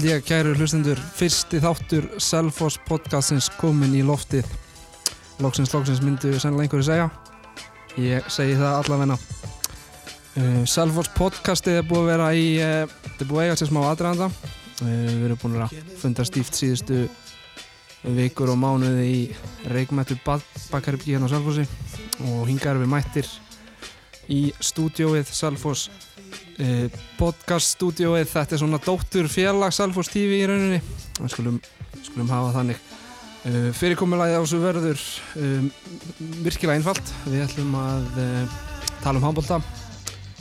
Held 0.00 0.14
ég, 0.14 0.22
kæru 0.24 0.54
hlustendur, 0.56 0.96
fyrsti 0.96 1.58
þáttur 1.60 2.06
Selfoss 2.24 2.78
podcastins 2.88 3.50
komin 3.60 3.92
í 3.92 3.98
loftið. 4.00 4.46
Lóksins, 5.44 5.74
lóksins 5.74 6.00
myndu 6.00 6.30
sennilega 6.40 6.64
einhverju 6.64 6.86
segja. 6.86 7.10
Ég 8.00 8.30
segi 8.32 8.54
það 8.56 8.78
allavegna. 8.78 9.18
Uh, 10.38 10.62
Selfoss 10.64 11.12
podcastið 11.18 11.82
er 11.82 11.84
búið 11.90 12.00
að 12.00 12.08
vera 12.14 12.30
í, 12.32 12.46
uh, 12.64 12.94
þetta 13.10 13.26
er 13.26 13.28
búið 13.28 13.42
að 13.42 13.50
eiga 13.50 13.58
sér 13.60 13.70
smá 13.74 13.80
aðræðanda. 13.90 14.30
Uh, 14.80 14.88
við 14.88 15.28
erum 15.28 15.42
búin 15.44 15.60
að 15.66 15.76
funda 16.00 16.28
stíft 16.30 16.56
síðustu 16.56 17.02
vikur 18.22 18.54
og 18.54 18.60
mánuði 18.62 19.04
í 19.04 19.22
reikmættu 19.68 20.16
bakkaribki 20.24 21.12
hérna 21.12 21.28
á 21.28 21.32
Selfossi 21.34 21.68
og 22.24 22.48
hingar 22.48 22.80
við 22.80 22.88
mættir 22.96 23.28
í 24.32 24.46
stúdióið 24.64 25.28
Selfoss 25.28 25.90
uh, 26.60 27.02
podcast 27.18 27.74
stúdióið 27.76 28.28
þetta 28.30 28.56
er 28.56 28.60
svona 28.62 28.80
dóttur 28.84 29.28
félag 29.30 29.74
Selfoss 29.74 30.12
TV 30.12 30.40
í 30.40 30.48
rauninni. 30.48 30.80
Við 31.20 31.32
skulum, 31.34 31.60
skulum 32.04 32.32
hafa 32.32 32.52
þannig. 32.58 32.80
Uh, 33.40 33.70
fyrirkomulagið 33.76 34.36
á 34.36 34.42
þessu 34.42 34.60
verður 34.62 35.04
um, 35.40 35.70
virkilega 36.44 36.76
einfalt. 36.78 37.12
Við 37.26 37.44
ætlum 37.46 37.76
að 37.80 38.20
uh, 38.24 38.58
tala 39.04 39.20
um 39.20 39.28
handbólta 39.30 39.60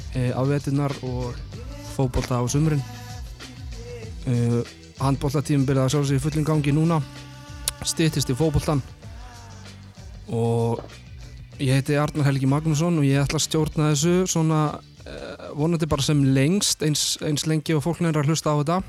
á 0.09 0.41
veturnar 0.41 0.91
og 1.05 1.35
fókbólta 1.93 2.39
á 2.41 2.43
sumrin. 2.49 2.81
Handbóltatífum 4.97 5.67
byrjaði 5.67 5.85
að 5.85 5.91
sjá 5.93 5.99
sig 6.09 6.17
í 6.17 6.23
fullin 6.23 6.47
gangi 6.47 6.73
núna. 6.73 6.97
Stýttist 7.85 8.33
í 8.33 8.35
fókbóltan 8.35 8.81
og 10.33 10.81
ég 11.61 11.77
heiti 11.77 11.97
Arnar 12.01 12.25
Helgi 12.25 12.49
Magnússon 12.49 12.97
og 12.97 13.05
ég 13.05 13.21
ætla 13.21 13.37
að 13.37 13.45
stjórna 13.45 13.91
þessu 13.93 14.15
svona 14.33 14.63
uh, 14.73 14.88
vonandi 15.57 15.89
bara 15.89 16.05
sem 16.05 16.21
lengst 16.35 16.83
eins, 16.85 17.17
eins 17.25 17.45
lengi 17.49 17.75
og 17.75 17.83
fólk 17.85 18.01
nefnir 18.03 18.23
að 18.23 18.31
hlusta 18.31 18.53
á 18.53 18.59
þetta. 18.59 18.79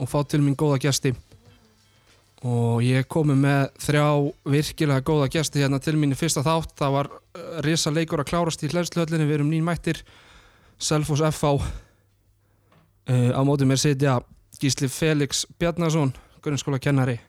Og 0.00 0.08
fá 0.08 0.18
til 0.24 0.40
mín 0.42 0.58
góða 0.58 0.80
gæsti 0.82 1.14
og 2.42 2.82
ég 2.82 3.06
komi 3.06 3.36
með 3.38 3.68
þrjá 3.84 4.06
virkilega 4.50 5.04
góða 5.06 5.28
gæsti 5.30 5.60
hérna 5.62 5.78
til 5.78 5.94
mín 5.94 6.14
í 6.14 6.18
fyrsta 6.18 6.42
þátt. 6.42 6.74
Það 6.80 6.94
var 6.96 7.10
uh, 7.12 7.60
risa 7.62 7.92
leikur 7.94 8.22
að 8.22 8.32
klárast 8.32 8.64
í 8.66 8.70
hlæðsluhöllinni 8.72 9.28
við 9.28 9.38
erum 9.38 9.52
nýn 9.52 9.66
mættir. 9.66 10.02
Selfos 10.82 11.22
FH 11.22 11.52
uh, 11.54 13.30
á 13.30 13.40
mótið 13.46 13.70
mér 13.70 13.82
sitja 13.82 14.18
Gísli 14.58 14.90
Felix 14.90 15.44
Bjarnason 15.58 16.10
grunnskóla 16.42 16.80
kennari 16.82 17.20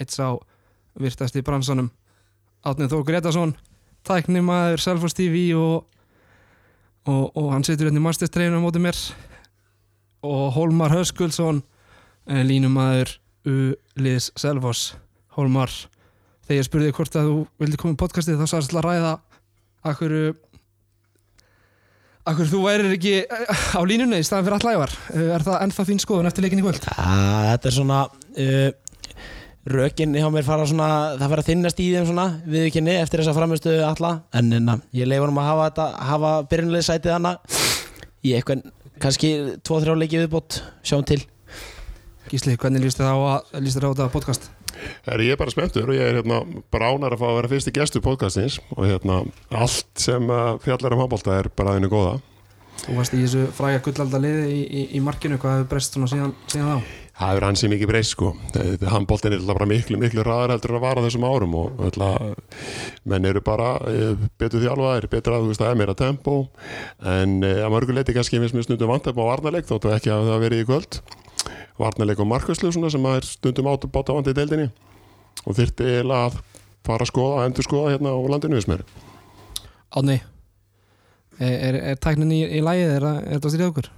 eitt 0.00 0.14
sá 0.14 0.36
virtast 0.98 1.36
í 1.38 1.42
bransanum. 1.44 1.90
Átnið 2.62 2.94
Þó 2.94 2.98
Gretarsson 3.06 3.56
tæknimaður 4.06 4.82
Selfos 4.82 5.14
TV 5.18 5.50
og, 5.58 5.86
og, 7.08 7.24
og 7.36 7.48
hann 7.54 7.66
situr 7.66 7.88
hérna 7.88 8.02
í 8.02 8.04
masterstreinu 8.04 8.60
á 8.60 8.64
mótið 8.64 8.86
mér. 8.86 9.00
Og 10.22 10.52
Holmar 10.54 10.94
Höskulsson 10.94 11.62
línumadur 12.26 13.16
U-Liðs 13.42 14.30
Selfos 14.38 14.92
Holmar, 15.34 15.72
þegar 16.46 16.60
ég 16.60 16.68
spurði 16.68 16.94
hvort 16.94 17.16
að 17.18 17.28
þú 17.28 17.36
vildi 17.62 17.80
koma 17.80 17.96
í 17.96 18.00
podcastið 18.02 18.38
þá 18.38 18.46
sagðist 18.46 18.76
að 18.76 18.86
ræða 18.86 19.12
akkur 19.90 20.14
akkur 22.28 22.50
þú 22.52 22.60
værir 22.68 22.92
ekki 22.94 23.14
á 23.26 23.80
línunni 23.88 24.20
í 24.22 24.26
staðan 24.26 24.46
fyrir 24.46 24.58
allævar 24.60 24.92
er 25.34 25.46
það 25.46 25.64
ennþá 25.64 25.86
þín 25.88 26.02
skoðun 26.04 26.30
eftir 26.30 26.46
leikin 26.46 26.62
í 26.62 26.66
kvöld? 26.66 26.86
Ja, 26.86 27.16
þetta 27.50 27.70
er 27.70 27.76
svona 27.78 28.02
uh, 28.06 28.68
rökin 29.68 30.14
hjá 30.18 30.26
mér 30.32 30.46
fara 30.46 30.66
svona 30.66 30.88
það 31.20 31.32
fara 31.32 31.42
að 31.44 31.48
þinnast 31.50 31.80
í 31.82 31.88
þeim 31.94 32.06
svona 32.08 32.24
viðkynni 32.50 32.94
eftir 32.98 33.22
þessa 33.22 33.34
framistu 33.36 33.74
alla 33.86 34.12
en 34.34 34.56
enna, 34.58 34.78
ég 34.96 35.06
leifur 35.06 35.30
um 35.30 35.38
að 35.38 35.50
hafa 35.50 35.68
þetta 35.68 35.86
hafa 36.08 36.32
byrjunlega 36.50 36.88
sætið 36.88 37.14
hana 37.14 37.34
í 38.22 38.34
eitthvað, 38.34 38.64
kannski 39.02 39.30
2-3 39.62 39.94
leikið 40.00 40.24
viðbót, 40.24 40.58
sjáum 40.82 41.06
til 41.06 41.20
Gísli, 42.32 42.56
hvernig 42.56 42.86
líst 42.86 42.98
þið 42.98 43.12
á 43.12 43.16
að 43.18 43.54
á 43.54 43.90
þetta 43.92 44.10
podcast? 44.14 44.50
Er 45.06 45.20
ég 45.20 45.34
er 45.34 45.38
bara 45.38 45.52
spenntur 45.52 45.90
og 45.90 45.94
ég 45.94 46.06
er 46.08 46.18
hérna 46.18 46.40
bara 46.72 46.90
ánar 46.94 47.14
að 47.14 47.22
fá 47.22 47.26
að 47.28 47.38
vera 47.38 47.50
fyrsti 47.52 47.74
gestu 47.76 48.02
podcastins 48.02 48.58
og 48.72 48.86
hérna 48.88 49.20
allt 49.52 49.90
sem 50.00 50.30
uh, 50.32 50.56
fjallar 50.64 50.96
um 50.96 51.04
handbólta 51.04 51.36
er 51.38 51.50
bara 51.54 51.76
aðeinu 51.76 51.92
góða 51.92 52.18
Þú 52.82 52.96
varst 52.96 53.14
í 53.14 53.20
þessu 53.20 53.44
fræga 53.54 53.82
gullaldar 53.84 54.22
liði 54.24 54.46
í, 54.48 54.62
í, 54.64 54.82
í 54.96 55.02
markinu, 55.04 55.36
hvað 55.38 55.58
hefur 55.58 55.70
breyst 55.74 55.94
svona 55.94 56.08
síðan, 56.10 56.32
síðan 56.50 56.80
þá? 56.80 57.01
Það 57.22 57.28
hefur 57.30 57.44
ansið 57.46 57.70
mikið 57.70 57.86
breyst 57.86 58.12
sko. 58.16 58.28
Handbóltin 58.90 59.34
er 59.36 59.42
bara 59.46 59.66
miklu, 59.70 59.98
miklu 60.00 60.24
ræðar 60.26 60.56
heldur 60.56 60.72
að 60.74 60.82
vara 60.82 61.04
þessum 61.04 61.26
árum 61.28 61.52
og 61.54 61.82
öll 61.86 62.06
menn 63.12 63.28
eru 63.30 63.42
bara 63.46 63.76
eh, 63.86 64.24
betur 64.42 64.64
þjálfaðir 64.64 65.06
betur 65.12 65.36
að 65.36 65.44
þú 65.44 65.52
veist 65.52 65.62
að 65.62 65.68
það 65.68 65.74
er 65.74 65.78
meira 65.78 65.94
tempo. 66.00 66.34
En 67.12 67.36
eh, 67.46 67.60
að 67.62 67.70
mörguleiti 67.76 68.16
kannski 68.16 68.42
finnst 68.42 68.58
mér 68.58 68.66
stundum 68.66 68.90
vant 68.90 69.06
að 69.06 69.20
bá 69.20 69.22
varnarleik 69.28 69.70
þóttu 69.70 69.94
ekki 69.94 70.10
að 70.10 70.32
það 70.32 70.44
verið 70.48 70.64
í 70.64 70.66
kvöld. 70.72 71.00
Varnarleik 71.78 72.24
og 72.26 72.30
markværslu 72.32 72.74
sem 72.74 73.08
er 73.12 73.30
stundum 73.30 73.70
átt 73.70 73.86
að 73.86 73.94
báta 73.94 74.18
vandi 74.18 74.34
í 74.34 74.40
deildinni. 74.42 74.68
Og 75.46 75.60
þyrti 75.62 75.92
eiginlega 75.92 76.26
að 76.26 76.42
fara 76.82 77.06
að 77.06 77.14
skoða, 77.14 77.38
að 77.38 77.50
endur 77.52 77.70
skoða 77.70 77.94
hérna 77.94 78.18
á 78.18 78.20
landinu 78.34 78.58
við 78.58 78.66
smöri 78.66 78.84
Átni, 79.92 80.18
er, 81.38 81.54
er, 81.54 81.82
er 81.92 81.98
tæknin 82.02 82.34
í, 82.34 82.42
í 82.58 82.62
lægið, 82.64 82.96
er, 82.98 83.10
er 83.12 83.36
þetta 83.36 83.52
styrjað 83.52 83.74
okkur? 83.76 83.92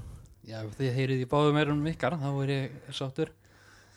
Já, 0.44 0.58
þið 0.76 0.92
heyrið 0.92 1.22
í 1.24 1.28
báðum 1.28 1.56
erum 1.56 1.86
ykkar, 1.88 2.18
þá 2.20 2.28
er 2.42 2.50
ég 2.52 2.92
sáttur. 2.92 3.30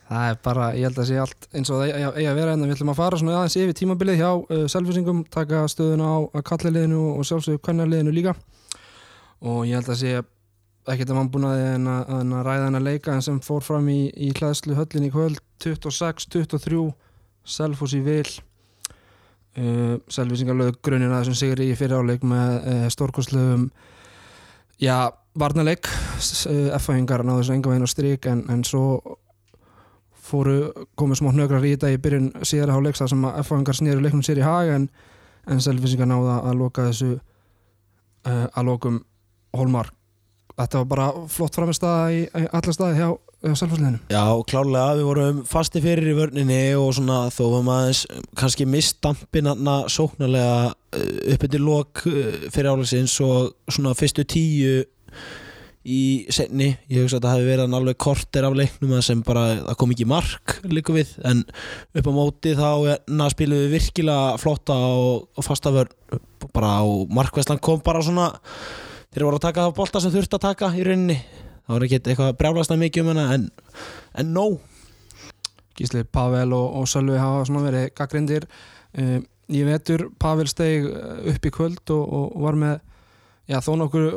Það 0.07 0.29
er 0.29 0.37
bara, 0.45 0.67
ég 0.77 0.87
held 0.87 0.99
að 1.01 1.07
sé 1.09 1.17
allt 1.19 1.47
eins 1.51 1.71
og 1.73 1.81
það 1.81 1.89
eiga 1.97 2.29
að 2.31 2.37
vera 2.37 2.53
en 2.53 2.61
hérna. 2.61 2.67
við 2.69 2.75
ætlum 2.77 2.91
að 2.93 2.99
fara 3.01 3.17
svona 3.19 3.33
aðeins 3.35 3.57
yfir 3.59 3.75
tímabilið 3.75 4.21
hjá 4.21 4.29
uh, 4.31 4.61
selvisingum, 4.71 5.19
taka 5.33 5.65
stöðuna 5.67 6.07
á 6.07 6.39
kallaliðinu 6.47 7.01
og 7.17 7.27
sjálfsögur 7.27 7.59
kannarliðinu 7.67 8.13
líka. 8.15 8.33
Og 9.43 9.65
ég 9.67 9.75
held 9.75 9.91
að 9.91 9.99
sé 9.99 10.13
ekkert 10.87 11.11
að 11.11 11.19
mann 11.19 11.33
búin 11.33 11.49
að, 11.49 11.65
að, 11.75 12.15
að 12.15 12.47
ræða 12.47 12.69
henn 12.69 12.79
að 12.79 12.87
leika 12.87 13.17
en 13.17 13.27
sem 13.27 13.43
fór 13.43 13.67
fram 13.67 13.91
í, 13.91 13.99
í 14.15 14.31
hlæðslu 14.39 14.77
höllin 14.79 15.09
í 15.09 15.11
kvöld. 15.11 15.43
26-23 15.65 16.85
Selfos 17.57 17.97
í 17.97 18.01
vil. 18.07 18.29
Uh, 19.57 19.99
Selvisingar 20.07 20.55
lög 20.55 20.79
grunin 20.79 21.11
að 21.11 21.25
þessum 21.25 21.39
sigri 21.41 21.67
í 21.73 21.75
fyrir 21.75 21.99
áleik 21.99 22.23
með 22.23 22.55
uh, 22.61 22.87
stórkosluðum 22.95 23.67
já, 24.79 25.11
varnarleik 25.39 25.87
uh, 25.87 26.75
F-fæðingar 26.77 27.23
náðu 27.25 27.43
þessu 27.43 27.55
enga 27.57 27.71
veginn 27.71 27.87
á 27.87 27.91
stryk 27.91 28.29
en, 28.31 28.43
en 28.51 28.63
svo 28.67 29.17
fóru 30.27 30.71
komið 30.99 31.21
smá 31.21 31.31
hnögrar 31.31 31.65
í 31.65 31.75
þetta 31.75 31.93
í 31.93 31.99
byrjun 32.03 32.31
síðara 32.45 32.75
háleiksa 32.75 33.07
sem 33.09 33.27
að 33.27 33.43
F-fæðingar 33.43 33.79
snýru 33.79 34.03
leiknum 34.03 34.25
sér 34.25 34.41
í 34.41 34.47
hag 34.47 34.73
en, 34.73 34.89
en 35.47 35.63
Selvisingar 35.63 36.09
náðu 36.09 36.33
að 36.39 36.57
loka 36.59 36.89
þessu 36.89 37.13
uh, 37.15 38.47
að 38.51 38.67
lokum 38.71 38.99
Holmar 39.55 39.93
þetta 40.57 40.81
var 40.81 40.89
bara 40.91 41.07
flott 41.31 41.55
framistæða 41.55 42.03
í, 42.11 42.25
í 42.25 42.49
alla 42.59 42.73
staði 42.73 42.97
hjá, 42.97 43.07
hjá 43.45 43.53
Selfossliðinu 43.61 44.01
Já, 44.11 44.23
klálega, 44.49 44.97
við 44.97 45.07
vorum 45.11 45.39
fasti 45.47 45.81
fyrir 45.85 46.11
í 46.11 46.17
vörninni 46.17 46.59
og 46.79 46.91
svona 46.97 47.21
þó 47.33 47.43
var 47.53 47.65
maður 47.69 48.03
kannski 48.41 48.67
misstampin 48.69 49.49
aðna 49.53 49.79
sóknarlega 49.93 50.73
upp 50.97 51.47
eftir 51.47 51.63
lok 51.63 52.03
fyrir 52.03 52.71
álegsins 52.73 53.15
og 53.23 53.53
svona 53.69 53.95
fyrstu 53.97 54.25
tíu 54.27 54.83
í 55.87 56.27
senni, 56.33 56.73
ég 56.91 57.05
hugsa 57.05 57.21
að 57.21 57.27
það 57.27 57.35
hefði 57.37 57.49
verið 57.51 57.75
alveg 57.77 57.99
korter 58.03 58.47
af 58.47 58.57
leiknum 58.59 58.95
sem 59.05 59.21
bara 59.23 59.45
það 59.61 59.77
kom 59.79 59.93
ekki 59.95 60.07
mark 60.11 60.57
líka 60.67 60.95
við. 60.95 61.13
En 61.27 61.45
upp 61.95 62.09
á 62.11 62.13
móti 62.17 62.55
þá 62.57 62.69
spilum 63.31 63.63
við 63.63 63.75
virkilega 63.77 64.35
flotta 64.41 64.75
og, 64.75 65.29
og 65.31 65.47
fasta 65.47 65.71
vörn. 65.71 65.93
Bara 66.51 66.77
á 66.83 66.85
markvæslan 67.07 67.61
kom 67.63 67.79
bara 67.85 68.03
svona 68.03 68.33
þeir 69.13 69.29
voru 69.29 69.39
að 69.39 69.45
taka 69.47 69.67
það 69.67 69.77
bólta 69.79 70.03
sem 70.03 70.13
þurft 70.13 70.35
að 70.35 70.47
taka 70.49 70.73
í 70.75 70.83
rauninni. 70.87 71.21
Það 71.67 71.75
voru 71.75 71.87
ekki 71.87 72.01
eitthvað 72.01 72.35
brjálast 72.41 72.73
að 72.73 72.83
mikið 72.83 73.03
um 73.03 73.13
hana 73.13 73.29
en, 73.35 73.47
en 74.15 74.35
no 74.35 74.47
Gísli, 75.77 76.03
Pavel 76.03 76.53
og, 76.57 76.67
og 76.79 76.87
Sölvi 76.89 77.17
hafa 77.19 77.43
svona 77.45 77.65
verið 77.67 77.89
gaggrindir 77.97 78.47
um, 78.97 79.25
ég 79.53 79.67
vetur 79.67 80.07
Pavel 80.19 80.47
steg 80.49 80.87
upp 80.87 81.45
í 81.45 81.51
kvöld 81.53 81.93
og, 81.93 82.05
og 82.07 82.39
var 82.47 82.57
með 82.59 82.79
já, 83.51 83.59
þó 83.63 83.75
nokkur 83.83 84.07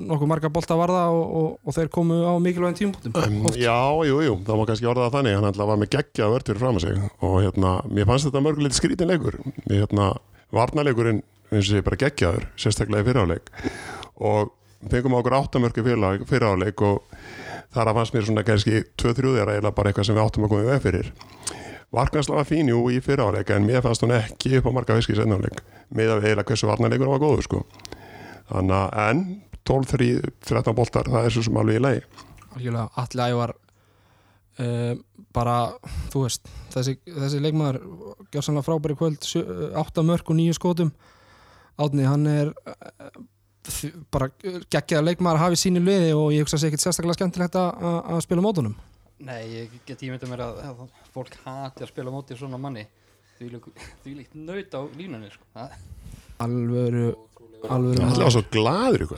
nokkur 0.00 0.30
marga 0.30 0.50
bólta 0.52 0.76
varða 0.78 1.02
og, 1.12 1.58
og 1.60 1.76
þeir 1.76 1.90
komu 1.92 2.20
á 2.24 2.32
mikilvægum 2.42 2.78
tímpunktum 2.78 3.16
um, 3.18 3.50
Já, 3.58 3.76
jú, 4.08 4.20
jú, 4.24 4.38
það 4.46 4.60
má 4.60 4.64
kannski 4.70 4.88
orða 4.90 5.08
það 5.08 5.18
þannig. 5.18 5.36
Hann 5.38 5.48
alltaf 5.50 5.70
var 5.72 5.80
með 5.82 5.92
geggja 5.96 6.30
vörtur 6.32 6.60
fram 6.62 6.80
að 6.80 6.86
sig 6.86 7.04
og 7.28 7.36
hérna, 7.42 7.74
mér 7.90 8.08
fannst 8.08 8.28
þetta 8.28 8.44
mörgulegt 8.46 8.78
skrítinleikur 8.78 9.38
hérna, 9.68 10.08
varnarleikurinn 10.54 11.22
eins 11.52 11.68
og 11.68 11.70
sé 11.70 11.84
bara 11.84 12.00
geggjaður, 12.00 12.48
sérstaklega 12.56 13.04
í 13.04 13.08
fyriráleik 13.10 13.52
og 14.22 14.52
fengum 14.90 15.16
okkur 15.18 15.36
áttamörku 15.36 15.84
fyriráleik 15.84 16.84
og 16.86 17.02
þar 17.72 17.90
að 17.90 17.98
fannst 17.98 18.16
mér 18.16 18.26
svona 18.28 18.46
kannski 18.46 18.82
2-3 19.00 19.36
þeirra 19.36 19.58
eða 19.60 19.74
bara 19.76 19.92
eitthvað 19.92 20.08
sem 20.08 20.18
við 20.18 20.24
áttum 20.24 20.46
að 20.46 20.54
koma 20.54 20.70
veg 20.70 20.82
fyrir. 20.86 21.12
Varkværsla 21.92 22.38
var 22.38 22.48
fín 22.48 22.70
jú 22.72 22.86
í 22.88 22.98
fyriráleik 23.04 23.52
en 23.52 23.66
mér 23.68 23.84
fannst 23.84 24.04
hún 24.04 24.14
ekki 24.16 24.56
upp 24.58 24.68
á 24.72 24.76
marga 24.76 24.96
fisk 24.96 25.12
í 25.12 25.18
sennáleik 25.18 25.60
með 25.92 26.14
að 26.14 26.26
eiginlega 26.26 26.48
hversu 26.48 26.68
varnarleikur 26.70 27.10
var 27.12 27.20
góður 27.20 27.44
sko. 27.44 27.64
Þannig 28.48 28.76
að 28.78 29.10
enn 29.10 29.24
12-13 29.72 30.76
boltar, 30.78 31.08
það 31.08 31.26
er 31.28 31.34
svo 31.36 31.42
sem 31.48 31.56
alveg 31.62 31.80
í 31.80 31.84
lei 31.86 31.96
Algjörlega, 32.52 32.88
allir 33.00 33.24
ævar 33.32 33.54
uh, 34.60 34.94
bara, 35.32 35.56
þú 36.12 36.26
veist 36.26 36.50
þessi, 36.74 36.98
þessi 37.08 37.40
leikmaður 37.40 37.78
gjör 38.34 38.44
sannlega 38.46 38.66
frábæri 38.68 38.96
kvöld 39.00 39.24
8 39.80 40.04
mörg 40.04 40.28
og 40.28 40.36
9 40.38 40.56
skotum. 40.58 40.90
Átni, 41.80 42.04
hann 42.04 42.26
er 42.28 42.50
þ- 43.64 43.92
bara 44.12 44.28
geggjaða 44.42 45.06
leikmaður 45.06 45.38
að 45.40 45.44
hafa 45.46 45.56
í 45.56 45.60
sínu 45.62 45.80
liði 45.84 46.10
og 46.16 46.26
ég 46.36 46.44
hugsa 46.44 46.58
að 46.58 46.64
sé 46.66 46.68
ekkert 46.70 46.84
sérstaklega 46.84 47.16
skemmtilegt 47.16 47.56
að, 47.56 48.18
spila 48.26 48.44
mótunum 48.44 48.74
Nei, 49.22 49.40
ég 49.54 49.74
get 49.86 50.00
ímyndað 50.02 50.32
mér 50.32 50.40
að, 50.48 50.56
að 50.66 50.80
fólk 51.14 51.36
hati 51.44 51.84
að 51.84 51.90
spila 51.92 52.10
móti 52.10 52.34
svona 52.34 52.58
manni. 52.58 52.82
Því 53.38 54.14
líkt 54.18 54.32
nöyt 54.34 54.74
á 54.74 54.82
línunni 54.98 55.28
sko. 55.30 55.46
Það- 55.54 55.76
alvöru, 56.42 57.04
var 57.68 58.32
svo 58.34 58.42
gladur 58.52 59.04
í 59.04 59.08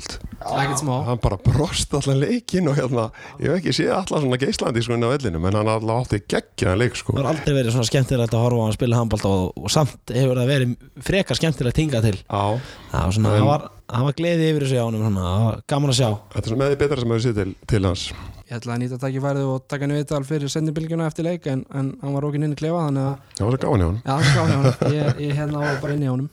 smá. 0.79 0.95
Hann 1.09 1.21
bara 1.23 1.39
brost 1.41 1.95
allan 1.97 2.21
leikin 2.21 2.69
og 2.69 2.77
hérna, 2.79 3.07
ég 3.41 3.49
hef 3.49 3.61
ekki 3.61 3.75
séð 3.79 3.93
allan 3.97 4.25
svona 4.27 4.39
geislandi 4.41 4.83
sko 4.85 4.97
inn 4.99 5.07
á 5.07 5.11
vellinu, 5.15 5.41
en 5.41 5.59
hann 5.59 5.71
allan 5.73 6.03
átti 6.03 6.21
geggjaðan 6.29 6.83
leik 6.83 6.99
sko. 7.01 7.15
Það 7.17 7.25
har 7.25 7.31
aldrei 7.33 7.57
verið 7.57 7.77
svona 7.77 7.89
skemmtilegt 7.89 8.37
að 8.37 8.45
horfa 8.45 8.61
á 8.61 8.65
hann 8.69 8.77
spila 8.77 9.01
handbólta 9.01 9.33
og, 9.33 9.49
og 9.65 9.73
samt 9.73 10.15
hefur 10.15 10.41
það 10.43 10.53
verið 10.53 10.77
frekar 11.09 11.41
skemmtilegt 11.41 11.81
hingað 11.83 12.11
til. 12.11 12.19
Já, 12.21 12.45
Það 12.93 13.09
var 13.09 13.17
svona, 13.17 13.33
En- 13.35 13.41
það 13.41 13.51
var, 13.51 13.67
var 14.05 14.19
gleði 14.21 14.53
yfir 14.53 14.67
þessu 14.69 14.79
á 14.79 14.85
honum 14.85 15.07
svona, 15.09 15.33
var 15.49 15.59
gaman 15.75 15.95
að 15.95 15.99
sjá. 16.03 16.11
Þetta 16.37 16.45
er 16.45 16.53
svona 16.53 16.63
með 16.65 16.73
því 16.75 16.81
betra 16.85 17.01
sem 17.05 17.15
hefur 17.17 17.25
séð 17.27 17.41
til, 17.41 17.57
til 17.73 17.85
hans. 17.89 18.07
Ég 18.45 18.59
ætla 18.61 18.75
að 18.77 18.81
nýta 18.85 18.99
tækifærið 19.01 19.47
og 19.49 19.63
taka 19.73 19.87
henni 19.87 19.97
viðtal 19.97 20.25
fyrir 20.29 20.51
sendinbylgjuna 20.53 21.07
eftir 21.09 21.25
leik 21.25 21.47
en, 21.49 21.63
en 21.73 21.87
hann 22.03 22.13
var 22.15 22.27
okkur 22.29 22.43
inn 22.45 22.53
í 22.53 22.59
klefa 22.61 22.83
þannig 22.85 23.07
að 23.09 23.39
Það 23.39 23.47
var 23.49 23.55
svo 23.57 23.63
gáðan 23.65 23.81
hjá 23.81 23.89
hann 23.89 24.01
Já, 24.05 24.13
það 24.13 24.27
er 24.29 24.35
gáði 24.37 24.57
honum. 24.59 24.75
Ég, 24.95 25.23
ég 25.25 25.39
hérna 25.41 25.63
á 25.65 25.69
bara 25.81 25.97
inn 25.97 26.05
í 26.05 26.11
honum. 26.13 26.29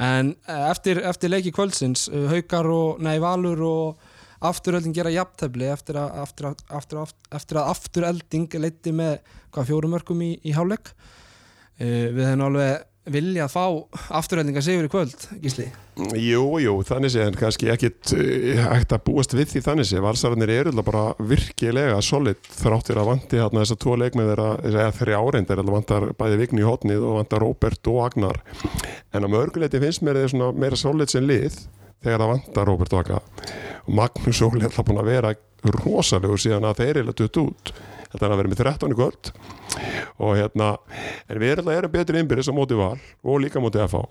En 0.00 0.32
eh, 0.48 0.64
eftir, 0.70 1.02
eftir 1.04 1.32
leiki 1.32 1.52
kvöldsins, 1.52 2.06
eh, 2.08 2.26
Haukar 2.32 2.68
og, 2.72 3.00
nei, 3.04 3.18
Valur 3.20 3.60
og 3.66 4.06
afturölding 4.48 4.94
gera 4.96 5.12
jafntefli 5.12 5.66
eftir 5.68 5.98
að, 6.00 6.14
aftur, 6.22 6.46
að- 6.54 6.62
aftur, 7.36 7.60
afturölding 7.60 8.46
leiti 8.62 8.94
með 8.96 9.18
hvað 9.52 9.68
fjórum 9.68 9.92
mörgum 9.98 10.22
í, 10.24 10.30
í 10.48 10.54
hálfleik. 10.56 10.94
Uh, 11.80 12.08
við 12.12 12.26
hefum 12.26 12.42
alveg 12.44 12.82
vilja 13.08 13.46
að 13.46 13.54
fá 13.54 13.64
afturöldinga 14.20 14.60
sigur 14.64 14.86
í 14.86 14.90
kvöld, 14.92 15.24
Gísli. 15.40 15.66
Jú, 16.20 16.44
jú, 16.60 16.74
þannig 16.86 17.12
sé 17.12 17.24
en 17.24 17.36
kannski 17.36 17.70
ekkit 17.72 18.12
uh, 18.16 18.60
hægt 18.74 18.92
að 18.94 19.02
búast 19.08 19.34
við 19.36 19.54
því 19.54 19.62
þannig 19.66 19.88
sé 19.88 20.02
valsararnir 20.04 20.52
eru 20.52 20.84
bara 20.84 21.06
virkilega 21.18 21.98
solid 22.04 22.40
þráttir 22.60 23.00
að 23.00 23.10
vanti 23.10 23.40
hérna 23.40 23.64
þessar 23.64 23.80
tvo 23.84 23.96
leikmið 24.00 24.32
eða 24.36 24.86
þeirri 24.96 25.18
áreindar 25.18 25.62
alltaf 25.62 25.76
vantar 25.76 26.08
bæði 26.20 26.40
Vigni 26.44 26.64
í 26.64 26.68
hotnið 26.68 27.04
og 27.08 27.18
vantar 27.20 27.44
Róbert 27.44 27.92
og 27.92 28.00
Agnar. 28.06 28.40
En 29.12 29.24
að 29.24 29.34
mörguleiti 29.36 29.82
finnst 29.82 30.04
mér 30.06 30.20
þeir 30.20 30.34
svona 30.34 30.50
meira 30.56 30.80
solid 30.80 31.12
sem 31.12 31.24
lið 31.26 31.56
þegar 32.00 32.24
það 32.24 32.34
vantar 32.34 32.68
Róbert 32.68 32.96
og 32.96 33.04
Agnar. 33.04 33.54
Og 33.86 33.96
Magnús 34.00 34.42
Óli 34.44 34.64
er 34.64 34.70
alltaf 34.70 34.88
búin 34.88 35.00
að 35.02 35.12
vera 35.14 35.34
rosalegur 35.80 36.40
síðan 36.40 36.68
að 36.68 36.84
þeir 36.84 37.02
eru 37.02 37.16
dutt 37.16 37.40
út 37.42 37.72
þetta 38.10 38.26
er 38.26 38.34
að 38.34 38.40
vera 38.40 38.50
með 38.52 38.62
13 38.64 38.92
í 38.94 38.98
kvöld. 38.98 39.32
Og 40.20 40.36
hérna, 40.36 40.70
en 41.30 41.40
við 41.40 41.54
erum, 41.54 41.70
erum 41.72 41.92
betri 41.94 42.20
innbyrðis 42.20 42.50
á 42.50 42.54
móti 42.54 42.78
val 42.78 42.98
og 42.98 43.40
líka 43.42 43.62
móti 43.62 43.80
FH 43.80 44.02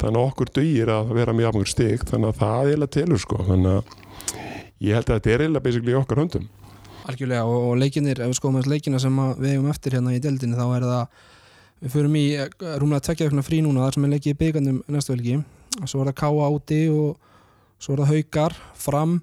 þannig 0.00 0.18
að 0.18 0.24
okkur 0.26 0.52
dugir 0.56 0.92
að 0.92 1.12
vera 1.16 1.34
með 1.34 1.46
jafnvegur 1.46 1.70
stig 1.70 2.06
þannig 2.10 2.32
að 2.32 2.40
það 2.40 2.60
er 2.60 2.70
eiginlega 2.70 2.94
telur 2.96 3.22
sko. 3.22 3.42
Þannig 3.46 3.76
að 3.76 3.94
ég 4.80 4.96
held 4.98 5.06
að 5.06 5.14
þetta 5.14 5.32
er 5.34 5.44
eiginlega 5.44 5.66
basically 5.66 5.96
okkar 5.98 6.22
höndum. 6.24 6.48
Algjörlega 7.10 7.46
og, 7.48 7.66
og 7.70 7.80
leikinir, 7.80 8.20
ef 8.20 8.30
við 8.30 8.38
skoðum 8.38 8.60
þess 8.60 8.70
leikina 8.70 9.00
sem 9.02 9.22
að 9.22 9.40
við 9.40 9.54
eigum 9.54 9.70
eftir 9.72 9.96
hérna 9.96 10.14
í 10.14 10.20
deildinni 10.22 10.58
þá 10.58 10.66
er 10.66 10.86
það, 10.90 11.24
við 11.80 11.94
förum 11.94 12.18
í 12.20 12.26
eh, 12.36 12.50
rúmlega 12.82 13.06
tvekja 13.06 13.30
aukna 13.30 13.46
frí 13.46 13.62
núna 13.64 13.86
þar 13.86 13.96
sem 13.96 14.06
er 14.06 14.14
leikið 14.14 14.34
í 14.34 14.38
byggandum 14.42 14.82
næstu 14.92 15.14
velgi, 15.14 15.38
svo 15.86 16.02
er 16.02 16.10
það 16.10 16.18
Káa 16.20 16.50
úti 16.52 16.80
og 16.92 17.30
svo 17.80 17.96
er 17.96 18.02
það 18.02 18.12
Haukar 18.12 18.58
fram, 18.76 19.16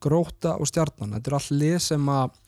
Gróta 0.00 0.54
og 0.56 0.70
Stjarnan, 0.70 1.16
þetta 1.16 1.32
er 1.32 1.38
all 1.40 1.58
lið 1.60 1.76
sem 1.84 2.12
að 2.14 2.38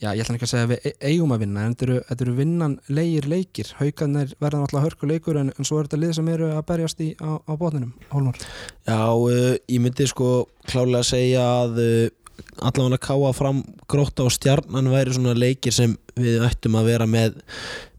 já, 0.00 0.10
ég 0.14 0.22
ætla 0.24 0.36
ekki 0.36 0.46
að 0.46 0.52
segja 0.52 0.66
að 0.66 0.72
við 0.72 0.86
e- 0.88 1.10
eigum 1.10 1.34
að 1.34 1.42
vinna, 1.44 1.64
en 1.64 1.74
þetta 1.74 1.86
eru, 1.86 1.98
þetta 2.08 2.24
eru 2.26 2.36
vinnan 2.38 2.76
leigir 2.88 3.28
leikir, 3.30 3.72
Haukarnir 3.80 4.32
verða 4.40 4.62
náttúrulega 4.62 4.86
hörku 4.86 5.10
leikur 5.10 5.40
en, 5.40 5.52
en 5.52 5.68
svo 5.68 5.80
er 5.80 5.88
þetta 5.88 6.00
lið 6.00 6.14
sem 6.18 6.30
eru 6.32 6.48
að 6.54 6.62
berjast 6.70 7.04
í, 7.04 7.10
á, 7.20 7.30
á 7.44 7.52
botninum, 7.60 7.92
Hólmar. 8.12 8.40
Já, 8.88 9.02
uh, 9.12 9.52
ég 9.68 9.84
myndi 9.84 10.08
sko 10.10 10.30
klálega 10.70 11.06
segja 11.10 11.44
að 11.60 11.82
uh, 11.84 12.34
allavega 12.64 13.00
káa 13.04 13.32
fram 13.36 13.62
gróta 13.90 14.26
og 14.26 14.34
stjarnan 14.34 14.90
væri 14.92 15.16
svona 15.16 15.36
leikir 15.36 15.74
sem 15.76 15.96
við 16.16 16.44
ættum 16.48 16.78
að 16.80 16.92
vera 16.94 17.08
með 17.10 17.40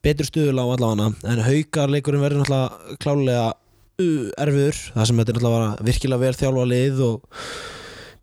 betur 0.01 0.30
stuðul 0.30 0.57
á 0.57 0.65
allavega. 0.65 1.12
En 1.30 1.44
haukar 1.45 1.94
leikurinn 1.94 2.24
verður 2.24 2.44
náttúrulega 2.44 2.97
klálega 3.04 3.45
uh, 3.51 4.25
erfiður 4.42 4.81
það 4.95 5.12
sem 5.12 5.21
þetta 5.21 5.36
er 5.36 5.39
náttúrulega 5.39 5.92
virkilega 5.92 6.25
vel 6.25 6.39
þjálfa 6.42 6.65
lið 6.74 7.06
og 7.06 7.45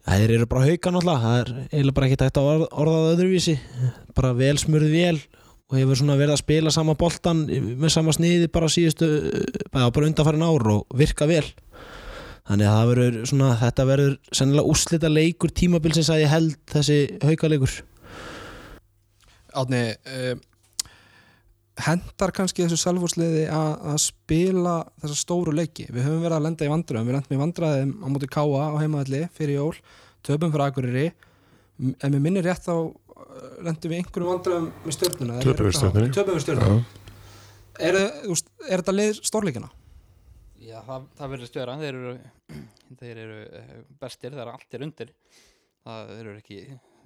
þeir 0.09 0.35
eru 0.37 0.47
bara 0.49 0.67
haukar 0.69 0.95
náttúrulega. 0.95 1.23
Það 1.25 1.39
er 1.41 1.51
eiginlega 1.69 1.97
bara 1.99 2.09
ekki 2.09 2.21
tægt 2.23 2.41
að 2.41 2.49
orða, 2.53 2.69
orða 2.83 2.99
það 3.03 3.13
öðruvísi. 3.15 3.55
Bara 4.17 4.33
vel 4.39 4.55
smurð 4.61 4.95
vel 4.95 5.19
og 5.69 5.77
hefur 5.77 6.01
svona 6.01 6.17
verið 6.17 6.35
að 6.35 6.43
spila 6.43 6.73
sama 6.73 6.95
boltan 6.97 7.43
með 7.49 7.91
sama 7.93 8.15
sniði 8.17 8.49
bara 8.53 8.71
síðustu 8.73 9.09
bara, 9.75 9.91
undanfærin 9.93 10.47
ár 10.47 10.71
og 10.73 10.97
virka 10.97 11.29
vel. 11.29 11.45
Þannig 12.49 12.71
að 12.73 12.91
verður 12.93 13.17
svona, 13.29 13.49
þetta 13.61 13.85
verður 13.91 14.15
sennilega 14.33 14.73
úslita 14.73 15.11
leikur 15.13 15.53
tímabilsins 15.53 16.09
að 16.15 16.23
ég 16.23 16.33
held 16.33 16.55
þessi 16.73 16.99
hauka 17.21 17.51
leikur. 17.53 17.75
Átni 19.59 19.83
uh, 19.93 20.33
hendar 21.87 22.33
kannski 22.35 22.65
þessu 22.65 22.79
selvfórsliði 22.83 23.45
að, 23.55 23.71
að 23.93 23.99
spila 24.03 24.75
þessa 25.03 25.17
stóru 25.21 25.53
leiki. 25.55 25.87
Við 25.95 26.07
höfum 26.09 26.23
verið 26.25 26.37
að 26.39 26.45
lenda 26.49 26.67
í 26.67 26.71
vandröðum 26.73 27.09
við 27.11 27.17
lendum 27.19 27.37
í 27.37 27.41
vandröðum 27.43 27.93
á 28.03 28.07
móti 28.15 28.29
Káa 28.35 28.63
á 28.75 28.77
heimaðalli 28.83 29.21
fyrir 29.37 29.59
jól, 29.61 29.75
töpum 30.27 30.53
fyrir 30.55 30.65
Akureyri. 30.67 31.05
Ef 31.95 32.09
mér 32.11 32.23
minnir 32.25 32.47
rétt 32.49 32.65
þá 32.67 32.73
uh, 32.75 32.95
lendum 33.63 33.93
við 33.93 34.01
einhverjum 34.03 34.31
vandröðum 34.33 34.71
með 34.85 34.97
stjórnuna 34.97 35.37
Töpum 35.45 35.69
við 35.69 35.77
Stjörnunni. 35.79 36.15
töpum 36.17 36.39
við 36.39 36.45
stjórnuna 36.47 36.79
er, 37.79 37.99
er 38.03 38.81
þetta 38.83 38.95
leið 38.97 39.21
stórleikina? 39.29 39.69
Já, 40.59 40.81
það, 40.89 41.05
það 41.21 41.31
verður 41.37 41.51
störa 41.53 41.77
þeir 41.79 41.93
eru, 42.01 42.15
þeir 43.01 43.21
eru 43.23 43.37
eh, 43.61 43.77
bestir. 44.03 44.35
Þegar 44.35 44.51
allt 44.57 44.75
er 44.75 44.85
undir. 44.89 45.13
Það 45.87 46.11
þeir 46.17 46.25
eru 46.33 46.41
ekki, 46.43 46.59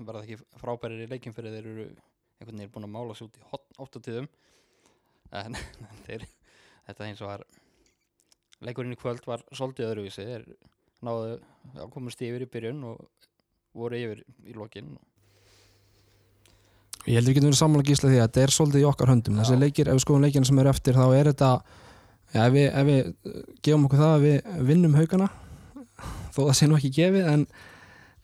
verða 0.09 0.23
ekki 0.25 0.39
frábærir 0.63 1.05
í 1.05 1.11
leikin 1.13 1.37
fyrir 1.37 1.53
þeir 1.59 1.69
eru 1.75 1.85
einhvern 1.93 2.57
veginn 2.63 2.73
búin 2.75 2.89
að 2.89 2.95
mála 2.97 3.15
sig 3.19 3.29
út 3.29 3.37
í 3.39 3.45
hot- 3.53 3.77
áttatíðum 3.85 4.31
en 5.43 5.57
þeir, 6.07 6.27
þetta 6.89 7.09
eins 7.09 7.23
og 7.25 7.33
var 7.33 7.47
leikurinn 8.63 8.95
í 8.95 9.01
kvöld 9.01 9.25
var 9.27 9.45
svolítið 9.51 9.89
öðruvísi. 9.91 10.27
Þeir 10.27 10.45
náðu 11.03 11.39
að 11.77 11.89
komast 11.95 12.23
yfir 12.23 12.45
í 12.45 12.51
byrjun 12.51 12.85
og 12.93 13.01
voru 13.77 13.99
yfir 13.99 14.23
í 14.47 14.55
lokin. 14.57 14.93
Ég 17.09 17.19
held 17.19 17.27
við 17.27 17.39
getum 17.39 17.51
verið 17.51 17.59
sammála 17.59 17.87
gísla 17.89 18.11
því 18.13 18.19
að 18.21 18.29
þetta 18.29 18.43
er 18.43 18.53
svolítið 18.55 18.85
í 18.85 18.91
okkar 18.93 19.11
höndum. 19.11 19.39
Þessi 19.41 19.57
leikir, 19.59 19.89
ef 19.91 19.97
við 19.99 20.05
skoðum 20.05 20.27
leikina 20.27 20.47
sem 20.47 20.61
eru 20.63 20.71
eftir 20.71 20.99
þá 20.99 21.07
er 21.09 21.31
þetta 21.33 21.49
ja, 22.33 22.47
ef, 22.47 22.53
við, 22.55 22.67
ef 22.69 22.89
við 22.89 23.01
uh, 23.11 23.41
gefum 23.65 23.87
okkur 23.89 24.03
það 24.03 24.15
að 24.15 24.27
við 24.27 24.67
vinnum 24.71 24.97
haugana 25.01 25.29
þó 26.33 26.41
það 26.41 26.55
sé 26.59 26.69
nú 26.69 26.79
ekki 26.79 26.93
gefið 26.97 27.29
en, 27.33 27.47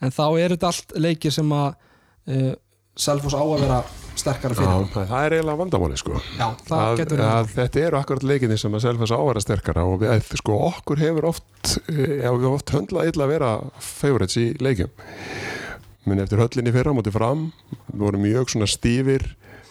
en 0.04 0.14
þá 0.14 0.24
er 0.28 0.54
þetta 0.54 0.70
allt 0.72 0.94
leikir 0.98 1.34
sem 1.34 1.52
að 1.54 1.68
uh, 1.72 2.54
Selfoss 2.98 3.36
á 3.36 3.42
að 3.42 3.60
vera 3.62 3.82
sterkara 4.20 4.56
Já, 4.56 4.60
fyrir 4.60 5.08
það 5.10 5.25
er 5.25 5.37
eiginlega 5.37 5.60
vandamáli 5.62 5.98
sko. 6.00 6.20
Já, 6.38 6.46
að, 6.75 7.02
að 7.25 7.50
þetta 7.54 7.82
eru 7.84 8.00
akkurat 8.00 8.26
leikinni 8.28 8.58
sem 8.60 8.76
að 8.76 8.84
selfa 8.87 9.04
þess 9.06 9.16
ávara 9.18 9.44
sterkara 9.44 9.87
og 9.88 10.02
við, 10.02 10.30
sko, 10.40 10.58
okkur 10.68 11.02
hefur 11.02 11.28
oft 11.32 11.75
eh, 11.92 12.18
já, 12.25 12.30
við 12.30 12.48
oft 12.50 12.75
höndlað 12.75 13.12
illa 13.12 13.26
að 13.26 13.34
vera 13.34 13.52
favorites 13.82 14.38
í 14.40 14.46
leikjum. 14.62 14.94
Minn 16.08 16.22
eftir 16.25 16.40
höllinni 16.40 16.72
fyrra 16.72 16.94
mútið 16.96 17.18
fram 17.18 17.50
við 17.90 18.02
vorum 18.06 18.25
mjög 18.25 18.54
svona 18.54 18.70
stífir 18.70 19.26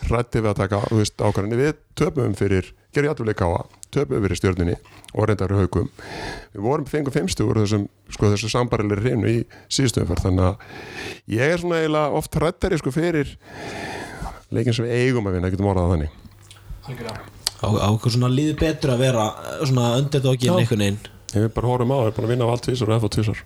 hrætti 0.06 0.44
við 0.44 0.52
að 0.52 0.60
taka 0.62 0.82
ákvarðinni 0.86 1.58
við 1.60 1.78
töpum 1.98 2.36
fyrir, 2.38 2.70
gerði 2.94 3.10
játtuleik 3.12 3.42
á 3.42 3.50
töpum 3.94 4.24
fyrir 4.24 4.40
stjörnunni 4.40 4.76
og 5.14 5.28
reyndar 5.30 5.54
haugum 5.56 5.90
við 6.54 6.62
vorum 6.64 6.88
fengum 6.90 7.16
fimmstu 7.16 7.48
úr 7.48 7.62
þessum 7.64 7.88
sko, 8.12 8.32
þessu 8.34 8.52
sambarilegri 8.52 9.14
hreinu 9.14 9.32
í 9.32 9.38
síðustöfum 9.74 10.22
þannig 10.22 10.50
að 10.52 11.38
ég 11.38 11.54
er 11.54 11.64
svona 11.64 11.82
eiginlega 11.82 12.20
oft 12.20 12.38
hrættari 12.38 12.80
sko 12.82 12.94
fyrir 12.96 13.34
leikin 14.54 14.76
sem 14.76 14.88
við 14.88 15.02
eigum 15.02 15.28
að 15.30 15.38
vinna, 15.38 15.52
getum 15.54 15.70
orðað 15.72 15.94
þannig. 15.96 16.12
Á, 17.58 17.68
á 17.74 17.88
okkur 17.90 18.14
svona 18.14 18.30
líður 18.32 18.60
betur 18.62 18.94
að 18.94 19.02
vera 19.02 19.28
eh, 19.42 19.62
svona 19.66 19.88
underdogin 19.98 20.52
Já. 20.52 20.58
einhvern 20.62 20.84
veginn. 20.86 21.00
Ég 21.34 21.48
er 21.48 21.54
bara 21.56 21.72
horfum 21.72 21.92
á 21.92 21.98
ég 22.06 22.12
er 22.12 22.16
búin 22.16 22.28
að 22.28 22.34
vinna 22.36 22.48
á 22.48 22.52
allt 22.54 22.66
tvísar 22.68 22.92
og 22.92 23.00
F 23.02 23.08
og 23.08 23.14
tvísar. 23.16 23.42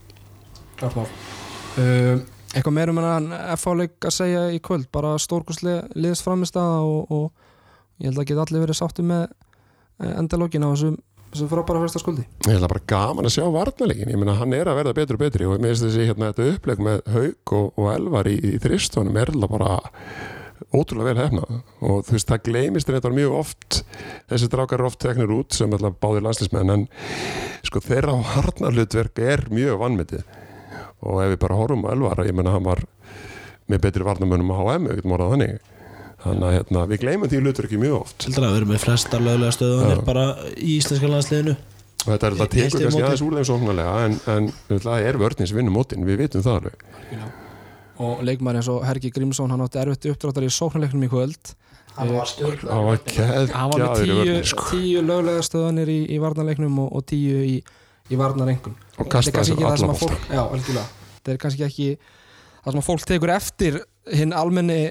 uh, 1.79 2.17
Eitthvað 2.51 2.75
meira 2.75 2.91
um 2.91 2.99
en 2.99 3.29
F-áleik 3.55 4.09
að 4.09 4.17
segja 4.17 4.41
í 4.51 4.59
kvöld? 4.63 4.89
Bara 4.91 5.13
stórkurslega 5.21 5.87
liðsframistaða 5.95 6.81
og, 6.83 7.13
og 7.15 8.03
ég 8.03 8.11
held 8.11 8.19
að 8.19 8.27
geta 8.33 8.43
allir 8.43 8.65
verið 8.65 8.79
sáttu 8.81 9.05
með 9.07 9.23
uh, 9.31 10.11
endalógin 10.19 10.67
á 10.67 10.69
þessum, 10.73 10.99
þessum 11.31 11.51
frábæra 11.53 11.85
fyrsta 11.85 12.03
skuldi. 12.03 12.27
Ég 12.49 12.59
ætla 12.59 12.69
bara 12.73 12.83
gaman 12.91 13.29
að 13.29 13.37
sjá 13.37 13.45
varnarleikin, 13.55 14.11
ég 14.11 14.19
meina 14.19 14.35
hann 14.41 14.57
er 14.57 14.67
að 14.67 14.81
verða 14.81 14.97
betur 14.99 15.17
og 15.17 15.23
betri 15.23 15.47
og 15.47 15.55
mér 15.55 15.71
finnst 15.71 15.87
þessi 15.87 16.09
hérna 16.11 16.33
þetta 16.33 16.49
uppleg 16.57 16.85
með 16.89 17.01
Hauk 17.15 17.55
og, 17.55 17.71
og 17.79 17.89
Elvar 17.95 18.29
í, 18.29 18.35
í 18.51 18.53
þristónum 18.61 19.21
er 19.23 19.31
alveg 19.31 19.55
bara 19.55 19.79
ótrúlega 20.69 21.11
vel 21.11 21.23
hefnað 21.25 21.55
og 21.81 22.05
þú 22.07 22.15
veist 22.15 22.29
það 22.29 22.45
gleymist 22.47 22.91
þetta 22.91 23.13
mjög 23.15 23.37
oft 23.39 23.81
þessi 24.29 24.51
drákar 24.53 24.79
eru 24.79 24.91
oft 24.91 25.01
teknir 25.01 25.33
út 25.33 25.57
sem 25.57 25.73
alltaf 25.73 25.97
báðir 26.03 26.27
landslismenn 26.27 26.75
en 26.75 26.87
sko 27.65 27.81
þeirra 27.83 28.17
harnarlutverk 28.35 29.21
er 29.25 29.47
mjög 29.51 29.81
vannmetið 29.81 30.23
og 31.01 31.23
ef 31.23 31.33
við 31.33 31.39
bara 31.41 31.57
horfum 31.57 31.87
á 31.89 31.93
Elvar 31.95 32.23
ég 32.27 32.35
meina 32.37 32.53
hann 32.53 32.67
var 32.67 32.85
með 33.71 33.83
betri 33.87 34.05
varnarmönnum 34.05 34.53
á 34.53 34.57
HM, 34.59 34.87
við 34.89 35.01
getum 35.01 35.15
orðað 35.17 35.35
þannig. 35.35 35.67
Þannig 36.21 36.45
að 36.45 36.55
hérna, 36.57 36.81
við 36.91 37.01
gleymum 37.01 37.29
því 37.31 37.41
hlutverki 37.41 37.77
mjög 37.81 37.93
oft. 37.97 38.25
Sildra 38.27 38.49
að 38.49 38.57
vera 38.59 38.69
með 38.69 38.81
flesta 38.83 39.19
löglega 39.21 39.55
stöðunir 39.55 40.01
bara 40.05 40.25
í 40.53 40.75
íslenska 40.77 41.09
landsliðinu. 41.09 41.55
og 42.01 42.09
þetta 42.09 42.27
er 42.27 42.35
alltaf 42.35 42.51
styð 42.51 42.75
kannski 42.81 43.03
aðeins 43.05 43.23
úr 43.25 43.37
þeim 43.37 43.47
sóknarlega 43.49 43.95
en, 44.07 44.19
en 44.33 44.81
það 44.81 45.07
er 45.07 45.17
vörðin 45.21 45.49
sem 45.49 45.57
vinnur 45.59 45.75
mótin, 45.75 46.05
við 46.05 46.23
vitum 46.23 46.45
það 46.45 46.55
alveg 46.59 46.85
og 48.01 48.23
leikmar 48.25 48.57
eins 48.59 48.69
og 48.71 48.85
Hergi 48.87 49.11
Grímsson 49.13 49.51
hann 49.53 49.63
átti 49.65 49.81
erfitt 49.81 50.07
uppdráttar 50.11 50.47
í 50.47 50.51
sóknarleiknum 50.53 51.05
í 51.05 51.11
kvöld. 51.11 51.53
Hann 51.97 52.13
var 52.15 52.29
stjórn 52.29 52.61
það 52.63 52.85
var 52.87 53.01
hann 53.51 53.71
var 53.73 53.83
með 53.83 54.01
tíu, 54.05 54.39
sko. 54.47 54.67
tíu 54.71 55.03
löglega 55.03 55.43
stöðanir 55.43 55.91
í, 55.91 55.99
í 56.15 56.19
varnarleiknum 56.23 56.79
og, 56.85 56.89
og 56.97 57.05
tíu 57.11 57.41
í, 57.43 57.57
í 58.07 58.19
varnarengun 58.19 58.77
og 58.77 59.03
Þetta 59.03 59.11
kasta 59.11 59.35
kannski 59.35 59.57
þessar 59.57 59.57
ekki 59.57 59.67
það 59.67 59.77
sem 59.81 59.89
alla 59.89 59.97
að 59.97 60.03
fólk 60.05 60.31
já, 60.31 60.41
algjörlega. 60.45 60.87
Þetta 61.17 61.33
er 61.33 61.41
kannski 61.43 61.67
ekki 61.67 61.89
það 62.61 62.71
sem 62.71 62.81
að 62.81 62.87
fólk 62.87 63.07
tekur 63.11 63.35
eftir 63.35 63.79
hinn 64.21 64.35
almenni 64.37 64.81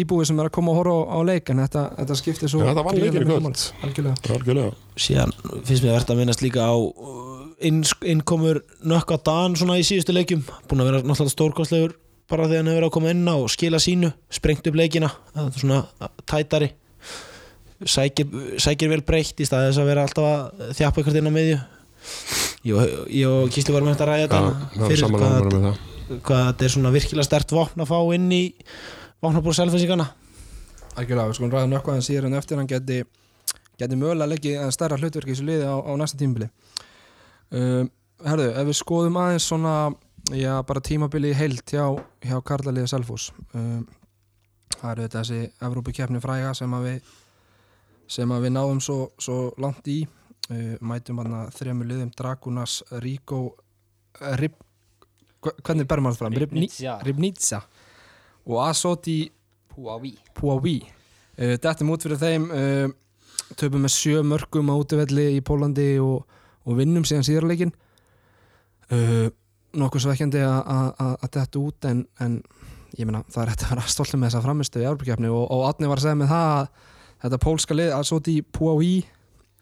íbúi 0.00 0.26
sem 0.26 0.38
er 0.40 0.48
að 0.48 0.54
koma 0.56 0.72
að 0.72 0.80
horfa 0.80 0.96
á, 0.96 1.00
á 1.14 1.18
leik 1.28 1.50
en 1.52 1.62
þetta, 1.62 1.84
þetta 2.00 2.18
skiptir 2.18 2.50
svo 2.50 2.62
Já, 2.62 2.70
þetta 2.70 2.84
var 2.86 2.98
leikir 2.98 3.20
í 3.22 3.28
kvöld. 3.28 3.64
algjörlega. 3.86 4.34
Algjörlega. 4.34 4.72
Síðan 4.98 5.34
finnst 5.68 5.84
mér 5.84 5.94
verðt 5.94 6.12
að 6.14 6.20
minnast 6.20 6.42
líka 6.44 6.66
á 6.66 6.74
uh, 6.74 7.44
inn, 7.68 7.82
innkomur 8.14 8.62
nökk 8.80 9.14
á 9.14 9.16
Dan 9.28 9.56
svona 9.60 9.78
í 9.78 9.86
síðustu 9.86 10.16
leikjum. 10.16 10.42
Búin 10.70 10.82
að 10.82 10.90
vera 10.90 11.02
náttúrulega 11.04 11.36
stórkostlegur 11.36 11.94
bara 12.30 12.46
þegar 12.48 12.60
hann 12.62 12.70
hefur 12.70 12.78
verið 12.80 12.88
að 12.90 12.94
koma 12.96 13.10
inn 13.14 13.26
á 13.28 13.34
og 13.36 13.50
skila 13.52 13.80
sínu 13.82 14.12
sprengt 14.32 14.66
upp 14.70 14.78
leikina, 14.78 15.10
það 15.34 15.48
er 15.50 15.62
svona 15.64 15.80
uh, 16.06 16.10
tætari 16.30 16.70
sækir, 17.90 18.26
sækir 18.60 18.90
vel 18.92 19.02
breytt 19.06 19.40
í 19.40 19.46
staðið 19.48 19.70
þess 19.72 19.82
að 19.82 19.88
vera 19.90 20.04
alltaf 20.06 20.26
að 20.30 20.72
þjapa 20.78 21.02
ykkur 21.02 21.18
inn 21.20 21.30
á 21.30 21.36
miðju. 21.36 21.58
Ég, 22.68 22.74
og- 22.76 23.06
ég 23.12 23.28
og 23.28 23.50
Kísli 23.54 23.72
varum 23.74 23.88
hægt 23.88 24.02
að 24.04 24.10
ræða 24.10 24.26
þetta 24.26 24.40
var 24.44 24.90
fyrir 24.90 25.14
hvað, 25.14 26.18
hvað 26.26 26.42
þetta 26.50 26.66
er 26.66 26.72
svona 26.74 26.92
virkilega 26.94 27.24
stert 27.28 27.54
vopn 27.56 27.80
að 27.84 27.88
fá 27.92 27.98
inn 28.16 28.26
í 28.36 28.42
vopnabúr 29.24 29.56
selfinsingana 29.56 30.06
algjörlega, 31.00 31.28
við 31.30 31.38
skulum 31.38 31.52
ræða 31.54 31.70
nökkvað 31.70 31.96
en 32.00 32.04
síðan 32.04 32.36
eftir 32.36 32.58
hann 32.60 32.68
geti, 32.68 32.98
geti 33.80 33.96
mögulega 34.00 34.28
leggið 34.32 34.58
að 34.64 34.72
stærra 34.76 34.98
hlutverk 35.00 35.28
í 35.30 35.32
þessu 35.34 35.46
liði 35.48 35.68
á, 35.70 35.76
á 35.80 35.92
næsta 35.96 36.18
tímabili. 36.20 36.50
Um, 37.50 37.88
Herðu, 38.20 38.48
ef 38.60 38.66
við 38.68 38.76
skoðum 38.76 39.16
aðeins 39.16 39.46
svona 39.48 39.74
já, 40.36 40.52
bara 40.66 40.80
tímabili 40.84 41.32
í 41.32 41.36
heilt 41.38 41.72
hjá, 41.74 41.84
hjá 42.22 42.36
Karlaliði 42.46 42.90
Selfos 42.92 43.30
um, 43.54 43.82
það 44.76 44.90
eru 44.92 45.04
þetta 45.06 45.22
þessi 45.24 45.40
Evrópukefni 45.66 46.20
fræga 46.22 46.52
sem 46.58 46.74
að 46.76 46.86
við 46.88 47.10
sem 48.10 48.32
að 48.34 48.46
við 48.46 48.52
náðum 48.56 48.80
svo, 48.82 48.96
svo 49.22 49.36
langt 49.62 49.86
í. 49.90 50.00
Uh, 50.50 50.74
mætum 50.82 51.20
hann 51.22 51.34
að 51.44 51.52
þremur 51.60 51.86
liðum 51.86 52.08
Dragunas, 52.18 52.80
Rico 53.04 53.38
Rib, 54.40 54.56
hvernig 55.62 55.86
ber 55.86 56.00
maður 56.02 56.24
fram? 56.24 56.34
Ribni- 56.34 56.64
Ribnitsa. 56.66 56.96
Ribnitsa. 57.06 57.60
Og 58.50 58.58
Asoti 58.64 59.18
Puaví 59.70 60.80
uh, 60.82 61.54
Dettum 61.62 61.92
út 61.94 62.02
fyrir 62.02 62.18
þeim 62.18 62.48
uh, 62.50 62.88
töpum 63.60 63.86
með 63.86 63.94
sjö 63.94 64.24
mörgum 64.26 64.70
á 64.70 64.74
útivelli 64.74 65.28
í 65.36 65.44
Pólandi 65.46 65.92
og, 66.02 66.26
og 66.66 66.78
vinnum 66.80 67.06
síðan 67.06 67.26
síðarleikin 67.30 67.70
uh, 68.90 69.30
nokkuð 69.76 70.02
svekkjandi 70.06 70.40
að- 70.42 70.64
að 70.66 70.88
að- 71.04 71.16
að 71.24 71.30
detta 71.36 71.58
út 71.60 71.84
en, 71.90 72.04
en 72.20 72.42
ég 72.98 73.06
meina 73.06 73.22
það 73.30 73.42
er 73.44 73.50
hægt 73.52 73.64
að 73.64 73.70
vera 73.74 73.86
stoltum 73.86 74.20
með 74.20 74.30
þessa 74.32 74.42
framistu 74.44 74.80
í 74.82 74.86
Európa-kefni 74.88 75.28
og, 75.30 75.44
og 75.50 75.66
Átni 75.68 75.88
var 75.90 76.00
að 76.00 76.06
segja 76.08 76.18
með 76.18 76.32
það 76.34 76.52
að 76.60 76.68
þetta 77.22 77.38
pólska 77.44 77.74
lið 77.78 77.92
að 77.94 78.06
svo 78.10 78.20
í 78.26 78.36
Puaví 78.42 78.94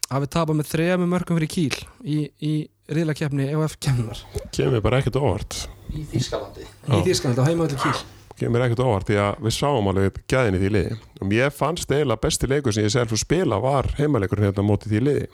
hafi 0.09 0.27
tapað 0.33 0.57
með 0.63 0.71
þrejum 0.73 1.09
mörgum 1.13 1.37
fyrir 1.41 1.51
kíl 1.53 1.81
í, 2.09 2.19
í 2.41 2.53
riðlakefni 2.89 3.51
EOF-kefnunar 3.53 4.23
kemur 4.57 4.81
bara 4.81 5.03
ekkert 5.03 5.19
óvart. 5.21 5.67
Í 5.93 6.07
Þískalandi 6.09 6.65
í. 6.65 7.03
Þýskalandi 7.05 7.45
á 7.45 7.49
heimaðalli 7.51 7.83
kíl 7.83 7.99
kemur 8.39 8.65
ekkert 8.65 8.81
óvart 8.87 9.09
því 9.11 9.19
að 9.21 9.43
við 9.45 9.55
sáum 9.59 9.91
alveg 9.91 10.21
gæðin 10.31 10.57
í 10.57 10.63
því 10.63 10.71
liði. 10.73 10.97
Og 11.21 11.29
mér 11.29 11.51
fannst 11.53 11.91
eiginlega 11.93 12.23
besti 12.23 12.49
leikur 12.49 12.73
sem 12.73 12.87
ég 12.87 12.93
selv 12.95 13.11
fyrir 13.13 13.21
spila 13.27 13.59
var 13.61 13.91
heimaleikurinn 13.99 14.47
hérna 14.49 14.63
á 14.65 14.69
móti 14.71 14.89
því 14.89 15.01
liði. 15.05 15.27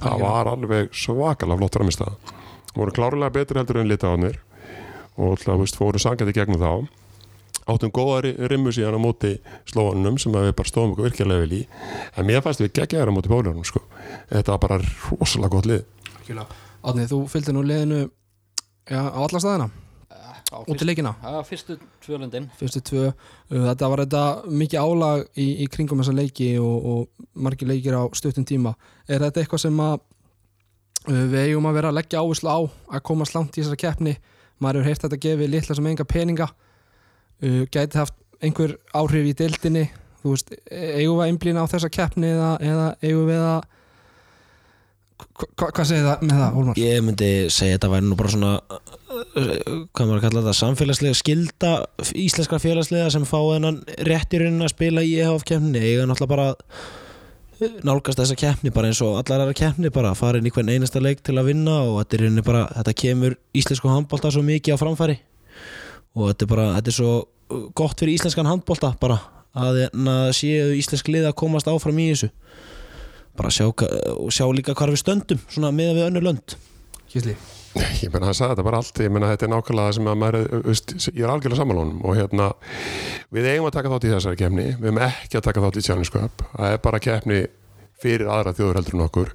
Það 0.00 0.22
var 0.24 0.48
alveg 0.54 0.94
svakalega 0.96 1.58
flott 1.60 1.76
framist 1.76 2.04
voru 2.76 2.94
klárlega 2.96 3.32
betri 3.34 3.58
heldur 3.60 3.80
en 3.82 3.88
litaðanir 3.90 4.38
og 5.18 5.34
alltaf 5.36 5.58
veist, 5.60 5.76
fóru 5.76 6.00
sangandi 6.00 6.32
gegnum 6.32 6.60
þá. 6.62 6.88
Áttum 7.68 7.92
góða 7.94 8.22
ri- 8.24 8.48
rimmu 8.50 8.72
síðan 8.74 8.96
á 8.98 9.00
móti 9.04 9.34
slóanum 9.70 10.16
sem 10.18 10.32
að 10.34 10.48
við 10.48 10.54
bara 10.58 10.70
stóðum 10.72 10.94
okkur 10.96 11.06
virkilega 11.10 11.44
vel 11.44 11.52
í. 11.60 11.66
En 12.18 12.26
mér 12.26 12.40
fannst 12.42 12.62
við 12.64 12.72
geggjaður 12.80 13.12
á 13.12 13.16
móti 13.18 13.30
pólunum 13.30 13.64
sko. 13.68 13.82
þetta 14.32 14.56
var 14.56 14.58
bara 14.64 14.78
rosalega 15.12 15.48
gott 15.52 15.66
lið. 15.70 15.84
Átni, 16.82 17.04
þú 17.06 17.20
fylgdi 17.30 17.52
nú 17.54 17.62
liðinu 17.62 18.00
já, 18.90 18.98
á 18.98 19.18
alla 19.22 19.38
staðina, 19.38 19.68
Á 20.52 20.58
út 20.66 20.74
fyrst- 20.74 20.84
leikina? 20.88 21.14
Fyrstu 22.58 22.80
tvö, 22.82 23.04
uh, 23.12 23.62
þetta 23.70 23.88
var 23.88 24.02
þetta 24.02 24.24
mikið 24.50 24.80
álag 24.82 25.22
í, 25.38 25.46
í 25.62 25.66
kringum 25.70 26.02
þessa 26.02 26.12
leiki 26.18 26.58
og, 26.58 26.84
og 26.84 27.08
margir 27.34 27.68
leikir 27.70 27.94
á 27.94 28.02
stuttum 28.12 28.44
tíma. 28.44 28.74
Er 29.08 29.20
þetta 29.22 29.40
eitthvað 29.44 29.62
sem 29.68 29.78
að 29.80 30.00
við 31.08 31.36
eigum 31.46 31.66
að 31.70 31.76
vera 31.80 31.90
að 31.92 31.98
leggja 32.00 32.20
áherslu 32.22 32.48
á 32.52 32.58
að 32.96 33.02
komast 33.08 33.34
langt 33.34 33.56
í 33.58 33.62
þessari 33.62 33.80
keppni. 33.82 34.14
Maður 34.62 34.78
hefur 34.82 34.88
heyrt 34.92 35.04
þetta 35.06 35.20
gefi 35.24 35.48
litla 35.50 35.74
sem 35.78 35.88
enga 35.90 36.04
peninga. 36.06 36.48
Uh, 37.42 37.62
gæti 37.74 37.98
haft 37.98 38.14
einhver 38.42 38.76
áhrif 38.94 39.26
í 39.32 39.34
deildinni. 39.38 39.88
Þú 40.22 40.34
veist, 40.36 40.52
e- 40.70 40.92
eigum 41.00 41.16
við 41.18 41.24
að 41.24 41.30
einblýna 41.32 41.64
á 41.66 41.72
þessa 41.72 41.90
keppni 41.90 42.28
eða, 42.30 42.50
eða 42.62 42.88
eigum 43.02 43.26
við 43.32 43.42
að 43.42 43.62
Hva- 45.22 45.46
hva- 45.56 45.68
hvað 45.72 45.86
segir 45.86 46.02
það 46.06 46.22
með 46.26 46.38
það, 46.40 46.54
Hólmar? 46.56 46.78
Ég 46.82 47.02
myndi 47.06 47.28
segja 47.54 47.76
þetta 47.76 47.90
væri 47.92 48.06
nú 48.08 48.16
bara 48.18 48.30
svona 48.32 48.48
hvað 49.94 50.08
maður 50.08 50.16
að 50.18 50.24
kalla 50.24 50.40
þetta 50.42 50.54
samfélagslega 50.58 51.18
skilda 51.18 51.70
íslenskra 52.18 52.58
félagslega 52.62 53.12
sem 53.14 53.26
fá 53.28 53.38
þennan 53.38 53.78
rétt 54.08 54.34
í 54.34 54.40
rauninni 54.42 54.66
að 54.66 54.72
spila 54.74 55.04
í 55.06 55.12
EHF 55.22 55.44
keppni 55.46 55.78
eiga 55.82 56.08
náttúrulega 56.10 56.32
bara 56.34 56.48
nálgast 57.86 58.20
þessa 58.20 58.36
keppni 58.38 58.72
bara 58.74 58.90
eins 58.90 59.00
og 59.04 59.18
allar 59.20 59.44
aðra 59.44 59.56
keppni 59.58 59.90
bara 59.94 60.14
fara 60.18 60.40
inn 60.40 60.48
í 60.48 60.52
hvern 60.54 60.72
einasta 60.72 61.02
leik 61.02 61.22
til 61.24 61.36
að 61.38 61.52
vinna 61.52 61.76
og 61.84 62.00
þetta 62.00 62.18
er 62.18 62.24
rauninni 62.24 62.44
bara, 62.46 62.64
þetta 62.78 62.94
kemur 63.02 63.36
íslensku 63.58 63.90
handbólta 63.90 64.32
svo 64.34 64.42
mikið 64.46 64.76
á 64.76 64.82
framfæri. 64.82 65.16
Og 66.18 66.28
þetta 66.30 66.46
er 66.46 66.52
bara, 66.54 66.66
þetta 66.78 66.92
er 66.92 66.98
svo 66.98 67.14
gott 67.78 68.02
fyrir 68.02 68.16
íslenskan 68.18 68.50
handbólta 68.50 68.92
bara 69.00 69.20
að, 69.54 69.82
að 69.92 70.28
séu 70.38 70.74
íslensk 70.78 71.10
lið 71.12 71.30
að 71.30 71.38
komast 71.44 71.70
áfram 71.70 72.02
í 72.02 72.10
þessu. 72.12 72.32
Bara 73.38 73.54
sjá, 73.54 73.68
sjá 74.32 74.46
líka 74.52 74.76
hvar 74.76 74.92
við 74.92 75.04
stöndum 75.04 75.42
svona 75.48 75.72
meða 75.74 75.98
við 76.00 76.06
önnur 76.10 76.30
lönd. 76.30 76.56
Kísli 77.12 77.38
Ég 78.04 78.12
meina, 78.12 78.28
hann 78.28 78.36
sagði 78.36 78.52
þetta 78.52 78.66
bara 78.66 78.82
allt, 78.82 79.00
ég 79.00 79.12
meina, 79.14 79.30
þetta 79.32 79.46
er 79.46 79.52
nákvæmlega 79.54 79.88
það 79.88 79.96
sem 79.96 80.10
að 80.12 80.20
maður, 80.20 80.46
veist, 80.66 80.94
ég 81.08 81.22
er 81.22 81.32
algjörlega 81.32 81.60
samanlónum 81.62 82.04
og 82.04 82.18
hérna, 82.18 82.48
við 83.32 83.48
eigum 83.48 83.68
að 83.70 83.76
taka 83.78 83.92
þátt 83.94 84.06
í 84.06 84.12
þessari 84.12 84.40
kefni, 84.42 84.68
við 84.76 84.90
eigum 84.90 85.02
ekki 85.08 85.40
að 85.40 85.46
taka 85.48 85.64
þátt 85.66 85.80
í 85.80 86.12
Cup, 86.12 86.46
það 86.52 86.76
er 86.76 86.82
bara 86.84 87.02
kefni 87.08 87.42
fyrir 88.02 88.28
aðra 88.34 88.52
þjóður 88.58 88.80
heldur 88.80 88.98
en 88.98 89.04
okkur. 89.06 89.32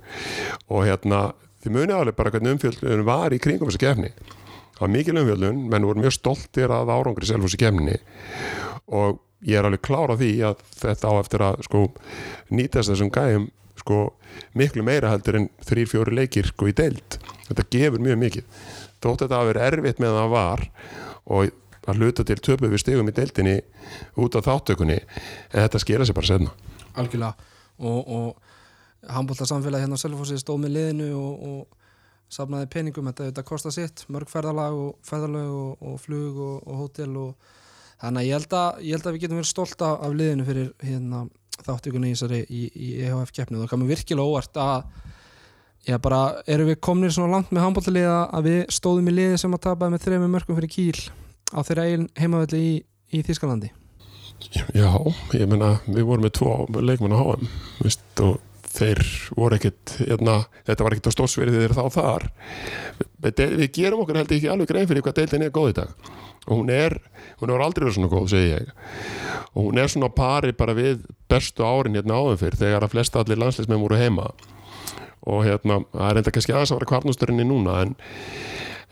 Og 0.69 0.85
hérna, 0.85 1.21
þið 1.63 1.77
munið 1.77 1.95
alveg 1.97 2.17
bara 2.19 2.33
hvernig 2.35 2.57
umfjöldun 2.57 3.07
var 3.07 3.33
í 3.33 3.39
kringum 3.41 3.71
þessu 3.71 3.81
kefni 3.81 4.11
það 4.77 4.85
var 4.85 4.93
mikil 4.93 5.17
umfjöldun, 5.17 5.61
menn 5.71 5.87
voru 5.89 6.03
mjög 6.03 6.13
stoltir 6.13 6.73
að 6.73 6.91
árangri 6.93 7.27
selfos 7.27 7.55
í 7.57 7.61
kefni 7.61 7.97
og 8.93 9.23
ég 9.47 9.57
er 9.57 9.67
alveg 9.67 9.81
klár 9.85 10.13
á 10.13 10.15
því 10.19 10.31
að 10.51 10.61
þetta 10.77 11.09
á 11.09 11.13
eftir 11.17 11.45
að 11.45 11.63
sko 11.65 11.83
nýtast 12.53 12.93
þessum 12.93 13.09
gæjum 13.13 13.47
sko 13.87 14.01
miklu 14.59 14.83
meira 14.83 15.13
heldur 15.13 15.39
en 15.39 15.47
þrýr, 15.63 15.87
fjóri 15.87 16.17
leikir 16.19 16.51
sko 16.51 16.67
í 16.67 16.75
deild. 16.75 17.17
Þetta 17.47 17.67
gefur 17.71 18.03
mjög 18.03 18.19
mikið. 18.25 18.61
Þótt 18.99 19.23
þetta 19.23 19.39
hafi 19.39 19.53
verið 19.53 19.67
erfitt 19.71 20.03
með 20.03 20.19
það 20.19 20.31
var 20.35 20.67
og 21.27 21.55
að 21.87 22.01
hluta 22.01 22.27
til 22.27 22.35
töpu 22.43 22.67
við 22.67 22.81
stigum 22.83 23.07
í 23.07 23.15
deildinni 23.15 23.61
út 24.19 24.35
á 24.35 24.43
þáttökunni 24.43 24.97
en 24.99 25.61
þetta 25.61 25.79
skila 25.79 26.07
sér 26.07 26.17
bara 26.17 26.27
senna 26.27 26.51
algjörlega. 26.97 27.33
Og, 27.77 28.07
og 28.07 29.09
handbólta 29.13 29.45
samfélag 29.45 29.83
hérna 29.83 29.97
á 29.97 30.01
Selfossi 30.01 30.39
stóð 30.41 30.63
með 30.63 30.75
liðinu 30.77 31.09
og, 31.17 31.43
og 31.47 32.33
safnaði 32.33 32.69
peningum, 32.73 33.07
þetta, 33.11 33.29
þetta 33.29 33.45
kostar 33.47 33.75
sitt. 33.75 34.03
Mörg 34.11 34.31
ferðalag 34.31 34.75
og 34.75 34.95
ferðalag 35.07 35.53
og, 35.53 35.83
og 35.85 35.99
flug 36.01 36.39
og, 36.43 36.71
hótel 36.81 37.13
og 37.21 37.51
þannig 38.01 38.23
að 38.23 38.27
ég 38.27 38.39
held 38.39 38.57
að, 38.61 38.81
ég 38.83 38.97
held 38.97 39.09
að 39.09 39.17
við 39.17 39.25
getum 39.25 39.41
verið 39.41 39.51
stolt 39.51 39.85
af 39.87 40.17
liðinu 40.17 40.47
fyrir 40.47 40.71
hérna, 40.83 41.23
þáttökunni 41.65 42.13
í 42.13 42.41
í, 42.47 42.63
í 42.69 42.89
EHF 43.07 43.33
keppni 43.33 43.57
og 43.57 43.65
það 43.65 43.73
komið 43.73 43.93
virkilega 43.95 44.27
óvart 44.27 44.59
að 44.61 45.05
Já, 45.87 45.95
bara 46.03 46.41
erum 46.51 46.67
við 46.67 46.81
komnir 46.83 47.13
svona 47.15 47.37
langt 47.37 47.51
með 47.55 47.63
handbóltaliða 47.63 48.15
að 48.35 48.47
við 48.49 48.57
stóðum 48.75 49.07
í 49.07 49.13
liði 49.13 49.37
sem 49.39 49.53
að 49.55 49.61
tapa 49.69 49.87
með 49.87 50.01
þrejum 50.03 50.33
mörgum 50.33 50.57
fyrir 50.57 50.71
kýl 50.73 51.03
á 51.55 51.63
þeirra 51.63 51.85
eigin 51.87 52.09
heimavelli 52.19 52.59
í, 52.59 52.73
í 53.15 53.21
Þískalandi. 53.23 53.69
Já, 54.75 54.91
ég 55.31 55.47
meina 55.47 55.77
við 55.85 56.03
vorum 56.09 56.27
með 56.27 56.33
tvo 56.41 56.81
leikmenn 56.83 57.15
á 57.15 57.23
HM 57.23 57.47
veist, 57.79 58.03
og 58.19 58.35
þeir 58.67 58.99
voru 59.39 59.55
ekkit 59.55 59.95
hérna, 60.01 60.41
þetta 60.67 60.85
var 60.85 60.97
ekkit 60.97 61.07
á 61.07 61.15
stórsverið 61.15 61.61
þeir 61.61 61.77
þá 61.77 61.85
þar. 61.95 62.27
Við, 63.23 63.43
við 63.63 63.71
gerum 63.79 64.03
okkur 64.03 64.19
held 64.19 64.35
ekki 64.35 64.51
alveg 64.51 64.73
grein 64.73 64.91
fyrir 64.91 65.07
hvað 65.07 65.21
deildin 65.21 65.47
er 65.47 65.55
góð 65.55 65.71
í 65.71 65.77
dag 65.79 66.11
og 66.47 66.61
hún 66.61 66.69
er, 66.71 66.97
hún 67.41 67.51
er 67.51 67.63
aldrei 67.63 67.85
verið 67.85 67.97
svona 67.97 68.11
góð 68.11 68.29
segi 68.31 68.51
ég. 68.53 68.69
Og 69.53 69.69
hún 69.69 69.79
er 69.81 69.91
svona 69.91 70.09
pari 70.15 70.53
bara 70.55 70.75
við 70.77 71.03
bestu 71.31 71.65
árin 71.67 71.97
hérna 71.99 72.19
áður 72.19 72.39
fyrr 72.43 72.59
þegar 72.61 72.85
að 72.87 72.93
flesta 72.93 73.23
allir 73.23 73.41
landsleismenn 73.41 73.83
voru 73.83 73.99
heima. 73.99 74.29
Og 75.27 75.43
hérna, 75.43 75.81
það 75.91 76.11
er 76.11 76.21
enda 76.21 76.33
kannski 76.35 76.55
aðeins 76.55 76.71
að 76.71 76.79
vera 76.79 76.91
kvarnustörinni 76.93 77.47
núna 77.47 77.81
en, 77.83 77.97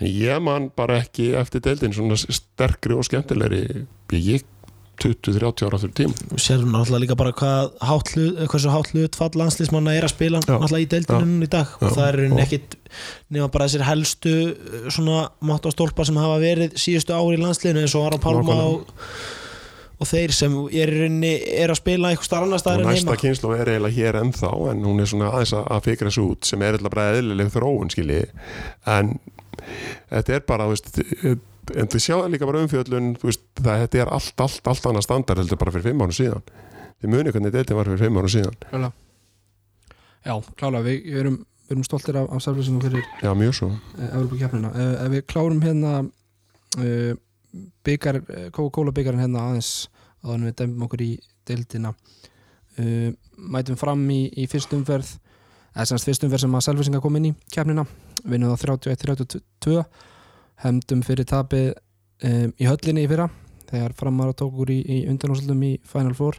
en 0.01 0.11
ég 0.11 0.43
man 0.43 0.67
bara 0.75 0.99
ekki 0.99 1.29
eftir 1.39 1.63
deildin 1.63 1.95
svona 1.95 2.19
sterkri 2.19 2.97
og 2.97 3.07
skemmtilegri. 3.07 3.85
Ég 4.11 4.43
20-30 5.03 5.65
ára 5.67 5.79
fyrir 5.81 5.93
tím 5.99 6.13
sér 6.39 6.63
náttúrulega 6.65 7.01
líka 7.03 7.15
bara 7.19 7.31
hvað 7.35 7.71
hátt 7.89 8.11
hlut, 8.15 8.39
hversu 8.51 8.71
hátt 8.73 8.91
hlutfall 8.93 9.37
landslísmanna 9.41 9.93
er 9.97 10.07
að 10.07 10.13
spila 10.15 10.39
Já. 10.43 10.53
náttúrulega 10.55 10.85
í 10.85 10.89
deildinu 10.95 11.45
í 11.45 11.49
dag. 11.51 11.67
Og 11.81 11.87
Já. 11.89 11.95
það 11.95 12.07
er 12.09 12.19
Og- 12.31 12.41
ekkit 12.45 12.75
nema 13.35 13.47
bara 13.51 13.67
þessir 13.67 13.85
helstu 13.87 14.35
uh, 14.55 14.89
svona 14.93 15.29
mátt 15.41 15.65
á 15.67 15.69
stólpa 15.75 16.05
sem 16.07 16.15
hafa 16.21 16.37
verið 16.43 16.75
síðustu 16.79 17.15
ári 17.17 17.39
í 17.39 17.41
landsliðinu 17.43 17.81
eins 17.85 17.95
og 17.99 18.05
Aron 18.07 18.23
Pálma 18.23 18.55
og, 18.65 18.85
og 19.99 20.07
þeir 20.09 20.33
sem 20.35 20.55
er 20.75 20.89
rauninni 20.91 21.33
er 21.55 21.71
að 21.71 21.79
spila 21.81 22.09
eitthvað 22.11 22.29
starf 22.29 22.55
staðar 22.61 22.83
en 22.83 22.89
næsta 22.91 23.15
kynslu 23.21 23.53
er 23.55 23.69
eiginlega 23.75 23.95
hér 23.95 24.17
ennþá 24.21 24.51
en 24.71 24.83
hún 24.87 24.99
er 25.03 25.07
svona 25.11 25.29
aðeins 25.31 25.53
að- 25.55 25.69
að 25.75 25.85
fikra 25.89 26.09
þessu 26.11 26.25
út 26.31 26.45
sem 26.49 26.61
er 26.61 26.75
eitthvað 26.77 26.95
bara 26.95 27.09
eðlileg 27.15 27.51
þróun 27.53 27.91
skilji. 27.93 28.23
En 28.85 29.17
þetta 30.11 30.35
er 30.35 30.43
bara 30.47 30.67
þú 30.67 30.73
veist, 30.75 30.99
en 31.73 31.89
þú 31.91 32.01
sjáðu 32.01 32.29
líka 32.33 32.47
bara 32.49 32.61
umfjöllun 32.65 33.15
þú 33.21 33.29
veist, 33.29 33.43
það 33.59 33.81
þetta 33.85 34.01
er 34.03 34.13
allt, 34.17 34.45
allt, 34.45 34.69
allt 34.71 34.87
annað 34.91 35.07
standard 35.07 35.41
heldur 35.41 35.59
bara 35.61 35.73
fyrir 35.75 35.89
fimm 35.89 36.05
árum 36.05 36.15
síðan. 36.15 36.45
Þið 37.01 37.11
muni 37.13 37.33
hvernig 37.33 37.55
deildin 37.55 37.79
var 37.79 37.89
fyrir 37.91 38.03
fimm 38.05 38.19
árum 38.21 38.33
síðan. 38.35 38.57
Klálega. 38.69 38.93
Já, 40.25 40.33
klálega, 40.59 40.85
við, 40.87 41.01
við, 41.05 41.19
erum, 41.21 41.37
við 41.65 41.75
erum 41.75 41.87
stoltir 41.87 42.19
af, 42.21 42.29
af 42.33 42.45
sælflýsingum 42.45 42.85
fyrir 42.85 43.09
já 43.21 43.31
mjög 43.37 43.57
svo. 43.59 43.71
Ef 44.05 45.11
við 45.13 45.25
klárum 45.29 45.61
hérna 45.65 45.91
uh, 46.05 47.11
byggar, 47.85 48.21
Coca-Cola 48.55 48.93
byggarinn 48.95 49.25
hérna 49.25 49.49
aðeins 49.49 49.73
áður 50.25 50.39
en 50.39 50.47
við 50.49 50.57
dæmum 50.61 50.87
okkur 50.87 51.05
í 51.05 51.11
deildina 51.47 51.93
uh, 51.93 53.11
mætum 53.37 53.77
fram 53.79 54.01
í, 54.11 54.25
í 54.33 54.47
fyrst 54.51 54.73
umferð 54.75 55.13
eða 55.75 55.87
semst 55.91 56.09
fyrst 56.09 56.25
umferð 56.25 56.45
sem 56.45 56.57
að 56.57 56.65
sælflýsinga 56.69 57.03
kom 57.03 57.19
inn 57.19 57.29
í 57.29 57.35
kefnina 57.53 57.85
vinnum 58.25 58.55
það 58.55 58.79
31-32 58.81 59.83
hemdum 60.63 61.01
fyrir 61.05 61.27
tapið 61.29 61.73
um, 62.23 62.53
í 62.55 62.67
höllinni 62.69 63.03
í 63.05 63.09
fyrra 63.11 63.27
þegar 63.69 63.95
framar 63.97 64.31
að 64.31 64.37
tók 64.41 64.53
okkur 64.53 64.71
í, 64.75 64.79
í 64.85 64.97
undanúslutum 65.09 65.63
í 65.65 65.71
Final 65.89 66.13
Four. 66.17 66.37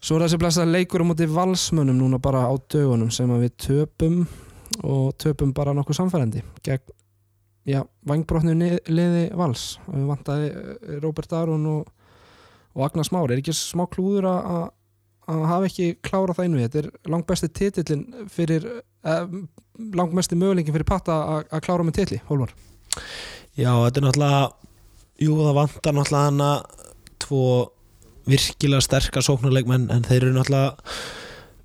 Svo 0.00 0.16
er 0.16 0.24
þessi 0.24 0.38
blessaða 0.40 0.72
leikur 0.74 1.04
á 1.04 1.08
móti 1.10 1.28
valsmönnum 1.28 1.98
núna 2.00 2.18
bara 2.22 2.46
á 2.48 2.54
dögunum 2.72 3.12
sem 3.12 3.30
við 3.40 3.52
töpum 3.60 4.22
og 4.86 5.12
töpum 5.20 5.52
bara 5.56 5.74
nokkuð 5.76 5.98
samfærandi 5.98 6.42
gegn, 6.64 6.92
já, 7.68 7.82
vangbrotnu 8.08 8.54
liði 8.88 9.24
vals. 9.36 9.76
Við 9.90 10.06
vantaði 10.08 10.50
eh, 10.50 10.98
Róbert 11.04 11.32
Aron 11.36 11.66
og, 11.68 11.90
og 12.74 12.84
Agnar 12.86 13.06
Smár, 13.08 13.30
er 13.30 13.42
ekki 13.42 13.54
smá 13.56 13.84
klúður 13.92 14.30
að- 14.30 14.70
hafa 15.30 15.68
ekki 15.68 15.92
klára 16.02 16.34
það 16.34 16.48
einu 16.48 16.62
þetta 16.64 16.78
er 16.80 16.88
langbesti 17.12 17.48
titillin 17.54 18.06
fyrir 18.32 18.64
eh, 19.04 19.36
langmesti 19.94 20.34
möguleikin 20.38 20.74
fyrir 20.74 20.88
patta 20.88 21.20
að 21.44 21.62
klára 21.66 21.86
með 21.86 22.00
titli, 22.00 22.18
Hólmar 22.26 22.50
Já, 23.58 23.72
þetta 23.72 24.00
er 24.00 24.06
náttúrulega 24.08 24.42
Jú, 25.20 25.34
það 25.36 25.56
vantar 25.58 25.96
náttúrulega 25.96 26.28
hana 26.30 26.50
tvo 27.20 27.46
virkilega 28.30 28.84
sterkar 28.84 29.24
sóknarleikmenn 29.24 29.90
en 29.92 30.06
þeir 30.06 30.28
eru 30.28 30.36
náttúrulega 30.38 30.94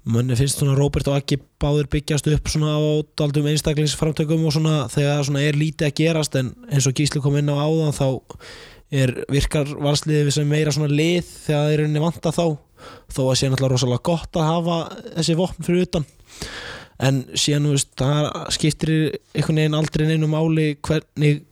manni 0.05 0.37
finnst 0.37 0.59
svona 0.59 0.75
Róbert 0.77 1.07
og 1.09 1.17
Aggi 1.17 1.39
báðir 1.61 1.87
byggjast 1.89 2.27
upp 2.29 2.51
svona 2.51 2.75
á 2.77 2.81
daldum 3.17 3.47
einstaklingsframtökum 3.49 4.43
og 4.45 4.53
svona 4.53 4.85
þegar 4.91 5.25
svona 5.25 5.41
er 5.47 5.57
lítið 5.57 5.87
að 5.87 5.95
gerast 6.01 6.37
en 6.37 6.51
eins 6.69 6.85
og 6.85 6.93
Gísli 6.97 7.23
kom 7.23 7.37
inn 7.39 7.49
á 7.49 7.57
áðan 7.57 7.95
þá 7.95 8.07
er 8.93 9.15
virkar 9.31 9.71
valsliðið 9.81 10.31
sem 10.35 10.49
meira 10.49 10.73
svona 10.75 10.91
lið 10.93 11.25
þegar 11.47 11.71
þeir 11.71 11.85
eru 11.87 12.03
vanta 12.03 12.33
þá. 12.35 12.45
Þó 13.09 13.21
að 13.23 13.37
sé 13.39 13.49
náttúrulega 13.49 13.73
rosalega 13.73 14.05
gott 14.05 14.37
að 14.37 14.49
hafa 14.51 14.77
þessi 15.15 15.37
vopn 15.39 15.65
fyrir 15.65 15.87
utan 15.87 16.05
en 17.03 17.23
síðan, 17.35 17.69
veist, 17.73 17.91
það 17.99 18.29
skiptir 18.55 18.93
einhvern 19.35 19.61
veginn 19.61 19.77
aldrei 19.79 20.05
neinu 20.09 20.29
máli 20.31 20.67
hvernig 20.85 21.43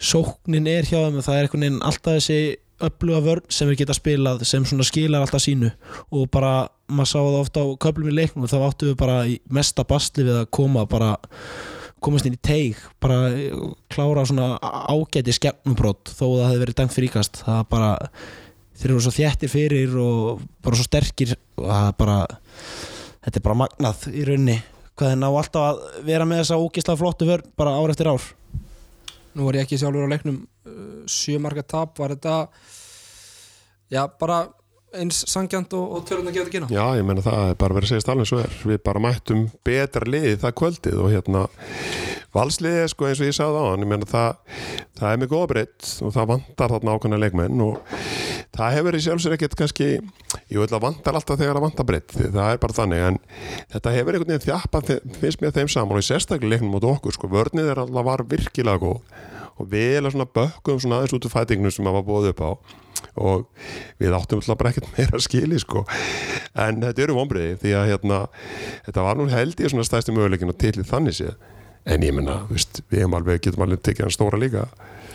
sóknin 0.00 0.68
er 0.70 0.88
hjá 0.88 0.98
þeim. 0.98 1.22
Það 1.22 1.36
er 1.38 1.46
einhvern 1.46 1.66
veginn 1.66 1.80
alltaf 1.86 2.18
þessi 2.18 2.40
öfluga 2.80 3.20
vörn 3.24 3.50
sem 3.52 3.68
við 3.68 3.82
geta 3.82 3.96
spilað 3.96 4.44
sem 4.48 4.64
svona 4.64 4.86
skilar 4.88 5.26
alltaf 5.26 5.44
sínu. 5.44 5.72
Og 6.16 6.30
bara 6.32 6.70
maður 6.90 7.10
sá 7.12 7.18
það 7.18 7.40
ofta 7.42 7.64
á 7.66 7.68
köflum 7.84 8.08
í 8.10 8.16
leiknum 8.16 8.48
þá 8.50 8.56
áttu 8.62 8.90
við 8.90 8.96
bara 9.02 9.18
í 9.28 9.36
mesta 9.52 9.84
bastli 9.86 10.24
við 10.26 10.40
að 10.42 10.50
koma 10.56 10.86
bara 10.90 11.12
komast 12.00 12.26
inn 12.26 12.36
í 12.36 12.40
teig 12.40 12.78
bara 13.02 13.28
klára 13.92 14.24
svona 14.28 14.54
ágæti 14.60 15.34
skemmubrót 15.36 16.08
þó 16.08 16.24
að 16.26 16.38
það 16.38 16.46
hefði 16.46 16.62
verið 16.62 16.78
dæmt 16.78 16.96
fríkast 16.96 17.42
það 17.44 17.60
bara 17.74 17.90
þeir 18.80 18.92
eru 18.94 19.02
svo 19.04 19.12
þjættir 19.14 19.52
fyrir 19.52 19.98
og 20.00 20.40
bara 20.64 20.78
svo 20.78 20.86
sterkir 20.88 21.34
og 21.60 21.68
það 21.68 21.90
bara 22.00 22.16
þetta 23.24 23.40
er 23.40 23.46
bara 23.46 23.60
magnað 23.62 24.06
í 24.12 24.26
raunni 24.28 24.58
hvað 25.00 25.14
þeir 25.14 25.20
ná 25.20 25.28
alltaf 25.30 25.66
að 25.66 25.82
vera 26.04 26.28
með 26.28 26.42
þessa 26.42 26.60
ógislega 26.60 27.00
flottu 27.00 27.28
vörn 27.28 27.50
bara 27.58 27.76
ár 27.78 27.92
eftir 27.92 28.10
ár? 28.10 28.28
Nú 29.36 29.46
var 29.46 29.56
ég 29.56 29.66
ekki 29.66 29.78
sjálfur 29.80 30.08
á 30.08 30.12
leiknum 30.12 30.40
uh, 30.42 31.02
sjömarka 31.08 31.64
tap, 31.64 31.94
var 32.00 32.16
þetta 32.16 32.34
já, 33.90 34.02
bara 34.20 34.42
eins 34.90 35.22
sangjant 35.30 35.72
og, 35.78 35.96
og 35.96 36.06
tölun 36.08 36.28
að 36.28 36.36
gefa 36.36 36.48
þetta 36.48 36.56
kynna 36.56 36.70
Já, 36.74 36.84
ég 36.98 37.06
meina 37.06 37.24
það 37.24 37.52
er 37.52 37.58
bara 37.62 37.76
verið 37.78 37.86
að 37.86 37.92
segja 37.94 38.14
alveg 38.14 38.30
svo 38.30 38.40
er. 38.42 38.56
Við 38.72 38.80
bara 38.88 39.02
mættum 39.04 39.44
betra 39.66 40.10
liði 40.10 40.36
það 40.42 40.56
kvöldið 40.60 41.02
og 41.04 41.12
hérna 41.14 41.44
valsliðið 42.34 42.90
sko 42.92 43.08
eins 43.08 43.22
og 43.22 43.30
ég 43.30 43.36
sagði 43.36 43.62
á 43.62 43.64
hann 43.70 43.84
ég 43.84 43.90
meina 43.90 44.10
það, 44.10 44.58
það 44.98 45.12
er 45.12 45.22
með 45.22 45.32
góða 45.32 45.50
breytt 45.54 45.92
og 46.06 46.14
það 46.14 46.30
vantar 46.34 46.74
þarna 46.74 46.96
ákvæmna 46.96 47.20
leikmenn 47.24 47.64
og 47.64 47.96
það 48.56 48.76
hefur 48.76 48.96
í 48.98 49.02
sjálfsögur 49.04 49.36
ekkert 49.36 49.56
kannski 49.58 49.88
ég 50.50 50.58
vil 50.58 50.66
að 50.66 50.82
vantar 50.82 51.16
alltaf 51.18 51.38
þegar 51.38 51.58
það 51.58 51.66
vantar 51.66 51.88
breytt 51.88 52.14
það 52.18 52.46
er 52.46 52.62
bara 52.62 52.76
þannig 52.76 53.04
en 53.06 53.18
þetta 53.74 53.94
hefur 53.96 54.16
einhvern 54.18 54.32
veginn 54.32 54.46
þjappað 54.46 54.92
finnst 55.20 55.42
mér 55.42 55.54
þeim 55.56 55.70
saman 55.70 55.98
og 55.98 56.02
í 56.02 56.08
sérstaklega 56.08 56.54
leiknum 56.54 56.74
mot 56.74 56.86
okkur 56.90 57.14
sko. 57.14 57.30
Vörnið 57.30 57.70
er 57.72 57.82
alltaf 57.84 58.08
var 58.10 58.24
virkilega 58.30 58.82
góð 58.82 59.00
og 59.60 59.68
við 59.70 59.98
erum 59.98 60.14
svona 60.14 60.28
bökkum 60.34 60.80
svona 60.80 61.00
aðeins 61.00 61.16
út 61.16 61.26
úr 61.28 61.34
fætinginu 61.34 61.72
sem 61.74 61.84
maður 61.86 62.06
búið 62.08 62.30
upp 62.32 62.42
á 62.42 62.50
og 63.20 63.46
við 64.00 64.14
áttum 64.16 64.40
alltaf 64.40 64.58
bara 64.60 64.72
ekkert 64.72 64.92
meira 64.96 65.18
að 65.18 65.26
skili 65.26 65.58
sko. 65.60 65.84
En 66.58 66.80
þetta 66.82 67.04
eru 67.04 67.16
vonbreiði 67.18 67.58
því 67.62 67.74
að 67.76 67.90
hérna 67.92 68.20
þetta 68.86 69.06
var 69.06 69.18
nú 69.18 69.26
held 69.30 69.60
ég 69.60 69.72
svona 69.72 69.86
stæsti 69.88 70.14
möguleikin 70.16 70.52
og 70.52 70.58
til 70.60 70.86
þannig 70.86 71.18
séð. 71.18 71.34
En 71.88 72.04
ég 72.04 72.12
menna, 72.12 72.42
við 72.50 73.38
getum 73.40 73.64
alveg 73.64 73.82
tekið 73.84 74.06
hann 74.06 74.14
stóra 74.14 74.40
líka. 74.40 74.66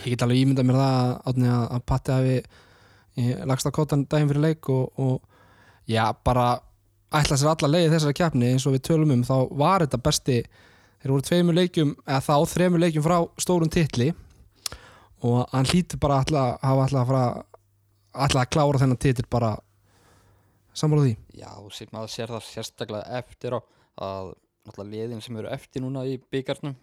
Ég 0.04 0.16
get 0.16 0.26
alveg 0.26 0.42
ímyndað 0.42 0.70
mér 0.70 0.80
það 0.82 1.12
að, 1.30 1.44
að 1.78 1.84
Patti 1.90 2.16
hafi 2.16 2.38
lagst 3.16 3.68
að 3.68 3.76
kótan 3.78 4.06
daginn 4.10 4.30
fyrir 4.32 4.44
leik 4.44 4.70
og, 4.70 5.00
og 5.00 5.22
já, 5.88 6.04
bara 6.26 6.60
ætla 7.16 7.38
sér 7.40 7.54
alla 7.54 7.72
leið 7.72 7.94
þessari 7.94 8.18
keppni 8.18 8.52
eins 8.52 8.66
og 8.68 8.76
við 8.76 8.86
tölum 8.90 9.14
um 9.16 9.24
þá 9.24 9.36
var 9.56 9.86
þetta 9.86 10.02
besti 10.04 10.38
þeir 10.44 11.14
voru 11.14 11.26
tveimur 11.28 11.56
leikjum, 11.56 11.96
eða 12.08 12.22
þá 12.26 12.36
þremur 12.52 12.84
leikjum 12.84 13.06
frá 13.06 13.18
stórum 13.40 13.72
titli 13.72 14.10
og 15.26 15.46
hann 15.54 15.70
hlýtur 15.70 16.02
bara 16.02 16.24
hafa 16.24 16.88
alltaf 16.88 17.00
að 17.02 17.12
fara 17.12 17.26
alltaf 18.26 18.42
að 18.42 18.52
klára 18.56 18.82
þennan 18.82 19.02
titil 19.02 19.26
bara 19.32 19.54
sammála 20.76 21.06
því. 21.06 21.16
Já, 21.40 21.52
sem 21.72 21.92
maður 21.94 22.12
sér 22.12 22.34
það 22.36 22.48
sérstaklega 22.50 23.20
eftir 23.22 23.56
á 23.56 23.60
að 24.06 24.34
náttúrulega 24.66 24.92
liðin 24.92 25.24
sem 25.24 25.38
eru 25.40 25.52
eftir 25.54 25.84
núna 25.86 26.04
í 26.10 26.18
byggarnum 26.20 26.76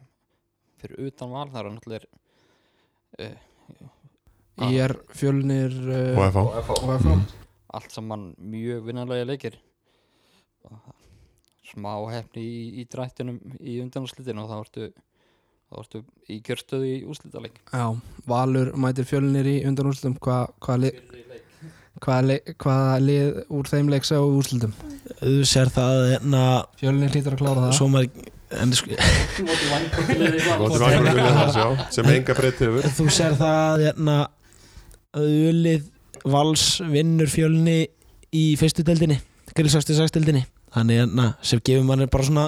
fyrir 0.80 1.08
utan 1.08 1.32
val, 1.32 1.48
það 1.50 1.60
eru 1.60 1.74
náttúrulega 1.76 3.32
uh, 4.58 4.68
Ég 4.72 4.82
er 4.84 4.96
fjölnir 5.16 5.72
uh, 5.72 6.18
og 6.18 6.26
FH 6.32 6.42
og 6.42 6.58
FH 6.64 6.98
FH 6.98 7.38
allt 7.72 7.94
saman 7.94 8.34
mjög 8.36 8.82
vinnanlega 8.84 9.24
leikir. 9.24 9.54
Smá 11.72 11.94
hefni 12.12 12.42
í, 12.44 12.82
í 12.82 12.84
drættunum 12.90 13.38
í 13.60 13.78
undanúslitinu 13.80 14.42
og 14.44 14.50
þá 14.50 14.56
ertu 14.58 14.88
þá 15.72 15.78
ertu 15.80 16.02
í 16.28 16.36
kjörstöðu 16.44 16.88
í 16.90 16.98
úslitaleg 17.08 17.56
Já, 17.72 17.86
Valur 18.28 18.74
mætir 18.76 19.08
fjölnir 19.08 19.48
í 19.48 19.54
undanúrslutum 19.68 20.18
hvað 20.20 20.52
hva 20.66 20.76
lið 20.82 21.00
hvaða 22.02 22.26
lið, 22.28 22.52
hvaða 22.60 22.98
lið 23.06 23.40
úr 23.56 23.70
þeim 23.72 23.88
leik 23.94 24.04
sá 24.04 24.18
úrslutum 24.20 24.74
þú 25.22 25.40
sér 25.48 25.72
það 25.72 25.96
na, 26.28 26.44
Fjölnir 26.82 27.14
hlýtur 27.14 27.38
að 27.38 27.42
klára 27.44 27.64
það. 27.64 27.74
svo 27.78 27.88
maður 27.94 28.30
það 28.52 28.76
sem 31.96 32.08
enga 32.12 32.34
breytt 32.36 32.58
hefur. 32.60 32.88
Þú 32.98 33.06
sér 33.16 33.32
það 33.40 33.86
na, 35.12 35.20
ölið 35.50 35.88
vals 36.28 36.80
vinnur 36.88 37.30
fjölni 37.30 37.86
í 38.32 38.44
fyrstu 38.60 38.84
deildinni 38.86 39.18
grilsvæstu 39.56 39.96
deildinni 40.14 40.44
þannig 40.72 41.12
na, 41.12 41.32
sem 41.44 41.60
gefur 41.60 41.84
manni 41.84 42.08
bara 42.10 42.24
svona 42.24 42.46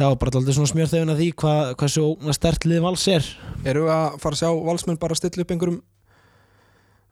já, 0.00 0.06
bara 0.16 0.32
alltaf 0.32 0.56
svona 0.56 0.70
smjörþefin 0.70 1.12
að 1.12 1.20
því 1.20 1.30
hvað, 1.42 1.72
hversu 1.80 2.34
stert 2.36 2.66
lið 2.68 2.84
vals 2.86 3.06
er 3.12 3.30
Eru 3.68 3.84
við 3.84 3.92
að 3.92 4.18
fara 4.22 4.36
að 4.36 4.40
sjá 4.40 4.50
valsmenn 4.70 5.00
bara 5.00 5.18
stilla 5.18 5.44
upp 5.44 5.54
einhverjum 5.54 5.80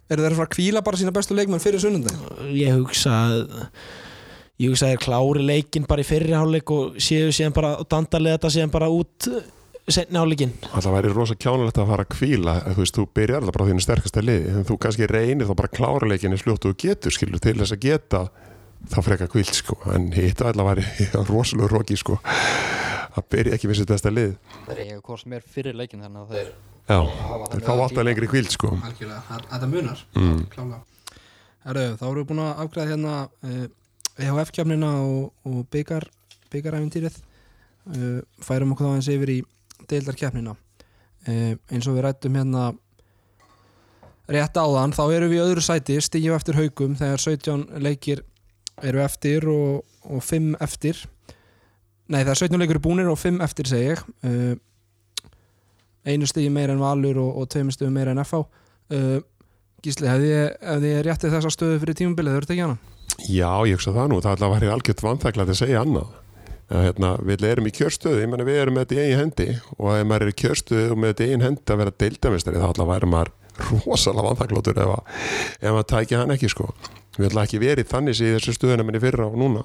Eru 0.08 0.24
þeir 0.24 0.32
að 0.32 0.38
fara 0.38 0.48
að 0.48 0.54
kvíla 0.54 0.84
bara 0.86 0.96
sína 1.00 1.12
bestu 1.12 1.36
leikmenn 1.36 1.60
fyrir 1.60 1.82
sunnundag? 1.82 2.16
ég 2.56 2.78
hugsa 2.78 3.12
að 3.12 3.42
ég 4.58 4.72
hugsa 4.72 4.88
að 4.88 4.94
þeir 4.94 5.02
klári 5.04 5.44
leikin 5.44 5.88
bara 5.90 6.00
í 6.00 6.08
fyrri 6.08 6.32
hálfleik 6.32 6.72
og 6.72 6.96
séu 7.02 7.28
síðan 7.34 7.56
bara 7.58 7.74
og 7.82 7.90
dandarlega 7.92 8.38
þetta 8.38 8.54
síðan 8.56 8.72
bara 8.72 8.88
út 8.88 9.28
setni 9.88 10.18
hálfleikin 10.20 10.52
alltaf 10.68 10.92
væri 10.94 11.12
rosa 11.14 11.36
kjánulegt 11.38 11.80
að 11.80 11.90
fara 11.92 12.04
að 12.06 12.12
kvíla 12.16 12.54
þú 12.66 12.78
veist, 12.82 12.98
þú 12.98 13.06
byrjar 13.18 13.40
alltaf 13.42 13.56
bara 13.56 13.66
á 13.66 13.70
þínu 13.70 13.84
sterkasta 13.84 14.24
liði. 14.24 14.52
En 14.54 14.68
þú 14.68 14.78
kannski 14.84 15.08
reynir 15.10 15.48
þá 15.48 15.54
bara 15.58 15.70
að 15.72 15.76
klára 15.78 16.10
leikinni 16.10 16.40
fljótt 16.40 16.68
og 16.68 16.74
þú 16.74 16.80
getur, 16.84 17.14
skilur, 17.14 17.42
til 17.42 17.56
þess 17.60 17.76
að 17.76 17.84
geta 17.86 18.22
þá 18.92 18.98
frekar 19.06 19.30
kvíld, 19.32 19.54
sko. 19.56 19.78
En 19.94 20.10
hitt 20.14 20.42
alltaf 20.44 20.68
væri 20.68 20.84
rosalega 21.32 21.72
roki, 21.72 21.96
sko 21.98 22.18
að 23.18 23.26
byrja 23.32 23.56
ekki 23.56 23.70
við 23.70 23.80
sitt 23.80 23.90
besta 23.90 24.12
lið. 24.12 24.36
Þeir 24.68 24.82
eiga 24.84 25.00
hvort 25.02 25.22
sem 25.24 25.34
er 25.38 25.48
fyrir 25.56 25.76
leikin 25.78 26.04
þannig 26.04 26.28
að 26.28 26.52
já, 26.88 26.98
þeir 27.52 27.64
fá 27.66 27.72
alltaf 27.74 28.06
lengri 28.06 28.28
kvíld 28.30 28.52
sko. 28.54 28.70
Algjörlega, 28.76 29.22
það- 29.28 29.48
þetta 29.52 29.70
munar 29.72 30.04
mm. 30.14 30.38
klálega 30.54 30.84
Herru, 31.68 31.84
þá 31.98 32.04
erum 32.06 32.20
við 32.22 32.28
búin 32.30 32.40
að 32.44 32.60
afgræða 32.62 32.90
hérna 32.92 33.14
uh, 33.44 33.64
EHF-kjafnina 34.24 34.90
og, 35.04 35.24
og 35.48 35.58
byggar 35.74 36.06
byggaræfintýrið 36.52 37.18
uh, 37.18 38.20
færum 38.44 38.72
okkur 38.72 38.88
þá 38.88 38.94
eins 38.94 39.10
yfir 39.12 39.32
í 39.34 39.38
deildarkjafnina 39.90 40.54
uh, 40.54 41.54
eins 41.72 41.88
og 41.88 41.96
við 41.96 42.04
rættum 42.06 42.38
hérna 42.38 42.70
rétt 44.28 44.58
áðan, 44.60 44.92
þá 44.92 45.04
erum 45.16 45.32
við 45.32 45.38
í 45.38 45.44
öðru 45.46 45.64
sæti 45.64 45.98
stígjum 46.04 46.36
eftir 46.36 46.58
haugum 46.58 46.96
þegar 46.98 47.22
17 47.24 47.64
leikir 47.80 48.24
eru 48.84 49.00
eftir 49.02 49.46
og, 49.48 49.86
og 50.04 50.20
5 50.22 50.52
eftir. 50.62 51.00
Nei 52.12 52.20
þegar 52.20 52.42
17 52.44 52.60
leikir 52.60 52.76
eru 52.76 52.84
búnir 52.84 53.08
og 53.10 53.18
5 53.20 53.40
eftir 53.44 53.70
segi 53.70 53.94
ég. 53.94 54.04
Uh, 54.22 54.54
einu 56.08 56.28
stígi 56.28 56.52
meira 56.52 56.76
en 56.76 56.82
Valur 56.82 57.18
og, 57.20 57.40
og 57.40 57.50
tveimur 57.52 57.74
stígi 57.74 57.90
meira 57.92 58.14
en 58.14 58.22
FH 58.24 58.44
uh, 58.44 59.18
Gísli, 59.84 60.08
hefði 60.10 60.30
ég, 60.32 60.54
ég 60.82 61.02
réttið 61.06 61.34
þessa 61.36 61.50
stöðu 61.54 61.82
fyrir 61.84 61.96
tímabilið, 62.00 62.32
þau 62.34 62.40
eru 62.40 62.48
tekið 62.50 62.64
hana? 62.64 62.94
Já, 63.30 63.50
ég 63.68 63.78
hugsa 63.78 63.92
það 63.94 64.08
nú, 64.10 64.16
það 64.24 64.32
ætla 64.34 64.48
að 64.48 64.54
væri 64.56 64.70
algjört 64.72 65.04
vanþæklað 65.04 65.52
að 65.52 65.58
segja 65.60 65.82
annað 65.84 66.08
að, 66.68 66.84
hérna, 66.84 67.10
við 67.24 67.44
erum 67.48 67.68
í 67.68 67.74
kjörstöðu, 67.74 68.22
ég 68.22 68.30
menna 68.30 68.46
við 68.46 68.60
erum 68.62 68.76
með 68.76 68.86
þetta 68.86 68.96
í 68.96 69.04
eigin 69.04 69.20
hendi 69.22 69.48
og 69.78 69.90
ef 69.94 70.06
maður 70.08 70.24
er 70.26 70.32
í 70.32 70.38
kjörstöðu 70.42 70.88
og 70.92 71.00
með 71.00 71.12
þetta 71.12 71.24
í 71.24 71.28
eigin 71.28 71.44
hendi 71.46 71.74
að 71.74 71.80
vera 71.82 71.94
deildamistari 72.04 72.62
þá 72.62 72.68
að 72.68 72.90
væri 72.92 73.10
maður 73.12 73.34
rosalega 73.58 74.26
vanþækláttur 74.28 74.80
ef, 74.84 75.20
ef 75.58 75.70
maður 75.74 75.88
tækja 75.92 76.22
hann 76.22 76.34
ekki 76.34 76.50
sko. 76.52 76.68
Við 77.18 77.30
ætla 77.30 77.44
ekki 77.48 77.62
verið 77.62 77.88
þannig 77.90 78.20
í 78.22 78.32
þessu 78.36 78.54
stöðuna 78.54 78.86
minni 78.86 79.02
fyrra 79.02 79.26
og 79.26 79.38
núna. 79.40 79.64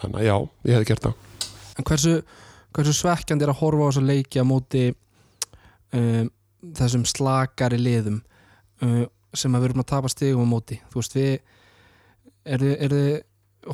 Þannig 0.00 0.18
að 0.18 0.26
já, 0.26 0.36
ég 0.66 0.76
hefði 0.76 0.88
gert 0.88 1.06
það. 1.06 1.50
En 1.78 1.86
hversu, 1.88 2.14
hversu 2.74 2.94
svekkjandi 2.98 3.46
er 3.46 3.52
að 3.52 3.60
horfa 3.60 3.86
á 3.86 3.88
þessa 3.92 4.04
leiki 4.08 4.42
á 4.42 4.44
móti 4.48 4.84
um, 5.94 6.30
þessum 6.80 7.04
slakari 7.06 7.78
liðum 7.78 8.18
um, 8.82 9.04
sem 9.32 9.54
að 9.54 9.62
við 9.62 9.70
erum 9.70 9.84
að 9.84 9.90
tapa 9.92 10.10
stigum 10.10 10.42
á 10.42 10.52
móti? 10.56 10.80
Þú 10.90 10.98
veist 10.98 11.16
við 11.16 11.30
er 12.42 12.64
þið, 12.64 12.74
er 12.74 12.96
þið 12.96 13.12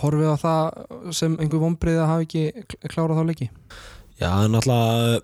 horfið 0.03 0.31
á 0.31 0.37
það 0.43 1.13
sem 1.17 1.35
einhver 1.41 1.63
vonbreið 1.63 1.99
að 2.03 2.11
hafa 2.13 2.27
ekki 2.27 2.45
kl- 2.69 2.93
klárað 2.93 3.21
þá 3.21 3.25
leiki? 3.31 3.49
Já, 4.19 4.29
það 4.29 4.49
náttúrulega 4.55 5.21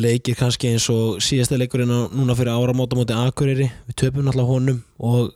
leikir 0.00 0.36
kannski 0.38 0.70
eins 0.72 0.86
og 0.92 1.20
síðasta 1.24 1.58
leikurinn 1.60 1.92
núna 2.14 2.34
fyrir 2.38 2.54
áramóta 2.56 2.96
móti 2.96 3.16
Akureyri. 3.16 3.70
Við 3.88 3.98
töpum 4.00 4.24
náttúrulega 4.24 4.52
honum 4.54 4.78
og 4.98 5.34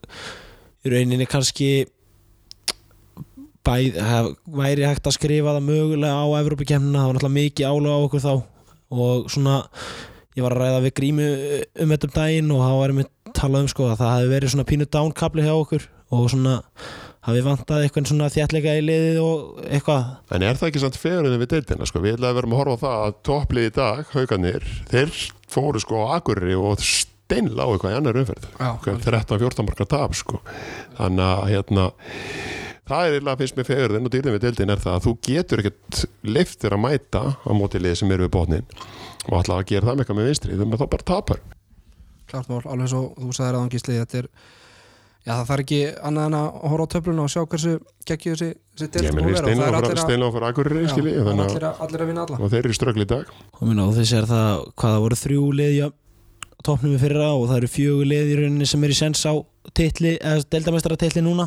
í 0.86 0.92
rauninni 0.92 1.26
kannski 1.28 1.70
bæð, 3.68 3.98
hef, 4.00 4.30
væri 4.48 4.86
hægt 4.88 5.08
að 5.08 5.16
skrifa 5.18 5.56
það 5.58 5.66
mögulega 5.66 6.14
á 6.16 6.26
Evrópikemna, 6.40 7.02
það 7.02 7.10
var 7.10 7.18
náttúrulega 7.18 7.36
mikið 7.38 7.68
álega 7.68 7.96
á 7.98 8.04
okkur 8.06 8.24
þá 8.24 8.32
og 8.88 9.28
svona 9.28 9.56
ég 10.38 10.44
var 10.46 10.54
að 10.54 10.62
ræða 10.62 10.82
við 10.86 10.94
grímu 10.96 11.26
um 11.82 11.92
þetta 11.92 12.08
um 12.08 12.14
daginn 12.14 12.52
og 12.54 12.62
þá 12.64 12.72
varum 12.78 13.00
við 13.02 13.08
talað 13.36 13.64
um 13.66 13.70
sko 13.74 13.88
að 13.90 13.98
það 14.00 14.14
hefði 14.14 14.32
verið 14.32 14.52
svona 14.54 14.68
pínu 14.70 14.86
downkabli 14.96 15.44
hjá 15.44 15.54
okkur 15.58 15.86
og 16.14 16.30
svona 16.32 16.54
hafi 17.28 17.42
vantað 17.44 17.84
eitthvað 17.84 18.08
svona 18.10 18.30
þjætleika 18.32 18.76
í 18.78 18.84
liðið 18.86 19.18
og 19.22 19.60
eitthvað 19.68 20.34
En 20.36 20.44
er 20.48 20.58
það 20.60 20.70
ekki 20.70 20.82
samt 20.84 20.98
fegurinn 21.00 21.40
við 21.42 21.52
deildina 21.54 21.88
sko? 21.88 22.02
Við 22.04 22.16
ætlaðum 22.16 22.32
að 22.32 22.38
verðum 22.40 22.56
að 22.56 22.62
horfa 22.62 22.78
á 22.78 22.82
það 22.84 23.04
að 23.06 23.18
topplið 23.28 23.68
í 23.68 23.74
dag, 23.78 24.02
haugarnir, 24.14 24.68
þeir 24.92 25.18
fóru 25.52 25.82
sko 25.84 26.04
á 26.04 26.06
Akureyri 26.18 26.56
og 26.58 26.84
steinla 26.84 27.66
á 27.66 27.68
eitthvað 27.68 27.92
í 27.92 27.98
annar 27.98 28.20
umferð. 28.22 28.46
Já, 28.56 28.70
13-14 29.04 29.68
marka 29.68 29.88
tap 29.88 30.16
sko. 30.16 30.40
Þannig 30.96 31.26
að 31.28 31.42
hérna, 31.52 31.84
það 32.88 33.04
er 33.04 33.16
eiginlega 33.18 33.40
finnst 33.42 33.58
mér 33.58 33.68
fegurinn 33.68 34.08
og 34.08 34.14
dýrðin 34.14 34.36
við 34.38 34.46
deildin 34.46 34.72
er 34.72 34.82
það 34.84 34.96
að 34.96 35.04
þú 35.04 35.14
getur 35.28 35.62
ekkert 35.62 36.02
leiftir 36.24 36.76
að 36.76 36.82
mæta 36.86 37.22
á 37.36 37.50
móti 37.56 37.82
liði 37.82 38.00
sem 38.00 38.14
eru 38.16 38.24
við 38.28 38.34
botnin 38.38 38.68
og 39.28 39.34
ætla 39.42 39.58
að 39.60 39.68
gera 39.74 39.90
það 39.90 39.98
með 39.98 40.04
eitthvað 40.04 40.20
með 40.20 40.30
vinstri, 40.30 40.56
þú 40.56 40.68
með 40.70 40.80
þá 40.80 40.86
bara 40.94 41.08
tapar. 41.12 41.42
klart 42.28 42.48
mál, 42.48 42.62
alveg 42.64 42.88
svo 42.92 43.02
þú 43.16 43.34
sagðir 43.36 43.58
aðan 43.58 43.72
Gísli 43.72 43.98
þetta 43.98 44.22
er 44.22 44.30
Já, 45.28 45.34
það 45.34 45.46
þarf 45.50 45.64
ekki 45.66 45.80
annað 46.08 46.28
en 46.30 46.36
að 46.38 46.46
horfa 46.72 46.88
á 46.88 46.92
töfluna 46.94 47.24
og 47.26 47.32
sjá 47.34 47.40
hversu 47.44 47.72
geggju 48.08 48.34
þessi, 48.34 48.50
þessi 48.80 49.02
við 49.04 49.18
búin 49.18 49.26
að 49.28 49.34
vera 49.36 49.44
og 49.44 49.58
það 49.58 49.68
er 49.68 49.78
allir 49.78 49.92
að, 49.92 50.04
steinla 50.06 50.32
fyrir 50.32 50.48
Akureyri, 50.48 50.84
já, 50.86 50.92
skilji, 50.94 51.12
það 51.12 51.20
er 51.20 51.28
þannig 51.28 51.48
allir, 51.48 51.66
að 51.68 51.82
allir 51.86 52.04
að 52.04 52.12
vinna 52.12 52.24
alla 52.24 52.38
og 52.40 52.52
þeir 52.54 52.60
eru 52.62 52.72
í 52.72 52.78
ströggli 52.78 53.04
í 53.04 53.10
dag. 53.12 53.32
og 53.52 53.64
minna, 53.68 53.84
og 53.84 53.96
þessi 53.98 54.16
er 54.16 54.28
það 54.30 54.52
hvað 54.72 54.94
það 54.94 55.04
voru 55.04 55.18
þrjú 55.22 55.42
í 55.68 55.72
topnum 56.64 56.96
í 56.96 56.98
fyrra 57.00 57.28
og 57.36 57.44
það 57.48 57.60
eru 57.60 57.70
fjögur 57.70 58.40
rauninni 58.40 58.66
sem 58.66 58.84
er 58.84 58.92
í 58.92 58.96
sens 58.98 59.20
á 59.28 59.32
titli, 59.76 60.14
eða 60.16 60.46
deildamestara 60.50 60.96
titli 60.98 61.22
núna 61.22 61.46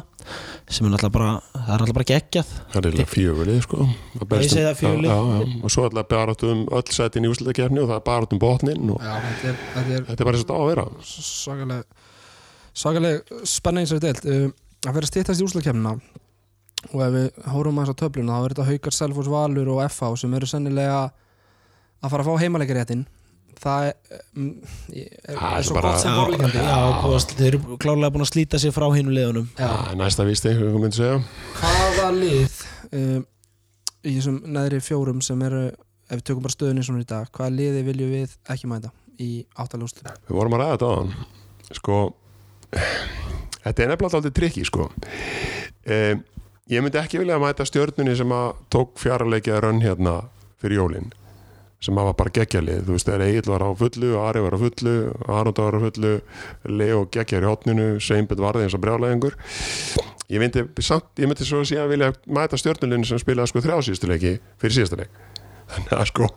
sem 0.72 0.86
er 0.88 0.94
náttúrulega 0.94 1.16
bara, 1.18 1.32
það 1.52 1.74
er 1.74 1.82
náttúrulega 1.82 1.98
bara 1.98 2.10
geggjað 2.12 2.54
Það 2.72 2.88
er 2.88 3.66
sko 3.66 3.88
það 4.22 4.78
fjögur. 4.80 5.10
Já, 5.10 5.18
já, 5.18 5.42
já. 5.42 5.58
Og 5.60 5.74
svo 5.74 5.88
ætla 5.90 6.06
bara 6.14 6.36
um 6.48 6.64
öll 6.80 6.96
sætin 6.96 7.28
í 7.28 7.34
úslutakefni 7.34 7.84
og 7.84 7.92
það 7.92 7.98
er 7.98 8.06
bara 8.08 8.32
um 8.32 8.42
botnin 8.42 8.94
og 8.94 9.04
Já, 9.04 9.12
þetta 9.26 9.52
er, 9.52 9.60
þetta 9.76 9.98
er 9.98 10.08
þetta 10.12 10.24
er 10.24 10.30
bara 10.32 10.40
þess 10.40 10.48
að 10.48 10.56
á 10.56 10.60
að 10.62 10.72
vera 10.72 11.84
svakaleg 12.78 13.32
spenna 13.48 13.82
eins 13.84 13.94
og 13.96 14.02
deilt 14.04 14.26
um, 14.26 14.52
að 14.88 14.98
vera 14.98 15.10
stýttast 15.10 15.42
í 15.42 15.46
úslakefnina 15.48 15.96
og 16.92 17.02
ef 17.06 17.12
við 17.14 17.28
hórum 17.54 17.80
aðeins 17.82 17.94
á 17.94 18.02
töfluna 18.02 18.38
þá 18.40 18.46
er 18.48 18.54
þetta 18.56 18.68
Haukar, 18.72 18.96
Selfoss, 18.98 19.30
Valur 19.30 19.74
og 19.76 19.82
FH 19.90 20.14
sem 20.24 20.34
eru 20.40 20.48
sennilega 20.50 21.02
að 22.02 22.14
fara 22.14 22.24
að 22.24 22.30
fá 22.32 22.42
heimaleikaréttin 22.42 23.04
það 23.62 23.84
er, 23.92 23.98
er, 24.96 25.36
Það 25.38 25.58
er 25.60 25.66
svo 25.68 25.76
bara- 25.78 25.92
gott 25.92 26.02
sem 26.02 27.12
veist, 27.12 27.36
þeir 27.38 27.50
eru 27.52 27.78
klárlega 27.84 28.14
búin 28.16 28.26
að 28.26 28.32
slíta 28.32 28.60
sig 28.60 28.74
frá 28.74 28.88
hinu 28.96 29.14
liðunum. 29.14 29.52
Já, 29.60 29.68
Það 29.70 30.00
næsta 30.00 30.26
vísti, 30.26 30.54
hvað 30.58 30.80
myndi 30.82 30.98
segja. 30.98 31.20
Hvaða 31.60 32.08
lið 32.18 32.56
um, 32.98 33.26
í 34.02 34.16
þessum 34.16 34.40
neðri 34.56 34.80
fjórum 34.82 35.22
sem 35.22 35.44
eru 35.46 35.62
ef 35.68 36.18
við 36.18 36.24
tökum 36.32 36.48
bara 36.48 36.56
stöðunni 36.56 36.84
svona 36.88 37.04
í 37.06 37.08
dag 37.12 37.30
hvaða 37.38 37.54
liði 37.60 37.84
viljum 37.86 38.16
við 38.16 38.34
ekki 38.50 38.72
mæta 38.72 38.90
í 39.22 39.30
áttalúslu 39.62 40.08
Við 40.10 40.34
vorum 40.40 40.58
að 40.58 40.64
ræða 40.64 40.74
þetta 40.74 40.90
á 40.90 40.94
hann 40.98 41.14
Sko 41.78 42.00
Þetta 42.72 43.84
er 43.84 43.92
nefnilega 43.92 44.22
aldrei 44.22 44.36
trikki 44.36 44.66
sko. 44.68 44.90
Um, 45.86 46.24
Ég 46.72 46.80
myndi 46.80 47.00
ekki 47.02 47.20
vilja 47.20 47.36
að 47.36 47.42
mæta 47.44 47.66
stjörnunni 47.68 48.14
sem 48.16 48.32
að 48.32 48.54
tók 48.72 48.94
fjáraleikja 49.02 49.58
rönn 49.60 49.82
hérna 49.84 50.22
fyrir 50.62 50.78
jólin 50.78 51.10
sem 51.84 51.98
að 51.98 52.08
var 52.12 52.16
bara 52.22 52.32
geggjalið, 52.38 52.84
þú 52.86 52.96
veist, 52.96 53.10
þegar 53.10 53.24
Egil 53.26 53.50
var 53.50 53.66
á 53.66 53.70
fullu 53.76 54.12
Ari 54.22 54.44
var 54.46 54.56
á 54.56 54.60
fullu, 54.62 54.94
Arnóta 55.26 55.66
var 55.66 55.76
á 55.76 55.80
fullu 55.82 56.14
Leo 56.70 57.02
geggjar 57.12 57.44
í 57.44 57.50
hotninu 57.50 57.88
Sveinbjörn 58.00 58.46
varði 58.46 58.68
eins 58.68 58.78
og 58.78 58.84
brjálæðingur. 58.86 59.36
Ég 60.32 60.40
myndi, 60.40 60.64
samt, 60.80 61.10
ég 61.20 61.28
myndi 61.28 61.50
svo 61.50 61.66
síðan 61.68 61.92
vilja 61.92 62.14
mæta 62.30 62.62
stjörnulinn 62.62 63.04
sem 63.10 63.20
spilaði 63.20 63.52
sko 63.52 63.66
þrjá 63.66 63.80
síðustu 63.90 64.12
leiki 64.14 64.36
fyrir 64.62 64.78
síðustu 64.78 65.02
leik. 65.02 65.22
Þannig 65.74 65.96
að 65.98 66.10
sko 66.14 66.34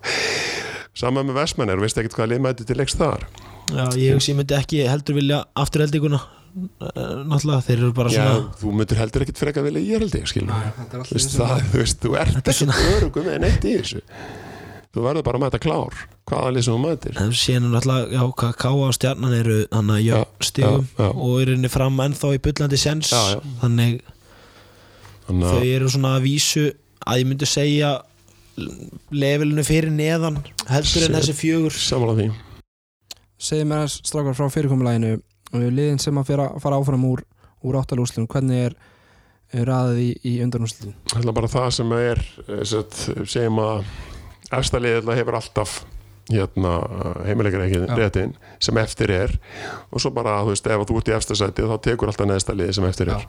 saman 0.98 1.28
með 1.28 1.42
Vestmann 1.44 1.70
er, 1.70 1.84
veist 1.84 2.00
ekkert 2.00 2.18
hvað 2.18 2.32
lið 2.32 2.46
mæti 2.48 2.66
til 2.66 2.80
leiks 2.80 2.98
þar 2.98 3.28
Já, 3.72 3.84
ég 3.96 4.14
hugsi, 4.16 4.32
ég 4.32 4.38
myndi 4.38 4.56
ekki 4.58 4.82
heldur 4.88 5.16
vilja 5.16 5.44
afturheldinguna. 5.56 6.20
Eh, 6.54 6.98
náttúrulega, 7.26 7.64
þeir 7.66 7.80
eru 7.80 7.92
bara 7.96 8.10
Já, 8.14 8.20
svona 8.22 8.50
þú 8.60 8.72
myndir 8.78 8.98
heldur 9.00 9.24
ekkert 9.24 9.40
freka 9.42 9.62
vilja 9.64 9.80
ég 9.82 10.04
held 10.04 10.12
ég 10.14 10.28
skil 10.30 10.44
þetta 10.46 11.00
er 11.00 11.08
þú 11.08 11.16
veist, 11.16 11.32
það, 11.34 11.54
þú 11.72 11.80
veist, 11.80 11.98
þú 12.04 12.12
ert 12.20 12.36
Þetta 12.36 12.52
er 12.52 12.60
ekki 12.68 12.92
örugum 12.98 13.26
með 13.26 13.38
neitt 13.42 13.64
í 13.66 13.72
þessu. 13.80 14.02
Þú 14.94 15.02
verður 15.08 15.24
bara 15.26 15.40
að 15.40 15.42
mæta 15.42 15.58
klár 15.64 15.96
hvaða 16.30 16.52
lið 16.54 16.66
sem 16.68 16.76
þú 16.76 16.82
mætir. 16.84 17.18
En 17.24 17.32
síðan 17.34 17.66
náttúrulega, 17.74 18.06
já, 18.14 18.22
hvað 18.38 18.54
Káa 18.62 18.84
og 18.86 18.94
Stjarnan 18.94 19.34
eru 19.40 19.56
hann 19.74 19.90
að 19.90 20.00
já, 20.04 20.14
Já, 20.14 20.22
stigum 20.46 20.86
já, 20.86 21.02
já. 21.02 21.10
og 21.10 21.34
eru 21.42 21.56
henni 21.56 21.72
fram 21.74 21.98
ennþá 22.06 22.30
í 22.36 22.40
bullandi 22.46 22.78
sens. 22.84 23.10
Já, 23.10 23.22
já. 23.34 23.42
þannig 23.64 23.98
Þannig 25.26 25.50
þau 25.50 25.66
eru 25.74 25.90
svona 25.96 26.14
að 26.20 26.26
vísu 26.28 26.64
að 27.02 27.18
ég 27.24 27.28
myndi 27.32 27.50
segja 27.50 27.92
levelinu 29.10 29.64
fyrir 29.66 29.90
neðan 29.90 30.38
heldur 30.70 31.08
en 31.08 31.16
þessi 31.18 31.34
fjögur. 31.34 31.74
samanlega 31.74 32.20
því 32.28 32.43
segið 33.38 33.68
mér 33.70 33.82
aðeins 33.82 34.00
strákar 34.04 34.36
frá 34.38 34.50
fyrirkomulæginu 34.54 35.14
liðin 35.54 36.02
sem 36.02 36.18
að 36.18 36.32
fara, 36.32 36.48
fara 36.62 36.80
áfram 36.80 37.06
úr, 37.08 37.22
úr 37.64 37.78
áttalúslum, 37.80 38.26
hvernig 38.30 38.68
er, 38.70 38.76
raðið 39.54 40.00
í, 40.02 40.08
í 40.26 40.32
undanúslum 40.42 40.94
Það 41.12 41.28
er 41.30 41.36
bara 41.36 41.50
það 41.52 41.68
sem 41.76 41.92
er 41.98 42.22
eh, 42.48 42.62
segjum 43.30 43.60
að 43.62 43.84
efsta 44.54 44.80
liðið 44.82 45.12
hefur 45.18 45.38
alltaf 45.38 45.76
hérna, 46.32 46.72
heimileikar 47.26 47.66
ekki 47.66 47.82
Já. 47.82 47.94
réttin 47.98 48.32
sem 48.62 48.78
eftir 48.80 49.12
er. 49.12 49.34
Og 49.92 50.00
svo 50.00 50.12
bara, 50.14 50.38
þú 50.44 50.54
veist, 50.54 50.66
ef 50.72 50.86
þú 50.88 50.98
ert 51.00 51.10
í 51.10 51.14
efsta 51.18 51.36
sæti 51.36 51.66
þá 51.68 51.76
tekur 51.84 52.10
alltaf 52.10 52.28
neðsta 52.30 52.56
liðið 52.56 52.78
sem 52.78 52.88
eftir 52.88 53.12
er 53.12 53.26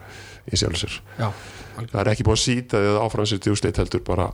í 0.47 0.59
sjálf 0.61 0.79
sér. 0.79 0.97
Já, 1.19 1.29
Það 1.75 1.99
er 2.01 2.09
ekki 2.13 2.23
búið 2.23 2.37
að 2.37 2.43
síta 2.45 2.79
því 2.79 2.91
að 2.93 3.01
áframsitt 3.03 3.47
úrslit 3.51 3.79
heldur 3.81 4.03
bara 4.07 4.29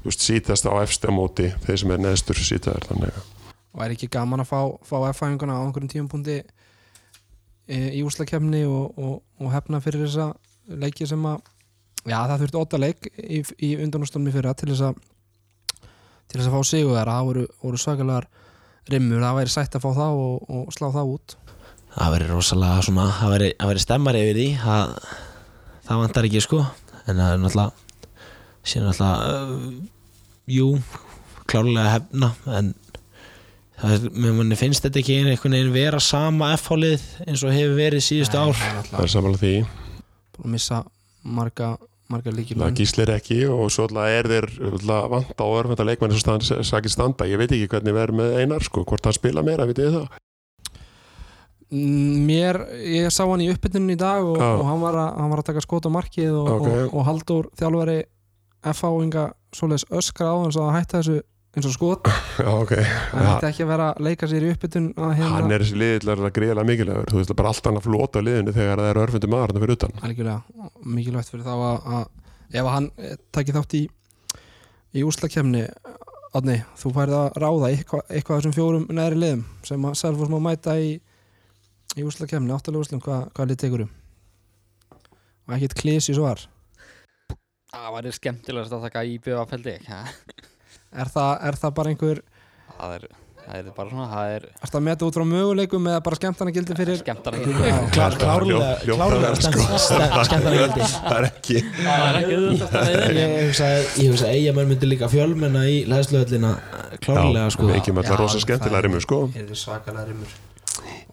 þú 0.00 0.08
veist, 0.08 0.24
sítast 0.24 0.64
á 0.64 0.72
efsta 0.80 1.12
móti 1.12 1.50
þeir 1.66 1.82
sem 1.82 1.92
er 1.92 2.04
neðstur 2.06 2.40
sítaðar 2.40 2.88
þannig. 2.88 3.12
að 3.12 3.35
og 3.76 3.82
er 3.84 3.94
ekki 3.94 4.08
gaman 4.12 4.42
að 4.42 4.50
fá, 4.50 4.60
fá 4.88 4.96
F-fæðinguna 5.12 5.58
á 5.60 5.64
einhverjum 5.64 5.92
tímapunkti 5.92 6.38
e, 6.40 7.76
í 7.98 8.00
úslakefni 8.06 8.64
og, 8.64 8.96
og, 8.96 9.20
og 9.42 9.52
hefna 9.52 9.82
fyrir 9.84 10.06
þessa 10.06 10.32
leiki 10.80 11.06
sem 11.06 11.28
að 11.28 11.42
já, 12.06 12.16
það 12.16 12.40
þurfti 12.42 12.62
ótta 12.62 12.80
leik 12.80 13.10
í, 13.20 13.42
í 13.62 13.76
undanúslunum 13.84 14.32
í 14.32 14.34
fyrra 14.34 14.56
til 14.56 14.72
þess 14.72 14.88
að 14.88 15.04
til 16.26 16.40
þess 16.40 16.48
að 16.48 16.56
fá 16.56 16.70
sigur 16.70 16.96
þar, 16.96 17.12
það 17.12 17.28
voru, 17.30 17.46
voru 17.62 17.80
svakalegar 17.80 18.28
rimmur, 18.90 19.22
það 19.22 19.40
væri 19.40 19.52
sætt 19.52 19.76
að 19.76 19.84
fá 19.84 19.90
það 19.96 20.20
og, 20.22 20.48
og 20.56 20.72
slá 20.74 20.88
það 20.94 21.12
út. 21.14 21.36
Það 21.96 22.12
veri 22.12 22.28
rosalega 22.30 22.84
svona 22.84 23.06
það 23.16 23.34
veri, 23.34 23.50
það 23.56 23.70
veri 23.72 23.82
stemmar 23.82 24.18
yfir 24.20 24.38
því. 24.38 24.46
Það, 24.62 24.96
það 25.86 26.02
vantar 26.02 26.28
ekki 26.28 26.42
sko. 26.44 26.62
En 27.06 27.20
það 27.22 27.32
er 27.32 27.42
náttúrulega 27.42 27.86
síðan 28.66 28.90
náttúrulega 28.90 29.46
uh, 29.46 29.70
jú, 30.56 30.68
klárlega 31.46 31.94
hefna 31.94 32.32
en 32.58 32.72
er, 33.84 34.06
mér 34.16 34.56
finnst 34.58 34.84
þetta 34.86 35.00
ekki 35.02 35.16
einhvern 35.20 35.56
veginn 35.56 35.74
vera 35.74 36.00
sama 36.00 36.52
F-hálið 36.56 37.02
eins 37.26 37.42
og 37.44 37.52
hefur 37.52 37.76
verið 37.76 38.04
síðustu 38.06 38.40
ár. 38.40 38.56
Það 38.56 38.78
er 38.80 38.90
það 38.94 39.10
samanlega 39.12 39.42
því. 39.42 39.54
Búin 40.36 40.46
að 40.48 40.54
missa 40.54 40.78
marga, 41.26 41.70
marga 42.12 42.32
líkil 42.32 42.56
það 42.60 42.76
gíslir 42.80 43.12
ekki 43.16 43.40
og 43.50 43.66
svo 43.74 43.88
alltaf 43.88 44.12
er 44.14 44.30
alltaf 44.70 45.10
vant 45.12 45.42
á 45.42 45.46
örfenda 45.46 45.88
leikmenni 45.88 46.20
sem 46.22 46.62
sakir 46.64 46.92
standa, 46.92 47.28
ég 47.28 47.40
veit 47.40 47.52
ekki 47.52 47.68
hvernig 47.74 47.96
verður 47.96 48.20
með 48.22 48.38
Einar 48.40 48.64
sko, 48.64 48.84
hvort 48.86 49.04
hann 49.08 49.16
spila 49.16 49.44
meira, 49.46 49.66
vitið 49.68 49.90
þið 49.90 49.98
það? 49.98 50.22
Mér, 51.66 52.60
ég 52.86 53.08
sá 53.10 53.24
hann 53.26 53.42
í 53.42 53.48
uppbytunum 53.50 53.90
í 53.90 53.96
dag 53.98 54.22
og, 54.22 54.36
Já. 54.38 54.50
og 54.54 54.68
hann, 54.68 54.82
var 54.84 54.94
að, 55.02 55.08
hann 55.18 55.32
var 55.32 55.40
að 55.42 55.48
taka 55.48 55.62
skot 55.64 55.88
á 55.88 55.90
markið 55.90 56.36
og, 56.38 56.50
Ok. 56.52 56.66
og, 56.68 56.92
og 56.94 57.06
Haldur 57.08 57.48
þjálfari 57.58 57.96
F-áinga 58.70 59.24
svoleiðis 59.54 59.86
öskra 59.90 60.30
á 60.30 60.36
hann 60.38 60.54
svo 60.54 60.68
að 60.68 60.76
hætta 60.78 61.00
þessu 61.00 61.16
eins 61.56 61.68
og 61.68 61.74
skot. 61.74 62.10
Já, 62.42 62.50
ok, 62.52 62.74
hann 62.76 63.24
ja, 63.24 63.32
hætti 63.32 63.48
ekki 63.50 63.64
að 63.64 63.70
vera 63.72 63.88
að 63.92 64.06
leika 64.06 64.28
sér 64.30 64.44
í 64.46 64.52
uppbytun 64.52 64.88
að 64.94 65.12
hérna 65.20 65.32
hann 65.38 65.56
er 65.56 65.64
þessi 65.64 65.80
liðilega 65.80 66.30
greiðlega 66.36 66.68
mikilvægur, 66.70 67.10
þú 67.12 67.20
veist 67.20 67.34
bara 67.40 67.52
allt 67.52 67.68
hann 67.70 67.80
að 67.80 67.86
flota 67.88 68.20
á 68.20 68.26
liðinu 68.26 68.56
þegar 68.56 68.82
það 68.82 68.90
er 68.90 69.02
örfendu 69.06 69.30
maður 69.32 69.54
hann 69.54 69.64
fyrir 69.64 69.78
utan. 69.78 69.98
Algjörlega. 70.06 70.70
Mikilvægt 70.96 71.32
fyrir 71.32 71.46
þá 71.46 71.54
að, 71.56 71.90
að 71.96 72.60
ef 72.60 72.70
hann 72.76 72.90
eh, 73.00 73.16
tæki 73.32 73.56
þátt 73.56 73.76
í 73.80 73.82
í 74.96 75.04
úslakefni 75.06 75.66
þú 76.76 76.90
færið 76.92 77.14
að 77.16 77.38
ráða 77.40 77.68
eitthvað, 77.72 78.02
eitthvað 78.10 78.36
af 78.36 78.42
þessum 78.42 78.54
fjórum 78.56 78.82
neðri 78.92 79.20
liðum 79.22 79.44
sem 79.64 79.86
að 79.88 79.94
Selfoss 80.02 80.32
má 80.32 80.36
mæta 80.44 80.74
í 80.76 80.98
í 81.96 82.04
úslakefni, 82.04 82.52
áttalega 82.52 82.84
úslum, 82.84 83.00
hvað, 83.00 83.30
hvað 83.32 83.48
lið 83.50 83.60
tekur 83.62 83.84
um? 83.86 83.94
Og 85.46 85.54
ekkert 85.56 85.78
klísi 85.78 86.16
svar. 86.16 86.42
Það 87.72 87.88
væri 87.94 88.12
skemmtilegast 88.16 88.76
að 88.76 88.84
taka 88.88 89.04
í 89.06 89.16
BVF-feldi 89.22 89.78
er 91.02 91.12
það, 91.14 91.30
er 91.50 91.60
það 91.62 91.74
bara 91.78 91.92
einhver 91.94 92.20
Það 92.76 92.94
er, 92.96 93.04
það 93.46 93.58
er 93.60 93.68
bara 93.76 93.90
svona 93.92 94.06
Það 94.10 94.30
er 94.36 94.46
er 94.46 94.70
það 94.70 94.78
að 94.80 94.84
meta 94.88 95.06
út 95.08 95.16
frá 95.18 95.24
möguleikum 95.30 95.86
eða 95.92 96.00
bara 96.08 96.18
skemmtana 96.18 96.52
gildi 96.56 96.76
fyrir 96.80 96.98
skemmtana. 97.00 97.42
Klár, 97.94 98.16
klárlega, 98.20 98.70
klárlega 98.82 99.30
sko. 99.40 99.78
stend, 99.86 100.16
skemmtana 100.30 100.56
gildi 100.62 100.88
það 100.96 101.16
er 101.20 101.28
ekki 101.30 101.60
Það 101.76 102.08
er 102.08 102.18
ekki 102.22 102.40
auðvitað 102.40 102.90
Ég 103.20 103.36
hugsa 103.46 103.70
að- 103.70 104.02
ég 104.02 104.10
hugsa 104.12 104.26
að 104.26 104.34
eigamenn 104.40 104.72
myndi 104.74 104.90
líka 104.90 105.08
fjölmenna 105.12 105.62
í 105.70 105.78
læðsluhöllina 105.90 106.52
klárlega 107.06 107.48
sko. 107.54 107.70
við 107.70 107.80
ekki 107.80 107.96
með 107.96 108.04
alltaf 108.04 108.20
rosa 108.24 108.42
skemmtilega 108.44 108.84
rimmu 108.88 109.00
sko 109.06 109.22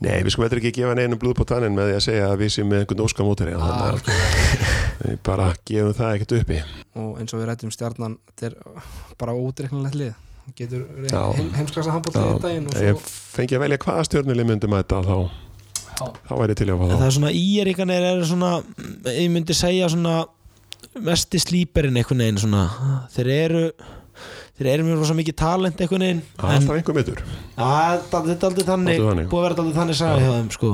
nei, 0.01 0.17
við 0.25 0.33
sko 0.33 0.47
ekki 0.47 0.73
gefa 0.79 0.95
neinum 0.97 1.19
blúð 1.21 1.37
på 1.41 1.47
tannin 1.49 1.75
með 1.77 1.91
því 1.91 1.95
að 1.99 2.05
segja 2.07 2.27
að 2.31 2.37
við 2.41 2.53
séum 2.55 2.69
með 2.71 2.83
einhvern 2.83 3.05
óska 3.05 3.27
mótari 3.27 3.55
þannig 3.55 3.85
að 3.85 5.09
við 5.11 5.17
bara 5.29 5.47
gefum 5.69 5.95
það 5.97 6.17
ekkert 6.17 6.35
uppi. 6.39 6.59
Og 6.99 7.15
eins 7.21 7.33
og 7.33 7.41
við 7.41 7.49
rættum 7.49 7.73
stjarnan 7.73 8.19
þetta 8.31 8.49
er 8.49 8.85
bara 9.21 9.35
útreiknilegt 9.37 9.99
lið. 9.99 10.13
Getur 10.57 10.83
Já. 11.07 11.21
heim, 11.37 11.53
heimskassa 11.55 11.93
handbólta 11.93 12.19
í 12.19 12.39
daginn 12.43 12.65
og 12.67 12.75
ég 12.75 12.97
svo 12.97 13.11
fengi 13.37 13.55
að 13.55 13.63
velja 13.63 13.79
hvaða 13.79 14.03
stjörnuleg 14.09 14.47
myndum 14.49 14.73
að 14.75 14.81
þetta 14.81 14.97
þá, 15.07 16.07
þá 16.27 16.33
væri 16.41 16.57
til 16.59 16.67
í 16.67 16.73
að 16.73 16.81
fá 16.81 16.89
það 16.91 17.05
er 17.05 17.13
svona 17.15 17.31
írikanir 17.39 18.07
er 18.09 18.23
svona 18.27 18.49
ég 19.07 19.29
myndi 19.31 19.55
segja 19.55 19.87
svona 19.93 20.17
mesti 21.07 21.39
slíperinn 21.39 21.95
einhvern 22.01 22.25
veginn 22.25 22.41
svona 22.43 22.65
þeir 23.15 23.31
eru 23.37 23.63
þeir 24.63 24.73
eru 24.77 24.87
mjög 24.87 25.01
rosa 25.03 25.17
mikið 25.17 25.35
talent 25.43 25.83
einhvern 25.83 26.05
veginn 26.07 26.23
alltaf 26.37 26.77
einhver 26.77 26.97
mittur 26.99 27.23
þetta 27.57 28.33
er 28.33 28.47
aldrei 28.49 28.65
þannig, 28.69 29.03
búið 29.31 29.39
að 29.39 29.45
vera 29.47 29.59
aldrei 29.63 29.77
þannig 29.79 29.99
saga 29.99 30.23
hjá 30.23 30.31
þeim 30.37 30.49
sko. 30.55 30.71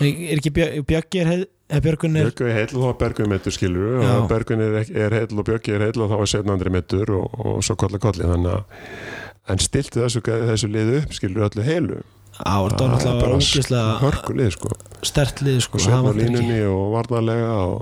Er 0.00 0.36
ekki 0.38 0.52
Björ- 0.54 0.76
Bjöggi 0.86 1.22
er, 1.24 1.80
Björgun 1.82 2.16
er 2.18 2.30
heill 2.54 2.74
og 2.74 2.84
þá 2.84 2.88
er 2.90 2.98
Bergun 3.00 3.30
mittur 3.30 3.54
skilur 3.54 3.98
og 4.04 4.28
Bergun 4.30 4.62
er, 4.62 4.78
er 4.86 5.16
heill 5.18 5.34
og 5.38 5.46
Björgi 5.48 5.74
er 5.74 5.84
heill 5.88 6.04
og 6.04 6.12
þá 6.12 6.16
er 6.20 6.30
setna 6.30 6.54
andri 6.54 6.70
mittur 6.74 7.10
og, 7.18 7.34
og 7.42 7.60
svo 7.66 7.76
kolla 7.78 7.98
kolli 8.02 8.26
þannig 8.26 8.54
að 8.54 9.50
en 9.50 9.62
stilti 9.62 9.98
þessu, 9.98 10.22
þessu 10.22 10.70
liðu 10.70 10.98
upp 11.02 11.14
skilur 11.16 11.46
öllu 11.48 11.64
heilu. 11.66 12.00
Á, 12.40 12.56
þetta 12.70 12.86
var 12.86 12.92
náttúrulega 12.94 13.36
ógislega 13.36 13.94
hörku 14.00 14.36
lið 14.38 14.52
sko. 14.54 14.70
stert 15.04 15.42
lið 15.44 15.58
sko 15.66 15.80
og 15.80 15.84
það 15.84 15.96
setna 15.96 16.12
á 16.14 16.20
línunni 16.20 16.60
og 16.70 16.84
varnarlega 16.94 17.50
og 17.66 17.80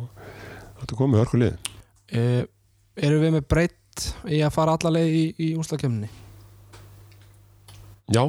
þetta 0.81 0.99
komið 1.03 1.23
hörku 1.23 1.43
lið. 1.43 1.69
Uh, 2.09 2.43
eru 2.97 3.21
við 3.23 3.37
með 3.37 3.47
breytt 3.53 3.77
í 4.29 4.41
að 4.45 4.55
fara 4.55 4.75
alla 4.79 4.95
leið 4.99 5.15
í, 5.19 5.27
í 5.49 5.49
úslakefni 5.59 6.09
Já, 8.09 8.23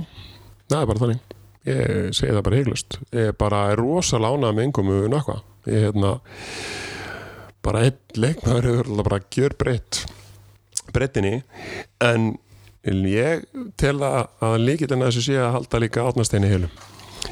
það 0.68 0.82
er 0.82 0.88
bara 0.90 1.00
þannig. 1.00 1.36
Ég 1.70 2.16
segi 2.18 2.34
það 2.34 2.44
bara 2.48 2.60
heiklust 2.60 2.98
ég 3.16 3.34
bara 3.40 3.62
er 3.72 3.80
rosa 3.80 4.20
lánað 4.20 4.58
með 4.58 4.66
einhverjum 4.66 5.06
um 5.06 5.14
nökkva. 5.14 5.36
Ég 5.70 5.86
hérna 5.86 6.12
bara 7.64 7.84
einn 7.88 8.20
leikmaður 8.20 8.70
hefur 8.70 9.04
bara 9.04 9.22
gjör 9.36 9.56
breytt 9.60 10.04
breyttinni 10.96 11.42
en 12.04 12.32
ég 12.84 13.44
tel 13.80 13.98
að, 14.04 14.22
að 14.44 14.56
líkillin 14.66 15.04
að 15.04 15.12
þessu 15.12 15.26
sé 15.28 15.40
að 15.40 15.52
halda 15.58 15.82
líka 15.84 16.06
átnasteini 16.08 16.50
heilum 16.50 16.72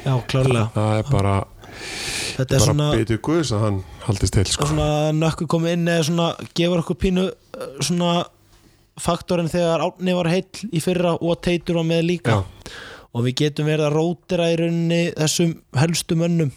já, 0.04 0.12
klárlega. 0.30 0.68
Það 0.74 0.98
er 0.98 1.10
bara, 1.10 1.34
þetta 2.38 2.54
er 2.54 2.62
bara 2.62 2.66
svona, 2.70 2.88
bytju 2.96 3.20
guðs 3.28 3.52
að 3.54 3.64
hann 3.66 3.78
haldist 4.06 4.36
til 4.36 4.46
sko. 4.48 4.68
svona 4.70 4.90
nökku 5.16 5.48
komið 5.50 5.76
inn 5.76 5.94
eða 5.94 6.04
svona 6.08 6.28
gefur 6.58 6.84
okkur 6.84 7.00
pínu 7.04 7.24
uh, 7.28 7.72
svona 7.82 8.12
faktorinn 8.98 9.50
þegar 9.50 9.84
Árni 9.84 10.14
var 10.16 10.30
heill 10.32 10.70
í 10.74 10.82
fyrra 10.82 11.16
og 11.18 11.42
Teitur 11.44 11.78
var 11.78 11.86
með 11.86 12.06
líka. 12.08 12.38
Já, 12.38 12.72
og 13.14 13.26
við 13.26 13.36
getum 13.42 13.68
verið 13.68 13.88
að 13.88 13.94
rótira 13.94 14.48
í 14.52 14.56
rauninni 14.58 15.02
þessum 15.16 15.54
helstu 15.78 16.18
mönnum 16.18 16.50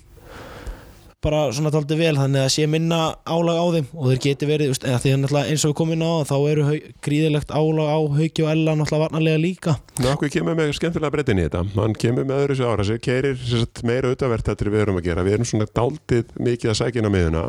bara 1.21 1.41
svona 1.53 1.69
taldi 1.73 1.95
vel 1.99 2.15
þannig 2.17 2.41
að 2.41 2.51
sé 2.53 2.65
minna 2.69 2.99
álag 3.29 3.57
á 3.61 3.65
þeim 3.75 3.89
og 3.93 4.07
þeir 4.09 4.21
geti 4.25 4.47
verið 4.49 4.71
veist, 4.71 4.85
eða 4.87 5.01
því 5.03 5.11
að 5.13 5.35
eins 5.41 5.65
og 5.65 5.71
við 5.71 5.77
komum 5.77 5.95
inn 5.95 6.05
á 6.05 6.25
þá 6.25 6.37
eru 6.49 6.63
gríðilegt 7.05 7.53
álag 7.53 7.87
á 7.93 7.99
Hauki 8.17 8.45
og 8.45 8.49
Ella 8.51 8.75
náttúrulega 8.79 9.03
varnarlega 9.05 9.41
líka. 9.41 9.75
Nákvæm 10.01 10.33
kemur 10.33 10.57
með 10.57 10.73
skemmtilega 10.77 11.13
breytin 11.13 11.41
í 11.41 11.45
þetta? 11.45 11.61
Hann 11.77 11.95
kemur 12.01 12.25
með 12.25 12.41
öðru 12.45 12.57
sér 12.57 12.71
ára 12.73 12.87
sér 12.87 13.01
keirir 13.05 13.37
meira 13.85 14.09
auðvitað 14.09 14.33
þetta 14.49 14.73
við 14.73 14.83
erum 14.85 14.99
að 15.01 15.07
gera. 15.09 15.25
Við 15.27 15.37
erum 15.37 15.49
svona 15.51 15.69
daldið 15.77 16.25
mikið 16.41 16.73
að 16.73 16.79
á 17.05 17.11
miðuna 17.13 17.43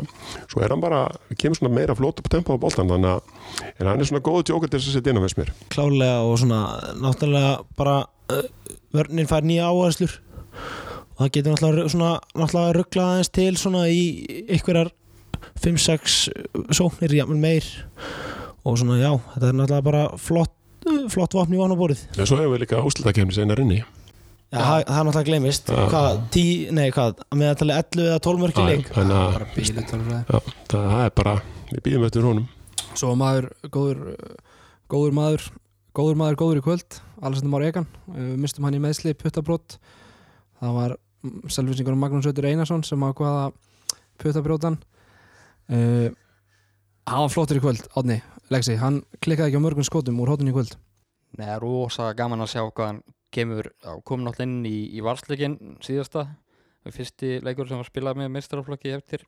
svo 0.51 0.61
er 0.61 0.73
hann 0.73 0.83
bara, 0.83 1.01
kemur 1.39 1.57
svona 1.57 1.73
meira 1.73 1.97
flót 1.97 2.21
upp 2.21 2.29
tempo 2.29 2.53
á 2.53 2.61
boltan 2.61 2.91
þannig 2.93 3.11
að 3.15 3.21
en 3.79 3.89
hann 3.89 3.99
er 3.99 4.09
svona 4.09 4.23
góð 4.25 4.45
tjókur 4.49 4.69
til 4.69 4.79
þess 4.79 4.93
að 4.93 4.97
setja 4.99 5.13
inn 5.13 5.21
á 5.21 5.25
mér. 5.25 5.53
Klálega 5.73 6.21
og 6.27 6.37
svona 6.41 6.61
náttúrulega 7.01 7.53
bara 7.79 7.95
uh, 8.29 8.45
og 11.13 11.23
það 11.23 11.31
getur 11.37 11.55
náttúrulega, 11.55 11.93
svona, 11.93 12.11
náttúrulega 12.33 12.75
rugglað 12.77 13.11
aðeins 13.13 13.31
til 13.37 13.53
svona 13.61 13.85
í 13.91 14.03
einhverjar 14.47 14.91
5-6 15.63 16.19
sóknir 16.73 17.15
jafnvel 17.19 17.39
meir. 17.41 17.67
Og 18.63 18.77
svona 18.79 18.99
já, 19.01 19.11
þetta 19.33 19.49
er 19.49 19.57
náttúrulega 19.59 19.85
bara 19.89 20.05
flott, 20.21 20.53
uh, 20.87 21.03
flott 21.11 21.35
vopn 21.35 21.55
í 21.55 21.59
vanabórið 21.59 22.05
en 22.15 22.29
svo 22.29 22.39
hefur 22.39 22.55
við 22.55 22.63
líka 22.63 22.79
úslutakefni 22.85 23.35
sem 23.35 23.51
er 23.51 23.63
inni 23.63 23.81
Já, 24.53 24.59
það, 24.61 24.83
það 24.85 24.99
er 24.99 25.07
náttúrulega 25.07 25.29
gleymist. 25.31 25.69
Já. 25.73 25.85
Hvað, 25.89 26.17
tí, 26.33 26.43
nei 26.77 26.85
hvað, 26.93 27.21
með 27.33 27.47
að 27.49 27.55
tala 27.63 27.77
11 27.81 28.03
eða 28.03 28.19
12 28.27 28.41
mörki 28.43 28.65
leik? 28.67 28.91
þannig 28.93 29.17
að 29.17 29.31
bara 29.33 29.47
bílið 29.55 29.93
já, 30.29 30.41
það 30.69 30.99
er 30.99 31.15
bara, 31.17 31.33
við 31.71 31.81
býðum 31.87 32.05
eftir 32.05 32.27
honum. 32.27 32.45
Svo 32.93 33.15
maður 33.17 33.47
góður 33.73 34.03
uh, 34.13 34.35
góður 34.93 35.15
maður 35.17 35.47
góður 35.97 36.19
maður 36.21 36.37
góður 36.43 36.61
í 36.61 36.63
kvöld 36.67 36.99
Alessandur 37.23 37.53
Már 37.55 37.65
Egan. 37.65 37.89
Uh, 38.11 38.35
mistum 38.43 38.67
hann 38.67 38.77
í 38.77 38.83
meðsli 38.83 39.15
puttabrót 39.17 39.79
það 40.63 40.77
var 40.79 40.97
selvisingur 41.51 41.97
Magnús 41.99 42.27
Ötur 42.29 42.47
Einarsson 42.49 42.83
sem 42.87 43.03
ákvaða 43.03 43.51
puttabrótan 44.21 44.77
uh, 45.71 46.09
hann 47.07 47.25
var 47.25 47.33
flottur 47.33 47.59
í 47.59 47.63
kvöld 47.63 47.83
Átni, 47.97 48.19
Lexi, 48.53 48.77
hann 48.79 49.01
klikkaði 49.23 49.53
ekki 49.53 49.59
á 49.59 49.65
mörgum 49.65 49.87
skotum 49.87 50.21
úr 50.23 50.33
hóttunni 50.33 50.53
í 50.53 50.55
kvöld. 50.55 50.75
Nei, 51.37 51.47
það 51.47 51.55
er 51.55 51.63
rosa 51.63 52.11
gaman 52.17 52.43
að 52.43 52.53
sjá 52.53 52.61
hvað 52.67 52.89
hann 52.91 53.01
kemur, 53.33 53.71
já, 53.81 53.91
kom 54.05 54.21
náttúrulega 54.21 54.49
inn 54.49 54.67
í, 54.69 54.77
í 54.93 55.01
varsleikin 55.01 55.55
síðasta. 55.81 56.27
Fyrsti 56.83 57.37
leikur 57.41 57.69
sem 57.69 57.79
var 57.79 57.87
spilað 57.87 58.19
með 58.19 58.33
meistaraflokki 58.35 58.91
eftir 58.93 59.23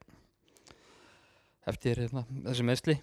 eftir 1.66 1.98
hérna, 2.04 2.22
þessi 2.44 2.66
meðsli 2.66 2.96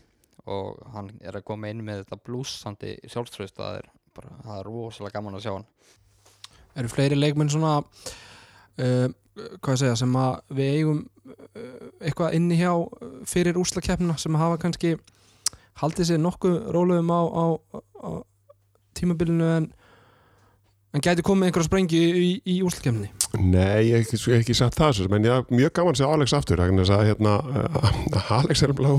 og 0.53 0.79
hann 0.93 1.09
er 1.23 1.37
að 1.39 1.45
koma 1.47 1.71
inn 1.71 1.81
með 1.85 2.03
þetta 2.03 2.19
blúsandi 2.27 2.93
sjálfströðst 3.09 3.57
það 3.57 3.79
er 3.81 3.89
bara, 4.15 4.35
það 4.45 4.59
er 4.59 4.69
rosalega 4.69 5.17
gaman 5.17 5.37
að 5.39 5.45
sjá 5.45 5.51
hann 5.55 5.67
eru 6.79 6.91
fleiri 6.91 7.17
leikmenn 7.19 7.51
svona 7.51 7.79
uh, 7.81 9.07
hvað 9.33 9.73
ég 9.73 9.81
segja 9.81 9.99
sem 9.99 10.17
að 10.19 10.33
við 10.57 10.71
eigum 10.77 11.01
uh, 11.03 11.87
eitthvað 12.01 12.37
inni 12.39 12.59
hjá 12.59 12.71
uh, 12.75 13.13
fyrir 13.29 13.59
úslakeppna 13.61 14.17
sem 14.21 14.39
hafa 14.39 14.59
kannski 14.61 14.95
haldið 15.81 16.11
sér 16.11 16.21
nokkuð 16.21 16.59
róluðum 16.75 17.09
á, 17.13 17.21
á, 17.23 17.45
á 18.05 18.09
tímabilinu 18.97 19.49
en 19.57 19.71
en 20.93 21.01
gæti 21.01 21.25
komið 21.25 21.49
einhverja 21.49 21.69
sprengju 21.69 21.99
í, 21.99 22.29
í 22.45 22.59
úslakeppni 22.65 23.09
Nei, 23.33 23.87
ég 23.89 24.03
hef 24.03 24.11
ekki, 24.13 24.33
ekki 24.37 24.53
sagt 24.53 24.75
það 24.77 24.91
svo, 24.93 25.05
en 25.17 25.23
ég 25.25 25.31
er 25.33 25.47
mjög 25.49 25.71
gaman 25.73 25.95
að 25.95 25.99
segja 26.03 26.09
Alex 26.13 26.33
aftur 26.37 26.59
þess 26.83 26.91
að 26.93 27.07
hérna, 27.07 27.31
Alex 28.37 28.61
er 28.61 28.73
bara 28.77 28.91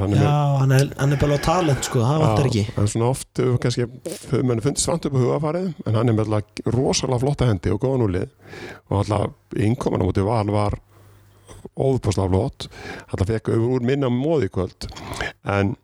hann 0.00 0.16
er 0.16 0.24
Já, 0.24 0.32
hann 0.62 0.74
er, 0.74 0.88
hann 0.98 1.14
er 1.14 1.20
bara 1.20 1.36
talent 1.44 1.86
sko, 1.86 2.02
það 2.02 2.24
vantar 2.24 2.48
ekki. 2.50 2.64
er 2.82 2.90
svona 2.90 3.10
oft 3.12 3.42
uh, 3.44 3.52
kannski, 3.62 3.86
mann 4.50 4.64
fundist 4.64 4.90
vant 4.90 5.06
upp 5.06 5.14
á 5.14 5.22
hugafarið 5.22 5.70
en 5.86 6.00
hann 6.00 6.10
er 6.10 6.18
með 6.18 6.26
alltaf 6.26 6.74
rosalega 6.74 7.22
flotta 7.22 7.50
hendi 7.52 7.70
og 7.70 7.80
góða 7.86 8.02
núlið 8.02 8.34
og 8.90 8.98
alltaf 9.04 9.62
innkoman 9.68 10.02
á 10.02 10.06
móti 10.10 10.26
val 10.26 10.50
var 10.50 10.80
óðbáslega 11.76 12.30
flott. 12.32 12.66
Alltaf 13.12 13.30
fekk 13.30 13.54
úr 13.54 13.84
minna 13.86 14.10
móði 14.10 14.50
kvöld. 14.54 14.88
En 15.46 15.76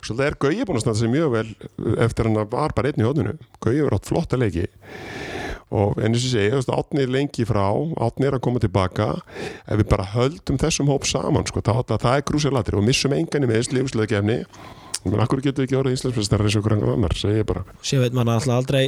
svolítið 0.00 0.26
er 0.26 0.36
Gauji 0.40 0.66
búin 0.68 0.80
að 0.80 0.84
standa 0.86 1.00
sig 1.00 1.12
mjög 1.12 1.32
vel 1.36 1.48
eftir 2.06 2.28
hann 2.28 2.40
að 2.40 2.52
var 2.56 2.72
bara 2.76 2.88
einn 2.88 3.02
í 3.02 3.08
hodninu 3.08 3.36
Gauji 3.60 3.82
verið 3.84 3.98
átt 3.98 4.08
flotta 4.08 4.40
leiki 4.40 4.68
og 5.70 5.96
þess 6.00 6.26
að 6.26 6.34
segja, 6.34 6.60
átni 6.74 7.04
er 7.04 7.14
lengi 7.14 7.46
frá 7.46 7.64
átni 8.02 8.26
er 8.26 8.36
að 8.36 8.44
koma 8.46 8.62
tilbaka. 8.62 9.08
Ef 9.66 9.80
við 9.80 9.88
bara 9.92 10.08
höldum 10.16 10.58
þessum 10.60 10.90
hóp 10.90 11.06
saman 11.06 11.46
sko, 11.46 11.62
það, 11.64 11.96
það 11.96 12.16
er 12.16 12.26
grúsilatri 12.26 12.78
og 12.80 12.86
missum 12.86 13.14
engan 13.14 13.46
í 13.46 13.50
meðist 13.50 13.74
lífslega 13.76 14.16
gefni 14.16 14.42
menn 15.04 15.22
akkur 15.22 15.40
getur 15.44 15.64
ekki 15.64 15.78
orðið 15.78 15.96
íslensfestar 15.96 16.42
eins 16.44 16.58
og 16.58 16.66
hvernig 16.66 16.90
annar, 16.92 17.14
segi 17.16 17.40
ég 17.40 17.48
bara. 17.48 17.64
Sér 17.80 18.02
veit 18.04 18.16
maður 18.16 18.36
alltaf 18.36 18.58
aldrei 18.58 18.84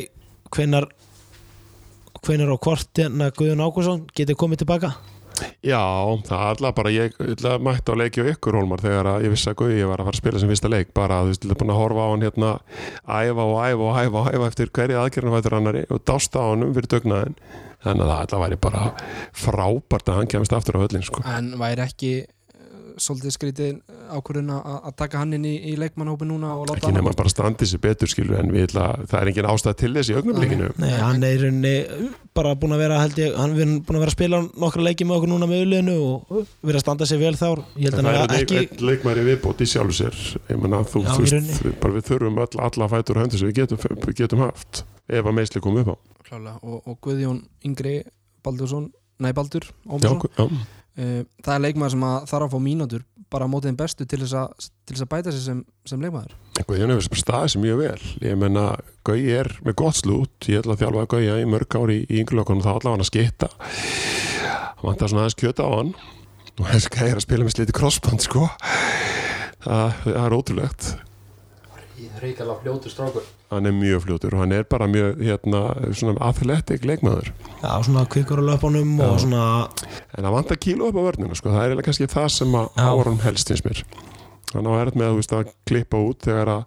hvenar 0.53 0.89
hvenar 2.23 2.53
og 2.55 2.61
hvort 2.63 3.01
hérna 3.01 3.31
Guðjón 3.35 3.65
Ágúrsson 3.65 4.05
getur 4.15 4.39
komið 4.39 4.63
tilbaka 4.63 4.93
Já, 5.63 5.83
það 6.27 6.39
er 6.39 6.49
alltaf 6.53 6.77
bara 6.79 6.93
ég 6.95 7.17
mætta 7.63 7.95
á 7.95 8.01
leiki 8.01 8.25
á 8.25 8.31
ykkur 8.33 8.59
hólmar 8.61 8.83
þegar 8.83 9.11
ég 9.25 9.35
vissi 9.35 9.51
að 9.53 9.59
Gauji 9.63 9.89
var 9.89 10.03
að 10.03 10.09
fara 10.09 10.17
að 10.17 10.21
spila 10.21 10.43
sem 10.43 10.53
fyrsta 10.53 10.73
leik 10.73 10.95
bara 10.97 11.21
að 11.21 11.29
þú 11.29 11.33
veist, 11.33 11.47
ég 11.47 11.55
er 11.55 11.61
búin 11.63 11.75
að 11.75 11.81
horfa 11.83 12.07
á 12.07 12.11
hann 12.13 12.27
hérna 12.27 12.53
æfa 13.07 13.47
og 13.49 13.59
æfa 13.63 13.89
og 13.89 14.01
æfa 14.03 14.23
og 14.23 14.31
æfa 14.33 14.49
eftir 14.53 14.73
hverja 14.79 15.03
aðgerðinu 15.03 15.37
vætur 15.37 15.59
annari 15.59 15.85
og 15.89 16.03
dásta 16.09 16.43
á 16.43 16.47
hann 16.51 16.67
um 16.67 16.75
fyrir 16.77 16.93
dögnaðin 16.97 17.39
þannig 17.83 18.07
að 18.07 18.13
það 18.13 18.37
að 18.37 18.45
væri 18.45 18.61
bara 18.63 18.85
frábært 19.45 20.11
að 20.11 20.19
hann 20.21 20.31
kemist 20.31 20.55
aftur 20.57 20.79
á 20.79 20.83
höllin 20.85 21.07
sko. 21.07 21.25
En 21.27 21.53
væri 21.61 21.85
ekki 21.87 22.13
svolítið 23.03 23.35
skrítið 23.37 23.81
ákvörðun 24.13 24.53
að 24.55 24.79
að 24.83 24.97
taka 25.03 25.23
hann 25.23 25.37
inn 25.37 25.47
í, 25.49 25.55
í 25.73 25.75
leikmannhópi 25.81 26.29
núna 26.29 26.55
og 26.57 26.67
láta 26.69 26.79
ekki 26.79 26.91
hann 26.91 26.99
nema 27.01 27.15
bara 27.19 27.33
standi 27.33 27.69
sér 27.69 27.83
betur 27.83 28.11
skilur 28.11 28.41
en 28.41 28.53
við 28.55 28.69
ætla, 28.69 28.87
það 29.11 29.19
er 29.21 29.31
engin 29.33 29.51
ástæð 29.53 29.79
til 29.83 29.93
þess 29.97 30.13
í 30.13 30.17
augnumleikinu 30.21 30.71
Nei, 30.83 30.93
hann 31.01 31.27
er 31.27 31.37
í 31.37 31.43
rauninni 31.43 31.75
bara 32.37 32.55
búin 32.57 32.77
að 32.77 32.85
vera 32.85 33.01
held 33.03 33.21
ég, 33.21 33.35
hann 33.37 33.57
er 33.57 33.75
búin 33.83 33.99
að 33.99 34.05
vera 34.05 34.13
að 34.13 34.17
spila 34.17 34.41
nokkra 34.65 34.87
leiki 34.87 35.07
með 35.09 35.19
okkur 35.19 35.33
núna 35.33 35.49
með 35.51 35.65
auðliðinu 35.65 35.97
og 36.07 36.33
vera 36.63 36.81
að 36.81 36.85
standa 36.87 37.09
sér 37.09 37.21
vel 37.21 37.33
held 37.33 37.41
það 37.43 38.09
að 38.09 38.11
er 38.13 38.21
hann 38.21 38.37
ekki... 38.39 38.63
leikmæri 38.83 39.27
viðbót 39.27 39.63
í 39.63 39.69
sjálfu 39.69 39.97
sér. 39.99 40.19
Ég 40.49 40.61
menna 40.61 40.83
þú, 40.87 41.05
Já, 41.05 41.13
þú 41.13 41.27
veist, 41.27 41.69
bara 41.83 41.97
við 41.97 42.09
þurfum 42.09 42.41
öll, 42.45 42.63
alla 42.69 42.89
fætur 42.93 43.21
höndu 43.23 43.41
sem 43.41 43.51
við 43.51 43.63
getum, 43.63 43.83
við 44.07 44.19
getum 44.23 44.45
haft 44.45 44.85
ef 45.09 45.27
að 45.27 45.37
meðsli 45.39 45.63
kom 45.65 45.79
upp 45.83 45.93
á. 45.93 45.97
Klálega 46.29 46.57
og, 46.63 46.79
og 46.89 46.99
Guðjón 47.05 47.43
Yngri 47.69 47.97
Baldursson, 48.45 48.89
nei 49.23 49.33
Baldur 49.37 49.69
Ómarsson, 49.87 50.23
já, 50.33 50.47
uh, 50.47 50.82
það 50.97 51.55
er 51.55 51.65
leikmaður 51.67 51.95
sem 51.95 52.07
þarf 52.31 52.47
að 52.47 52.53
fá 52.53 52.61
mínútur 52.63 53.05
bara 53.33 53.47
á 53.49 53.53
mótið 53.53 53.71
þeim 53.71 53.79
bestu 53.81 54.05
til 54.05 54.19
þess 54.21 54.35
að, 54.37 54.67
til 54.85 54.97
þess 54.97 55.05
að 55.07 55.11
bæta 55.15 55.33
sig 55.33 55.45
sem, 55.47 55.61
sem 55.89 56.03
leikmaður. 56.05 56.35
Guðjón 56.69 56.93
hefur 56.93 57.23
staðið 57.23 57.53
sér 57.55 57.63
mjög 57.63 57.79
vel. 57.81 58.11
Ég 58.27 58.37
menna, 58.43 58.65
Gauji 59.09 59.33
er 59.39 59.49
með 59.65 59.79
gott 59.81 59.99
slút. 59.99 60.51
Ég 60.53 60.61
ætla 60.61 60.77
að 60.77 60.85
þjálfa 60.85 61.07
Gauja 61.15 61.39
í 61.41 61.47
mörg 61.49 61.79
ári 61.81 62.03
í 62.05 62.21
ynglökunum 62.21 62.65
þá 62.65 62.75
allavega 62.75 62.93
hann 62.99 63.07
að 63.07 63.09
skitta 63.09 63.49
hann 64.83 64.91
vantar 64.91 65.13
svona 65.13 65.25
aðeins 65.25 65.39
kjöta 65.39 65.65
á 65.65 65.71
hann. 65.73 65.95
Og 66.59 66.69
gæði 66.69 67.09
er 67.09 67.17
að 67.17 67.25
spila 67.25 67.47
með 67.47 67.55
sliti 67.55 67.75
crossband 67.77 68.25
sko. 68.27 68.49
Það, 69.63 69.99
það 70.05 70.25
er 70.27 70.37
ótrúlegt 70.37 70.93
reykjala 72.23 72.57
fljótur 72.63 72.93
strákur. 72.93 73.27
Hann 73.53 73.69
er 73.69 73.75
mjög 73.77 74.07
fljótur 74.07 74.37
og 74.37 74.45
hann 74.45 74.55
er 74.57 74.65
bara 74.71 74.89
mjög 74.91 75.21
hérna, 75.23 75.63
svona 75.93 76.17
athletic 76.29 76.87
leikmaður. 76.89 77.33
Já, 77.63 77.73
svona 77.85 78.07
kvikur 78.11 78.41
á 78.41 78.45
löpunum 78.53 78.97
Já. 78.99 79.07
og 79.09 79.21
svona 79.21 79.45
en 80.17 80.25
það 80.25 80.37
vantar 80.39 80.63
kíló 80.63 80.89
upp 80.91 80.99
á 80.99 81.07
vörnina 81.09 81.37
sko. 81.39 81.53
það 81.53 81.77
er 81.77 81.85
kannski 81.89 82.11
það 82.11 82.29
sem 82.39 82.59
að 82.59 82.83
árum 82.87 83.21
helst 83.25 83.53
finnst 83.53 83.69
mér. 83.69 83.85
Hann 84.53 84.69
á 84.69 84.73
erð 84.83 84.97
með 85.01 85.13
þú 85.13 85.21
veist, 85.21 85.33
að 85.33 85.53
klippa 85.69 86.01
út 86.05 86.27
þegar 86.27 86.51
að, 86.53 86.65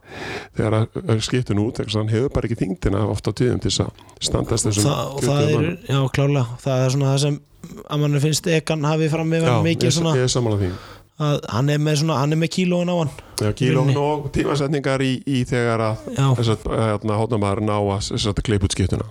þegar 0.58 0.78
að 0.80 1.20
skiptun 1.26 1.62
út 1.62 1.78
þegar 1.78 2.00
hann 2.00 2.14
hefur 2.14 2.32
bara 2.34 2.50
ekki 2.50 2.58
þingdina 2.64 3.04
ofta 3.12 3.30
á 3.30 3.38
tíðum 3.38 3.62
til 3.62 3.70
þess 3.70 3.84
að 3.86 4.06
standast 4.26 4.70
þessum 4.70 4.88
það, 4.90 5.12
og 5.12 5.26
það 5.26 5.44
20 5.44 5.60
er, 5.60 5.70
já 5.94 6.00
klálega 6.18 6.58
það 6.64 6.86
er 6.86 6.96
svona 6.96 7.12
það 7.12 7.22
sem 7.26 7.38
að 7.86 8.02
mann 8.02 8.22
finnst 8.26 8.50
ekan 8.56 8.90
hafi 8.90 9.10
fram 9.14 9.30
með 9.30 9.48
mikið 9.66 9.90
ég, 9.90 9.96
svona 10.00 10.16
ég 10.18 10.26
er 10.26 10.34
samanlega 10.34 10.66
því 10.66 11.05
að 11.22 11.46
hann 11.52 11.72
er 11.72 11.80
með 11.80 12.02
svona, 12.02 12.18
hann 12.20 12.36
er 12.36 12.40
með 12.42 12.52
kílóin 12.58 12.92
á 12.92 12.96
hann. 12.98 13.12
Já, 13.40 13.50
Rauninni. 13.76 13.96
og 14.00 14.28
tímasetningar 14.36 15.04
í, 15.04 15.14
í 15.28 15.44
þegar 15.48 15.84
að 15.84 16.08
að 16.20 16.66
hérna, 16.72 17.20
hóttamæður 17.20 17.62
ná 17.68 17.76
að, 17.78 18.40
klippa 18.44 18.68
út 18.68 18.76
skiptuna 18.76 19.08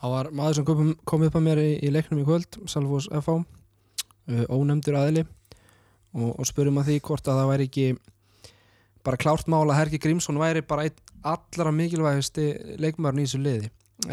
Það 0.00 0.14
var 0.14 0.30
maður 0.32 0.56
sem 0.56 0.66
kom, 0.68 0.92
kom 1.04 1.24
upp 1.26 1.36
að 1.36 1.44
mér 1.44 1.60
í, 1.60 1.70
í 1.84 1.90
leiknum 1.92 2.22
í 2.22 2.26
kvöld, 2.26 2.60
Salfos 2.70 3.10
FH 3.12 3.36
uh, 3.36 4.44
ónefndur 4.48 4.96
aðili 4.96 5.26
og, 6.16 6.30
og 6.38 6.46
spurum 6.48 6.80
að 6.80 6.90
því 6.90 7.00
hvort 7.08 7.28
að 7.28 7.42
það 7.42 7.50
væri 7.52 7.66
ekki 7.68 7.88
bara 9.06 9.20
klárt 9.20 9.50
mál 9.50 9.66
að 9.66 9.76
Hergi 9.78 10.00
Grímsson 10.00 10.40
væri 10.40 10.62
bara 10.66 10.86
einn 10.88 11.04
allra 11.20 11.72
mikilvægasti 11.74 12.46
leikmaðurinn 12.80 13.22
í 13.22 13.28
þessu 13.28 13.42
liði. 13.44 13.70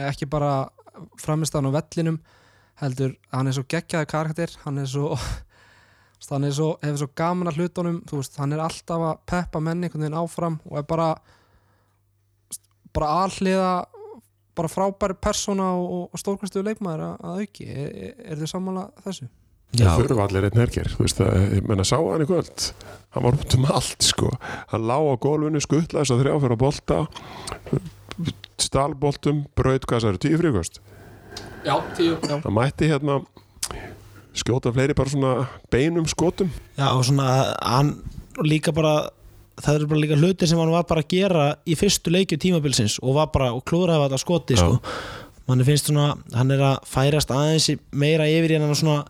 Ekki 0.08 0.28
bara 0.30 0.68
framist 1.22 1.56
hann 1.56 1.70
á 1.70 1.78
vellinum 1.78 2.20
heldur 2.82 3.16
hann 3.32 3.50
er 3.50 3.56
svo 3.56 3.64
geggjaði 3.70 4.10
karakter 4.12 4.54
hann 4.66 4.82
er 4.82 4.90
svo 4.92 5.16
hann 6.30 6.48
er 6.48 6.54
svo, 6.56 6.70
hefur 6.82 7.02
svo 7.04 7.10
gaman 7.16 7.52
að 7.52 7.62
hlutunum 7.62 8.00
veist, 8.10 8.38
hann 8.42 8.56
er 8.56 8.64
alltaf 8.64 9.04
að 9.12 9.20
peppa 9.30 9.62
menni 9.64 9.88
einhvern 9.88 10.06
veginn 10.06 10.20
áfram 10.22 10.60
og 10.66 10.80
er 10.82 10.88
bara 10.90 11.12
bara 12.96 13.12
alliða 13.26 13.74
bara 14.58 14.72
frábæri 14.72 15.18
persóna 15.22 15.68
og, 15.78 16.08
og 16.14 16.22
stórkvæmstu 16.22 16.64
leikmaður 16.66 17.04
að, 17.06 17.20
að 17.22 17.44
auki 17.44 17.68
er, 17.70 17.92
er, 18.18 18.40
þið 18.40 18.52
sammála 18.54 18.88
þessu? 19.06 19.28
já, 19.76 19.86
það 19.86 20.02
þurfa 20.02 20.26
allir 20.26 20.48
einn 20.48 20.62
að, 20.64 21.38
ég 21.58 21.70
menna 21.70 21.86
sá 21.86 21.98
hann 22.00 22.26
í 22.26 22.30
kvöld 22.30 22.68
hann 23.14 23.28
var 23.28 23.38
út 23.38 23.58
um 23.60 23.70
allt 23.70 24.10
sko 24.10 24.32
hann 24.74 24.88
lá 24.90 24.98
á 24.98 25.14
gólfinu, 25.22 25.62
skuttla 25.62 26.04
þess 26.04 26.16
að 26.16 26.24
þrjá 26.24 26.38
fyrir 26.44 26.58
að 26.58 26.64
bolta 26.64 27.00
stalboltum, 28.58 29.44
braut, 29.58 29.86
hvað 29.86 30.06
það 30.06 30.14
eru, 30.14 30.24
tíu 30.26 30.42
fríkost 30.42 30.82
Já, 31.68 31.76
tíu 31.98 32.16
já. 32.16 32.38
það 32.42 32.54
mætti 32.56 32.90
hérna 32.90 33.20
skjóta 34.40 34.74
fleiri 34.76 34.96
bara 34.98 35.14
svona 35.14 35.34
beinum 35.74 36.08
skotum 36.10 36.50
já, 36.78 36.88
og 36.92 37.06
svona 37.08 37.28
hann 37.62 37.96
líka 38.44 38.74
bara 38.76 39.10
það 39.58 39.80
eru 39.80 39.90
bara 39.92 40.02
líka 40.04 40.18
hluti 40.20 40.50
sem 40.50 40.60
hann 40.62 40.74
var 40.74 40.86
bara 40.90 41.04
að 41.06 41.14
gera 41.16 41.46
í 41.66 41.78
fyrstu 41.78 42.14
leikju 42.14 42.40
tímabilsins 42.42 43.00
og 43.02 43.18
var 43.18 43.32
bara 43.34 43.54
og 43.56 43.64
klúðraði 43.68 44.06
þetta 44.06 44.22
skoti 44.22 44.60
sko. 44.60 44.78
Mann 45.48 45.64
finnst 45.68 45.88
svona, 45.90 46.14
hann 46.36 46.52
er 46.52 46.60
að 46.74 46.80
færast 46.92 47.30
aðeins 47.32 47.70
í- 47.72 47.80
meira 47.92 48.26
yfir 48.28 48.52
í 48.52 48.60
hann 48.60 48.76
svona 48.76 49.06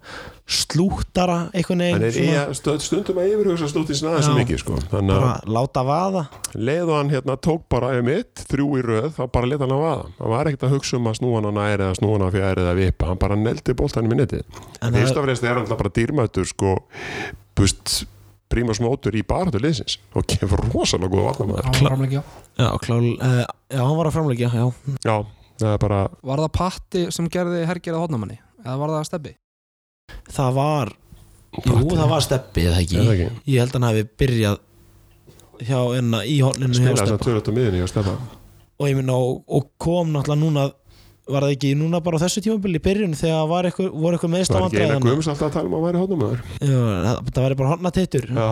slúttara 0.47 1.49
einhvern 1.51 1.81
hann 1.81 1.99
veginn 1.99 2.03
er 2.07 2.11
í 2.13 2.25
svona, 2.27 2.43
að 2.47 2.53
stöð, 2.59 2.77
stundum 2.85 3.17
að 3.19 3.31
yfirhugsa 3.33 3.67
slútið 3.71 3.97
sinna 3.99 4.11
aðeins 4.13 4.27
Já. 4.27 4.29
svo 4.29 4.37
mikið 4.39 4.61
sko. 4.61 4.77
Þannig 4.93 5.13
bara 5.17 5.31
að 5.33 5.49
láta 5.57 5.83
vaða. 5.87 6.21
Leið 6.55 6.91
og 6.91 6.95
hann 7.01 7.11
hérna 7.11 7.35
tók 7.47 7.63
bara 7.73 7.89
ef 7.97 8.05
mitt, 8.07 8.43
þrjú 8.51 8.67
í 8.79 8.83
röð 8.87 9.09
þá 9.17 9.21
bara 9.35 9.49
leta 9.51 9.65
hann 9.67 9.75
að 9.75 9.83
vaða. 9.83 10.05
Hann 10.21 10.33
var 10.35 10.51
ekkert 10.51 10.67
að 10.69 10.75
hugsa 10.77 10.99
um 10.99 11.09
að 11.11 11.17
snúa 11.19 11.39
hann 11.41 11.49
á 11.51 11.53
næri 11.57 11.87
eða 11.87 11.97
snúa 11.99 12.15
hann 12.17 12.27
á 12.27 12.35
fjæri 12.37 12.63
eða 12.63 12.75
vipa 12.79 13.09
hann 13.11 13.21
bara 13.25 13.39
neldi 13.41 13.75
boltanum 13.81 14.13
í 14.15 14.19
netti 14.21 14.39
en 14.43 14.93
fyrst 14.95 15.13
það, 15.13 15.17
af 15.19 15.25
fremst 15.27 15.47
er 15.49 15.57
hann 15.59 15.71
bara 15.73 15.93
dýrmættur 15.99 16.47
sko, 16.47 16.75
búst 17.57 17.97
prímas 18.47 18.79
mótur 18.79 19.11
í 19.19 19.25
baratu 19.27 19.59
liðsins. 19.59 19.97
Og 20.15 20.23
kemur 20.31 20.61
rosalega 20.71 21.11
góða 21.11 21.33
Hann 21.41 21.51
var 21.51 21.73
framleikja. 21.81 22.21
já, 22.55 22.69
klál, 22.79 23.09
uh, 23.19 23.43
já, 23.67 23.81
hann 23.83 23.97
var 23.99 24.07
að 24.07 24.15
framleikja 24.15 24.51
já, 24.55 24.71
já, 25.03 25.17
það 25.65 25.75
bara 25.83 25.99
Var 26.31 26.41
það 26.43 26.51
Patti 26.59 27.03
sem 27.15 27.27
gerði 27.33 27.65
hergerða 27.69 28.01
hodnamanni? 28.03 28.37
Eða 28.65 28.77
var 28.81 28.93
það 28.97 29.05
Stebbi? 29.11 29.33
það 30.31 30.53
var 30.55 30.91
jú, 31.57 31.75
það 31.91 32.09
var 32.11 32.23
steppi 32.23 32.63
eða 32.67 32.77
Er 32.77 32.83
ekki 32.85 32.97
það 33.01 33.13
ekki? 33.13 33.27
ég 33.51 33.59
held 33.63 33.71
að 33.73 33.77
hann 33.77 33.87
hefði 33.89 34.05
byrjað 34.21 34.57
hjá 35.67 35.79
enna 35.97 36.19
í 36.27 36.35
horninu 36.45 36.73
hjá 36.73 36.77
spila 36.77 36.93
þess 36.93 37.01
Stebba 37.07 37.17
að 37.17 37.25
törut 37.27 37.49
á 37.49 37.51
miðinni 37.57 37.81
og 37.83 37.89
stefa 37.91 38.13
og 38.77 38.85
ég 38.91 38.97
minna 38.99 39.15
og, 39.17 39.39
og 39.49 39.69
kom 39.81 40.11
náttúrulega 40.13 40.41
núna 40.43 40.65
var 41.27 41.45
það 41.45 41.53
ekki 41.55 41.71
núna 41.77 41.99
bara 42.03 42.19
á 42.19 42.23
þessu 42.23 42.41
tímabili 42.45 42.79
í 42.79 42.83
byrjun 42.87 43.15
þegar 43.17 43.47
var 43.51 43.67
eitthvað, 43.69 43.89
voru 43.93 44.17
eitthvað 44.17 44.33
meðst 44.33 44.51
á 44.51 44.57
var 44.57 44.65
ekki 44.67 44.77
eina 44.79 44.87
vandræðan 44.87 45.05
guðums 45.07 45.29
alltaf 45.31 45.47
að 45.47 45.55
tala 45.57 45.67
um 45.67 45.75
að 45.77 45.83
væri 45.87 46.01
hóttumæður 46.01 46.39
það 47.37 47.45
væri 47.47 47.57
bara 47.61 47.71
horna 47.73 47.91
tittur 47.97 48.27
já, 48.31 48.47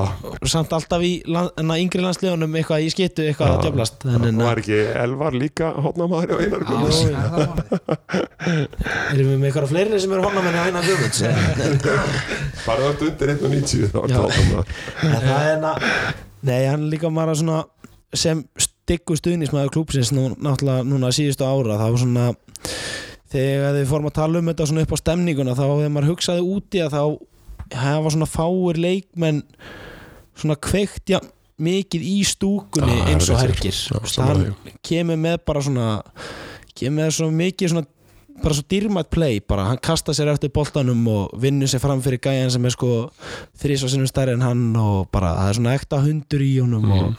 samt 0.55 0.75
alltaf 0.77 1.05
í 1.05 1.11
land, 1.29 1.63
yngri 1.85 2.03
landsliðunum 2.05 2.57
eitthvað 2.59 2.85
í 2.85 2.91
skittu 2.93 3.27
eitthvað 3.29 3.53
að 3.55 3.63
djöflast. 3.65 4.05
En, 4.11 4.41
var 4.41 4.61
ekki 4.63 4.79
Elvar 5.05 5.39
líka 5.39 5.71
hóttumæður 5.85 6.35
og 6.35 6.43
einar 6.45 6.61
það 6.69 6.83
það. 7.25 7.63
erum 9.15 9.31
við 9.31 9.39
með 9.39 9.47
eitthvað 9.49 9.71
fleiri 9.71 10.01
sem 10.03 10.15
eru 10.15 10.27
horna 10.27 10.45
menni 10.45 10.61
að 10.61 10.69
eina 10.69 10.85
guðmunds? 10.85 11.19
Bara 12.67 12.91
öll 12.91 13.09
undir 13.09 13.35
1.90 13.35 13.91
þá 13.93 13.97
var 14.01 14.09
Já. 14.11 14.21
það 15.01 15.19
það 15.25 15.35
er 15.39 15.51
enna 15.55 15.73
Nei, 16.45 16.61
hann 16.69 16.89
líka 16.91 17.09
bara 17.09 17.33
svona 17.37 17.63
sem 18.15 18.43
styggu 18.85 19.17
stuðnismæður 19.17 19.71
klúpsins 19.73 20.11
nú, 20.13 20.27
náttúrulega 20.37 20.85
núna 20.85 21.09
síðustu 21.15 21.45
ára 21.47 21.79
það 21.81 21.95
var 21.95 22.01
svona 22.03 22.25
þegar 23.33 23.79
þið 23.79 23.87
fórum 23.89 24.09
að 24.11 24.17
tala 24.19 24.39
um 24.41 24.51
þetta 24.51 24.67
svona 24.69 24.83
upp 24.85 24.93
á 24.93 24.97
stemninguna 25.01 25.55
þá 25.57 25.63
þegar 25.65 25.93
maður 25.95 26.11
hugsaði 26.13 26.45
úti 26.55 26.83
að 26.85 26.93
þá 26.95 27.79
hafa 27.81 28.11
svona 28.13 28.27
fáir 28.29 28.79
leikmenn 28.83 29.41
svona 30.37 30.57
kveikt 30.61 31.09
ja, 31.15 31.19
mikið 31.65 32.05
í 32.05 32.19
stúkunni 32.27 32.99
Já, 32.99 33.07
eins 33.15 33.29
og 33.33 33.41
er 33.41 33.55
sammála 33.65 34.53
hann 34.53 34.79
kemur 34.85 35.17
með 35.25 35.41
bara 35.49 35.63
svona 35.65 35.89
kemur 36.77 36.99
með 37.01 37.13
svo 37.17 37.29
mikið 37.33 37.73
svona 37.73 37.87
bara 38.43 38.57
svo 38.57 38.65
dýrmætt 38.69 39.09
play 39.15 39.39
bara, 39.47 39.69
hann 39.71 39.79
kasta 39.81 40.11
sér 40.13 40.33
eftir 40.33 40.51
boltanum 40.53 41.01
og 41.07 41.33
vinnur 41.41 41.71
sér 41.71 41.79
fram 41.81 42.01
fyrir 42.03 42.19
gæjan 42.21 42.51
sem 42.53 42.65
er 42.67 42.73
sko 42.75 42.89
þrís 43.63 43.85
og 43.87 43.93
sinnum 43.93 44.09
stærri 44.11 44.35
en 44.35 44.43
hann 44.45 44.65
og 44.77 45.07
bara 45.15 45.33
það 45.39 45.51
er 45.53 45.59
svona 45.61 45.75
ekta 45.79 46.01
hundur 46.03 46.43
í 46.43 46.53
honum 46.61 46.83
Mhm. 46.85 46.97
og 46.99 47.15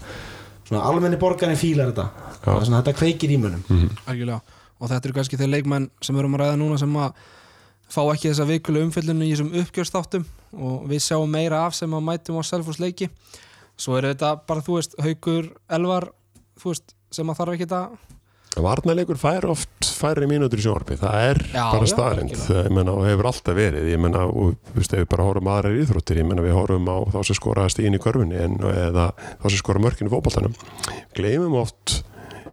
svona 0.67 0.83
almenni 0.91 1.19
borgarinn 1.21 1.59
fílar 1.59 1.93
þetta. 1.93 2.07
Það 2.43 2.53
er 2.61 2.69
svona 2.69 2.83
þetta 2.83 2.99
kveikir 3.01 3.33
í 3.33 3.41
munum 3.41 3.63
Algjörlega. 4.07 4.41
Og 4.77 4.91
þetta 4.91 5.09
eru 5.09 5.17
kannski 5.17 5.39
þeir 5.41 5.53
leikmenn 5.55 5.89
sem 6.05 6.17
við 6.17 6.25
erum 6.25 6.37
að 6.37 6.43
ræða 6.43 6.59
núna 6.61 6.79
sem 6.81 6.97
að 7.01 7.21
fá 7.93 8.01
ekki 8.03 8.29
þessa 8.29 8.49
vikulu 8.49 8.83
umfyllinu 8.85 9.25
í 9.25 9.33
þessum 9.33 9.55
uppgjörstáttum 9.63 10.27
og 10.57 10.89
við 10.91 11.05
sjáum 11.05 11.31
meira 11.33 11.63
af 11.67 11.77
sem 11.79 11.93
að 11.95 12.05
mætum 12.09 12.41
á 12.41 12.43
Selfoss 12.45 12.83
leiki. 12.83 13.09
Svo 13.79 13.97
er 13.99 14.11
þetta 14.11 14.35
bara, 14.49 14.65
þú 14.65 14.79
veist, 14.79 14.97
haugur 15.05 15.51
elvar, 15.79 16.11
þú 16.61 16.73
veist, 16.73 16.95
sem 17.15 17.31
að 17.31 17.41
þarf 17.41 17.57
ekki 17.57 17.69
að 17.71 18.16
Varnarleikur 18.57 19.19
fær 19.21 19.45
oft 19.53 19.89
færri 19.97 20.29
mínútur 20.29 20.61
í 20.61 20.65
sjónvarpi, 20.65 20.97
það 21.01 21.17
er 21.31 21.41
Já, 21.53 21.63
bara 21.73 21.89
staðrind, 21.91 22.37
og 22.93 23.03
hefur 23.05 23.29
alltaf 23.31 23.57
verið, 23.57 23.89
ég 23.93 24.01
menna 24.01 24.25
við 24.77 25.05
bara 25.11 25.27
horfum 25.29 25.51
aðrar 25.53 25.77
íþróttir, 25.83 26.21
ég 26.23 26.29
menna 26.29 26.45
við 26.45 26.57
horfum 26.57 26.89
á 26.89 26.97
þá 27.13 27.19
sem 27.29 27.39
skoraðast 27.39 27.83
inn 27.85 27.99
í 27.99 28.03
körfunni 28.03 28.41
en, 28.41 28.57
eða 28.73 29.11
þá 29.43 29.47
sem 29.51 29.61
skora 29.61 29.83
mörkin 29.85 30.09
í 30.09 30.13
fótboltanum. 30.13 30.57
Gleymum 31.17 31.59
oft 31.61 32.01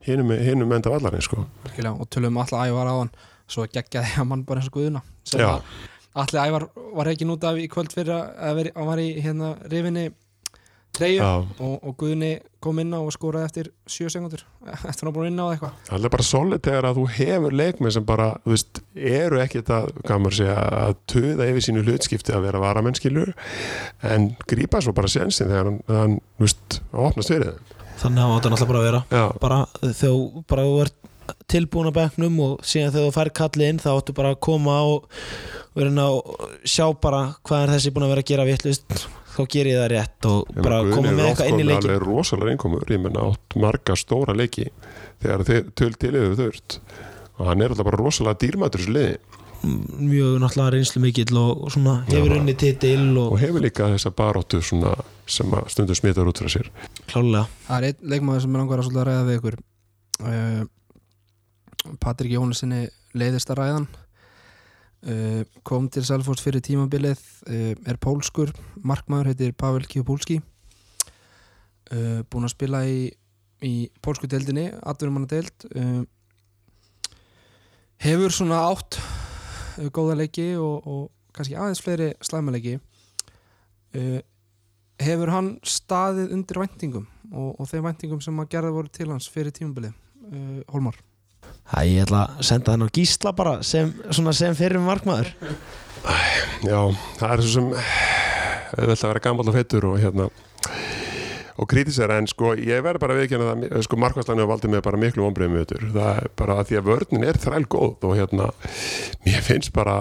hinum 0.04 0.76
enda 0.76 0.91
vallarinn, 0.91 1.24
sko. 1.24 1.45
Og 1.93 2.06
tölum 2.12 2.36
um 2.36 2.43
allir 2.43 2.68
ævar 2.68 2.91
á 2.91 2.95
hann 2.99 3.16
svo 3.47 3.68
geggjaði 3.68 4.20
að 4.20 4.30
mann 4.30 4.45
bara 4.47 4.64
eins 4.64 4.72
og 4.72 4.80
guðuna 4.80 5.04
allir 6.14 6.43
ævar 6.45 6.68
var 6.93 7.10
ekki 7.10 7.28
út 7.30 7.45
af 7.47 7.58
í 7.58 7.70
kvöld 7.72 7.93
fyrir 7.93 8.14
að, 8.14 8.28
að 8.38 8.60
veri, 8.60 8.74
hann 8.76 8.89
var 8.89 9.01
í 9.01 9.08
hérna 9.24 9.54
rifinni 9.72 10.06
treyju 10.98 11.26
og, 11.26 11.76
og 11.76 11.96
guðni 12.00 12.32
kom 12.64 12.80
inn 12.80 12.96
á 12.96 13.00
og 13.02 13.12
skoraði 13.16 13.50
eftir 13.50 13.70
7 13.89 14.14
sekundur 14.14 14.44
eftir 14.74 15.04
hann 15.04 15.10
var 15.10 15.18
búin 15.18 15.32
inn 15.32 15.41
á 15.44 15.48
eitthvað? 15.52 15.76
Það 15.89 16.08
er 16.10 16.16
bara 16.16 16.28
solid 16.28 16.66
þegar 16.68 16.89
að 16.89 17.00
þú 17.00 17.06
hefur 17.18 17.58
leikmenn 17.60 17.96
sem 17.98 18.08
bara, 18.08 18.30
þú 18.46 18.56
veist, 18.56 18.82
eru 18.96 19.41
að, 19.44 19.91
hvað 20.02 20.24
maður 20.24 20.39
segja, 20.39 20.58
að 20.84 20.98
töða 21.14 21.50
yfir 21.52 21.68
sínu 21.68 21.86
hlutskipti 21.88 22.36
að 22.36 22.48
vera 22.48 22.64
varamenn, 22.64 23.34
en 24.14 24.34
grípa 24.50 24.82
svo 24.84 24.94
bara 24.96 25.12
sensin 25.12 25.50
þegar 25.52 25.72
hann, 25.72 25.80
hann 25.89 26.20
þú 26.38 26.48
veist, 26.48 26.82
opnast 26.91 27.34
fyrir 27.34 27.56
þannig 28.04 28.24
að 28.24 28.30
það 28.34 28.54
náttúrulega 28.54 28.70
bara 28.70 28.82
að 28.82 28.88
vera. 28.88 29.02
Já, 29.14 29.26
bara 29.41 29.60
þegar 29.82 30.46
bara 30.50 30.68
þú 30.68 30.78
ert 30.84 31.00
tilbúin 31.52 31.89
að 31.89 31.98
bekknum 31.98 32.39
og 32.44 32.64
síðan 32.68 32.94
þegar 32.94 33.08
þú 33.08 33.16
fær 33.16 33.32
kallið 33.39 33.70
inn 33.72 33.82
þá 33.84 33.89
áttu 33.94 34.16
bara 34.18 34.34
að 34.34 34.41
koma 34.44 34.78
og 34.89 35.06
vera 35.74 36.08
að 36.08 36.18
sjá 36.68 36.86
bara 37.02 37.22
hvað 37.48 37.66
er 37.66 37.74
þessi 37.78 37.94
búin 37.94 38.08
að 38.08 38.14
vera 38.14 38.24
að 38.26 38.32
gera 38.32 38.48
vittlust 38.50 39.06
þá 39.34 39.41
ger 39.55 39.69
ég 39.69 39.79
það 39.79 39.89
rétt 39.93 40.27
og 40.29 40.51
Ég 40.53 40.65
bara 40.65 40.79
koma 40.89 41.13
með 41.13 41.29
eitthvað 41.29 41.51
inn 41.51 41.61
í 41.61 41.67
leikin 41.67 41.89
alveg 41.89 42.03
rosalega 42.03 42.55
innkomur, 42.55 42.86
ég 42.93 43.01
menna 43.03 43.27
átt 43.29 43.57
marga 43.59 43.97
stóra 43.99 44.36
leiki 44.38 44.67
þegar 45.23 45.45
þið 45.49 45.71
töl 45.79 45.93
til 46.01 46.11
yfir 46.13 46.36
þurft. 46.39 46.77
Og 47.39 47.47
hann 47.49 47.63
er 47.63 47.73
alltaf 47.73 47.88
bara 47.89 48.01
rosalega 48.01 48.39
dýrmætur 48.43 48.84
þessu 48.84 48.95
liði. 48.97 49.15
Mjög 49.63 50.41
náttúrulega 50.43 50.73
reynslu 50.75 51.01
mikill 51.01 51.38
og 51.39 51.69
svona 51.71 51.95
hefur 52.09 52.34
Já. 52.34 52.39
unni 52.41 52.55
titil 52.59 53.05
og 53.15 53.38
og 53.38 53.39
hefur 53.39 53.63
líka 53.63 53.88
þessa 53.93 54.11
baróttu 54.11 54.59
svona 54.59 54.91
sem 55.25 55.53
að 55.55 55.69
stundur 55.71 55.95
smitar 55.95 56.27
út 56.27 56.41
frá 56.43 56.51
sér. 56.51 56.67
Klálega 57.07 57.45
það 57.69 57.77
er 57.77 57.88
einn 57.89 58.09
leikmaður 58.11 58.43
sem 58.43 58.57
er 58.57 58.63
langar 58.63 58.84
að 58.84 58.99
ræða 59.07 59.27
við 59.29 59.39
ykkur. 59.39 59.59
Uh, 60.23 61.95
Patrik 62.03 62.36
Jónasinni 62.36 62.86
leiðist 63.15 63.51
að 63.53 63.61
ræðan 63.61 63.88
kom 65.68 65.89
til 65.91 66.06
Selfoss 66.08 66.39
fyrir 66.43 66.64
tímabilið. 66.64 67.20
Uh, 67.43 67.74
er 67.89 67.97
pólskur, 67.99 68.54
markmaður 68.88 69.34
heitir 69.34 69.56
Pavel 69.60 69.84
Kjupulski 69.89 70.38
uh, 71.91 72.22
búin 72.30 72.47
að 72.47 72.54
spila 72.56 72.84
í, 72.88 73.08
í 73.66 73.74
pólsku 74.04 74.30
deildinni, 74.32 74.70
atvinnumanna 74.82 75.30
deild 75.32 75.68
uh, 75.74 76.04
hefur 78.04 78.34
svona 78.36 78.64
átt 78.70 78.99
góða 79.93 80.18
leiki 80.22 80.54
og, 80.60 80.88
og 80.88 81.36
kannski 81.36 81.58
aðeins 81.58 81.82
fleiri 81.84 82.12
slæmaleiki 82.24 82.78
uh, 82.78 84.20
hefur 85.04 85.34
hann 85.34 85.56
staðið 85.68 86.36
undir 86.38 86.62
væntingum 86.64 87.08
og, 87.32 87.56
og 87.58 87.68
þeim 87.70 87.89
væntingum 87.89 88.22
sem 88.24 88.39
að 88.39 88.51
gerða 88.56 88.76
voru 88.76 88.93
til 88.93 89.12
hans 89.12 89.30
fyrir 89.32 89.56
tímabilið? 89.56 89.99
Holmar 90.72 90.95
Æ, 91.72 91.80
ég 91.88 92.03
ætla 92.03 92.26
að 92.28 92.41
senda 92.49 92.74
hann 92.76 92.86
á 92.86 92.89
gísla 92.93 93.32
bara 93.36 93.59
sem, 93.64 93.93
sem 94.11 94.57
fyrir 94.57 94.82
markmaður 94.84 95.32
Já, 96.64 96.80
það 97.20 97.30
er 97.30 97.43
svo 97.43 97.51
sem 97.53 97.70
auðvitað 98.74 99.05
að 99.05 99.11
vera 99.14 99.24
gammal 99.24 99.47
og 99.47 99.55
feitur 99.55 99.88
og 99.91 100.01
hérna 100.01 100.28
og 101.53 101.70
kritisera 101.70 102.18
en 102.20 102.28
sko 102.28 102.55
ég 102.57 102.82
verð 102.84 103.01
bara 103.03 103.16
að 103.16 103.24
viðkjanna 103.24 103.53
það 103.70 103.86
sko 103.86 103.99
markværslaninu 104.01 104.49
valdi 104.49 104.72
mig 104.74 104.84
bara 104.86 104.99
miklu 104.99 105.28
auðvitað 105.28 105.86
það 105.93 106.11
er 106.24 106.30
bara 106.41 106.57
að 106.59 106.70
því 106.70 106.80
að 106.80 106.89
vörnin 106.89 107.28
er 107.30 107.39
þræl 107.43 107.64
góð 107.70 108.07
og 108.09 108.16
hérna 108.18 108.49
mér 109.28 109.45
finnst 109.45 109.74
bara 109.76 109.99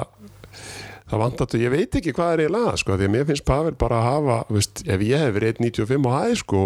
það 1.13 1.21
vantat 1.27 1.57
og 1.59 1.67
ég 1.67 1.75
veit 1.75 1.99
ekki 2.01 2.15
hvað 2.17 2.33
er 2.35 2.45
ég 2.47 2.55
laga 2.55 2.73
sko 2.81 2.97
því 2.97 3.09
að 3.09 3.15
mér 3.17 3.29
finnst 3.29 3.47
Pavel 3.49 3.75
bara 3.79 4.01
að 4.01 4.09
hafa 4.09 4.39
veist, 4.57 4.83
ef 4.89 5.05
ég 5.05 5.27
hef 5.27 5.37
verið 5.37 5.61
1.95 5.61 6.09
á 6.09 6.13
hæð 6.17 6.39
sko 6.41 6.63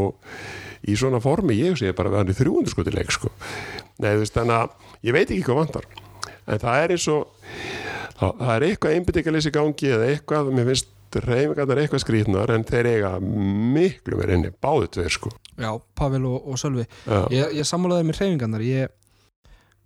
í 0.87 0.97
svona 0.99 1.21
formi 1.23 1.57
ég 1.59 1.79
sé 1.79 1.93
bara 1.97 2.13
að 2.13 2.19
vera 2.21 2.35
í 2.35 2.39
300 2.41 2.73
sko 2.75 2.85
til 2.87 2.95
leik 2.97 3.15
sko. 3.15 3.31
Nei, 4.03 4.11
þú 4.13 4.21
veist, 4.23 4.35
þannig 4.37 4.59
að 4.59 5.09
ég 5.09 5.17
veit 5.17 5.31
ekki 5.31 5.47
hvað 5.47 5.61
vantar. 5.63 5.89
En 6.47 6.61
það 6.63 6.83
er 6.83 6.95
eins 6.97 7.07
og 7.11 7.25
það, 8.21 8.45
er 8.55 8.67
eitthvað 8.69 8.99
einbyttingaleysi 8.99 9.51
í 9.51 9.57
gangi 9.57 9.91
eða 9.97 10.11
eitthvað, 10.13 10.53
mér 10.55 10.71
finnst 10.71 10.93
reyfingarnar 11.17 11.79
eitthvað 11.81 12.03
skrýtnar 12.03 12.51
en 12.53 12.65
þeir 12.67 12.89
eiga 12.91 13.11
miklu 13.23 14.19
verið 14.21 14.37
inni, 14.37 14.51
báðu 14.63 14.91
tveir 14.97 15.15
sko. 15.15 15.31
Já, 15.57 15.71
Pavel 15.97 16.27
og, 16.29 16.43
og 16.53 16.59
Sölvi. 16.61 16.85
Já, 17.07 17.21
Ég, 17.33 17.55
ég 17.61 17.69
sammálaði 17.69 18.09
með 18.11 18.19
hreyfingarnar. 18.21 18.65
Ég, 18.67 18.93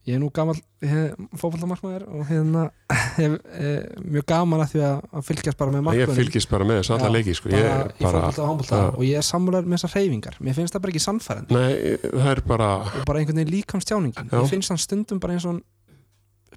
ég 0.09 0.17
er 0.17 0.21
nú 0.23 0.31
gammal 0.33 0.57
fótballtamarkmaður 0.81 2.07
og 2.09 2.23
hérna 2.31 2.63
hef 3.19 3.35
e, 3.37 3.73
mjög 4.01 4.27
gaman 4.31 4.63
að 4.65 4.73
því 4.73 4.83
að, 4.87 5.03
að 5.19 5.27
fylgjast 5.29 5.59
bara 5.61 5.75
með 5.75 5.81
ég 5.81 5.87
markmönnum 5.89 6.19
fylgist 6.21 6.51
bara 6.53 6.69
með 6.69 6.81
þessu 6.81 6.95
alla 6.97 7.11
leiki 7.13 7.35
sko. 7.37 7.51
bara 7.53 7.61
ég 7.61 8.01
bara, 8.01 8.23
og 8.31 8.49
handballta 8.49 8.81
Já. 8.81 8.87
og 8.95 9.05
ég 9.05 9.21
er 9.21 9.27
sammálaður 9.29 9.69
með 9.69 9.79
þessar 9.79 9.95
hreyfingar. 9.97 10.39
Mér 10.41 10.57
finnst 10.57 10.77
það 10.77 10.85
bara 10.87 10.95
ekki 10.95 11.05
sannfærandi. 11.05 11.59
Nei, 11.59 11.75
það 12.07 12.33
er 12.33 12.43
bara 12.49 12.71
bara 13.11 13.21
einhvern 13.21 13.43
veginn 13.43 13.55
líkamstjáningin. 13.57 14.33
Já. 14.33 14.39
ég 14.41 14.53
finnst 14.55 14.73
hann 14.73 14.81
stundum 14.81 15.21
bara 15.23 15.37
eins 15.37 15.47
og 15.47 15.55
hann 15.55 15.63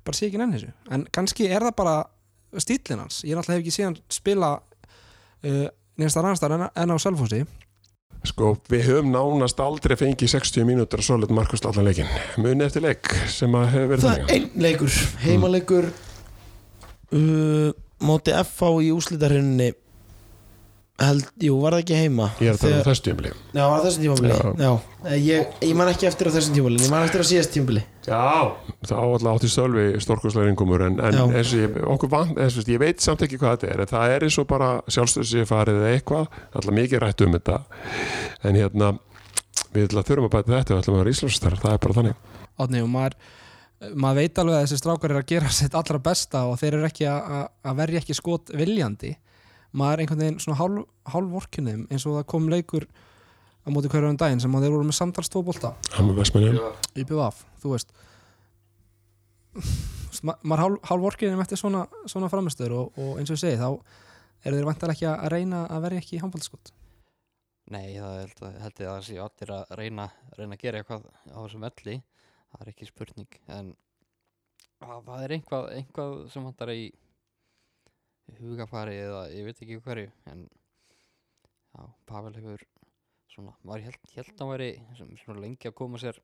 bara 0.03 0.17
sé 0.19 0.29
ekki 0.29 0.39
nenni 0.39 0.59
þessu. 0.59 0.73
En 0.95 1.07
kannski 1.13 1.49
er 1.51 1.67
það 1.67 1.75
bara 1.83 1.97
stílinn 2.63 3.03
hans. 3.03 3.21
Ég 3.27 3.35
náttúrulega 3.35 3.59
hef 3.59 3.65
ekki 3.65 3.75
síðan 3.75 3.99
spila 4.11 4.55
uh, 4.57 5.67
neðast 5.99 6.19
að 6.19 6.27
rannstar 6.29 6.55
en, 6.55 6.67
en 6.69 6.95
á 6.95 6.97
Selfossi 7.01 7.43
sko, 8.27 8.53
við 8.71 8.87
höfum 8.87 9.11
nánast 9.13 9.59
aldrei 9.63 9.95
fengið 9.99 10.31
60 10.35 10.67
mínútur 10.67 11.03
að 11.03 11.09
solid 11.09 11.33
markast 11.35 11.67
allan 11.67 11.89
leikin 11.89 12.09
muni 12.41 12.65
eftir 12.65 12.85
leik 12.85 13.11
sem 13.31 13.55
að 13.59 13.69
hefur 13.75 13.91
verið 13.93 14.07
það 14.07 14.19
er 14.21 14.35
einn 14.37 14.65
leikur, 14.65 14.99
heimaleikur 15.25 15.89
uh, 17.17 17.69
móti 18.03 18.35
FH 18.39 18.71
í 18.87 18.91
úslitarinninni 18.95 19.71
held, 21.01 21.25
jú, 21.41 21.55
var 21.61 21.73
það 21.73 21.81
ekki 21.83 21.95
heima? 21.97 22.27
Ég 22.39 22.49
er 22.51 22.53
að 22.53 22.59
tala 22.61 22.73
Þegar- 22.73 22.83
um 22.83 22.87
þessu 22.91 23.03
tímabili. 23.07 23.31
Já, 23.53 23.63
var 23.69 23.79
það 23.79 23.85
þessum 23.87 24.03
tímabili? 24.03 24.29
Já. 24.29 24.51
Já. 24.63 24.73
Eh, 25.09 25.17
Ég, 25.25 25.47
ég 25.61 25.75
man 25.75 25.87
ekki 25.89 26.07
eftir 26.07 26.27
á 26.29 26.31
þessum 26.35 26.53
tímabili 26.57 26.79
Ég 26.83 26.89
man 26.93 27.03
eftir 27.07 27.23
á 27.23 27.25
síðast 27.31 27.51
tímabili. 27.55 27.83
Já, 28.05 28.21
þá 28.85 28.93
alltaf 28.99 29.31
átti 29.33 29.49
Sölvi 29.53 29.85
stórkostlega 30.03 30.49
innkomur 30.53 30.81
en, 30.85 30.99
en 30.99 31.17
eins 31.33 31.53
og 31.53 31.59
ég, 31.63 31.77
okkur 31.95 32.09
vant, 32.13 32.37
eins 32.37 32.57
og 32.61 32.69
ég 32.69 32.79
veit 32.79 32.99
samt 33.01 33.21
ekki 33.25 33.39
hvað 33.41 33.57
þetta 33.57 33.71
er 33.73 33.81
en 33.81 33.91
það 33.93 34.13
er 34.15 34.27
eins 34.27 34.37
og 34.39 34.47
bara 34.47 34.69
sjálfstöðsig 34.87 35.47
farið 35.49 35.79
eða 35.81 35.93
eitthvað, 35.97 36.27
alltaf 36.53 36.73
mikið 36.77 36.99
rætt 37.03 37.21
um 37.25 37.33
þetta. 37.37 37.57
En 38.43 38.55
hérna 38.59 38.91
við 39.73 39.87
þurfum 39.97 40.29
að 40.29 40.35
bæta 40.37 40.53
þetta 40.59 40.75
og 40.77 40.83
ætlum 40.83 40.95
að 40.99 41.03
vera 41.03 41.13
íslensistar 41.15 41.57
það 41.63 41.73
er 41.73 41.81
bara 41.87 41.97
þannig. 41.99 42.15
Átni 42.59 42.83
og 42.85 42.89
maður 42.93 43.17
maður 43.99 44.15
veit 44.21 44.37
alveg 44.39 44.55
að 44.55 44.63
þessi 44.67 44.77
strákar 44.79 45.11
eru 45.11 45.19
að 45.19 45.25
gera 45.33 45.49
sitt 45.51 45.73
allra 45.75 45.99
besta 45.99 46.45
og 46.47 46.59
þeir 46.61 46.77
eru 46.77 46.85
ekki 46.87 47.03
að, 47.09 47.31
að- 47.35 47.49
að 47.67 47.79
verja 47.81 47.99
ekki 48.03 48.15
skot 48.15 48.53
viljandi 48.55 49.15
maður 49.73 49.95
er 49.95 50.03
einhvern 50.03 50.23
veginn 50.23 50.39
svona 50.43 50.59
hálf, 50.59 50.85
hálf 51.13 51.33
vorkunum 51.33 51.87
eins 51.89 52.05
og 52.07 52.19
það 52.19 52.29
kom 52.33 52.47
leikur 52.51 52.87
á 53.63 53.67
móti 53.73 53.91
hverju 53.91 54.11
um 54.11 54.19
daginn 54.19 54.43
sem 54.43 54.55
að 54.55 54.67
þeir 54.67 54.75
voru 54.75 54.87
með 54.89 54.99
samtals 54.99 55.31
tóbolta 55.33 55.73
hann 55.95 56.09
með 56.09 56.21
vestmennið 56.21 56.61
í 56.99 57.07
BVF, 57.07 57.43
þú 57.63 57.73
veist. 57.73 57.93
Ma, 60.23 60.35
maður 60.45 60.63
hálf, 60.63 60.85
hálf 60.89 61.03
vorkunum 61.07 61.41
eftir 61.43 61.59
svona, 61.59 61.83
svona 62.07 62.29
framistöður 62.31 62.77
og, 62.77 63.01
og 63.01 63.19
eins 63.19 63.31
og 63.31 63.37
ég 63.37 63.43
segi 63.43 63.59
þá 63.59 63.69
eru 64.43 64.59
þeir 64.59 64.69
vantar 64.69 64.93
ekki 64.93 65.09
að 65.09 65.27
reyna 65.33 65.65
að 65.71 65.85
verja 65.87 66.03
ekki 66.03 66.21
handbóltaskot 66.21 66.73
Nei, 67.71 67.95
það 67.95 68.17
held, 68.19 68.41
held 68.59 68.81
ég 68.81 68.89
að 68.89 68.97
það 68.97 69.05
sé 69.07 69.19
allir 69.23 69.53
að 69.55 69.69
reyna, 69.79 70.09
reyna 70.35 70.57
að 70.57 70.63
gera 70.65 70.81
eitthvað 70.81 71.05
á 71.31 71.37
þessum 71.37 71.63
velli. 71.63 71.95
Það 72.51 72.63
er 72.63 72.71
ekki 72.73 72.87
spurning 72.89 73.37
en 73.55 73.69
það, 74.83 75.13
er 75.23 75.35
einhvað, 75.37 75.69
einhvað 75.77 76.17
sem 76.33 76.43
vantar 76.43 76.73
í 76.73 76.81
í 76.83 76.89
hugafari 78.41 78.99
eða 79.01 79.23
ég 79.33 79.47
veit 79.47 79.63
ekki 79.63 79.79
hverju 79.85 80.11
en 80.31 80.45
já, 80.47 81.81
Pavel 82.09 82.35
hefur 82.37 82.67
svona, 83.33 83.55
maður 83.65 83.89
held, 83.89 84.13
held 84.15 84.45
að 84.45 84.53
væri 84.53 84.69
sem, 84.97 85.11
svona 85.23 85.43
lengi 85.43 85.69
að 85.69 85.77
koma 85.81 86.01
sér 86.01 86.19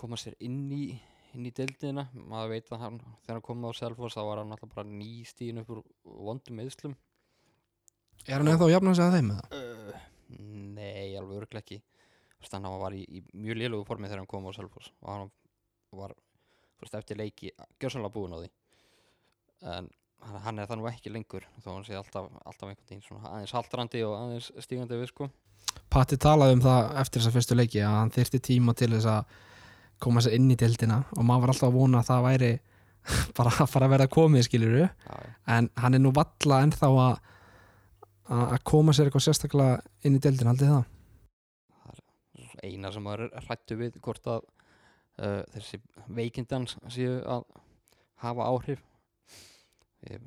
koma 0.00 0.18
sér 0.20 0.36
inn 0.44 0.68
í 0.74 0.84
inn 1.34 1.48
í 1.48 1.50
deildina, 1.50 2.06
maður 2.14 2.52
veit 2.52 2.68
að 2.70 2.82
hann 2.84 3.00
þegar 3.00 3.36
hann 3.36 3.46
kom 3.48 3.64
á 3.66 3.70
Selfoss 3.74 4.14
þá 4.14 4.22
var 4.28 4.40
hann 4.42 4.54
alltaf 4.54 4.70
bara 4.74 4.86
ný 4.86 5.24
stíðin 5.26 5.64
upp 5.64 5.72
úr 5.74 5.82
vondum 6.04 6.60
eðslum 6.62 6.94
Er 8.24 8.40
hann 8.40 8.48
ennþá 8.48 8.70
jafn 8.72 8.88
að 8.88 8.94
segja 8.98 9.14
þeim 9.18 9.26
með 9.30 9.40
það? 9.40 9.56
Uh, 9.58 10.04
nei, 10.78 11.16
alveg 11.18 11.40
örglega 11.42 11.60
ekki. 11.60 11.80
Þú 12.34 12.44
veist, 12.44 12.54
hann 12.56 12.68
var 12.80 12.96
í, 12.96 13.02
í 13.04 13.20
mjög 13.36 13.58
lélugu 13.60 13.88
formi 13.88 14.08
þegar 14.08 14.22
hann 14.22 14.30
kom 14.30 14.48
á 14.48 14.56
Selfoss 14.56 14.92
og 15.02 15.10
hann 15.10 15.32
var 16.00 16.14
veist, 16.80 16.96
eftir 16.96 17.20
leiki 17.20 17.52
gjörsanlega 17.82 18.14
búinn 18.14 18.36
á 18.36 18.38
því. 18.40 18.50
En 19.74 19.90
hann, 20.44 20.58
er 20.58 20.68
það 20.68 20.80
nú 20.80 20.88
ekki 20.90 21.12
lengur 21.12 21.46
þó 21.62 21.70
hann 21.72 21.86
sé 21.86 21.96
alltaf, 21.98 22.28
alltaf 22.44 22.68
einhvern 22.68 22.88
veginn 22.88 23.02
svona 23.04 23.32
aðeins 23.32 23.54
haldrandi 23.56 24.04
og 24.06 24.14
aðeins 24.18 24.50
stígandi 24.64 25.00
við 25.00 25.10
sko 25.12 25.30
Patti 25.90 26.18
talaði 26.20 26.56
um 26.56 26.62
það 26.64 26.96
eftir 27.02 27.20
þessa 27.22 27.34
fyrstu 27.34 27.56
leiki 27.58 27.82
að 27.82 27.96
hann 27.98 28.14
þyrfti 28.14 28.40
tíma 28.48 28.74
til 28.78 28.90
þess 28.94 29.10
að 29.10 29.36
koma 30.04 30.22
sér 30.24 30.36
inn 30.38 30.50
í 30.50 30.58
deildina 30.58 31.02
og 31.14 31.26
maður 31.26 31.44
var 31.44 31.54
alltaf 31.54 31.68
að 31.68 31.78
vona 31.78 32.00
að 32.00 32.10
það 32.10 32.26
væri 32.28 32.50
bara 33.36 33.52
að 33.52 33.70
fara 33.70 33.88
að 33.88 33.94
verða 33.94 34.10
komið 34.16 34.50
já. 34.54 34.88
en 35.46 35.70
hann 35.76 35.94
er 35.94 36.02
nú 36.02 36.12
valla 36.14 36.62
ennþá 36.64 36.90
að 37.04 37.22
að 38.24 38.58
koma 38.64 38.94
sér 38.96 39.10
eitthvað 39.10 39.26
sérstaklega 39.26 39.80
inn 40.08 40.16
í 40.16 40.20
deildin, 40.22 40.48
haldið 40.48 40.70
þið 40.70 40.76
það? 40.78 40.90
eina 42.64 42.92
sem 42.92 43.04
maður 43.04 43.26
er 43.26 43.44
hrættu 43.44 43.76
við 43.76 43.98
hvort 44.04 44.26
að 44.30 44.46
uh, 45.20 45.42
þessi 45.52 45.80
veikindans 46.16 46.78
séu 46.92 47.18
að 47.28 47.44
hafa 48.24 48.48
áhrif 48.48 48.80
ég, 50.10 50.22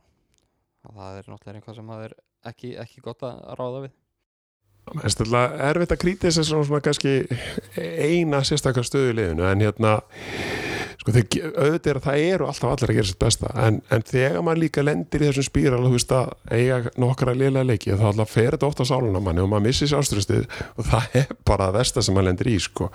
að 0.88 1.00
það 1.00 1.22
er 1.22 1.32
náttúrulega 1.32 1.62
eitthvað 1.62 1.80
sem 1.80 1.90
maður 1.92 2.10
er 2.10 2.16
ekki, 2.52 2.74
ekki 2.84 3.04
gott 3.06 3.26
að 3.28 3.42
ráða 3.60 3.84
við. 3.88 3.96
Það 4.88 5.04
er 5.04 5.14
stæðlega 5.16 5.66
erfitt 5.68 5.94
að 5.94 6.02
þess 6.30 6.40
að 6.44 6.50
svona, 6.52 6.84
kannski 6.86 7.16
eina 8.08 8.40
sérstakar 8.48 8.88
stöðu 8.88 9.12
í 9.12 9.18
liðinu 9.18 9.48
en 9.50 9.66
hérna 9.66 9.98
sko 11.08 11.16
þeir, 11.16 11.54
auðvitað 11.56 11.90
er 11.90 11.98
að 11.98 12.04
það 12.04 12.22
eru 12.28 12.48
alltaf 12.50 12.72
allir 12.74 12.92
að 12.92 12.98
gera 12.98 13.08
sitt 13.08 13.20
besta 13.22 13.52
en, 13.64 13.78
en 13.96 14.04
þegar 14.04 14.42
maður 14.44 14.62
líka 14.66 14.84
lendir 14.84 15.24
í 15.24 15.30
þessum 15.30 15.46
spíral 15.48 15.80
þú 15.86 15.92
veist 15.94 16.12
að 16.18 16.34
eiga 16.52 16.80
nokkra 17.00 17.36
liðlega 17.38 17.70
leiki 17.70 17.96
þá 17.96 18.04
alltaf 18.10 18.34
fer 18.34 18.58
þetta 18.58 18.68
ofta 18.68 18.84
á 18.84 18.92
sáluna 18.92 19.22
manni 19.24 19.44
og 19.44 19.52
maður 19.54 19.66
missir 19.70 19.92
sjálfströstið 19.94 20.44
og 20.76 20.90
það 20.90 21.16
er 21.22 21.32
bara 21.48 21.70
það 21.70 21.80
versta 21.80 22.04
sem 22.04 22.18
maður 22.18 22.30
lendir 22.32 22.52
í 22.52 22.58
sko. 22.60 22.90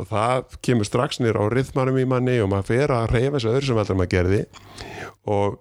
Og 0.00 0.10
það 0.10 0.58
kemur 0.68 0.88
strax 0.88 1.22
nýr 1.22 1.40
á 1.40 1.44
rithmanum 1.52 2.00
í 2.00 2.06
manni 2.08 2.36
og 2.44 2.52
maður 2.52 2.68
fer 2.74 2.94
að 2.96 3.08
reyfa 3.14 3.38
þessu 3.38 3.52
öðru 3.54 3.70
sem 3.70 3.80
veldur 3.80 4.00
maður 4.00 4.12
gerði. 4.16 4.42
Og 5.30 5.58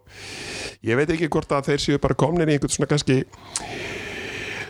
ég 0.88 0.99
veit 0.99 1.15
ekki 1.15 1.32
hvort 1.32 1.55
að 1.55 1.71
þeir 1.71 1.86
séu 1.86 2.03
bara 2.03 2.19
komnir 2.19 2.51
í 2.51 2.57
einhvern 2.57 2.75
svona 2.75 2.91
kannski 2.91 3.21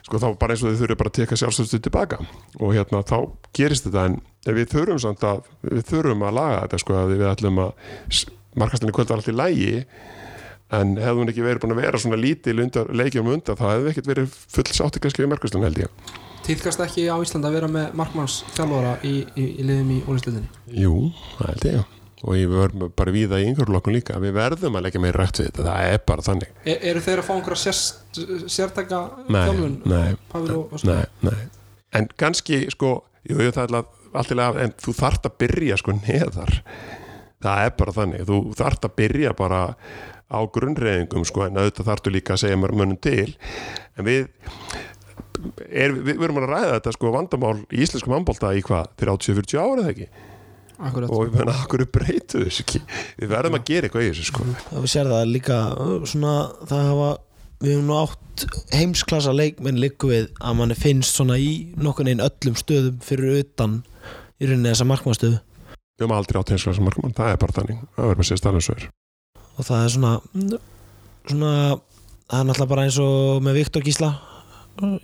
sko 0.09 0.19
þá 0.21 0.29
bara 0.41 0.55
eins 0.55 0.63
og 0.65 0.73
þau 0.73 0.81
þurfum 0.81 0.99
bara 0.99 1.11
að 1.11 1.17
teka 1.19 1.37
sjálfstöðu 1.37 1.81
tilbaka. 1.85 2.17
Og 2.59 2.73
hérna 2.73 3.03
þá 3.05 3.17
gerist 3.55 3.85
þetta 3.85 4.05
en 4.09 4.19
við 4.57 4.71
þurfum 4.73 5.01
samt 5.03 5.25
að 5.27 5.43
við 5.61 5.83
þurfum 5.91 6.25
að 6.25 6.37
laga 6.39 6.63
þetta 6.63 6.79
sko 6.81 6.95
að 6.97 7.13
við 7.13 7.27
ætlum 7.29 7.61
að 7.65 8.23
markastinni 8.59 8.95
kvöld 8.95 9.13
var 9.13 9.21
allt 9.21 9.29
í 9.29 9.35
lægi 9.37 9.75
en 10.79 10.95
hefðu 11.01 11.21
hún 11.21 11.31
ekki 11.31 11.45
verið 11.45 11.63
búin 11.63 11.75
að 11.75 11.81
vera 11.83 12.01
svona 12.01 12.19
lítil 12.19 12.57
undar, 12.61 12.89
leikjum 12.93 13.29
undan 13.29 13.57
þá 13.57 13.65
hefðu 13.67 13.85
við 13.85 13.91
ekkert 13.93 14.09
verið 14.11 14.33
full 14.55 14.67
sátti 14.79 15.03
kannski 15.03 15.23
við 15.23 15.31
markastin 15.33 15.65
held 15.65 15.83
ég. 15.85 16.09
Týðkast 16.45 16.81
ekki 16.85 17.05
á 17.09 17.17
Íslanda 17.21 17.51
að 17.51 17.59
vera 17.59 17.69
með 17.69 17.95
markmanns 17.99 18.41
þjálfara 18.55 18.97
í, 19.05 19.15
í, 19.37 19.47
í 19.61 19.69
liðum 19.69 19.95
í 19.97 20.01
ólistöldinni? 20.09 20.49
Jú, 20.73 21.09
það 21.37 21.53
held 21.53 21.69
ég 21.69 21.98
og 22.19 22.35
ég 22.35 22.49
verðum 22.51 22.91
bara 22.99 23.13
við 23.15 23.29
það 23.31 23.43
í 23.43 23.47
yngurlokkun 23.49 23.95
líka 23.95 24.19
við 24.19 24.33
verðum 24.35 24.75
að 24.75 24.85
leggja 24.87 25.01
meira 25.03 25.21
rætt 25.21 25.39
við 25.39 25.49
þetta, 25.49 25.65
það 25.69 25.93
er 25.93 26.01
bara 26.11 26.25
þannig. 26.25 26.51
E, 26.65 26.75
eru 26.91 27.03
þeir 27.05 27.21
að 27.21 27.27
fá 27.29 27.33
einhverja 27.37 27.61
Nei, 29.29 29.39
þjálfun? 29.47 29.77
nei, 29.85 30.17
nei, 30.89 30.99
nei. 31.29 31.39
en 31.95 32.09
kannski 32.19 32.61
sko, 32.75 32.93
jú, 33.23 33.39
jú, 33.39 33.53
það 33.55 33.63
er 33.63 33.79
alltaf 34.19 34.59
en 34.65 34.75
þú 34.83 34.95
þarft 34.99 35.29
að 35.29 35.37
byrja 35.45 35.79
sko 35.79 35.95
neðar. 36.01 36.61
Það 37.39 37.65
er 37.65 37.75
bara 37.79 37.95
þannig, 37.95 38.25
þú 38.27 38.39
þarft 38.59 38.87
að 38.89 38.95
byrja 38.99 39.35
bara 39.39 39.61
á 40.29 40.39
grunnreyðingum 40.53 41.23
sko, 41.25 41.45
en 41.47 41.57
auðvitað 41.57 41.87
þarftu 41.87 42.11
líka 42.13 42.35
að 42.35 42.43
segja 42.43 42.59
mér 42.59 42.75
mönnum 42.75 42.99
til. 43.01 43.31
En 43.95 44.05
við 44.05 44.25
er, 45.71 45.93
við, 45.95 46.17
við 46.17 46.25
erum 46.27 46.41
að 46.41 46.49
ræða 46.51 46.73
þetta 46.75 46.93
sko 46.97 47.13
vandamál 47.15 47.55
í 47.71 47.79
íslenskum 47.85 48.17
handbólta 48.17 48.51
í 48.57 48.63
hvað, 48.65 48.91
til 48.99 49.13
80-40 49.13 49.61
ára 49.63 49.85
eða 49.85 49.93
ekki 49.95 50.09
Akkurat. 50.79 51.11
og 51.11 51.25
við 51.25 51.33
meina, 51.35 51.55
akkur 51.59 51.83
breytu 51.91 52.43
þessu 52.45 52.63
ekki? 52.63 52.81
Við 53.19 53.33
verðum 53.33 53.57
að 53.57 53.65
gera 53.67 53.89
eitthvað 53.89 54.05
í 54.05 54.11
þessu 54.11 54.27
sko. 54.29 54.45
Og 54.71 54.85
við 54.85 54.93
sér 54.93 55.11
það 55.11 55.33
líka 55.33 55.57
svona 56.07 56.35
það 56.69 56.85
hafa 56.91 57.09
við 57.59 57.73
hefum 57.73 57.89
nú 57.89 57.97
átt 57.99 58.45
heimsklassa 58.71 59.33
leikmenn 59.35 59.81
líku 59.83 60.13
við 60.13 60.29
að 60.39 60.55
manni 60.61 60.77
finnst 60.79 61.19
svona 61.19 61.35
í 61.41 61.49
nokkurn 61.75 62.07
veginn 62.07 62.23
öllum 62.23 62.55
stöðum 62.59 63.03
fyrir 63.03 63.41
utan 63.41 63.81
í 64.39 64.47
rauninni 64.47 64.71
þessa 64.71 64.87
markmannstöðu. 64.87 65.41
Við 65.99 66.07
höfum 66.07 66.15
aldrei 66.15 66.39
átt 66.39 66.55
heimsklasa 66.55 66.85
markmann, 66.87 67.17
það 67.17 67.33
er 67.33 67.43
bara 67.43 67.57
þannig. 67.59 67.83
Það 67.83 68.05
verður 68.05 68.15
bara 68.15 68.25
að 68.25 68.31
segja 68.31 68.43
stafnusver 68.45 68.87
og 69.59 69.67
það 69.67 69.83
er 69.83 69.93
svona 69.93 70.13
svona 71.29 71.53
það 72.29 72.39
er 72.39 72.47
náttúrulega 72.47 72.71
bara 72.71 72.87
eins 72.87 72.99
og 73.03 73.43
með 73.45 73.59
Viktor 73.59 73.85
Gísla 73.85 74.11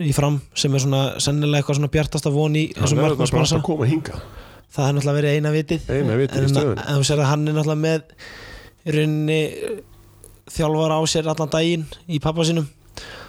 í 0.00 0.12
fram 0.16 0.38
sem 0.56 0.72
er 0.72 0.82
svona 0.82 1.02
sennilega 1.22 1.60
eitthvað 1.60 1.80
svona 1.80 1.92
bjartasta 1.92 2.32
von 2.32 2.56
í 2.56 2.66
þessum 2.72 3.00
það 3.02 3.08
markmannsbransa 3.10 4.20
það 4.72 4.88
er 4.88 4.96
náttúrulega 4.96 5.18
verið 5.20 5.36
eina 5.36 5.52
vitið. 5.54 5.90
Eina 5.92 6.16
vitið 6.20 6.38
í 6.38 6.46
en, 6.46 6.54
stöðunni. 6.54 6.86
en 6.86 6.98
þú 7.00 7.08
sér 7.10 7.22
að 7.22 7.30
hann 7.32 7.44
er 7.46 7.56
náttúrulega 7.56 7.84
með 7.84 8.00
í 8.86 8.96
rauninni 8.96 9.42
uh, 9.52 9.76
þjálfar 10.56 10.96
á 10.96 11.00
sér 11.10 11.30
allan 11.32 11.52
daginn 11.52 11.86
í 12.06 12.20
pappa 12.22 12.46
sinum 12.46 12.68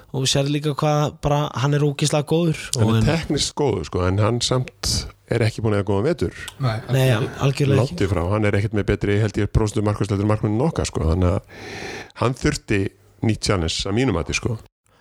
og 0.07 0.23
þú 0.23 0.31
sér 0.31 0.49
líka 0.51 0.73
hvað 0.77 1.17
bara 1.23 1.39
hann 1.61 1.75
er 1.75 1.83
ógislega 1.85 2.27
góður 2.29 2.61
hann 2.77 2.85
og 2.85 2.93
er 2.93 2.99
en, 3.01 3.07
teknist 3.09 3.53
góður 3.57 3.87
sko 3.89 4.05
en 4.07 4.21
hann 4.23 4.37
samt 4.45 4.93
er 5.27 5.43
ekki 5.43 5.63
búin 5.63 5.75
að 5.75 5.89
góða 5.89 6.05
vetur. 6.05 6.37
Nei, 6.63 6.77
algjörlega 6.87 7.49
ekki. 7.51 7.67
langt 7.75 8.03
í 8.05 8.07
frá, 8.07 8.21
hann 8.31 8.47
er 8.47 8.55
ekkert 8.59 8.77
með 8.77 8.87
betri 8.93 9.17
held 9.19 9.39
ég 9.41 9.51
próstum 9.51 9.87
markværsleitur 9.87 10.29
markmannin 10.29 10.63
okkar 10.63 10.87
sko 10.87 11.03
þannig 11.09 11.35
að 11.35 11.75
hann 12.21 12.37
þurfti 12.39 12.79
nýtt 13.27 13.49
challenge 13.49 13.89
að 13.89 13.97
mínum 13.97 14.19
að 14.19 14.29
því 14.29 14.37
sko. 14.39 14.55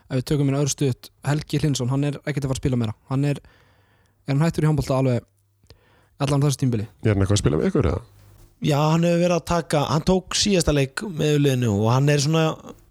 Ef 0.07 0.19
við 0.19 0.27
tökum 0.31 0.49
minna 0.49 0.63
öðru 0.63 0.73
stuðt 0.75 1.11
Helgi 1.27 1.61
Hlinsson, 1.63 1.91
hann 1.93 2.07
er 2.07 2.19
ekkert 2.25 2.47
að 2.47 2.51
fara 2.51 2.59
að 2.59 2.63
spila 2.63 2.81
meira. 2.81 2.95
Hann 3.11 3.27
er, 3.27 3.41
er 4.27 4.35
hann 4.35 4.45
hættur 4.45 4.67
í 4.67 4.71
handbólta 4.71 4.99
alveg 4.99 5.25
allan 6.23 6.45
þessu 6.47 6.63
tímbili 6.65 6.87
er 7.05 7.13
hann 7.15 7.25
eitthvað 7.25 7.39
að 7.39 7.43
spila 7.45 7.61
með 7.61 7.71
ykkur 7.71 7.91
eða? 7.93 8.03
já, 8.65 8.79
hann 8.81 9.05
hefur 9.07 9.23
verið 9.27 9.37
að 9.37 9.47
taka, 9.53 9.85
hann 9.93 10.05
tók 10.09 10.37
síðasta 10.39 10.75
leik 10.77 11.05
með 11.07 11.39
uliðinu 11.41 11.73
og 11.77 11.91
hann 11.93 12.09
er 12.13 12.23
svona 12.25 12.47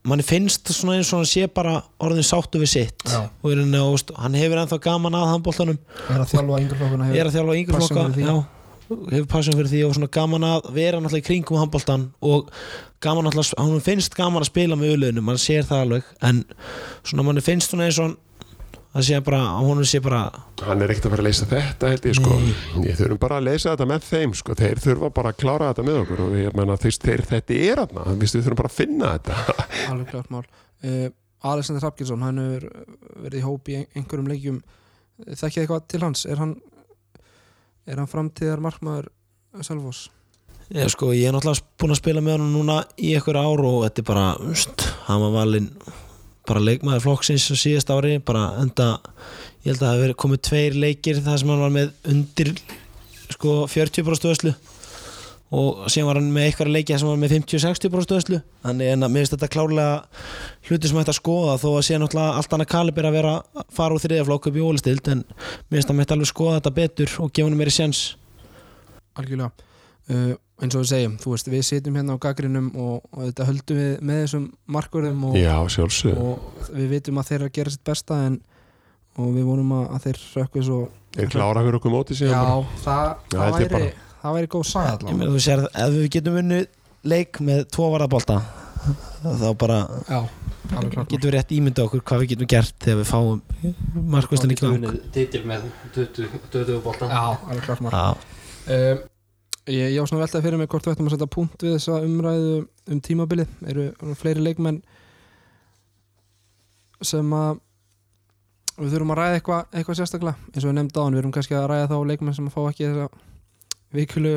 manni 0.05 0.25
finnst 0.25 0.69
svona 0.69 0.99
eins 0.99 1.09
og 1.13 1.23
hann 1.23 1.29
sé 1.29 1.47
bara 1.49 1.79
orðin 2.05 2.25
sáttu 2.27 2.59
við 2.61 2.69
sitt 2.75 3.05
Já. 3.09 3.23
og 3.41 3.47
er 3.51 3.63
henni, 3.63 3.79
og, 3.81 4.11
hann 4.21 4.37
hefur 4.37 4.61
ennþá 4.61 4.77
gaman 4.83 5.17
að 5.17 5.31
handbóltanum 5.33 5.79
er 6.13 6.19
að 6.21 6.33
þjálfa 6.35 6.59
yngreflokkuna 6.61 7.07
er 7.15 7.29
að 7.29 7.37
þjálfa 7.39 7.55
yngri 7.61 7.73
passion 7.79 7.95
flokka 7.95 8.03
fyrir 8.13 8.19
því. 8.19 8.27
já, 8.29 8.35
hefur 9.15 9.29
passion 9.31 9.57
fyrir 9.57 9.71
því 9.71 9.81
og 9.87 9.95
svona 9.97 10.11
gaman 10.19 10.45
að 10.51 10.67
vera 10.75 10.99
náttúrulega 11.01 11.23
í 11.23 11.27
kringum 11.31 11.57
handbóltan 11.63 12.03
og 12.21 12.51
gaman 13.01 13.25
náttúrulega, 13.25 13.57
hann 13.63 13.81
finnst 13.87 14.17
gaman 14.19 14.45
að 14.45 14.51
spila 14.51 14.77
með 14.77 14.93
uliðinu, 14.99 15.25
mann 15.25 15.41
sér 15.41 15.65
það 15.65 15.83
alveg 15.87 16.13
en 16.29 16.43
svona 17.01 17.25
manni 17.25 17.45
finnst 17.45 17.73
svona 17.73 17.89
eins 17.89 17.97
og 17.97 18.11
hann 18.11 18.17
það 18.95 19.05
sé 19.09 19.19
bara, 19.27 19.39
á 19.43 19.59
honum 19.59 19.85
sé 19.87 19.99
bara 20.03 20.21
hann 20.63 20.81
er 20.85 20.93
ekkert 20.93 21.07
að 21.09 21.13
fara 21.15 21.23
að 21.25 21.27
leysa 21.27 21.47
þetta 21.51 21.89
held 21.91 22.05
ég 22.09 22.15
sko. 22.17 22.37
Ég 22.85 22.95
þurfum 22.99 23.19
bara 23.25 23.39
að 23.41 23.47
leysa 23.49 23.73
þetta 23.73 23.87
með 23.91 24.05
þeim 24.07 24.33
sko. 24.39 24.55
Þeir 24.61 24.81
þurfa 24.85 25.09
bara 25.19 25.33
að 25.33 25.39
klára 25.43 25.67
þetta 25.73 25.85
með 25.89 25.99
okkur 26.05 26.23
og 26.25 26.35
ég 26.39 26.55
menna 26.55 26.77
þeir, 26.79 26.95
þeir 27.03 27.25
þetta 27.33 27.57
er 27.67 27.81
aðna 27.83 28.05
við 28.21 28.33
þurfum 28.37 28.59
bara 28.61 28.71
að 28.71 28.77
finna 28.79 29.11
þetta. 29.17 29.57
Alveg 29.91 30.07
klart 30.13 30.31
mál. 30.33 30.45
Uh, 30.85 31.09
Alexander 31.45 31.83
Hrafgilsson, 31.83 32.23
hann 32.25 32.39
hefur 32.41 32.69
verið 33.27 33.41
í 33.41 33.45
hóp 33.45 33.69
í 33.69 33.75
ein- 33.81 33.89
einhverjum 33.99 34.31
leikjum. 34.31 34.61
Þekkið 35.27 35.61
eitthvað 35.65 35.83
til 35.91 36.01
hans? 36.07 36.23
Er 36.31 36.39
hann, 36.41 36.55
er 37.85 37.99
hann 38.01 38.09
framtíðar 38.09 38.63
markmaður 38.65 39.11
Selfoss? 39.63 40.07
Já, 40.73 40.87
sko, 40.89 41.11
ég 41.13 41.27
er 41.29 41.35
náttúrulega 41.35 41.61
búin 41.77 41.93
að 41.93 41.99
spila 41.99 42.23
með 42.25 42.39
hann 42.39 42.49
núna 42.55 42.79
í 42.97 43.11
einhver 43.13 43.37
ár 43.37 43.61
og 43.69 43.83
þetta 43.85 44.01
er 44.01 44.07
bara, 44.07 44.23
veist, 44.41 44.87
hann 45.05 45.21
var 45.21 45.35
valinn 45.35 45.67
bara 46.47 46.63
leikmaður 46.63 47.03
flokksins 47.05 47.47
á 47.51 47.55
síðast 47.57 47.91
ári, 47.93 48.17
bara 48.23 48.53
enda 48.61 48.95
ég 49.65 49.73
held 49.73 49.81
að 49.81 49.89
það 49.89 50.01
verið 50.03 50.21
komið 50.23 50.45
tveir 50.49 50.79
leikir 50.85 51.21
þar 51.25 51.41
sem 51.41 51.51
hann 51.53 51.65
var 51.65 51.75
með 51.75 51.93
undir 52.13 52.55
sko 53.33 53.53
40% 53.71 54.31
öslu 54.31 54.55
og 55.55 55.85
síðan 55.93 56.09
var 56.09 56.19
hann 56.19 56.33
með 56.33 56.47
eitthvað 56.49 56.71
leiki 56.73 56.97
sem 56.97 57.09
var 57.09 57.21
með 57.21 57.35
50-60% 57.37 58.15
öslu 58.17 58.41
þannig 58.65 58.91
en 58.91 59.05
að 59.05 59.13
mér 59.13 59.23
finnst 59.23 59.35
þetta 59.35 59.51
klárlega 59.53 59.95
hluti 60.67 60.89
sem 60.89 60.99
hægt 60.99 61.13
að 61.13 61.19
skoða 61.19 61.57
þó 61.61 61.67
að 61.71 61.85
sé 61.87 61.99
náttúrulega 62.01 62.41
allt 62.41 62.55
annað 62.57 62.71
kalibir 62.73 63.07
að 63.09 63.17
vera 63.19 63.33
að 63.41 63.65
fara 63.77 63.97
úr 63.97 64.03
þriðja 64.03 64.27
flokk 64.27 64.49
upp 64.49 64.59
í 64.59 64.65
ólistild 64.65 65.09
en 65.13 65.23
mér 65.25 65.77
finnst 65.77 65.93
að 65.93 65.99
mér 65.99 66.15
alveg 66.17 66.31
skoða 66.31 66.59
þetta 66.59 66.75
betur 66.81 67.17
og 67.21 67.31
gefa 67.31 67.49
hann 67.49 67.59
meiri 67.61 67.75
sjans 67.77 68.03
Algjörlega. 69.15 69.51
Uh, 70.11 70.33
eins 70.63 70.75
og 70.77 70.83
við 70.85 70.89
segjum, 70.91 71.15
þú 71.19 71.31
veist, 71.33 71.49
við 71.51 71.63
sitjum 71.67 71.97
hérna 71.99 72.15
á 72.15 72.23
gaggrinum 72.23 72.67
og, 72.79 73.07
og 73.11 73.23
þetta 73.25 73.47
höldum 73.49 73.79
við 73.79 73.89
með 74.07 74.19
þessum 74.21 74.45
markverðum 74.71 75.25
og, 75.29 75.39
já 75.39 75.55
og 76.15 76.69
við 76.71 76.91
vitum 76.93 77.19
að 77.19 77.29
þeir 77.29 77.37
eru 77.39 77.49
að 77.49 77.55
gera 77.57 77.73
sitt 77.73 77.83
besta 77.89 78.19
en, 78.29 78.37
og 79.19 79.33
við 79.35 79.49
vonum 79.49 79.73
að, 79.75 79.89
að 79.97 80.05
þeir 80.05 80.21
rökku 80.37 80.63
svo 80.63 80.79
þeir 81.15 81.31
klára 81.33 81.63
fyrir 81.65 81.79
okkur 81.79 81.93
móti 81.93 82.17
síðan 82.17 82.39
bara. 82.39 82.55
Já, 82.55 82.79
það, 82.85 83.09
Já, 83.11 83.37
það, 83.37 83.57
væri, 83.57 83.69
bara. 83.73 83.89
það 84.23 84.37
væri 84.37 84.51
góð 84.55 84.69
meina 85.11 85.31
þú 85.33 85.43
sér 85.43 85.65
ef 85.67 85.95
við 85.95 86.07
getum 86.15 86.37
vunnið 86.39 86.65
leik 87.05 87.41
með 87.45 87.65
tvo 87.75 87.89
varðabólta 87.93 88.37
þá 89.25 89.47
bara 89.59 89.79
Já, 90.07 90.19
getum 91.09 91.25
við 91.25 91.33
rétt 91.35 91.51
ímynda 91.55 91.85
okkur 91.85 92.03
hvað 92.05 92.23
við 92.23 92.31
getum 92.33 92.51
gert 92.55 92.77
þegar 92.85 93.01
við 93.01 93.09
fáum 93.11 93.41
markvæstin 94.15 94.55
í 94.55 94.59
gang 94.59 94.87
titil 95.15 95.43
með 95.49 95.67
20, 95.97 96.39
20 96.53 96.81
bolta. 96.85 97.09
Já, 97.11 97.25
alveg 97.49 97.67
klart 97.67 97.85
Já, 97.91 98.05
um, 98.75 99.03
Ég, 99.65 99.95
ég 99.95 99.97
á 99.97 100.05
svona 100.05 100.21
veltaði 100.21 100.45
fyrir 100.45 100.61
mig 100.61 100.69
hvort 100.69 100.85
við 100.85 100.93
ættum 100.93 101.07
að 101.09 101.15
setja 101.15 101.31
punkt 101.33 101.63
við 101.65 101.77
þessa 101.77 102.01
umræðu 102.05 102.57
um 102.93 102.99
tímabilið. 103.01 103.53
Eru, 103.65 103.85
fleiri 104.19 104.43
leikmenn 104.45 104.81
sem 107.01 107.33
að 107.33 107.61
við 108.75 108.93
þurfum 108.93 109.13
að 109.15 109.21
ræða 109.21 109.39
eitthvað 109.39 109.79
eitthva 109.79 109.97
sérstaklega? 109.97 110.49
Eins 110.51 110.63
og 110.63 110.69
við 110.69 110.77
nefndi 110.79 111.01
á 111.01 111.03
hann, 111.05 111.15
við 111.15 111.23
erum 111.23 111.33
kannski 111.35 111.57
að 111.57 111.69
ræða 111.71 111.89
þá 111.91 111.97
leikmenn 112.11 112.37
sem 112.37 112.49
að 112.49 112.55
fá 112.55 112.61
ekki 112.69 112.91
þessa 112.91 113.07
vikulu 113.95 114.35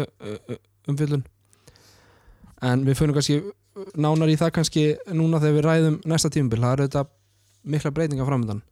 umfjöldun 0.88 1.24
en 2.64 2.84
við 2.86 2.98
fyrir 2.98 3.16
kannski 3.16 3.38
nánar 3.98 4.32
í 4.32 4.36
það 4.38 4.54
kannski 4.58 4.84
núna 5.14 5.40
þegar 5.42 5.56
við 5.56 5.66
ræðum 5.66 5.98
næsta 6.08 6.30
tímabil, 6.34 6.60
það 6.62 6.74
eru 6.74 6.86
þetta 6.88 7.04
mikla 7.68 7.92
breytingar 7.94 8.28
framöndan 8.28 8.62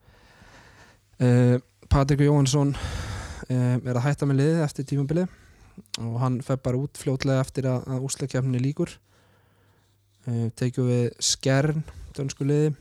uh, 1.20 1.56
Patrik 1.92 2.24
Jóhansson 2.26 2.72
uh, 2.74 3.76
er 3.76 3.92
að 3.94 4.04
hætta 4.08 4.28
með 4.28 4.40
liðið 4.42 4.64
eftir 4.66 4.88
tímabilið 4.90 5.28
og 6.00 6.18
hann 6.22 6.40
fer 6.44 6.58
bara 6.62 6.80
út 6.80 6.98
fljótlega 7.00 7.42
eftir 7.44 7.68
að, 7.70 7.86
að 7.88 8.06
úslakefni 8.08 8.60
líkur 8.62 8.92
uh, 10.28 10.48
tekjum 10.58 10.90
við 10.90 11.06
skern 11.22 11.84
dönsku 12.16 12.46
liði 12.48 12.74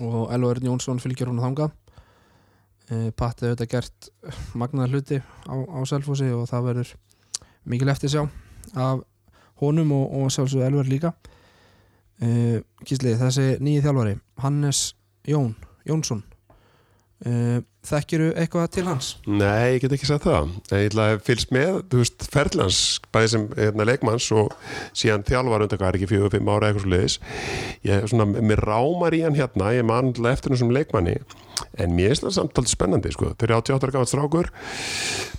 og 0.00 0.32
Elvar 0.32 0.60
Jónsson 0.64 1.00
fylgjur 1.02 1.30
hún 1.32 1.42
þanga 1.42 1.68
uh, 1.70 3.10
Patti 3.16 3.46
hefur 3.46 3.56
þetta 3.56 3.70
gert 3.74 4.10
magnaðar 4.58 4.96
hluti 4.96 5.20
á, 5.20 5.54
á 5.54 5.78
Selfossi 5.88 6.30
og 6.34 6.48
það 6.50 6.68
verður 6.70 6.94
mikil 7.70 7.92
eftir 7.92 8.12
sjá 8.12 8.24
af 8.74 9.04
honum 9.60 9.92
og, 9.92 10.06
og 10.16 10.30
sjálfsög 10.32 10.64
Elvar 10.64 10.88
líka. 10.88 11.12
Uh, 12.20 12.60
Kísli, 12.84 13.14
þessi 13.16 13.54
nýji 13.64 13.84
þjálfari 13.84 14.18
Hannes 14.44 14.90
Jón 15.28 15.54
Jónsson 15.88 16.22
uh, 17.26 17.60
Þekkiru 17.80 18.26
eitthvað 18.36 18.66
til 18.74 18.82
hans? 18.84 19.06
Nei, 19.24 19.76
ég 19.76 19.78
get 19.80 19.94
ekki 19.96 20.08
sagt 20.10 20.26
það. 20.26 20.50
Ég 20.76 21.22
fylgst 21.24 21.52
með, 21.54 21.78
þú 21.88 22.02
veist, 22.02 22.26
ferlans, 22.28 22.80
bæði 23.14 23.30
sem 23.32 23.46
hérna, 23.56 23.86
leikmanns 23.88 24.26
og 24.36 24.50
síðan 24.92 25.24
þjálfar 25.24 25.64
undan 25.64 25.80
hvað 25.80 25.88
er 25.88 25.98
ekki 25.98 26.10
fjögur, 26.10 26.32
fimm 26.34 26.50
ára 26.52 26.68
eitthvað 26.68 26.84
svo 26.84 26.92
leiðis. 26.92 27.16
Ég 27.88 28.04
er 28.04 28.12
svona, 28.12 28.26
mér 28.36 28.60
rámar 28.68 29.16
í 29.16 29.22
hann 29.24 29.38
hérna, 29.38 29.72
ég 29.72 29.88
man 29.88 30.12
alltaf 30.12 30.28
eftir 30.34 30.60
sem 30.60 30.74
leikmanni, 30.76 31.16
en 31.80 31.96
mér 31.96 32.12
er 32.12 32.20
það 32.20 32.36
samt 32.36 32.60
alveg 32.60 32.74
spennandi, 32.74 33.14
sko. 33.16 33.32
Þeir 33.40 33.48
eru 33.48 33.58
88 33.62 33.96
ára 33.96 34.12
strákur, 34.12 34.52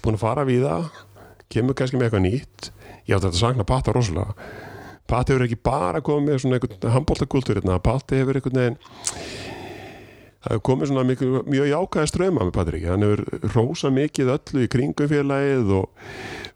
búin 0.01 0.17
að 0.17 0.25
fara 0.25 0.49
við 0.49 0.65
það, 0.65 0.89
kemur 1.53 1.77
kannski 1.77 2.01
með 2.01 2.09
eitthvað 2.09 2.25
nýtt. 2.25 2.73
Ég 3.05 3.15
átti 3.19 3.29
að 3.29 3.37
sagna 3.37 3.69
Pata 3.69 3.93
rosalega. 3.93 4.33
Pata 5.05 5.33
hefur 5.33 5.45
ekki 5.45 5.61
bara 5.61 6.01
komið 6.01 6.29
með 6.31 6.41
svona 6.41 6.57
einhvern 6.57 6.93
handbóltakultúr 6.97 7.61
hérna, 7.61 7.77
Pata 7.83 8.17
hefur 8.17 8.41
einhvern 8.41 8.61
veginn 8.63 8.77
það 10.41 10.55
hefur 10.55 10.63
komið 10.67 10.89
svona 10.89 11.03
mjög, 11.05 11.23
mjög 11.53 11.67
jákæði 11.69 12.09
ströma 12.09 12.45
með 12.45 12.53
Patrik, 12.55 12.85
hann 12.89 13.05
hefur 13.05 13.51
rósa 13.53 13.91
mikið 13.93 14.31
öllu 14.35 14.63
í 14.65 14.69
kringum 14.71 15.11
félagið 15.11 15.73
og 15.77 16.07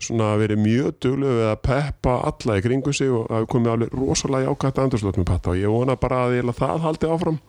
svona 0.01 0.31
verið 0.41 0.61
mjög 0.63 0.97
duglega 1.05 1.35
við 1.37 1.49
að 1.51 1.61
peppa 1.67 2.15
alla 2.31 2.57
í 2.57 2.63
kringum 2.65 2.95
sig 2.97 3.13
og 3.13 3.27
það 3.29 3.37
hefur 3.39 3.51
komið 3.53 3.73
alveg 3.75 3.95
rosalega 3.99 4.49
jákæði 4.49 4.83
andurslót 4.85 5.19
með 5.21 5.29
Patta 5.29 5.53
og 5.53 5.61
ég 5.61 5.75
vona 5.75 5.97
bara 6.01 6.23
að 6.25 6.37
ég 6.39 6.51
það 6.57 6.85
haldi 6.85 7.11
áfram. 7.11 7.39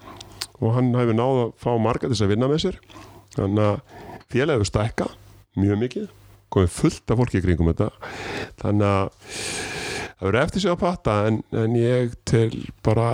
Og 0.56 0.72
hann 0.72 0.92
hefur 0.96 1.16
náð 1.16 1.40
að 1.46 1.54
fá 1.60 1.70
marga 1.80 2.06
til 2.06 2.14
þess 2.14 2.26
að 2.26 2.32
vinna 2.32 2.50
með 2.52 2.62
sér. 2.64 2.78
Þannig 3.36 3.64
að 3.64 3.80
félagið 4.32 4.54
hefur 4.54 4.70
stækka 4.70 5.08
mjög 5.56 5.82
mikið, 5.82 6.06
komið 6.52 6.76
fullt 6.76 7.12
af 7.12 7.20
fólki 7.20 7.40
í 7.40 7.44
kringum 7.44 7.72
þetta. 7.72 7.90
Þannig 8.60 8.86
að 8.92 9.10
það 10.16 10.28
verður 10.28 10.40
eftir 10.42 10.64
sig 10.64 10.72
að 10.72 10.80
Patta 10.84 11.18
en, 11.30 11.42
en 11.64 11.76
ég 11.80 12.16
til 12.28 12.50
bara 12.84 13.10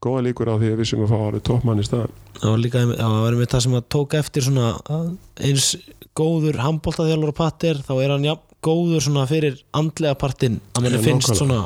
góða 0.00 0.24
líkur 0.26 0.48
á 0.48 0.56
því 0.56 0.72
að 0.72 0.80
við 0.80 0.90
sem 0.90 1.02
að 1.04 1.10
fá 1.12 1.18
alveg 1.20 1.42
toppmann 1.48 1.82
í 1.82 1.86
staðan 1.86 2.14
það 2.40 2.50
var 2.50 2.62
líka 2.64 2.84
það 2.90 3.16
var 3.16 3.38
með 3.40 3.50
það 3.54 3.64
sem 3.66 3.74
að 3.78 3.88
tók 3.96 4.16
eftir 4.20 4.46
svona 4.46 4.68
að 4.90 5.10
eins 5.48 5.66
góður 6.20 6.62
handbóltaþjálfur 6.64 7.32
og 7.34 7.38
pattir 7.38 7.82
þá 7.86 7.92
er 7.98 8.14
hann 8.14 8.26
ja, 8.26 8.34
góður 8.64 9.04
svona 9.04 9.26
fyrir 9.30 9.60
andlega 9.76 10.16
partinn. 10.18 10.58
Að 10.74 10.84
manni 10.84 10.98
Já, 10.98 11.04
finnst 11.06 11.36
svona 11.38 11.60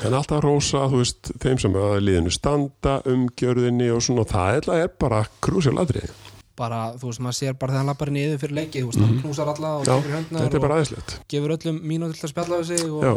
en 0.00 0.16
alltaf 0.16 0.40
rósa, 0.40 0.86
þú 0.88 1.02
veist, 1.02 1.30
þeim 1.42 1.58
sem 1.60 1.74
að 1.76 1.98
liðinu 2.06 2.32
standa, 2.32 3.00
umgjörðinni 3.10 3.90
og 3.92 4.00
svona 4.04 4.24
það 4.28 4.60
er, 4.60 4.68
er 4.86 4.92
bara 5.02 5.24
krúsjál 5.44 5.76
aðrið 5.82 6.14
bara, 6.60 6.80
þú 7.00 7.10
veist, 7.10 7.22
maður 7.24 7.36
sér 7.38 7.58
bara 7.60 7.74
þegar 7.74 7.82
hann 7.82 7.90
lappar 7.92 8.12
niður 8.14 8.40
fyrir 8.42 8.56
leiki, 8.58 8.82
þú 8.84 8.90
veist, 8.90 9.02
hann 9.04 9.20
knúsar 9.22 9.50
alla 9.52 9.74
og 9.78 9.84
Já, 9.84 9.92
tekur 9.92 10.16
höndnar 10.16 10.46
þetta 10.46 10.56
er 10.56 10.60
og 10.60 10.64
bara 10.66 10.78
aðeinslegt 10.78 11.14
gefur 11.34 11.54
öllum 11.56 11.82
mínúti 11.92 12.18
til 12.18 12.26
að 12.28 12.32
spjalla 12.34 12.60
við 12.62 12.70
sig 12.70 12.86
og 12.88 13.04
Já, 13.04 13.12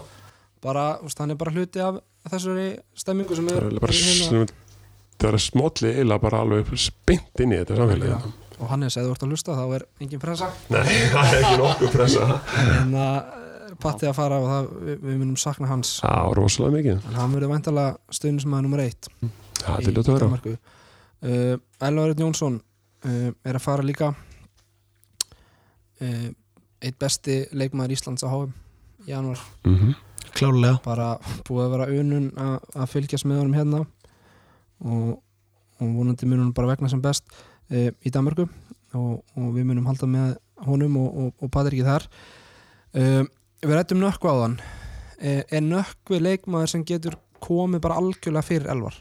bara, 0.63 0.85
þú 0.99 1.09
veist, 1.09 1.23
hann 1.23 1.33
er 1.35 1.39
bara 1.43 1.55
hluti 1.55 1.83
af 1.83 2.01
þessari 2.31 2.67
stemmingu 3.03 3.39
sem 3.39 3.49
það 3.49 3.59
er 3.61 3.67
er 3.69 3.83
bara 3.83 3.97
hérna. 3.99 4.45
Það 5.21 5.29
er 5.33 5.37
smólli 5.43 5.91
eila 6.01 6.17
bara 6.19 6.41
alveg 6.43 6.71
spint 6.79 7.39
inn 7.43 7.53
í 7.53 7.59
þetta 7.61 7.77
samfélagi 7.79 8.31
og 8.63 8.69
Hannes, 8.69 8.95
ef 8.95 9.03
þú 9.03 9.11
ert 9.15 9.23
að 9.25 9.31
hlusta, 9.33 9.55
þá 9.57 9.63
er 9.75 9.83
engin 9.99 10.19
pressa. 10.21 10.47
Nei, 10.71 10.83
það 11.13 11.31
er 11.33 11.39
ekki 11.41 11.55
nokkuð 11.59 11.89
pressa. 11.91 12.27
En 12.79 12.93
að 12.95 13.75
patti 13.83 14.07
að 14.07 14.13
fara 14.15 14.37
og 14.39 14.45
það, 14.47 14.67
við, 14.87 14.99
við 15.03 15.17
munum 15.19 15.39
sakna 15.41 15.67
hans. 15.67 15.95
Já, 15.99 16.13
rosalega 16.37 16.75
mikið. 16.77 17.01
En 17.09 17.17
hann 17.19 17.33
verður 17.35 17.51
væntalega 17.51 18.15
stöðnismæður 18.15 18.63
nummer 18.67 18.83
eitt 18.85 19.09
Það 19.63 19.73
er 19.73 19.87
til 19.87 20.03
að 20.03 20.11
vera. 20.13 20.53
Uh, 21.23 21.57
Elvar 21.89 22.13
Jónsson 22.19 22.59
uh, 22.61 23.31
er 23.43 23.59
að 23.59 23.63
fara 23.65 23.83
líka. 23.87 24.13
Uh, 26.03 26.29
eitt 26.83 26.97
besti 26.99 27.41
leikmaður 27.55 27.95
Íslands 27.97 28.23
á 28.23 28.29
HM 28.31 28.53
í 29.07 29.11
januar 29.11 29.39
Mhm. 29.67 29.93
klárlega. 30.37 30.79
Bara 30.83 31.17
búið 31.47 31.65
að 31.65 31.75
vera 31.77 31.89
unun 31.99 32.31
að 32.37 32.71
að 32.75 32.89
fylgjast 32.95 33.25
með 33.27 33.43
honum 33.43 33.53
hérna 33.59 33.83
og, 34.83 35.17
og 35.79 35.95
vonandi 35.97 36.29
munum 36.29 36.53
bara 36.55 36.73
vegna 36.73 36.91
sem 36.91 37.01
best 37.03 37.27
uh, 37.33 37.89
í 37.89 38.13
Danmörku. 38.13 38.47
Og, 38.93 39.23
og 39.39 39.51
við 39.55 39.65
munum 39.69 39.87
halda 39.89 40.07
með 40.09 40.35
honum 40.67 40.99
og, 41.01 41.09
og, 41.17 41.29
og 41.41 41.51
Patrik 41.53 41.85
þar. 41.87 42.07
Uh, 42.93 43.23
við 43.63 43.77
rættum 43.77 44.01
nökkvi 44.03 44.29
á 44.29 44.35
þann 44.43 44.57
uh, 44.61 45.41
er 45.41 45.63
nökkvi 45.65 46.21
leikmaður 46.21 46.75
sem 46.75 46.85
getur 46.87 47.17
komið 47.43 47.83
bara 47.83 47.99
algjörlega 48.01 48.45
fyrir 48.45 48.71
elvar? 48.71 48.97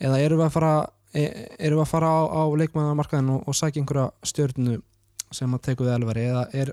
Eða 0.00 0.20
erum 0.22 0.40
við 0.40 0.48
að 0.48 0.54
fara 0.56 0.74
e, 1.14 1.24
erum 1.58 1.78
við 1.78 1.84
að 1.84 1.90
fara 1.92 2.10
á, 2.10 2.20
á 2.26 2.42
leikmaðarmarkaðin 2.60 3.32
og, 3.34 3.44
og 3.48 3.56
sækja 3.56 3.82
einhverja 3.82 4.08
stjörnu 4.26 4.78
sem 5.34 5.54
að 5.54 5.62
teku 5.68 5.86
við 5.86 5.94
elvari? 5.98 6.24
Eða 6.30 6.44
er 6.54 6.72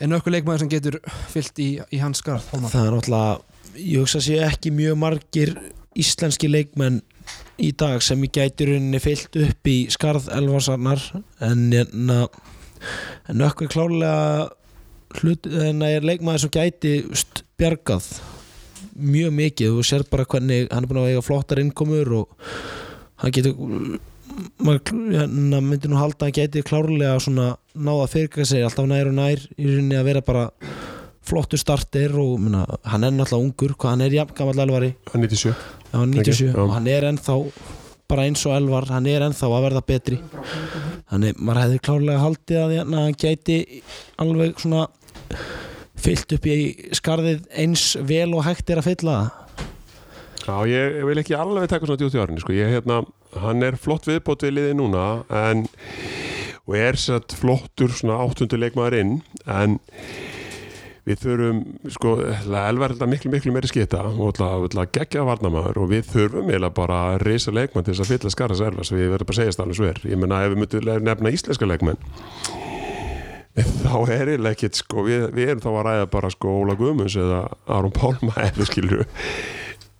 er 0.00 0.10
nökkvi 0.10 0.34
leikmaður 0.34 0.64
sem 0.64 0.72
getur 0.72 0.98
fyllt 1.30 1.60
í, 1.62 1.68
í 1.94 2.00
hans 2.02 2.22
skarð 2.22 2.46
það 2.50 2.80
er 2.80 2.96
náttúrulega 2.96 3.78
ég 3.78 4.02
hugsa 4.02 4.20
að 4.20 4.26
sé 4.26 4.38
ekki 4.46 4.72
mjög 4.74 4.98
margir 4.98 5.54
íslenski 5.98 6.50
leikmenn 6.50 7.02
í 7.62 7.70
dag 7.78 8.02
sem 8.02 8.22
ég 8.26 8.34
gæti 8.34 8.66
rauninni 8.68 9.00
fyllt 9.02 9.36
upp 9.40 9.70
í 9.70 9.76
skarð 9.92 10.28
elvarsarnar 10.34 11.02
en 11.44 11.68
hérna 11.72 12.24
en 13.30 13.44
ökkur 13.46 13.70
klárlega 13.72 14.48
hlut, 15.20 15.46
en 15.46 15.82
það 15.82 15.96
er 15.96 16.08
leikmaður 16.08 16.44
sem 16.44 16.54
gæti 16.54 16.94
bjargað 17.60 18.08
mjög 18.94 19.36
mikið. 19.38 19.76
Og 19.78 19.86
sér 19.86 20.06
bara 20.10 20.26
hvernig 20.28 20.66
hann 20.70 20.84
er 20.84 20.90
búin 20.90 21.04
að 21.04 21.12
eiga 21.12 21.26
flottar 21.26 21.62
innkomur 21.62 22.12
og 22.20 22.50
hann 23.22 23.34
getur 23.34 23.54
maður 24.58 24.82
hérna, 25.14 25.60
myndi 25.62 25.90
nú 25.90 26.00
halda 26.00 26.24
að 26.24 26.26
hann 26.28 26.38
gæti 26.40 26.64
klárlega 26.66 27.14
svona 27.22 27.52
náða 27.74 28.10
fyrirkvæða 28.10 28.50
sig 28.50 28.66
alltaf 28.66 28.90
nær 28.90 29.12
og 29.12 29.16
nær 29.20 29.46
í 29.54 29.70
rauninni 29.70 30.00
að 30.00 30.10
vera 30.10 30.24
bara 30.26 30.48
flottur 31.24 31.60
starter 31.60 32.12
og 32.20 32.36
minna, 32.42 32.66
hann 32.84 33.06
er 33.06 33.14
náttúrulega 33.14 33.46
ungur 33.46 33.78
hann 33.86 34.04
er 34.04 34.18
jafn 34.18 34.36
gammal 34.36 34.66
elvari. 34.66 34.92
Það 35.08 35.22
er 35.22 35.34
97 35.38 35.83
Hann 35.94 36.14
er 36.14 36.26
97 36.26 36.50
já. 36.50 36.60
og 36.60 36.74
hann 36.74 36.90
er 36.90 37.08
ennþá 37.10 37.38
bara 38.10 38.26
eins 38.28 38.42
og 38.44 38.54
Elvar, 38.56 38.88
hann 38.92 39.06
er 39.08 39.24
ennþá 39.24 39.48
að 39.48 39.64
verða 39.64 39.84
betri 39.88 40.18
þannig 41.10 41.38
maður 41.40 41.62
hefði 41.62 41.78
klárlega 41.86 42.24
haldið 42.24 42.60
að 42.60 42.74
hérna, 42.78 43.04
hann 43.06 43.16
gæti 43.20 43.58
alveg 44.20 44.60
svona 44.60 44.82
fyllt 46.04 46.34
upp 46.36 46.48
í 46.50 46.58
skarðið 46.98 47.46
eins 47.62 47.86
vel 48.04 48.34
og 48.36 48.44
hægt 48.48 48.70
er 48.70 48.82
að 48.82 48.90
fylla 48.90 49.16
það 49.22 49.40
Já, 50.44 50.56
ég, 50.68 50.98
ég 50.98 51.06
vil 51.08 51.20
ekki 51.22 51.36
alveg 51.40 51.70
taka 51.72 51.88
svona 51.88 52.00
djúti 52.02 52.20
árinni 52.20 52.42
sko. 52.42 52.52
ég, 52.52 52.68
hérna, 52.68 53.00
hann 53.40 53.64
er 53.64 53.78
flott 53.80 54.04
viðbót 54.04 54.44
við 54.44 54.58
liði 54.58 54.74
núna 54.76 55.06
en, 55.32 55.64
og 56.68 56.76
er 56.76 56.98
satt 57.00 57.32
flottur 57.38 57.94
svona 57.96 58.18
áttundu 58.20 58.60
leikmaður 58.60 58.98
inn 59.00 59.14
en 59.48 59.78
við 61.04 61.20
þurfum 61.20 61.58
sko, 61.92 62.12
elvar 62.24 62.90
er 62.90 62.94
þetta 62.96 63.08
miklu 63.10 63.30
miklu 63.34 63.52
meiri 63.52 63.68
skita 63.68 64.00
og 64.08 64.38
gegja 64.94 65.24
varnamaður 65.28 65.82
og 65.82 65.90
við 65.90 66.02
þurfum 66.12 66.48
eiginlega 66.48 66.76
bara 66.78 67.00
að 67.10 67.24
reysa 67.28 67.52
leikmann 67.52 67.84
til 67.84 67.92
þess 67.92 68.04
að 68.04 68.12
fylla 68.14 68.30
skarra 68.32 68.56
servas 68.56 68.92
við 68.92 69.10
verðum 69.12 69.28
bara 69.28 69.36
að 69.36 69.40
segja 69.42 69.64
alveg 69.64 69.76
sver 69.80 69.98
ég 70.08 70.20
menna 70.20 70.44
ef 70.44 70.50
við 70.54 70.60
myndum 70.62 71.04
nefna 71.04 71.34
íslenska 71.34 71.68
leikmenn 71.68 72.00
þá 73.84 73.96
er 74.10 74.32
eiginlega 74.32 74.54
ekkit 74.56 74.74
sko, 74.80 75.04
við, 75.06 75.26
við 75.36 75.48
erum 75.52 75.64
þá 75.64 75.70
að 75.74 75.84
ræða 75.88 76.06
bara 76.14 76.30
sko 76.32 76.46
Óla 76.62 76.74
Guðmunds 76.78 77.16
eða 77.20 77.40
Aron 77.76 77.94
Pálma 77.94 78.34
eða 78.48 78.64
skilur 78.70 79.04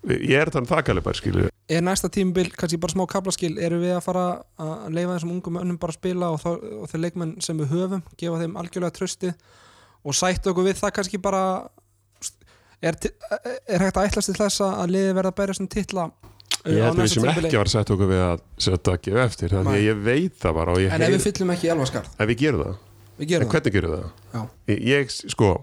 ég 0.05 0.37
er 0.37 0.49
þannig 0.53 0.69
þakkalið 0.73 1.05
bara 1.05 1.17
skilur 1.21 1.53
er 1.69 1.81
næsta 1.85 2.09
tímabil 2.13 2.49
kannski 2.53 2.81
bara 2.81 2.93
smá 2.93 3.05
kaplaskil 3.09 3.57
eru 3.61 3.77
við 3.81 3.93
að 3.95 4.05
fara 4.05 4.25
að 4.61 4.89
leifa 4.97 5.13
þessum 5.15 5.35
ungum 5.37 5.61
önnum 5.61 5.77
bara 5.81 5.93
að 5.93 5.99
spila 6.01 6.33
og, 6.33 6.41
þá, 6.41 6.51
og 6.81 6.89
og 10.05 10.17
sætt 10.17 10.47
okkur 10.51 10.67
við 10.67 10.79
það 10.79 10.93
kannski 10.99 11.19
bara 11.21 11.43
er, 12.81 12.97
er 13.65 13.85
hægt 13.85 13.99
að 13.99 14.09
ætlast 14.09 14.31
til 14.31 14.37
þess 14.37 14.63
að 14.65 14.93
liði 14.93 15.13
verða 15.17 15.33
að 15.33 15.37
bæra 15.39 15.57
svona 15.57 15.73
titla 15.75 16.07
uh, 16.09 16.71
Ég 16.71 16.81
held 16.81 16.91
að 16.91 17.01
við 17.03 17.13
sem 17.13 17.29
ekki 17.31 17.59
var 17.59 17.69
að 17.69 17.73
setja 17.75 17.95
okkur 17.95 18.11
við 18.11 18.25
að 18.25 18.43
setja 18.67 18.95
að 18.95 18.99
gefa 19.07 19.23
eftir 19.25 19.55
þannig 19.55 19.79
að 19.79 19.87
ég 19.87 20.03
veit 20.09 20.35
það 20.41 20.59
bara 20.59 20.75
en 20.81 21.07
ef 21.07 21.15
við 21.15 21.25
fyllum 21.29 21.55
ekki 21.55 21.69
í 21.69 21.71
elvaskarð 21.75 22.11
ef 22.17 22.29
við 22.31 22.43
gerum 22.43 22.65
það, 22.65 22.77
við 23.15 23.25
en 23.25 23.31
gerum 23.31 23.47
það. 23.47 23.55
hvernig 23.55 23.77
gerum 23.77 23.95
við 23.95 24.05
það? 24.05 24.51
Ég, 24.71 24.85
ég 24.91 25.15
sko 25.33 25.55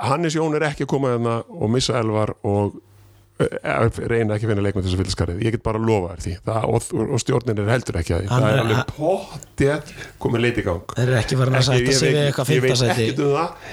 Hannes 0.00 0.36
Jón 0.36 0.56
er 0.56 0.70
ekki 0.70 0.86
að 0.86 0.92
koma 0.94 1.12
þarna 1.14 1.34
og 1.50 1.74
missa 1.74 1.98
elvar 2.00 2.32
og 2.46 2.78
reyna 3.40 4.36
ekki 4.36 4.46
að 4.46 4.52
finna 4.52 4.64
leikmenn 4.64 4.84
til 4.84 4.90
þess 4.90 4.96
að 4.96 5.02
fylla 5.02 5.14
skarið. 5.14 5.42
Ég 5.46 5.54
get 5.54 5.64
bara 5.64 5.80
að 5.80 5.86
lofa 5.88 6.14
þér 6.14 6.24
því. 6.24 6.32
Það, 6.46 6.66
og, 6.70 6.88
og 7.06 7.22
stjórnin 7.22 7.62
er 7.62 7.70
heldur 7.74 7.98
ekki 8.00 8.14
að 8.16 8.22
því. 8.22 8.30
Það 8.30 8.46
er 8.48 8.62
alveg 8.64 8.92
pottið 8.96 9.92
komið 10.24 10.44
leiti 10.44 10.62
í 10.62 10.66
gang. 10.66 10.96
Þeir 10.96 11.06
eru 11.06 11.18
ekki 11.20 11.38
verið 11.40 11.58
að 11.60 11.66
sætta 11.68 11.96
sig 11.98 12.14
við 12.14 12.22
eitthvað 12.26 12.52
ég 12.54 12.64
veit 12.66 12.84
ekkert 12.86 13.22
um 13.24 13.36
það. 13.36 13.70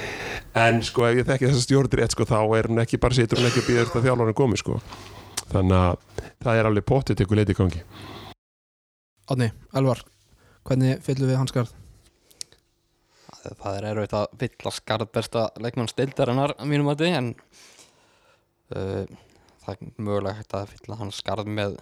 En 0.58 0.80
sko 0.88 1.08
ef 1.08 1.20
ég 1.20 1.28
þekki 1.28 1.50
þessa 1.50 1.66
stjórnir 1.66 2.02
rétt 2.02 2.16
sko 2.16 2.28
þá 2.28 2.38
er 2.58 2.70
hún 2.72 2.82
ekki 2.82 3.02
bara 3.02 3.18
situr 3.18 3.42
hún 3.42 3.50
ekki 3.50 3.62
að 3.62 3.68
býða 3.72 3.88
þetta 3.88 4.06
þjálfarinn 4.08 4.38
komi 4.40 4.62
sko. 4.62 4.80
Þannig 5.52 5.82
að 5.82 6.24
það 6.46 6.62
er 6.62 6.72
alveg 6.72 6.88
pottið 6.88 7.20
til 7.20 7.28
leiti 7.38 7.54
í 7.54 7.60
gangi. 7.60 7.84
Átni, 9.28 9.52
Elvar, 9.76 10.02
hvernig 10.66 11.04
fyllum 11.06 11.30
við 11.30 11.40
hans 11.42 11.54
skarð? 11.54 11.76
það, 13.56 13.78
er 13.78 13.88
erfitt 13.92 14.16
að 14.18 14.26
fylla 14.42 14.74
skarð 14.74 15.12
besta 15.14 15.46
leikmann 15.64 15.90
stildarinnar 15.92 16.56
mínum 16.68 16.92
að 16.92 17.06
en 17.08 17.32
uh, 18.76 19.04
það 19.68 19.76
er 19.76 19.94
mögulega 20.08 20.40
hægt 20.40 20.58
að 20.58 20.74
fylla 20.74 20.98
hann 21.02 21.14
skarð 21.16 21.50
með, 21.52 21.74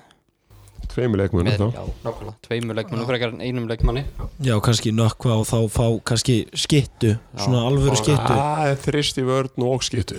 tveimur 0.92 1.22
leikmunum 1.22 1.50
með 1.50 1.60
þá. 1.62 1.66
já, 1.78 1.84
nákvæmlega, 2.06 2.38
tveimur 2.48 2.80
leikmannum 2.80 3.10
frekar 3.10 3.34
en 3.36 3.44
einum 3.46 3.68
leikmanni. 3.70 4.06
Já, 4.46 4.56
kannski 4.66 4.94
nökkva 4.96 5.38
og 5.42 5.46
þá 5.50 5.60
fá 5.74 5.86
kannski 6.12 6.40
skittu, 6.58 7.16
svona 7.38 7.66
alvöru 7.70 8.00
skittu. 8.00 8.32
Það 8.32 8.72
er 8.72 8.82
þrist 8.88 9.22
í 9.22 9.28
vörn 9.28 9.68
og 9.68 9.86
skittu. 9.86 10.18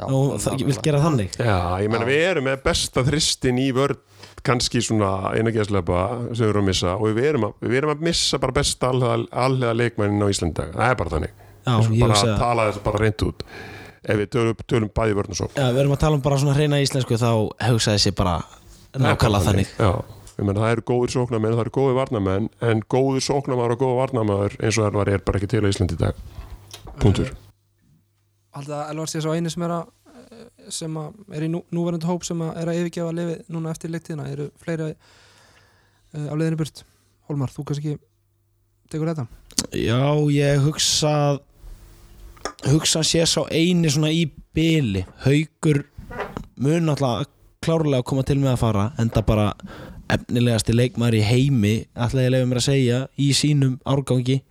Já, 0.00 0.06
og 0.08 0.38
það 0.42 0.64
vil 0.66 0.78
gera 0.82 1.02
þannig. 1.04 1.36
Já, 1.36 1.58
ég 1.84 1.92
menna 1.92 2.06
Já. 2.08 2.10
við 2.10 2.24
erum 2.30 2.48
með 2.48 2.64
besta 2.64 3.04
þristin 3.06 3.60
í 3.60 3.68
vörn 3.76 4.00
kannski 4.42 4.80
svona 4.82 5.12
einagæslepa 5.36 6.00
sem 6.32 6.48
við 6.48 6.48
erum 6.48 6.64
að 6.64 6.70
missa. 6.72 6.96
Og 6.96 7.12
við 7.14 7.28
erum 7.28 7.44
að, 7.46 7.52
við 7.62 7.78
erum 7.78 7.92
að 7.92 8.02
missa 8.08 8.40
bara 8.42 8.56
besta 8.56 8.90
allega 8.90 9.76
leikmannin 9.76 10.24
á 10.24 10.32
Íslandi 10.32 10.56
í 10.56 10.58
dag. 10.58 10.72
það 10.74 10.88
er 10.88 10.98
bara 10.98 11.12
þannig. 11.12 11.36
Já, 11.62 11.76
bara 12.00 12.16
að 12.18 12.32
tala 12.40 12.66
þessu 12.70 12.82
bara 12.88 13.02
reynd 13.04 13.24
út 13.28 13.44
ef 14.02 14.18
við 14.18 14.32
tölum, 14.34 14.64
tölum 14.68 14.90
bæði 14.94 15.16
vörn 15.18 15.34
og 15.34 15.38
svo 15.38 15.48
Já, 15.54 15.68
við 15.70 15.84
erum 15.84 15.94
að 15.94 16.02
tala 16.02 16.18
um 16.18 16.24
bara 16.24 16.40
svona 16.42 16.56
hreina 16.56 16.80
íslensku 16.82 17.18
þá 17.20 17.30
hugsaði 17.68 18.02
sér 18.02 18.16
bara 18.18 18.40
nákvæmlega 18.98 19.46
þannig. 19.46 19.72
Já, 19.78 19.90
ég 20.38 20.46
menna 20.48 20.64
það 20.64 20.74
eru 20.74 20.84
góðir 20.90 21.14
sóknarmenn 21.14 21.56
það 21.56 21.64
eru 21.64 21.74
góðir 21.78 21.98
varnarmenn 22.00 22.50
en 22.68 22.84
góðir 22.92 23.26
sóknarmar 23.28 23.74
og 23.74 23.82
góðir 23.82 24.00
varnarmar 24.02 24.56
eins 24.58 24.78
og 24.78 24.88
það 24.88 25.12
er 25.14 25.24
bara 25.26 25.40
ekki 25.40 25.50
til 25.52 25.64
á 25.64 25.70
Íslandi 25.70 25.96
í 25.96 26.02
dag. 26.02 26.22
Punktur. 27.00 27.32
Haldið 28.52 28.78
að 28.78 28.92
Elvar 28.92 29.12
sé 29.12 29.22
svo 29.24 29.34
eini 29.36 29.52
sem 29.52 29.64
er 29.64 29.76
að 29.78 29.84
eh, 30.12 30.46
sem 30.72 30.96
að 31.00 31.36
er 31.38 31.46
í 31.46 31.50
nú, 31.52 31.62
núverandi 31.72 32.08
hóp 32.08 32.26
sem 32.28 32.42
að 32.44 32.58
er 32.60 32.72
að 32.72 32.80
yfirgefa 32.82 33.14
lifið 33.16 33.54
núna 33.54 33.72
eftir 33.72 33.92
leiktíðina. 33.94 34.28
Eru 34.34 34.48
fleiri 34.60 34.90
uh, 34.92 36.26
á 36.28 36.34
leiðinu 36.36 36.60
burt? 36.60 36.84
Hólmar, 37.30 37.54
þú 37.54 37.64
kannski 37.70 37.96
tekur 38.92 39.12
þetta? 39.12 39.24
Já, 39.72 40.04
ég 40.34 40.60
hugsa 40.66 41.14
hugsa 42.70 43.02
sé 43.06 43.24
sá 43.26 43.42
eini 43.50 43.90
svona 43.90 44.12
í 44.14 44.26
byli 44.54 45.04
haugur 45.24 45.84
mun 46.62 46.92
alltaf 46.92 47.28
klárlega 47.62 48.02
að 48.02 48.08
koma 48.10 48.26
til 48.26 48.38
með 48.42 48.54
að 48.54 48.62
fara 48.64 48.84
enda 49.00 49.22
bara 49.26 49.46
efnilegasti 50.12 50.74
leikmaður 50.74 51.20
í 51.20 51.22
heimi 51.24 51.72
ætla 51.94 52.26
ég 52.26 52.34
leifa 52.34 52.50
mér 52.50 52.60
að 52.60 52.66
segja 52.66 52.98
í 53.16 53.30
sínum 53.36 53.78
árgangi. 53.88 54.42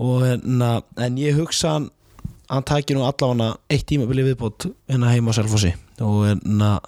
Og 0.00 0.24
hérna, 0.24 0.80
en 1.00 1.18
ég 1.20 1.36
hugsa 1.38 1.76
hann 1.76 1.90
hann 2.50 2.66
tækir 2.66 2.98
nú 2.98 3.04
allavega 3.06 3.52
eitt 3.70 3.86
tímabili 3.86 4.24
viðbót 4.26 4.66
hérna 4.90 5.12
heima 5.12 5.30
á 5.30 5.38
Selfossi. 5.38 5.70
Og 6.02 6.24
hérna 6.26 6.78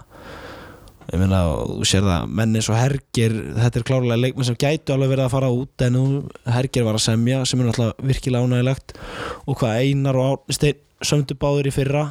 ég 1.11 1.19
meina, 1.19 1.41
þú 1.67 1.89
sér 1.89 2.07
það, 2.07 2.29
menn 2.39 2.57
eins 2.59 2.71
og 2.71 2.79
Hergir 2.79 3.35
þetta 3.59 3.81
er 3.81 3.87
klárlega 3.89 4.21
leikmenn 4.21 4.49
sem 4.49 4.59
gætu 4.61 4.95
alveg 4.95 5.13
verið 5.13 5.27
að 5.27 5.35
fara 5.35 5.51
út 5.53 5.87
en 5.87 5.97
nú 5.97 6.05
Hergir 6.47 6.87
var 6.87 6.99
að 6.99 7.07
semja 7.09 7.43
sem 7.49 7.61
er 7.61 7.69
náttúrulega 7.69 8.09
virkilega 8.13 8.47
ánægilegt 8.47 8.95
og 9.47 9.59
hvað 9.61 9.81
Einar 9.83 10.21
og 10.21 10.31
Árni 10.31 10.59
Steinn 10.59 10.81
sömdu 11.03 11.37
báður 11.39 11.69
í 11.69 11.75
fyrra 11.75 12.05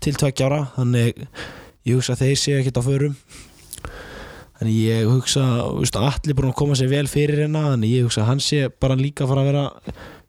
til 0.00 0.16
tveggjára 0.16 0.60
þannig 0.76 1.24
ég 1.88 1.96
hugsa 1.96 2.14
að 2.14 2.26
þeir 2.26 2.40
séu 2.40 2.58
ekkert 2.60 2.80
á 2.80 2.82
förum. 2.84 3.16
Þannig 4.60 4.76
ég 4.76 5.08
hugsa 5.08 5.44
veist, 5.78 5.96
allir 5.96 6.36
búin 6.36 6.50
að 6.50 6.58
koma 6.58 6.76
sér 6.76 6.90
vel 6.92 7.06
fyrir 7.08 7.46
hérna 7.46 7.70
þannig 7.70 7.94
ég 7.94 8.08
hugsa 8.08 8.24
að 8.26 8.30
hann 8.34 8.42
sé 8.44 8.66
bara 8.82 8.98
líka 8.98 9.24
að 9.24 9.32
fara 9.32 9.44
að 9.44 9.50
vera 9.50 9.64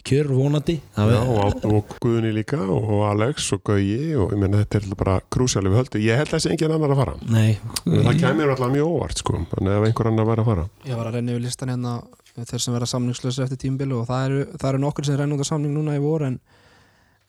kjör 0.07 0.29
vonandi. 0.35 0.77
Það 0.95 1.11
Já, 1.13 1.19
og, 1.21 1.65
og 1.71 1.95
Guðni 2.03 2.31
líka 2.35 2.59
og 2.63 2.91
Alex 3.09 3.51
og 3.55 3.61
Gauji 3.67 4.15
og 4.15 4.33
ég 4.35 4.41
menna 4.41 4.61
þetta 4.63 4.81
er 4.81 4.95
bara 4.99 5.17
krúsjali 5.33 5.71
við 5.71 5.81
höldu, 5.81 6.01
ég 6.03 6.19
held 6.21 6.31
að 6.31 6.37
þessi 6.37 6.51
engin 6.55 6.75
annar 6.77 6.95
að 6.95 7.01
fara. 7.03 7.15
Nei, 7.31 7.51
það 7.85 8.19
kemur 8.21 8.53
alltaf 8.55 8.73
mjög 8.73 8.91
óvart 8.95 9.21
sko 9.23 9.37
þannig 9.53 9.77
ef 9.77 9.87
einhver 9.89 10.11
annar 10.11 10.29
væri 10.31 10.43
að 10.45 10.51
fara. 10.51 10.67
Ég 10.89 10.99
var 11.01 11.09
að 11.11 11.17
renna 11.19 11.35
yfir 11.35 11.45
listan 11.45 11.73
hérna 11.73 11.95
þeir 12.37 12.63
sem 12.63 12.75
vera 12.77 12.87
samningslösi 12.87 13.43
eftir 13.45 13.59
tímbil 13.65 13.91
og 13.97 14.05
það 14.09 14.27
eru, 14.29 14.43
það 14.55 14.69
eru 14.71 14.83
nokkur 14.85 15.07
sem 15.07 15.17
renna 15.19 15.35
út 15.35 15.43
af 15.43 15.49
samning 15.51 15.73
núna 15.75 15.97
í 15.97 16.01
vor 16.03 16.23
en, 16.27 16.37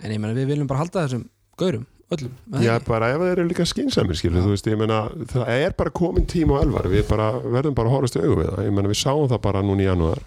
en 0.02 0.14
ég 0.14 0.22
meina 0.22 0.36
við 0.36 0.52
viljum 0.52 0.68
bara 0.70 0.84
halda 0.84 1.02
þessum 1.06 1.24
gaurum, 1.58 1.82
öllum 2.14 2.36
það 2.54 2.66
Já, 2.68 2.72
bara 2.86 3.10
ef 3.12 3.24
þeir 3.24 3.32
eru 3.32 3.48
líka 3.50 3.66
skynsamir 3.68 4.18
skilur, 4.20 4.44
þú 4.46 4.54
veist, 4.54 4.70
ég 4.70 4.78
meina, 4.78 5.00
það 5.32 5.50
er 5.56 5.74
bara 5.78 5.94
komin 5.98 6.28
tíma 6.30 6.60
á 6.60 6.62
elvar, 6.62 6.86
við 6.92 7.04
bara 7.10 7.28
verðum 7.42 7.74
bara 7.78 7.90
að 7.90 7.96
horfast 7.98 8.18
í 8.20 8.22
augu 8.22 8.38
við 8.40 8.50
það, 8.52 8.64
ég 8.68 8.76
meina, 8.78 8.92
við 8.94 9.00
sáum 9.02 9.26
það 9.32 9.42
bara 9.48 9.64
núna 9.66 9.82
í 9.84 9.88
janúar. 9.90 10.22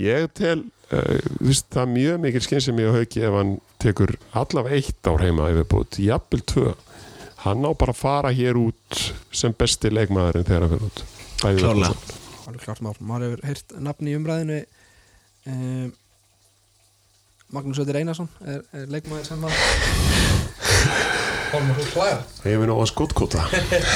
Ég 0.00 0.28
tel 0.40 0.58
veist, 0.90 1.68
það 1.70 1.82
er 1.82 1.90
mjög 1.94 2.22
mikil 2.24 2.42
skynsemi 2.44 2.86
á 2.86 2.92
hauki 2.96 3.22
ef 3.26 3.36
hann 3.36 3.52
tekur 3.82 4.14
allavega 4.36 4.80
eitt 4.80 5.10
ár 5.10 5.22
heima 5.22 5.50
yfirbútt, 5.52 6.00
jafnvel 6.02 6.42
tvö. 6.50 6.74
Hann 7.44 7.64
á 7.64 7.70
bara 7.72 7.94
að 7.94 8.00
fara 8.02 8.32
hér 8.34 8.58
út 8.60 9.00
sem 9.32 9.54
besti 9.56 9.92
leikmaðurinn 9.92 10.48
þegar 10.48 10.66
hann 10.66 10.74
fyrir 10.74 10.90
út. 10.90 11.04
Alveg 12.50 12.64
klart 12.64 12.82
mál, 12.82 12.94
maður 12.98 13.28
hefur 13.28 13.46
heyrt 13.46 13.74
nafni 13.78 14.12
í 14.12 14.18
umræðinu. 14.18 14.60
Um, 15.48 15.92
Magnús 17.54 17.80
Öður 17.82 18.00
Einarsson 18.02 18.28
er, 18.46 18.62
er 18.76 18.90
leikmaður 18.90 19.30
sem 19.30 19.46
að 19.46 19.54
Hólmar, 21.50 21.78
þú 21.80 21.86
klæða 21.90 22.18
Ég 22.46 22.54
hef 22.54 22.66
nú 22.68 22.74
á 22.78 22.84
skottkóta. 22.88 23.44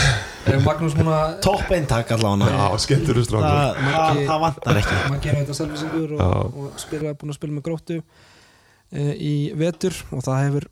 Magnús 0.66 0.96
múin 0.98 1.10
að 1.14 1.36
topp 1.44 1.70
eintak 1.72 2.10
allavega. 2.16 2.50
Já, 2.50 2.80
skemmtur 2.82 3.20
þú 3.20 3.24
strákur. 3.28 3.78
Það, 4.26 4.40
vantar 4.42 4.80
ekki. 4.80 4.96
maður 5.04 5.22
gera 5.24 5.42
þetta 5.42 5.56
selvisingur 5.60 6.14
og, 6.16 6.58
og 6.64 6.82
spila, 6.82 7.14
búin 7.20 7.32
að 7.32 7.38
spila 7.38 7.56
með 7.56 7.64
gróttu 7.68 8.00
e, 8.00 9.06
í 9.14 9.34
vetur 9.60 9.96
og 10.10 10.26
það 10.26 10.42
hefur 10.42 10.68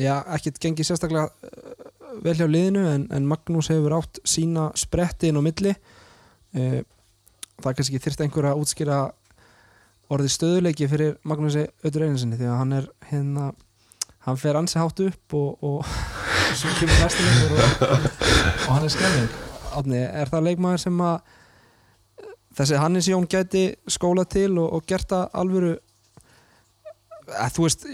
já, 0.00 0.14
ekkert 0.38 0.60
gengið 0.64 0.90
sérstaklega 0.90 1.28
uh, 1.28 1.86
vel 2.24 2.36
hjá 2.40 2.48
liðinu 2.48 2.88
en, 2.90 3.06
en 3.14 3.28
Magnús 3.28 3.70
hefur 3.74 3.98
átt 4.00 4.22
sína 4.26 4.70
spretti 4.78 5.30
inn 5.30 5.38
á 5.38 5.42
milli. 5.44 5.76
E, 6.56 6.82
það 7.60 7.70
er 7.70 7.78
kannski 7.82 8.02
þyrst 8.02 8.26
einhver 8.26 8.50
að 8.50 8.64
útskýra 8.64 9.00
orðið 10.08 10.34
stöðuleiki 10.34 10.88
fyrir 10.88 11.16
Magnúsi 11.28 11.68
Öður 11.84 12.08
Einarsinni 12.08 12.40
því 12.40 12.48
að 12.48 12.60
hann 12.62 12.76
er 12.80 12.92
hérna 13.10 13.50
hann 14.26 14.40
fer 14.40 14.58
ansi 14.58 14.78
hátt 14.80 15.00
upp 15.04 15.34
og, 15.38 15.62
og 15.62 15.82
og, 16.58 17.60
og 18.66 18.72
hann 18.72 18.84
er 18.84 18.92
skemming 18.92 19.28
er 19.94 20.30
það 20.30 20.46
leikmaður 20.48 20.82
sem 20.82 21.02
að 21.04 21.18
þessi 22.58 22.80
Hannes 22.80 23.08
Jón 23.08 23.28
gæti 23.30 23.64
skóla 23.90 24.24
til 24.26 24.56
og, 24.58 24.82
gert 24.88 25.08
það 25.10 25.28
alvöru 25.38 25.74
að 27.28 27.52
þú 27.54 27.66
veist 27.66 27.86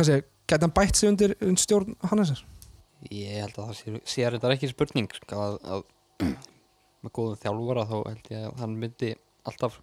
segja, 0.00 0.22
gæti 0.48 0.64
hann 0.64 0.76
bætt 0.76 0.96
sig 0.96 1.10
undir, 1.10 1.34
undir 1.42 1.64
stjórn 1.64 1.96
Hannesar? 2.06 2.44
Ég 3.10 3.40
held 3.42 3.56
að 3.58 3.70
það 3.70 3.76
sé, 3.78 4.00
sé 4.04 4.26
þetta 4.26 4.52
ekki 4.54 4.70
spurning 4.70 5.10
sko, 5.16 5.40
að, 5.40 5.58
að 5.64 6.30
með 7.04 7.14
góðum 7.16 7.40
þjálfara 7.42 7.86
þá 7.88 7.96
held 7.98 8.30
ég 8.32 8.46
að 8.46 8.60
hann 8.62 8.76
myndi 8.80 9.14
alltaf 9.48 9.80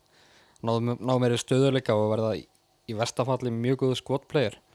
ná, 0.62 0.74
ná 0.80 1.14
meiri 1.22 1.40
stöðuleika 1.42 1.98
og 1.98 2.12
verða 2.14 2.32
í, 2.40 2.46
vestafalli 2.98 3.52
mjög 3.54 3.84
góðu 3.84 4.00
skotplayer. 4.02 4.58
en 4.58 4.67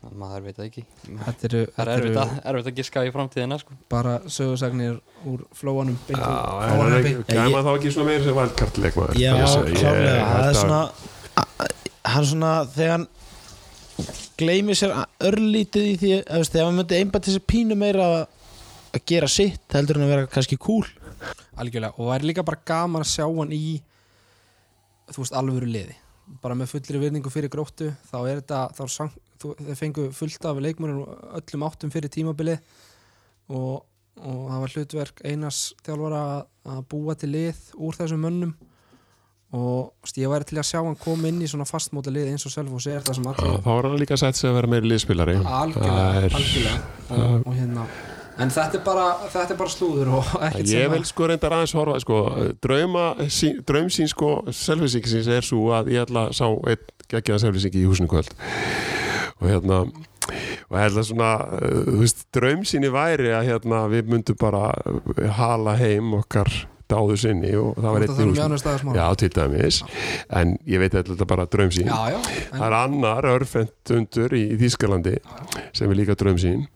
maður 0.00 0.46
veit 0.46 0.56
það 0.56 0.66
ekki. 0.66 0.82
Þetta 1.10 1.48
eru, 1.50 1.62
það 1.76 1.82
er 1.84 1.92
erfitt 1.94 2.20
erfitt 2.50 2.70
að 2.70 2.78
giska 2.80 3.04
í 3.04 3.12
framtíðina 3.14 3.58
sko. 3.60 3.76
bara 3.92 4.16
sögursagnir 4.26 5.00
úr 5.28 5.44
flóanum 5.56 5.98
gæma 6.08 7.60
þá 7.66 7.70
ekki 7.74 7.92
svona 7.92 8.08
meira 8.08 8.24
sem 8.24 8.38
valdkartleikmaður 8.38 9.20
Já, 9.20 9.34
klálega, 9.36 10.24
það 10.30 10.48
er 10.48 10.60
svona 10.60 10.82
hann 12.10 12.26
svona, 12.26 12.52
þegar 12.74 12.94
hann 12.96 13.06
gleymir 14.40 14.78
sér 14.78 14.94
örlítið 15.28 15.88
í 15.90 15.96
því, 16.00 16.12
að 16.24 16.42
veist, 16.42 16.54
þegar 16.54 16.68
hann 16.70 16.78
myndi 16.80 17.00
einbætt 17.00 17.28
þessi 17.28 17.42
pínu 17.52 17.76
meira 17.78 18.08
að 18.10 19.02
gera 19.06 19.28
sitt 19.30 19.76
heldur 19.76 20.00
en 20.00 20.06
að 20.06 20.14
vera 20.14 20.28
kannski 20.32 20.58
cool. 20.60 20.86
Algjörlega 21.60 21.92
og 21.98 22.08
það 22.08 22.14
er 22.16 22.28
líka 22.30 22.46
bara 22.46 22.62
gaman 22.72 23.04
að 23.04 23.12
sjá 23.12 23.26
hann 23.26 23.52
í 23.54 23.80
þú 25.10 25.24
veist 25.24 25.36
alvöru 25.36 25.68
liði. 25.68 25.96
Bara 26.40 26.56
með 26.56 26.72
fullri 26.72 27.02
virðingu 27.02 27.32
fyrir 27.32 27.52
gróttu 27.52 27.90
þá 28.08 28.16
er 28.22 28.40
þetta, 28.40 28.62
þá 28.78 28.82
er 28.86 28.94
þeir 29.42 29.78
fengu 29.78 30.08
fullt 30.16 30.44
af 30.50 30.58
leikmörnum 30.62 31.04
öllum 31.40 31.64
áttum 31.68 31.92
fyrir 31.92 32.12
tímabili 32.12 32.56
og, 33.50 33.82
og 34.20 34.42
það 34.50 34.60
var 34.64 34.74
hlutverk 34.76 35.22
Einars 35.26 35.60
þjálfara 35.86 36.20
að, 36.68 36.82
búa 36.92 37.16
til 37.18 37.32
lið 37.34 37.62
úr 37.80 37.96
þessum 37.98 38.20
mönnum. 38.26 38.52
Og 39.50 39.88
veist, 40.04 40.20
ég 40.22 40.30
væri 40.30 40.46
til 40.46 40.60
að 40.62 40.68
sjá 40.68 40.78
hann 40.78 40.94
koma 41.00 41.26
inn 41.26 41.40
í 41.42 41.48
svona 41.50 41.66
fastmóta 41.66 42.12
lið 42.14 42.28
eins 42.30 42.44
og 42.46 42.52
Selfoss 42.54 42.86
er 42.86 43.02
það 43.02 43.16
sem 43.18 43.26
allir 43.32 43.56
þá 43.64 43.70
er 43.74 43.88
hann 43.88 43.98
líka 43.98 44.18
sett 44.20 44.38
sig 44.38 44.46
að 44.46 44.60
vera 44.60 44.70
meiri 44.70 44.92
liðspilari. 44.92 45.34
Algjörlega, 45.42 46.04
er- 46.20 46.36
algjörlega. 46.38 46.78
Og, 47.16 47.46
og 47.50 47.56
hérna 47.58 47.86
en 48.40 48.52
þetta 48.54 48.78
er 48.78 48.84
bara, 48.86 49.06
þetta 49.28 49.52
er 49.54 49.58
bara 49.58 49.72
slúður 49.74 50.12
og 50.20 50.30
ekkert 50.46 50.70
Ég 50.72 50.86
vil 50.94 51.02
sko 51.08 51.26
reyndar 51.28 51.56
aðeins 51.56 51.74
horfa 51.76 51.98
sko, 52.04 52.20
draum 52.62 53.90
sín 53.92 54.08
sko 54.12 54.30
selvisíkisins 54.54 55.28
er 55.34 55.44
svo 55.46 55.66
að 55.76 55.90
ég 55.96 56.06
ætla 56.06 56.28
að 56.30 56.38
sá 56.38 56.46
einn 56.46 56.86
geggjaða 57.10 57.42
selvisíki 57.42 57.82
í 57.82 57.88
húsinu 57.90 58.08
kvöld 58.10 58.30
og 59.40 59.48
hérna 59.48 59.82
og 60.70 60.76
að 60.78 61.00
svona, 61.08 61.30
uh, 61.58 61.78
þú 61.88 62.00
veist, 62.04 62.26
draum 62.34 62.66
síni 62.68 62.92
væri 62.94 63.32
að 63.34 63.48
hérna 63.50 63.86
við 63.90 64.12
myndum 64.12 64.38
bara 64.40 64.68
uh, 64.86 65.24
hala 65.38 65.74
heim 65.80 66.14
okkar 66.20 66.52
dáðu 66.90 67.16
sinni 67.20 67.50
og 67.58 67.78
það 67.78 67.94
var 67.94 68.04
mjög 68.30 68.54
staðar 68.60 68.96
Já, 68.96 69.04
til 69.20 69.30
dæmis, 69.34 69.80
en 70.40 70.54
ég 70.68 70.82
veit 70.82 70.94
þetta 70.96 71.26
bara 71.28 71.46
draum 71.50 71.70
sín. 71.74 71.90
Já, 71.90 72.16
já. 72.16 72.18
Það 72.50 72.64
er 72.66 72.76
annar 72.80 73.28
örfend 73.30 73.94
undur 73.96 74.34
í, 74.36 74.42
Þýskalandi 74.60 75.16
sem 75.76 75.90
er 75.90 75.98
líka 76.00 76.16
draum 76.18 76.40
sín. 76.40 76.66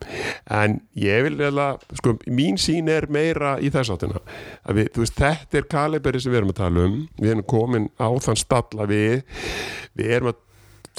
En 0.46 0.78
ég 0.98 1.26
vil 1.26 1.38
eða, 1.48 1.72
sko, 1.98 2.16
mín 2.30 2.60
sín 2.60 2.90
er 2.92 3.08
meira 3.12 3.56
í 3.58 3.72
þess 3.74 3.94
áttina. 3.94 4.22
Við, 4.70 4.92
veist, 5.00 5.18
þetta 5.18 5.60
er 5.60 5.70
kaliberi 5.74 6.22
sem 6.22 6.34
við 6.34 6.42
erum 6.42 6.54
að 6.54 6.60
tala 6.62 6.86
um. 6.88 7.00
Við 7.20 7.34
erum 7.34 7.48
komin 7.50 7.90
á 7.98 8.08
þann 8.22 8.40
stalla 8.40 8.88
við 8.90 9.24
við 9.94 10.16
erum 10.16 10.32
að 10.32 10.40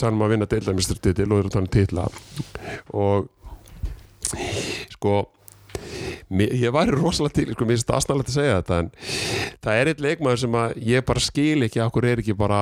tala 0.02 0.16
um 0.16 0.26
að 0.26 0.36
vinna 0.36 0.50
deildamistrititil 0.52 1.30
og 1.32 1.46
að 1.46 1.54
tala 1.56 1.66
um 1.66 1.72
titla. 1.76 2.10
Og 2.96 3.32
sko 4.96 5.16
ég 6.36 6.74
væri 6.74 6.96
rosalega 6.96 7.38
til, 7.38 7.52
sko, 7.54 7.66
mér 7.68 7.78
finnst 7.78 7.90
það 7.90 7.98
aðstæðanlegt 8.00 8.32
að 8.32 8.38
segja 8.40 8.60
þetta 8.60 8.78
en 8.82 8.88
það 9.64 9.80
er 9.80 9.90
eitt 9.92 10.04
leikmaður 10.04 10.42
sem 10.42 10.58
að 10.60 10.78
ég 10.90 11.06
bara 11.06 11.24
skil 11.24 11.68
ekki 11.68 11.84
okkur 11.86 12.08
er 12.10 12.22
ekki 12.24 12.38
bara 12.38 12.62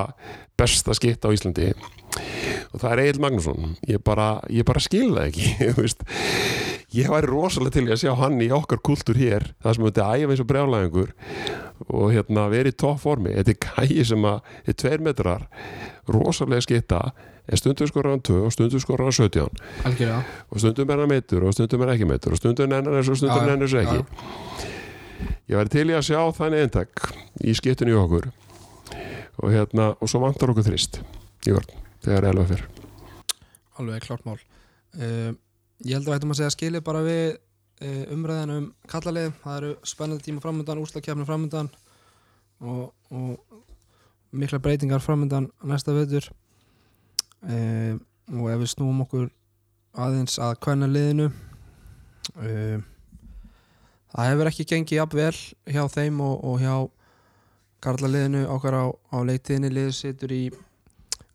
besta 0.60 0.96
skitt 0.98 1.24
á 1.24 1.34
Íslandi. 1.34 1.72
Og 2.74 2.82
það 2.82 2.92
er 2.92 3.02
Egil 3.04 3.22
Magnússon. 3.24 3.76
Ég 3.90 4.02
bara, 4.06 4.28
ég 4.52 4.66
bara 4.68 4.82
skil 4.84 5.14
það 5.16 5.30
ekki 5.30 5.68
veist. 5.80 6.04
Ég 6.94 7.10
væri 7.10 7.30
rosalega 7.32 7.80
til 7.80 7.88
að 7.90 8.02
sjá 8.04 8.12
hann 8.20 8.42
í 8.44 8.52
okkar 8.54 8.82
kultúr 8.86 9.18
hér 9.18 9.48
það 9.64 9.78
sem 9.78 9.88
þetta 9.88 10.10
æfa 10.14 10.34
eins 10.36 10.44
og 10.44 10.50
brjálæðingur 10.52 11.14
og 11.88 12.12
hérna 12.14 12.44
verið 12.52 12.76
í 12.76 12.80
topp 12.84 13.02
formi 13.02 13.34
þetta 13.34 13.56
er 13.56 13.88
gæi 13.90 14.06
sem 14.06 14.28
að 14.30 14.52
er 14.70 14.78
tveir 14.78 15.02
metrar 15.02 15.48
rosalega 16.08 16.66
skitta 16.66 17.00
en 17.48 17.60
stundum 17.60 17.88
skorur 17.88 18.14
hann 18.14 18.24
2 18.24 18.40
og 18.48 18.54
stundum 18.56 18.84
skorur 18.84 19.08
hann 19.08 19.16
17 19.16 19.48
algjörlega. 19.88 20.22
Og 20.50 20.64
stundum 20.64 20.94
er 20.94 21.04
hann 21.04 21.12
meitur 21.12 21.48
og 21.48 21.56
stundum 21.56 21.84
er 21.86 21.96
ekki 21.96 22.08
meitur 22.10 22.36
og 22.36 22.42
stundum 22.42 22.72
nennar 22.72 23.00
þessu 23.00 23.16
og 23.16 23.22
stundum 23.22 23.44
Já, 23.44 23.50
nennar 23.50 23.68
þessu 23.68 23.82
já. 23.82 23.90
ekki. 23.90 24.70
Ég 25.52 25.60
væri 25.60 25.74
til 25.74 25.90
í 25.90 25.98
að 25.98 26.08
sjá 26.08 26.22
þannig 26.38 26.68
eintak 26.68 27.10
í 27.44 27.56
skiptinu 27.56 27.96
í 27.96 28.00
okkur. 28.00 28.30
Og 29.44 29.50
hérna 29.52 29.92
og 29.98 30.12
svo 30.12 30.24
vantar 30.24 30.54
okkur 30.54 30.70
þrist 30.70 31.02
í 31.48 31.56
vörn 31.56 31.76
þegar 32.04 32.32
elva 32.32 32.48
fyrr 32.52 32.70
alveg 33.80 34.06
klart 34.06 34.26
mál. 34.28 34.38
Uh, 34.94 35.34
ég 35.84 35.98
held 35.98 36.06
að 36.06 36.12
við 36.12 36.18
ættum 36.18 36.34
að 36.34 36.40
segja 36.42 36.54
skilið 36.54 36.86
bara 36.86 37.02
við 37.06 37.24
uh, 37.34 38.04
umræðan 38.14 38.56
um 38.58 38.68
kallalið 38.90 39.32
það 39.42 39.58
eru 39.60 39.72
spennandi 39.90 40.28
tíma 40.28 40.44
framöndan, 40.44 40.84
úslakefni 40.84 41.28
framöndan 41.28 41.72
og, 42.62 42.92
og 43.10 43.53
mikla 44.34 44.60
breytingar 44.64 45.04
framöndan 45.04 45.50
næsta 45.64 45.96
veitur 45.96 46.30
uh, 47.46 47.94
og 48.34 48.50
ef 48.50 48.64
við 48.64 48.72
snúum 48.74 49.04
okkur 49.06 49.30
aðeins 49.94 50.40
að 50.42 50.58
kvæna 50.64 50.90
liðinu 50.90 51.30
uh, 51.30 52.82
það 54.14 54.30
hefur 54.30 54.52
ekki 54.52 54.68
gengið 54.70 55.00
jafn 55.00 55.20
vel 55.20 55.38
hjá 55.76 55.84
þeim 55.96 56.22
og, 56.26 56.36
og 56.44 56.62
hjá 56.62 56.76
karlaliðinu. 57.84 58.46
Okkar 58.54 58.78
á, 58.80 58.86
á 58.94 59.18
leiktiðinni 59.28 59.72
liður 59.74 59.98
situr 59.98 60.34
í 60.34 60.44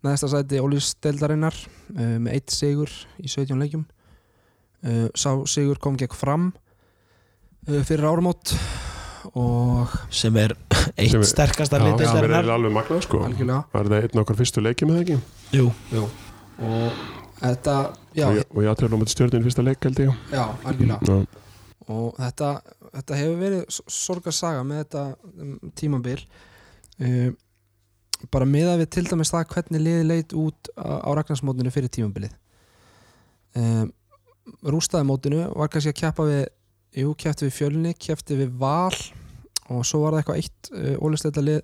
neðsta 0.06 0.30
sæti 0.32 0.62
Ólísdeldarinnar 0.62 1.56
uh, 1.56 2.16
með 2.22 2.38
eitt 2.38 2.54
sigur 2.54 2.92
í 3.18 3.28
17 3.28 3.58
leikjum. 3.60 3.84
Uh, 4.86 5.06
sá 5.18 5.34
sigur 5.50 5.80
kom 5.82 5.98
gegn 5.98 6.14
fram 6.14 6.50
uh, 7.66 7.82
fyrir 7.82 8.06
áramót 8.06 8.54
og 9.34 9.98
sem 10.14 10.36
er 10.38 10.54
eitt 10.98 11.12
Sem 11.14 11.22
er- 11.22 11.30
sterkasta 11.30 11.78
Já, 11.78 11.92
sem 12.10 12.24
er 12.26 12.50
alveg 12.50 12.72
magnað 12.74 13.02
sko. 13.06 13.20
Algjörlega. 13.26 13.64
Var 13.72 13.90
það 13.92 14.06
einn 14.08 14.22
okkar 14.22 14.38
fyrstu 14.40 14.62
leikjum 14.64 14.92
eða 14.94 15.04
ekki? 15.04 15.18
Jú, 15.54 15.66
Jú. 15.94 16.04
og 16.68 17.02
þetta 17.40 17.74
já, 18.18 18.26
og 18.28 18.38
ég, 18.40 18.48
ég 18.64 18.70
aðtrefla 18.72 18.98
mæti 18.98 19.14
stjórnin 19.14 19.44
fyrsta 19.46 19.62
leik 19.64 19.84
held 19.86 20.00
ég. 20.02 20.14
Já, 20.34 20.44
algjörlega. 20.64 21.26
Og 21.88 22.16
þetta, 22.18 22.48
þetta 22.98 23.18
hefur 23.22 23.36
verið 23.40 23.78
sorgarsaga 23.88 24.64
með 24.66 24.82
þetta 24.82 25.04
um, 25.40 25.54
tímabil. 25.78 26.18
Uh, 27.00 27.30
bara 28.34 28.44
miða 28.50 28.74
við 28.80 28.90
til 28.96 29.04
dæmis 29.06 29.30
það 29.30 29.46
hvernig 29.54 29.80
liði 29.84 30.04
leit 30.08 30.34
út 30.34 30.68
á, 30.74 30.98
á 31.06 31.10
Ragnarsmótinu 31.14 31.70
fyrir 31.72 31.88
tímabilið. 31.94 32.34
Um, 33.56 33.92
rústaði 34.66 35.06
mótinu 35.08 35.46
var 35.54 35.70
kannski 35.72 35.92
að 35.94 36.00
keppa 36.02 36.26
við 36.28 36.42
jú, 36.98 37.14
keppti 37.20 37.46
við 37.46 37.54
fjölni, 37.56 37.94
keppti 37.94 38.36
við 38.42 38.52
val 38.60 38.92
og 39.72 39.84
svo 39.86 40.02
var 40.04 40.16
það 40.16 40.22
eitthvað 40.22 40.40
eitt 40.42 40.70
uh, 40.72 40.94
ólistleita 41.04 41.44
lið 41.44 41.60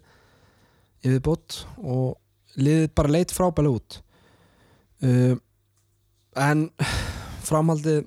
yfir 1.04 1.22
bót 1.24 1.60
og 1.82 2.60
liðið 2.60 2.92
bara 2.96 3.12
leit 3.12 3.34
frábælega 3.34 3.80
út. 3.80 3.98
Uh, 5.04 5.34
en 6.40 6.68
framhaldið 7.44 8.04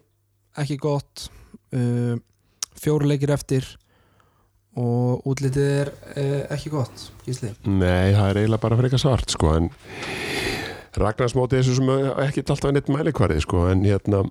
ekki 0.57 0.79
gott 0.81 1.27
uh, 1.75 2.15
fjóru 2.77 3.09
leikir 3.09 3.33
eftir 3.35 3.67
og 4.77 5.25
útlitið 5.29 5.71
er 5.81 5.91
uh, 5.91 6.41
ekki 6.53 6.73
gott 6.73 7.09
gísli. 7.25 7.53
Nei, 7.65 8.13
það 8.13 8.29
er 8.29 8.41
eiginlega 8.43 8.63
bara 8.65 8.79
frekar 8.81 9.01
svart 9.01 9.33
sko 9.33 9.55
en 9.57 9.71
Ragnarsmóti 10.97 11.59
er 11.59 11.65
svo 11.65 11.75
sem 11.77 11.89
ekki 12.23 12.41
alltaf 12.41 12.71
neitt 12.73 12.87
mælikvarði 12.89 13.43
sko 13.43 13.67
en 13.69 13.83
hérna 13.85 14.23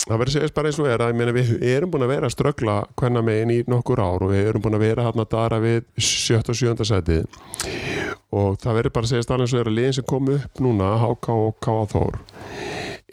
það 0.00 0.20
verður 0.20 0.34
segjast 0.34 0.56
bara 0.56 0.70
eins 0.70 0.80
og 0.80 0.88
er 0.88 1.04
að 1.04 1.16
meina 1.18 1.34
við 1.36 1.50
erum 1.70 1.92
búin 1.92 2.04
að 2.06 2.12
vera 2.14 2.28
að 2.30 2.34
ströggla 2.36 2.76
hvenna 3.00 3.22
megin 3.24 3.52
í 3.52 3.58
nokkur 3.68 4.00
ár 4.00 4.24
og 4.24 4.32
við 4.32 4.48
erum 4.48 4.64
búin 4.64 4.78
að 4.78 4.84
vera 4.86 5.06
hann 5.08 5.22
að 5.22 5.30
dara 5.34 5.60
við 5.62 5.82
sjött 6.00 6.50
og 6.50 6.58
sjönda 6.60 6.86
setið 6.88 7.26
og 8.30 8.58
það 8.62 8.78
verður 8.78 8.94
bara 8.96 9.08
að 9.08 9.12
segjast 9.12 9.34
alveg 9.34 9.46
eins 9.46 9.54
og 9.56 9.62
er 9.62 9.70
að 9.70 9.78
liðin 9.78 9.96
sem 9.98 10.08
kom 10.12 10.32
upp 10.36 10.62
núna 10.64 10.90
HK 11.02 11.36
og 11.36 11.56
K.A. 11.64 11.86
Þór 11.90 12.20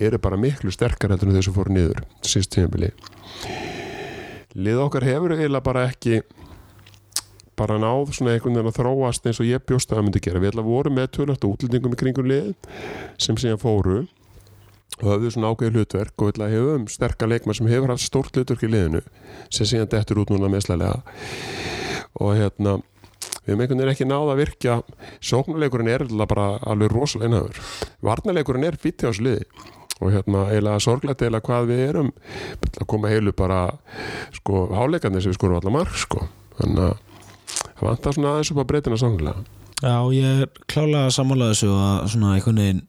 eru 0.08 0.22
bara 0.22 0.40
miklu 0.40 0.74
sterkar 0.74 1.14
heldur 1.14 1.32
en 1.32 1.40
þessu 1.40 1.56
fóru 1.56 1.74
niður 1.74 2.04
síst 2.22 2.54
tímabili 2.54 2.94
lið 4.58 4.84
okkar 4.86 5.06
hefur 5.06 5.36
eiginlega 5.36 5.66
bara 5.66 5.88
ekki 5.90 6.22
bara 7.58 7.80
náð 7.82 8.14
svona 8.14 8.36
einhvern 8.36 8.54
veginn 8.54 8.70
að 8.70 8.78
þróast 8.78 9.26
eins 9.26 9.40
og 9.42 9.50
ég 9.50 9.64
bjóst 9.66 9.90
að 9.90 9.98
það 9.98 10.06
myndi 10.06 10.22
gera. 10.22 10.42
Við 10.42 10.52
ætla 10.52 10.66
voru 10.66 10.92
með 10.94 11.08
tölvægt 11.18 11.48
útlendingum 11.48 11.96
í 11.96 11.98
kringum 11.98 12.30
lið 12.30 12.52
sem 13.22 13.38
síðan 13.40 13.62
fóru 13.62 14.04
og 14.98 15.08
höfðu 15.12 15.32
svona 15.34 15.52
ákveði 15.54 15.76
hlutverk 15.76 16.24
og 16.24 16.34
ætla 16.34 16.50
hefum 16.52 16.88
sterka 16.90 17.30
leikmar 17.30 17.58
sem 17.58 17.70
hefur 17.70 17.94
haft 17.94 18.06
stórt 18.06 18.38
hlutverk 18.38 18.66
í 18.66 18.72
liðinu 18.72 19.04
sem 19.54 19.70
síðan 19.70 19.92
dettur 19.92 20.24
út 20.24 20.34
núna 20.34 20.50
meðslega 20.52 20.94
og 22.18 22.34
hérna 22.38 22.80
við 23.46 23.52
hefum 23.52 23.62
einhvern 23.64 23.82
veginn 23.82 23.94
ekki 23.94 24.08
náð 24.10 24.32
að 24.34 24.42
virkja 24.42 24.78
sóknuleikurinn 25.30 25.92
er 25.94 26.06
bara 26.28 26.48
alveg 26.68 26.92
rosalega 26.92 27.30
einhafur. 27.30 27.62
Varnaleikurinn 28.04 28.68
er 28.68 28.80
fýtt 28.82 29.04
hjá 29.04 29.12
þessu 29.12 29.28
liði. 29.28 29.46
Og 29.98 30.12
hérna 30.14 30.44
eiginlega 30.52 30.82
sorglegt 30.84 31.22
eiginlega 31.24 31.48
hvað 31.48 31.70
við 31.72 31.84
erum 31.88 32.10
að 32.68 32.88
koma 32.92 33.10
heilu 33.10 33.34
bara 33.34 33.62
sko 34.36 34.68
háleikarnir 34.76 35.24
sem 35.24 35.34
við 35.34 35.40
skorum 35.40 35.62
allar 35.62 35.74
marg 35.74 35.96
sko. 35.98 36.28
Þannig 36.60 36.84
að 36.84 36.98
það 37.78 37.88
vantar 37.88 38.18
svona 38.18 38.34
aðeins 38.34 38.52
upp 38.54 38.62
að 38.62 38.70
breytina 38.72 39.00
sanglega 39.00 39.46
Já, 39.78 39.98
ég 40.10 40.44
er 40.44 40.62
klálega 40.66 41.06
að 41.06 41.16
sammála 41.20 41.52
þessu 41.52 41.70
að 41.78 41.98
svona 42.14 42.34
einhvern 42.34 42.62
veginn 42.62 42.80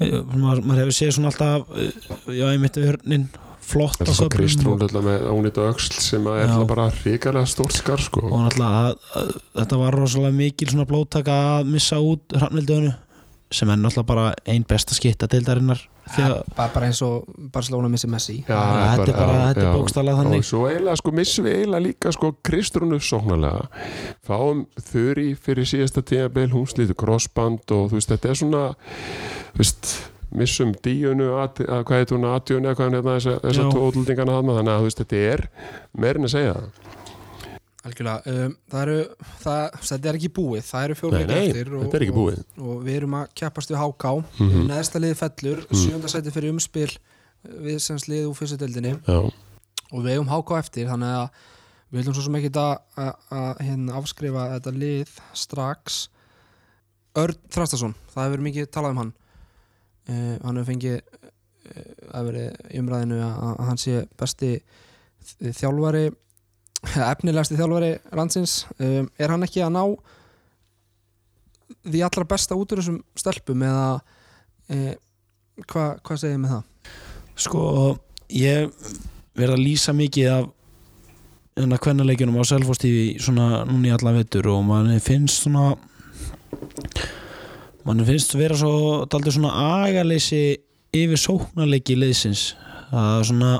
maður, 0.00 0.62
maður 0.62 0.80
hefur 0.84 0.96
séð 0.98 1.12
svona 1.16 1.32
alltaf 1.32 1.76
eh, 1.76 2.06
já, 2.36 2.46
einmitt 2.50 2.78
við 2.78 2.88
hörnin 2.90 3.26
flott 3.66 3.98
svo 4.02 4.28
köflum 4.28 4.34
Kristrún 4.36 4.84
alltaf 4.84 5.06
með 5.06 5.24
ónýta 5.32 5.64
öxl 5.70 5.96
sem 6.02 6.28
að 6.28 6.42
er 6.42 6.52
alltaf 6.52 6.70
bara 6.70 6.86
ríkarlega 7.00 7.50
stórt 7.50 7.74
skar 7.74 8.02
sko. 8.02 8.22
Og 8.28 8.44
að, 8.50 8.92
að, 9.18 9.32
þetta 9.58 9.80
var 9.80 9.98
rosalega 9.98 10.38
mikil 10.38 10.70
svona 10.70 10.86
blóttaka 10.88 11.38
að 11.56 11.72
missa 11.72 11.98
út 12.02 12.36
hrafnildöðinu 12.36 12.94
sem 13.50 13.70
er 13.70 13.78
náttúrulega 13.78 14.08
bara 14.08 14.32
ein 14.50 14.64
besta 14.68 14.94
skitta 14.96 15.28
deildarinnar. 15.30 15.78
Þegar 16.06 16.32
bara, 16.54 16.70
bara 16.74 16.88
eins 16.88 17.00
og 17.02 17.28
Barcelona 17.52 17.90
missi 17.90 18.08
Messi. 18.10 18.36
Já, 18.46 18.58
þetta 18.96 19.06
er 19.06 19.16
bara, 19.18 19.38
þetta 19.50 19.62
já. 19.62 19.68
er 19.68 19.78
bókstaflega 19.78 20.16
og 20.16 20.22
þannig 20.22 20.46
svo 20.46 20.64
eiginlega 20.70 21.00
sko 21.00 21.14
missum 21.18 21.46
við 21.46 21.56
eiginlega 21.60 21.84
líka 21.86 22.12
sko 22.14 22.32
Kristrúnu 22.46 22.98
sóknarlega. 23.02 23.68
Fáum 24.26 24.66
þurri 24.90 25.28
fyrir 25.38 25.70
síðasta 25.70 26.04
tímabil 26.06 26.50
hún 26.54 26.68
slítur 26.70 26.98
crossband 26.98 27.74
og 27.74 27.88
þú 27.90 28.00
veist 28.00 28.12
þetta 28.14 28.32
er 28.32 28.42
svona 28.42 28.66
þú 29.54 29.62
veist 29.62 29.94
missum 30.36 30.74
díunu 30.84 31.32
að, 31.40 31.62
að 31.70 31.86
hvað 31.88 32.02
heit 32.02 32.14
hún 32.14 32.28
aðdjónu 32.28 32.66
eða 32.68 32.76
hvað 32.78 32.86
hann 32.88 32.98
hérna 32.98 33.16
þessar 33.16 33.42
þessa 33.44 33.66
Já. 33.66 33.72
tóðlendingana 33.76 34.38
þannig 34.42 34.72
að 34.72 34.78
þú 34.80 34.88
veist 34.88 35.02
þetta 35.02 35.24
er 35.32 35.44
meirin 35.96 36.28
að 36.28 36.34
segja 36.34 36.56
það 36.56 36.95
algjörlega 37.86 38.32
um, 38.32 38.54
það 38.72 38.82
eru, 38.82 38.96
það, 39.42 39.60
þetta 39.88 40.10
er 40.10 40.18
ekki 40.18 40.30
búið 40.36 40.64
það 40.66 40.86
eru 40.86 41.10
nei, 41.12 41.40
eftir 41.40 41.72
og, 41.76 41.84
er 41.98 42.06
og, 42.10 42.40
og 42.66 42.80
við 42.86 42.98
erum 43.00 43.18
að 43.20 43.34
keppast 43.40 43.72
við 43.72 43.82
HK 43.82 44.14
mm. 44.14 44.48
-hmm. 44.50 44.70
neðsta 44.70 45.02
liði 45.02 45.18
fellur, 45.20 45.62
Mm. 45.66 45.82
sjönda 45.82 46.10
sæti 46.10 46.32
fyrir 46.34 46.54
umspil 46.54 46.88
uh, 46.90 47.60
við 47.66 47.78
sem 47.82 48.00
liði 48.06 48.26
úr 48.30 48.38
fyrstu 48.38 48.58
deildinni 48.60 48.96
Já, 48.96 49.20
og 49.92 50.02
við 50.02 50.16
eigum 50.16 50.32
HK 50.32 50.58
eftir 50.58 50.90
þannig 50.90 51.14
að 51.20 51.28
við 51.90 52.00
viljum 52.00 52.16
svo 52.16 52.26
sem 52.26 52.38
ekki 52.40 52.50
að, 52.58 53.14
hérna, 53.62 53.94
afskrifa 54.00 54.48
þetta 54.56 54.74
lið 54.74 55.14
strax 55.32 56.08
Örn 57.16 57.38
Þrastason, 57.48 57.94
það 58.12 58.26
hefur 58.26 58.42
mikið 58.44 58.66
talað 58.74 58.90
um 58.90 58.98
hann 59.04 59.12
uh, 60.10 60.36
hann 60.42 60.56
hefur 60.58 60.70
fengið 60.72 60.98
uh, 60.98 61.30
það 62.10 62.18
hefur 62.18 62.32
verið 62.32 62.74
í 62.74 62.82
umræðinu 62.82 63.22
að, 63.22 63.40
að 63.46 63.66
hann 63.70 63.80
sé 63.80 64.06
besti 64.18 64.50
þjálfari 65.56 66.10
efnilegasti 66.84 67.58
þjálfari 67.58 67.92
landsins 68.16 68.64
um, 68.78 69.08
er 69.18 69.32
hann 69.32 69.46
ekki 69.46 69.64
að 69.64 69.74
ná 69.76 69.82
því 71.86 72.02
allra 72.06 72.28
besta 72.28 72.58
út 72.58 72.72
úr 72.72 72.82
þessum 72.82 73.00
stelpum 73.18 73.62
eða 73.66 73.88
hvað 75.66 76.00
hva 76.02 76.16
segir 76.18 76.40
með 76.42 76.56
það? 76.56 76.64
sko, 77.36 77.62
ég 78.32 78.70
verð 79.36 79.56
að 79.56 79.64
lýsa 79.64 79.94
mikið 79.96 80.30
af 80.32 80.48
hérna 81.56 81.78
kvennaleikjunum 81.80 82.38
á 82.40 82.44
Selfoss 82.48 82.80
TV 82.82 83.16
svona 83.22 83.64
núna 83.68 83.90
í 83.90 83.94
alla 83.96 84.12
vettur 84.16 84.50
og 84.52 84.64
manni 84.68 84.98
finnst 85.04 85.46
svona 85.46 85.70
manni 87.86 88.06
finnst 88.08 88.36
vera 88.36 88.56
svo 88.58 89.06
daldur 89.08 89.36
svona 89.36 89.54
agaleysi 89.84 90.42
yfir 90.96 91.20
sóknarleiki 91.20 91.96
liðsins 91.96 92.50
það 92.90 93.10
er 93.14 93.28
svona 93.30 93.52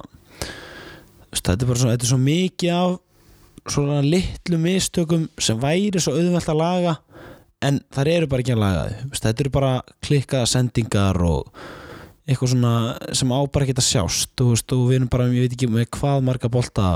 þetta 1.36 1.56
er 1.56 1.68
bara 1.70 1.80
svo, 1.80 1.92
þetta 1.92 2.06
er 2.06 2.12
svo 2.12 2.20
mikið 2.20 2.76
af 2.76 2.98
svona 3.72 4.02
litlu 4.04 4.58
mistökum 4.60 5.26
sem 5.42 5.58
væri 5.60 6.02
svo 6.02 6.14
auðvelt 6.16 6.52
að 6.52 6.60
laga 6.60 6.94
en 7.66 7.80
þar 7.94 8.12
eru 8.12 8.30
bara 8.30 8.44
ekki 8.44 8.54
að 8.54 8.62
laga 8.62 8.84
þau. 8.86 9.10
Þetta 9.22 9.44
eru 9.44 9.52
bara 9.56 9.72
klikkaða 10.04 10.50
sendingar 10.52 11.20
og 11.26 11.50
eitthvað 12.26 12.52
svona 12.52 12.74
sem 13.16 13.32
á 13.32 13.40
bara 13.46 13.66
ekki 13.66 13.76
að 13.78 13.88
sjást. 13.88 14.32
Þú 14.38 14.48
veist, 14.52 14.74
og 14.76 14.86
við 14.90 14.98
erum 15.00 15.10
bara, 15.12 15.28
ég 15.32 15.46
veit 15.46 15.56
ekki 15.56 15.70
með 15.72 15.88
hvað 15.96 16.24
marga 16.26 16.52
bolta 16.52 16.92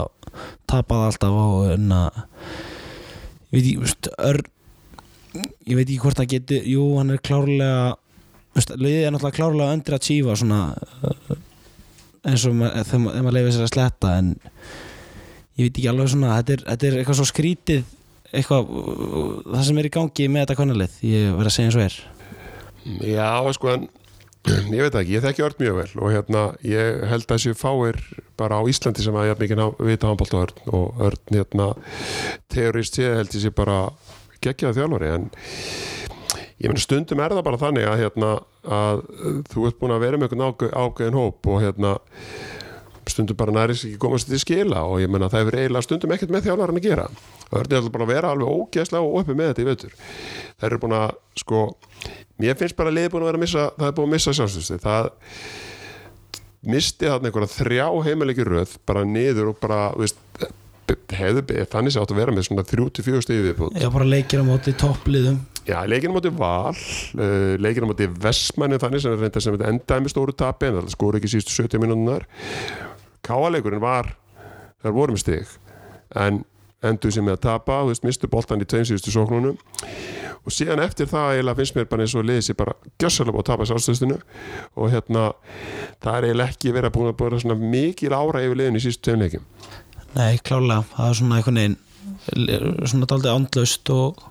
tapað 0.71 1.07
alltaf 1.09 1.37
á 1.39 1.49
en 1.75 1.93
að 1.95 2.23
ég 3.51 3.57
veit 3.57 3.65
ekki, 3.65 3.77
veist, 3.83 4.11
ör 4.19 4.43
ég 5.35 5.77
veit 5.79 5.87
ekki 5.87 6.01
hvort 6.03 6.19
það 6.19 6.33
geti 6.35 6.61
jú, 6.73 6.85
hann 6.99 7.15
er 7.15 7.23
klárlega 7.23 7.95
veist, 8.57 8.73
liðið 8.75 9.07
er 9.07 9.15
náttúrulega 9.15 9.39
klárlega 9.39 9.77
undir 9.77 9.97
að 9.97 10.07
tífa 10.07 10.37
svona 10.39 10.61
eins 12.27 12.47
og 12.47 12.57
þegar 12.61 13.03
maður 13.25 13.37
leifir 13.37 13.55
sér 13.55 13.67
að 13.67 13.73
sletta 13.75 14.15
en 14.21 14.33
ég 15.59 15.67
veit 15.67 15.75
ekki 15.75 15.89
alveg 15.91 16.13
svona 16.13 16.37
þetta 16.39 16.57
er, 16.57 16.67
þetta 16.69 16.89
er 16.89 17.01
eitthvað 17.01 17.19
svo 17.21 17.29
skrítið 17.31 17.89
eitthvað, 18.31 18.69
það 19.51 19.65
sem 19.67 19.81
er 19.81 19.89
í 19.89 19.95
gangi 19.95 20.27
með 20.31 20.45
þetta 20.45 20.59
konalið, 20.61 20.99
ég 21.07 21.33
verð 21.39 21.51
að 21.51 21.57
segja 21.57 21.71
eins 21.71 21.79
og 21.79 21.87
er. 21.87 21.97
Já, 23.11 23.31
sko, 23.57 23.73
en 23.75 23.89
ég 24.77 24.87
veit 24.87 24.99
ekki, 25.03 25.17
ég 25.17 25.25
þekki 25.25 25.45
Örn 25.45 25.59
mjög 25.61 25.79
vel 25.81 25.91
og 26.01 26.15
hérna, 26.15 26.45
ég 26.65 27.03
held 27.11 27.27
að 27.27 27.35
þessu 27.35 27.57
fáir 27.59 27.99
bara 28.41 28.61
á 28.63 28.63
Íslandi 28.71 29.05
sem 29.05 29.19
að 29.19 29.29
ég 29.29 29.35
haf 29.35 29.43
mikið 29.43 29.65
vita 29.91 30.09
handbólt 30.09 30.37
á 30.37 30.43
Örn 30.45 30.73
og 30.79 31.03
Örn, 31.11 31.35
hérna 31.37 31.69
teorist 32.53 32.97
sé 32.97 33.11
held 33.19 33.35
ég 33.37 33.45
sé 33.45 33.53
bara 33.53 33.83
geggjaða 34.41 34.79
þjálfari, 34.79 35.11
en 35.19 35.27
ég 36.63 36.71
meina 36.71 36.85
stundum 36.87 37.21
er 37.21 37.35
það 37.35 37.47
bara 37.51 37.61
þannig 37.61 37.91
að 37.91 38.01
hérna, 38.05 38.33
að 38.79 39.05
þú 39.51 39.67
ert 39.69 39.83
búin 39.83 39.97
að 39.97 40.07
vera 40.07 40.23
með 40.23 40.39
einhvern 40.39 40.73
ágæðin 40.87 41.21
hóp 41.21 41.51
og 41.51 41.63
hérna 41.67 41.95
stundum 43.13 43.39
bara 43.41 43.55
næris 43.57 43.85
ekki 43.89 43.99
komast 44.03 44.29
til 44.31 44.41
skila 44.43 44.83
og 44.89 45.01
ég 45.03 45.11
meina 45.13 45.29
það 45.33 45.45
hefur 45.45 45.59
eiginlega 45.61 45.87
stundum 45.87 46.15
ekkert 46.17 46.35
með 46.35 46.47
þjálfarinn 46.49 46.81
að 46.81 46.87
gera. 46.89 47.07
Örn 47.51 47.73
er 47.73 47.81
alltaf 47.81 47.95
bara 47.97 48.07
að 48.07 48.13
vera 48.15 48.31
alveg 48.35 48.53
ógeðslega 48.61 49.03
og 49.07 49.19
opið 49.23 49.39
með 49.41 49.51
þetta 49.51 49.65
í 49.65 49.69
veitur 49.71 49.97
þeir 50.61 50.69
eru 50.71 50.81
búin 50.85 50.97
að 51.01 51.11
sko 51.43 51.63
mér 52.41 52.59
finnst 52.61 52.79
bara 52.79 52.93
að 52.93 52.99
liðið 53.01 53.13
búin 53.17 53.25
að 53.27 53.31
vera 53.33 53.41
að 53.41 53.45
missa 53.47 53.67
það 53.79 53.89
er 53.91 53.97
búin 53.99 54.09
að 54.11 54.15
missa 54.17 54.37
sjálfstöðstu 54.39 54.81
það 54.85 55.11
misti 56.71 57.09
þarna 57.09 57.31
einhverja 57.31 57.53
þrjá 57.57 57.87
heimilegi 58.07 58.45
röð 58.51 58.75
bara 58.89 59.05
niður 59.09 59.53
og 59.55 59.61
bara 59.63 59.79
veist, 59.97 60.19
hefðu 61.17 61.43
be- 61.49 61.65
þannig 61.73 61.95
sem 61.95 62.03
átt 62.05 62.13
að 62.13 62.19
vera 62.21 62.35
með 62.37 62.47
svona 62.51 62.65
34 62.69 63.23
stíði 63.25 63.47
viðbútt 63.49 63.79
Já, 63.81 63.89
bara 63.95 64.09
leikir 64.11 64.43
á 64.43 64.45
móti 64.45 64.75
toppliðum. 64.77 65.39
Já, 65.69 65.79
leikinu 65.89 66.17
móti 66.17 66.33
Val 66.35 66.75
uh, 66.75 67.55
leikinu 67.63 67.89
móti 67.91 68.09
Vestmanni 68.11 68.79
þannig 68.83 69.05
sem 69.05 69.15
er 69.15 69.21
reynda 69.25 69.43
sem 69.45 69.55
þetta 69.57 69.71
endaði 69.73 70.05
með 70.07 70.13
stóru 70.15 70.35
tapi 70.37 70.69
en 70.71 70.79
það 70.81 70.93
skóru 70.97 71.21
ekki 71.21 71.31
sístu 71.35 71.55
70 71.57 71.83
minútunar 71.85 72.27
Káaleikurinn 73.27 73.83
var 73.83 74.15
þar 74.83 74.97
voru 74.97 75.17
með 75.17 75.25
stig 75.25 75.59
en 76.17 76.45
endur 76.87 77.13
sem 77.13 77.25
með 77.27 77.37
að 77.37 77.45
tapa, 77.45 77.83
þú 77.83 77.93
veist, 77.93 78.07
mistu 78.09 78.31
boltan 78.33 78.63
í 78.65 78.67
tveim 78.69 78.87
síðustu 78.89 79.13
sóknunum. 79.13 79.59
Og 80.41 80.55
síðan 80.55 80.81
eftir 80.81 81.09
það 81.11 81.35
eiginlega 81.35 81.59
finnst 81.59 81.77
mér 81.77 81.89
bara 81.91 82.07
eins 82.07 82.15
og 82.17 82.25
liðið 82.25 82.47
sér 82.47 82.57
bara 82.57 82.75
gjössalega 83.03 83.35
búið 83.37 83.43
að 83.43 83.51
tapa 83.51 83.67
sjálfstöðstinu 83.69 84.17
og 84.81 84.95
hérna 84.95 85.25
það 86.01 86.17
er 86.17 86.27
eiginlega 86.31 86.55
ekki 86.55 86.73
verið 86.73 86.89
að 86.89 86.97
búin 86.97 87.11
að 87.11 87.19
búið 87.21 87.37
svona 87.45 87.71
mikil 87.75 88.13
ára 88.17 88.43
yfir 88.47 88.61
liðinu 88.63 88.81
í 88.81 88.85
síðustu 88.87 89.05
tveim 89.11 89.25
leikim 89.27 89.45
Nei, 90.17 90.41
klálega, 90.41 90.87
það 90.95 91.11
er 91.11 91.19
svona 91.21 91.37
einhvern 91.39 91.61
veginn 91.61 91.77
svona 92.89 93.11
daldið 93.13 93.35
andlaust 93.35 93.93
og 93.93 94.25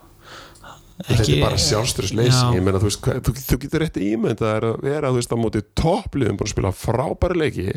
þetta 1.06 1.30
er 1.30 1.44
bara 1.46 1.62
sjálfstöðsleysi 1.62 2.42
Já. 2.42 2.50
ég 2.58 2.66
meina 2.66 2.82
þú 2.82 2.90
veist, 2.90 3.06
þú, 3.30 3.36
þú 3.46 3.60
getur 3.62 3.86
rétt 3.86 4.02
ímynd 4.04 4.44
að 4.50 4.68
vera 4.82 5.14
þú 5.14 5.22
veist 5.22 5.38
á 5.38 5.38
móti 5.40 5.62
toppliðum 5.78 6.42
búin 6.42 6.50
að 6.50 6.56
spila 6.56 6.74
frábæri 6.76 7.40
leiki 7.44 7.70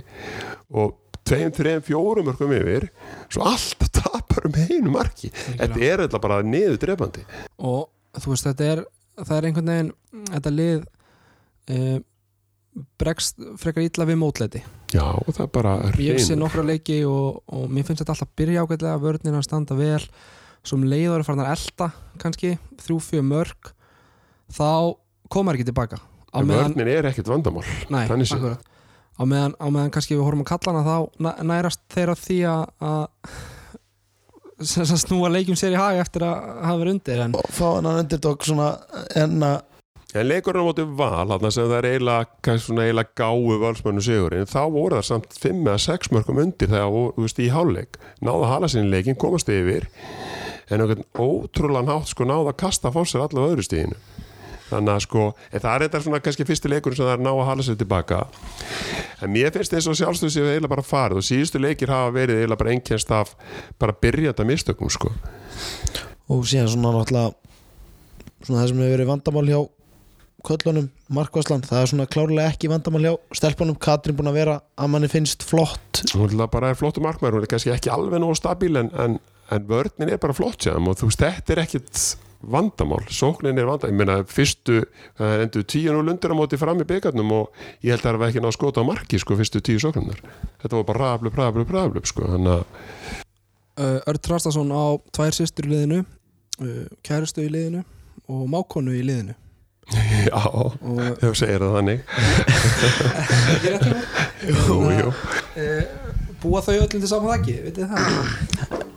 og 0.72 0.96
tveim, 1.32 1.52
þreim, 1.56 1.82
fjórum 1.86 2.28
mörgum 2.28 2.54
yfir 2.56 2.88
svo 3.32 3.46
alltaf 3.48 3.92
tapar 3.98 4.48
um 4.48 4.58
einu 4.68 4.94
marki. 4.94 5.32
Þetta 5.32 5.82
er 5.82 6.04
eitthvað 6.04 6.24
bara 6.28 6.40
niður 6.46 6.80
drefandi 6.84 7.26
og 7.58 7.88
þú 8.20 8.34
veist 8.34 8.48
þetta 8.50 8.70
er 8.74 8.84
það 9.20 9.36
er 9.36 9.48
einhvern 9.48 9.72
veginn 9.72 9.92
þetta 10.30 10.52
lið 10.54 10.84
uh, 11.72 11.98
bregst 13.00 13.42
frekar 13.60 13.84
illa 13.84 14.06
við 14.08 14.18
mótleiti 14.20 14.62
já, 14.94 15.04
og 15.04 15.28
það 15.28 15.42
er 15.44 15.50
bara 15.52 15.74
ég 16.00 16.20
sé 16.24 16.36
nokkra 16.38 16.64
leiki 16.64 17.02
og, 17.08 17.42
og 17.52 17.66
mér 17.72 17.86
finnst 17.88 18.04
þetta 18.04 18.16
alltaf 18.16 18.32
byrja 18.38 18.64
ágætlega 18.64 19.02
vörnina 19.02 19.42
að 19.42 19.48
standa 19.48 19.76
vel. 19.78 20.00
Svo 20.62 20.78
um 20.78 20.86
fara 21.26 21.42
að 21.42 21.52
elda 21.56 21.88
kannski, 22.22 22.52
þrjú, 22.78 22.98
fjö 23.02 23.22
mörg 23.26 23.72
þá 24.52 24.94
koma 25.32 25.56
ekki 25.56 25.66
tilbaka. 25.66 25.98
Vörnin 26.32 26.88
er 26.88 27.08
ekkert 27.10 27.28
vandamál 27.28 27.64
nei, 27.90 28.06
þannig 28.08 28.30
séð. 28.30 28.52
Á 29.22 29.24
meðan, 29.28 29.54
á 29.56 29.66
meðan 29.70 29.92
kannski 29.94 30.16
við 30.18 30.24
horfum 30.26 30.44
að 30.44 30.50
kalla 30.52 30.72
hana 30.74 30.84
þá 30.86 31.24
næ- 31.26 31.42
nærast 31.52 31.82
þeirra 31.94 32.18
því 32.18 32.38
að 32.50 32.62
að 32.92 33.08
snúa 35.02 35.30
leikjum 35.32 35.58
sér 35.58 35.74
í 35.76 35.80
hag 35.80 36.00
eftir 36.02 36.24
að 36.26 36.48
hafa 36.62 36.80
verið 36.82 36.96
undir 36.96 37.22
en 37.24 37.36
og 37.38 37.52
fá 37.54 37.66
hann 37.76 37.90
underdog 37.92 38.46
svona 38.46 38.72
en 39.18 39.38
að 39.46 39.60
en 40.12 40.28
leikurinn 40.28 40.60
á 40.60 40.68
móti 40.68 40.84
val 40.98 41.24
þarna 41.30 41.50
sem 41.54 41.70
það 41.70 41.78
er 41.78 41.86
eiginlega, 41.88 43.04
gáu 43.16 43.54
valsmönnu 43.62 44.02
sigurinn, 44.04 44.44
þá 44.50 44.60
voru 44.68 44.98
það 44.98 45.06
samt 45.08 45.38
5 45.40 45.62
eða 45.62 45.78
6 45.86 46.10
mörgum 46.12 46.42
undir 46.42 46.68
þegar 46.68 46.92
þú 46.92 47.24
veist, 47.24 47.40
í 47.40 47.48
hálfleik. 47.48 47.96
Náða 48.20 48.42
að 48.42 48.50
hala 48.52 48.68
sinni 48.68 48.92
leikin, 48.92 49.16
komast 49.16 49.48
yfir 49.48 49.88
en 50.68 50.84
einhvern 50.84 51.06
ótrúlan 51.16 51.88
hátt 51.90 52.12
sko 52.12 52.26
náða 52.28 52.52
að 52.52 52.60
kasta 52.64 52.92
fór 52.92 53.08
sér 53.08 53.24
allavega 53.24 53.56
öðru 53.56 53.66
stíðinu 53.66 53.96
þannig 54.72 54.94
að 54.96 55.04
sko, 55.06 55.26
en 55.52 55.64
það 55.64 55.74
er 55.74 55.84
þetta 55.86 56.02
svona 56.06 56.22
kannski 56.24 56.48
fyrsti 56.48 56.72
leikurinn 56.72 56.98
sem 56.98 57.08
það 57.08 57.14
er 57.18 57.24
ná 57.26 57.32
að 57.32 57.44
hala 57.50 57.66
sér 57.66 57.78
tilbaka 57.80 58.22
en 59.22 59.30
mér 59.32 59.52
finnst 59.54 59.76
eins 59.76 59.88
og 59.90 59.98
sjálfstöð 59.98 60.32
séu 60.34 60.48
eiginlega 60.48 60.72
bara 60.72 60.86
farið 60.86 61.20
og 61.20 61.26
síðustu 61.26 61.60
leikir 61.62 61.92
hafa 61.92 62.10
verið 62.14 62.40
eiginlega 62.40 62.62
bara 62.62 62.74
einkennst 62.74 63.12
af 63.14 63.36
bara 63.80 63.94
byrjanda 63.94 64.46
mistökum 64.48 64.90
sko. 64.92 65.12
Og 66.32 66.44
síðan 66.48 66.72
svona 66.72 66.94
náttúrulega 66.96 67.36
svona 68.42 68.62
það 68.62 68.68
sem 68.72 68.82
hefur 68.82 68.94
verið 68.96 69.10
vandamál 69.12 69.46
hjá 69.50 69.60
köllunum, 70.42 70.88
Markvæslan, 71.14 71.62
það 71.62 71.78
er 71.78 71.90
svona 71.92 72.08
klárlega 72.10 72.50
ekki 72.50 72.70
vandamál 72.72 73.04
hjá 73.04 73.12
stelpunum, 73.38 73.78
Katrín 73.78 74.16
búin 74.18 74.32
að 74.32 74.40
vera 74.40 74.56
að 74.74 74.90
manni 74.90 75.10
finnst 75.12 75.44
flott. 75.46 76.02
Hún 76.16 76.34
er 76.34 76.50
bara 76.50 76.72
flottu 76.78 77.04
markmæður, 77.04 77.38
hún 77.38 77.46
er 77.46 77.52
kannski 77.52 77.70
ekki 77.74 77.92
alveg 77.94 78.22
nógu 78.22 78.34
stabíl 78.40 78.80
en, 78.80 78.90
en, 78.98 79.20
en 79.54 79.68
vörnin 79.68 80.10
er 80.10 80.18
bara 80.22 80.34
flott 80.34 80.66
þeim 80.66 80.90
og 80.90 80.98
þú 80.98 81.12
veist, 81.12 81.22
þetta 81.22 81.54
er 81.54 81.62
ekkit 81.62 82.02
vandamál, 82.42 83.02
sóknin 83.12 83.58
er 83.58 83.68
vandamál 83.68 83.92
ég 83.92 83.98
meina, 83.98 84.16
fyrstu, 84.28 84.82
það 85.18 85.34
er 85.34 85.44
endur 85.46 85.66
tíu 85.68 85.94
nú 85.94 86.04
lundur 86.06 86.34
á 86.34 86.36
móti 86.38 86.58
fram 86.60 86.80
í 86.82 86.86
byggarnum 86.88 87.34
og 87.36 87.64
ég 87.84 87.94
held 87.94 88.02
að 88.02 88.08
það 88.08 88.20
var 88.22 88.32
ekki 88.32 88.42
ná 88.42 88.48
að 88.50 88.56
skota 88.58 88.82
á 88.82 88.88
marki, 88.88 89.20
sko, 89.22 89.38
fyrstu 89.38 89.62
tíu 89.64 89.82
sóknunar 89.82 90.22
þetta 90.62 90.78
var 90.78 90.88
bara 90.88 91.04
ræðablöp, 91.04 91.38
ræðablöp, 91.38 91.74
ræðablöp 91.76 92.10
sko, 92.10 92.26
þannig 92.34 92.56
að, 92.56 92.64
uh, 93.78 93.98
Örn 94.10 94.22
Trastason 94.26 94.74
á 94.74 94.84
tvær 95.14 95.38
sýstur 95.38 95.68
í 95.68 95.72
liðinu 95.74 96.02
uh, 96.02 96.84
kærustu 97.06 97.46
í 97.46 97.52
liðinu 97.52 97.84
og 98.30 98.44
mákonu 98.50 98.94
í 98.96 99.02
liðinu. 99.06 99.36
Já, 100.28 100.38
og 100.46 100.76
þú 101.20 101.32
segir 101.36 101.64
það 101.64 101.76
þannig. 101.78 102.04
Ekki 103.56 103.74
rétt 103.74 103.88
jú, 104.48 104.78
jú, 104.98 105.10
uh, 105.10 105.82
búa 106.42 106.62
þau 106.64 106.74
öll 106.78 106.88
til 106.94 107.04
saman 107.06 107.36
þakki, 107.36 107.58
vitið 107.68 107.94
það 107.94 108.90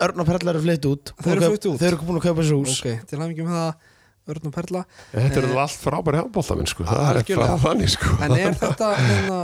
Örn 0.00 0.20
og 0.22 0.26
Perla 0.28 0.52
eru 0.54 0.60
flytt 0.62 0.84
út. 0.86 1.12
Þau 1.18 1.30
eru 1.34 1.48
flutt 1.52 1.64
út? 1.72 1.78
Þau 1.80 1.86
eru 1.88 1.96
búin 2.06 2.20
að 2.20 2.26
kaupa 2.28 2.44
sér 2.46 2.58
hús. 2.58 2.76
Ok, 2.78 3.06
til 3.10 3.18
ekki 3.24 3.46
með 3.46 3.56
það 3.58 3.72
Örn 4.28 4.46
og 4.50 4.52
Perla. 4.54 4.82
Þetta 5.14 5.40
er 5.40 5.46
Eh, 5.48 5.56
allt 5.62 5.80
frábæri 5.82 6.20
handbóltaminn, 6.20 6.68
sko, 6.68 6.84
það 6.84 7.02
er 7.08 7.20
algjörlega. 7.22 7.46
bara 7.48 7.62
þannig, 7.64 7.90
sko. 7.94 8.10
En 8.22 8.32
er 8.36 8.54
þetta 8.60 8.90
hérna, 8.98 9.38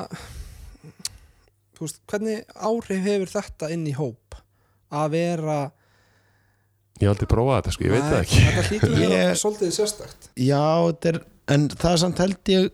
þú 1.74 1.86
veist, 1.86 2.00
hvernig 2.10 2.44
áhrif 2.54 3.02
hefur 3.08 3.32
þetta 3.34 3.70
inn 3.74 3.86
í 3.90 3.94
hóp 3.96 4.36
að 4.94 5.10
vera 5.16 5.58
ég 7.00 7.08
hef 7.08 7.10
aldrei 7.14 7.30
prófað 7.32 7.56
þetta, 7.58 7.72
sko, 7.74 7.84
ég 7.88 7.94
veit 7.96 8.04
það 8.06 8.20
ekki. 8.22 8.42
þetta 8.44 8.66
hlýtur 8.70 8.94
að 8.94 9.14
vera 9.16 9.38
svolítið 9.40 9.72
sérstakt. 9.78 10.28
Já, 10.38 10.62
þetta 10.92 11.10
er, 11.14 11.18
en 11.56 11.68
það 11.74 11.90
er 11.96 12.02
samt 12.04 12.22
held 12.22 12.52
ég 12.54 12.68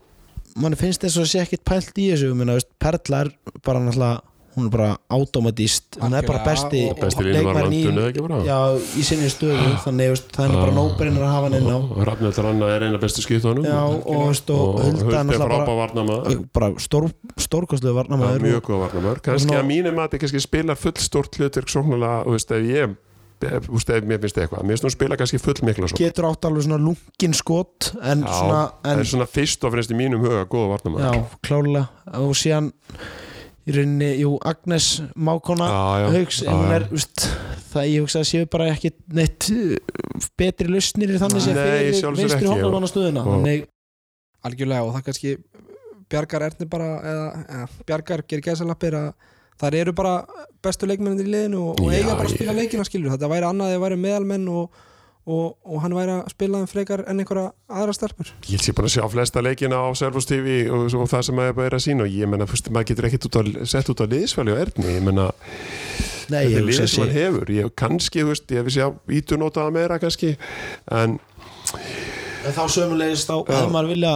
mann 0.61 0.77
finnst 0.77 1.01
þess 1.07 1.21
að 1.23 1.31
sé 1.31 1.41
ekkit 1.47 1.65
pælt 1.65 1.95
í 2.03 2.09
þessu 2.13 2.35
minna, 2.37 2.59
veist, 2.59 2.69
Perla 2.83 3.23
er 3.25 3.31
bara 3.65 3.81
náttúrulega 3.81 4.21
hún 4.57 4.67
er 4.67 4.71
bara 4.71 4.89
automatist 5.09 5.97
hún 6.01 6.15
er 6.19 6.27
bara 6.27 6.41
besti 6.45 6.81
leikmaðurinn 7.23 7.75
í- 7.77 8.47
Já, 8.47 8.59
í 8.99 9.03
sinni 9.07 9.29
stöðu 9.31 9.77
þannig 9.85 10.11
veist, 10.15 10.33
það 10.35 10.45
er 10.49 10.55
bara 10.57 10.73
Ah. 10.73 10.79
nóberinn 10.79 11.19
að 11.21 11.31
hafa 11.31 11.47
hann 11.49 11.55
inn 11.61 11.71
á. 11.71 11.79
Rafnildur 12.09 12.49
Anna 12.51 12.67
er 12.75 12.83
eina 12.89 12.99
bestu 12.99 13.23
skiptunum 13.23 13.65
og, 13.67 14.07
Hulda 14.91 15.21
er 15.21 15.39
bara, 15.39 15.67
varnamaður 15.67 16.49
bara 16.53 16.71
stór, 16.79 17.11
stórkostlega 17.37 17.95
Það 17.95 18.01
er 18.01 18.01
varnamaður 18.03 18.41
mjög 18.41 18.57
og- 18.57 18.65
góð 18.71 18.81
varnamör 18.87 19.21
kannski 19.23 19.55
að 19.55 19.67
mínum 19.71 19.95
mati 19.95 20.19
kannski 20.19 20.41
spilar 20.41 20.77
full 20.77 20.93
stort 20.99 21.37
hlutverk 21.39 21.69
sóknulega 21.71 22.27
og 22.27 22.33
veist 22.35 22.51
ef 22.51 22.63
ég 22.67 22.97
þú 23.41 23.79
ef 23.97 24.05
mér 24.05 24.19
finnst 24.21 24.37
eitthvað. 24.37 24.63
Mér 24.65 24.77
finnst 24.77 24.85
hún 24.85 24.91
spila 24.93 25.17
kannski 25.17 25.39
full 25.41 25.55
mikla 25.65 25.89
svo 25.89 25.97
getur 25.97 26.27
átt 26.29 26.45
alveg 26.45 26.63
svona 26.67 26.77
lungin 26.77 27.33
skot 27.35 27.95
en 28.03 28.23
Já, 28.23 28.29
svona 28.29 28.73
en 28.85 28.99
en, 28.99 29.05
svona 29.05 29.27
fyrst 29.27 29.65
og 29.65 29.73
fremst 29.73 29.91
í 29.91 29.97
mínum 29.97 30.21
huga 30.21 30.45
góða 30.45 30.69
varnamör 30.77 31.01
já, 31.01 31.25
klálega 31.43 31.89
og 32.21 32.35
síðan 32.37 32.73
í 33.71 33.75
rauninni, 33.77 34.11
jú, 34.21 34.35
Agnes 34.51 34.89
Mákona 35.15 35.69
já, 35.71 36.07
Hauks, 36.17 36.43
en 36.45 36.59
hún 36.59 36.75
er 36.77 36.87
veist, 36.91 37.27
það 37.73 37.89
ég 37.91 38.05
hugsa 38.05 38.23
að 38.23 38.29
séu 38.33 38.49
bara 38.51 38.69
ekki 38.75 38.93
neitt 39.17 39.49
uh, 39.55 39.75
betri 40.41 40.69
lausnir 40.71 41.15
þannig 41.23 41.47
í 41.47 41.55
fyrir 41.55 42.19
vinstri 42.19 42.51
hóknarmanna 42.51 42.91
stöðuna. 42.91 43.25
Og- 43.25 43.37
þannig, 43.39 43.67
algjörlega 44.51 44.87
og 44.87 44.95
það 44.97 45.07
kannski 45.09 45.35
bjargar 46.11 46.47
erni 46.49 46.67
bara 46.71 46.93
eða, 47.07 47.27
eða 47.47 47.67
bjargar 47.87 48.25
gerir 48.27 48.47
gæsalappir 48.51 48.97
að 48.99 49.11
þær 49.61 49.77
eru 49.83 49.93
bara 49.97 50.15
bestu 50.65 50.89
leikmennir 50.89 51.29
í 51.29 51.33
liðinu 51.35 51.61
og, 51.71 51.83
og 51.85 51.93
eiga 51.93 52.17
bara 52.17 52.29
að 52.29 52.35
spila 52.35 52.55
leikina 52.57 52.87
skilur. 52.89 53.13
Þetta 53.15 53.29
væri 53.31 53.49
annað 53.49 53.75
eða 53.75 53.83
væri 53.85 53.99
meðalmenn 54.01 54.49
og, 54.53 54.81
og, 55.31 55.57
og 55.65 55.83
hann 55.85 55.95
væri 55.95 56.17
að 56.17 56.33
spila 56.35 56.61
þeim 56.61 56.71
frekar 56.71 57.03
en 57.07 57.23
einhverja 57.23 57.53
aðra 57.71 57.95
stelpur. 57.97 58.33
Ég 58.51 58.63
sé 58.65 58.75
bara 58.77 58.91
að 58.91 58.97
sjá 58.97 59.05
flesta 59.13 59.43
leikina 59.45 59.81
á 59.81 59.89
Servus 59.99 60.29
TV 60.29 60.63
og, 60.69 60.89
og 60.91 61.11
það 61.11 61.27
sem 61.29 61.39
maður 61.39 61.67
er 61.67 61.77
að 61.79 61.85
sína 61.87 62.07
og 62.07 62.17
ég 62.21 62.31
menna, 62.31 62.49
fyrst, 62.51 62.71
maður 62.75 62.91
getur 62.93 63.11
ekkert 63.11 63.29
út 63.31 63.53
sett 63.71 63.93
út 63.93 64.03
á 64.03 64.07
liðsfæli 64.11 64.55
og 64.55 64.63
erðni, 64.65 64.97
ég 64.97 65.07
menna 65.07 65.31
Nei, 66.31 66.45
þetta 66.47 66.61
er 66.61 66.67
liðið 66.67 66.77
sem 66.79 67.03
hann 67.03 67.11
þessi 67.11 67.21
hefur, 67.25 67.53
ég 67.57 67.77
kannski, 67.79 68.23
þú 68.23 68.33
veist, 68.33 68.53
ég 68.55 68.67
vissi 68.67 68.83
að 68.85 69.17
ítu 69.19 69.39
notaða 69.41 69.75
meira 69.75 69.99
kannski, 70.03 70.37
en 70.87 71.19
En 72.41 72.55
þá 72.57 72.63
sömulegist 72.73 73.29
þá 73.29 73.35
hefur 73.51 73.73
maður 73.75 73.91
vilja 73.93 74.13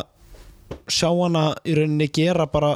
sjá 0.88 1.10
hana 1.10 1.48
í 1.68 1.74
rauninni 1.76 2.08
gera 2.14 2.46
bara 2.50 2.72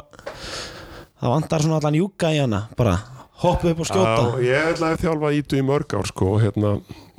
það 1.19 1.33
vantar 1.33 1.63
svona 1.65 1.79
allan 1.79 1.97
júka 1.97 2.29
í 2.35 2.41
hana 2.41 2.67
bara 2.77 2.97
hoppa 3.39 3.71
upp 3.71 3.83
og 3.83 3.87
skjóta 3.87 4.15
á, 4.19 4.23
ég 4.43 4.71
ætla 4.73 4.91
að 4.93 5.03
þjálfa 5.03 5.31
ítu 5.37 5.59
í 5.59 5.63
mörg 5.65 5.95
ár 5.95 6.09
sko, 6.09 6.33
og 6.35 6.41
hérna, 6.43 6.73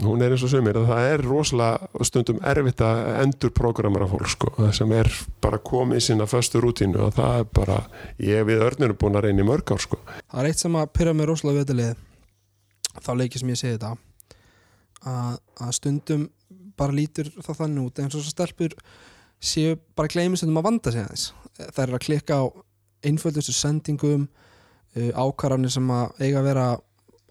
hún 0.05 0.25
er 0.25 0.35
eins 0.35 0.45
og 0.45 0.53
sömur 0.53 0.81
það 0.89 1.07
er 1.09 1.25
rosalega 1.25 2.05
stundum 2.09 2.43
erfitt 2.51 2.83
að 2.85 3.01
endur 3.23 3.55
programmera 3.57 4.09
fólk 4.11 4.29
sko, 4.35 4.53
sem 4.77 4.93
er 4.97 5.09
bara 5.41 5.61
komið 5.71 6.03
í 6.03 6.05
sína 6.11 6.29
föstu 6.31 6.61
rútínu 6.63 7.07
og 7.07 7.17
það 7.17 7.39
er 7.41 7.49
bara, 7.57 7.79
ég 8.21 8.45
við 8.49 8.65
örnir 8.67 8.97
búin 9.01 9.17
að 9.17 9.29
reyna 9.29 9.45
í 9.45 9.49
mörg 9.49 9.73
ár 9.73 9.83
sko. 9.83 10.01
það 10.21 10.43
er 10.43 10.51
eitt 10.51 10.63
sem 10.63 10.77
að 10.77 10.93
pyrra 10.99 11.17
mig 11.17 11.31
rosalega 11.31 11.59
við 11.59 11.67
þetta 11.67 11.79
lið 11.81 12.07
þá 13.01 13.13
leikið 13.23 13.45
sem 13.45 13.55
ég 13.55 13.61
segi 13.63 13.79
þetta 13.79 13.95
að, 15.11 15.39
að 15.65 15.73
stundum 15.79 16.27
bara 16.81 16.97
lítur 16.97 17.31
það 17.41 17.63
þannig 17.63 17.89
út 17.89 18.03
eins 18.03 18.17
og 18.19 18.27
stelpur 18.29 18.77
séu 19.41 19.79
bara 19.97 20.11
gleymið 20.13 20.43
stundum 20.43 20.61
að 20.61 20.69
vanda 20.69 20.93
sig 20.93 21.05
aðeins 21.05 21.31
það 21.61 21.83
er 21.87 21.95
að 21.97 22.05
klikka 22.05 22.41
á 22.41 22.45
einföldustu 23.09 23.55
sendingum 23.57 24.29
ákvarðanir 24.97 25.71
sem 25.71 25.91
að 25.95 26.23
eiga 26.25 26.41
að 26.41 26.47
vera 26.51 26.69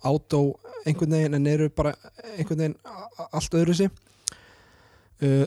átó 0.07 0.41
einhvern 0.87 1.11
veginn 1.17 1.33
en 1.35 1.47
eru 1.51 1.69
bara 1.75 1.91
einhvern 2.37 2.59
veginn 2.61 2.77
allt 3.35 3.57
öðru 3.59 3.75
sig 3.75 3.89
uh, 5.23 5.45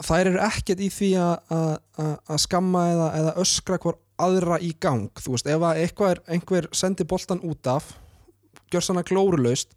þær 0.00 0.30
eru 0.30 0.40
ekkert 0.46 0.80
í 0.80 0.88
því 0.92 1.10
að- 1.20 1.52
að 1.52 1.74
að- 2.00 2.16
að 2.32 2.38
skamma 2.46 2.84
eða, 2.94 3.08
eða 3.20 3.34
öskra 3.42 3.78
hvort 3.78 4.00
aðra 4.20 4.56
í 4.60 4.74
gang. 4.80 5.08
Þú 5.16 5.30
veist, 5.32 5.46
ef 5.48 5.60
að 5.64 5.78
eitthvað 5.80 6.10
er, 6.14 6.18
einhver 6.28 6.66
sendi 6.76 7.04
boltan 7.08 7.40
út 7.44 7.66
af 7.66 7.94
gjör 8.72 8.84
svona 8.84 9.02
glórulaust 9.04 9.72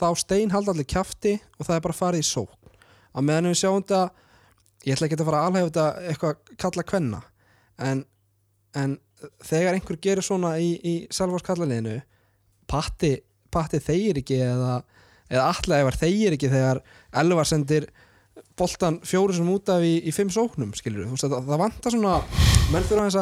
þá 0.00 0.06
stein 0.18 0.50
halda 0.50 0.72
allir 0.72 0.86
kjafti 0.88 1.36
og 1.58 1.66
það 1.66 1.76
er 1.76 1.84
bara 1.84 1.94
farið 1.98 2.22
í 2.24 2.26
sókn. 2.30 2.56
Að 3.14 3.26
meðan 3.26 3.50
við 3.50 3.58
sjáum 3.60 3.82
þetta 3.82 4.00
ég 4.86 4.94
ætla 4.96 5.06
ekki 5.10 5.18
að 5.20 5.26
fara 5.28 5.40
að 5.42 5.46
alhæfa 5.50 5.68
þetta 5.70 5.86
eitthvað 6.10 6.56
kalla 6.62 6.82
kvenna 6.90 7.20
en, 7.78 8.04
en 8.74 8.98
þegar 9.44 9.76
einhver 9.76 9.98
gerir 10.02 10.24
svona 10.24 10.54
í, 10.62 10.72
í 10.80 10.94
Salvars 11.12 11.44
kallaliðinu 11.46 11.98
patti, 12.70 13.16
patti 13.52 13.80
þeir 13.82 14.22
ekki 14.22 14.40
eða, 14.46 14.80
eða 15.30 15.46
allega 15.50 15.90
ef 15.90 16.00
þeir 16.00 16.36
ekki 16.38 16.52
þegar 16.52 16.82
Elvar 17.20 17.48
sendir 17.48 17.88
boltan 18.58 19.00
fjóru 19.06 19.34
sem 19.36 19.48
út 19.50 19.70
af 19.72 19.84
í, 19.84 19.96
í 20.06 20.12
fimm 20.14 20.30
sóknum 20.32 20.74
skilur 20.76 21.08
þú 21.10 21.20
það, 21.20 21.40
það 21.48 21.64
vantar 21.64 21.96
svona 21.96 22.18
menn 22.70 22.86
fyrir 22.86 23.08
að 23.08 23.16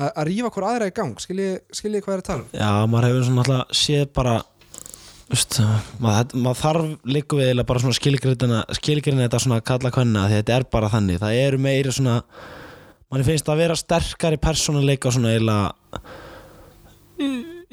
að 0.00 0.14
að 0.16 0.28
rífa 0.28 0.50
hver 0.54 0.64
aðra 0.68 0.86
í 0.88 0.94
gang. 0.94 1.18
Skiljið 1.20 1.54
skilji 1.76 2.00
hvað 2.04 2.14
er 2.14 2.20
að 2.22 2.28
tala 2.28 2.44
um? 2.44 2.50
Já, 2.54 2.70
maður 2.88 3.06
hefur 3.08 3.24
svona 3.26 3.44
alltaf 3.44 3.76
séð 3.76 4.06
bara 4.16 4.36
Vist, 5.30 5.60
maður, 6.02 6.32
maður 6.42 6.58
þarf 6.58 6.86
líka 7.06 7.36
við 7.38 7.60
skilgrinna 7.94 9.28
þetta 9.28 9.38
svona 9.44 9.60
kalla 9.62 9.92
kvenna 9.94 10.24
því 10.26 10.40
þetta 10.40 10.56
er 10.56 10.64
bara 10.72 10.88
þannig, 10.90 11.20
það 11.22 11.36
eru 11.44 11.60
meiri 11.62 11.92
svona 11.94 12.16
manni 13.10 13.26
finnst 13.26 13.46
það 13.46 13.56
að 13.56 13.62
vera 13.64 13.78
sterkari 13.78 14.38
persónuleika 14.40 15.12
svona 15.14 15.34
eiginlega 15.34 15.72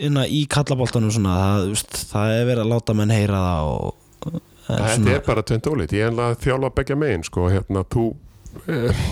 inna 0.07 0.25
í 0.29 0.43
kallaboltanum 0.51 1.13
svona, 1.13 1.37
það, 1.41 1.69
vist, 1.71 2.01
það 2.11 2.33
er 2.35 2.49
verið 2.51 2.63
að 2.65 2.71
láta 2.73 2.95
menn 2.97 3.13
heyra 3.13 3.41
það 3.45 3.71
og 3.71 3.95
en 4.27 4.41
Þetta 4.67 4.95
svona, 4.97 5.11
er 5.15 5.21
bara 5.23 5.43
tvent 5.47 5.69
ólít, 5.71 5.93
ég 5.95 6.03
er 6.03 6.11
enlega 6.11 6.33
að 6.33 6.41
þjálfa 6.43 6.71
begja 6.75 6.97
megin 6.99 7.23
sko, 7.23 7.45
hérna, 7.53 7.83
þú 7.87 8.05
eh, 8.67 9.05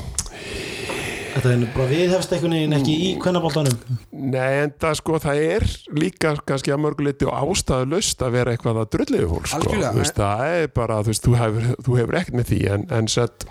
þetta 1.35 1.51
er 1.53 1.63
bara 1.75 1.87
viðhefst 1.91 2.33
einhvern 2.35 2.55
veginn 2.55 2.75
ekki 2.77 2.95
í 3.05 3.09
kvennaboltanum. 3.21 3.77
Nei, 4.11 4.51
en 4.65 4.73
það 4.81 4.97
sko, 5.01 5.19
það 5.25 5.41
er 5.45 5.65
líka 5.99 6.33
kannski 6.47 6.73
að 6.75 6.83
mörguleiti 6.85 7.27
og 7.29 7.35
ástæðu 7.53 7.89
löst 7.95 8.23
að 8.25 8.37
vera 8.39 8.53
eitthvað 8.55 8.81
að 8.83 8.91
drulliðu 8.95 9.31
fólk 9.33 9.49
sko. 9.51 9.73
Þú 9.75 9.95
veist, 9.99 10.19
það 10.21 10.45
er 10.61 10.69
bara, 10.81 10.99
þú 11.05 11.13
veist, 11.13 11.25
þú 11.27 11.35
hefur, 11.41 11.67
þú 11.87 11.97
hefur 12.01 12.19
ekkert 12.21 12.39
með 12.41 12.51
því 12.53 12.61
en, 12.75 12.85
en 12.99 13.11
sett, 13.11 13.47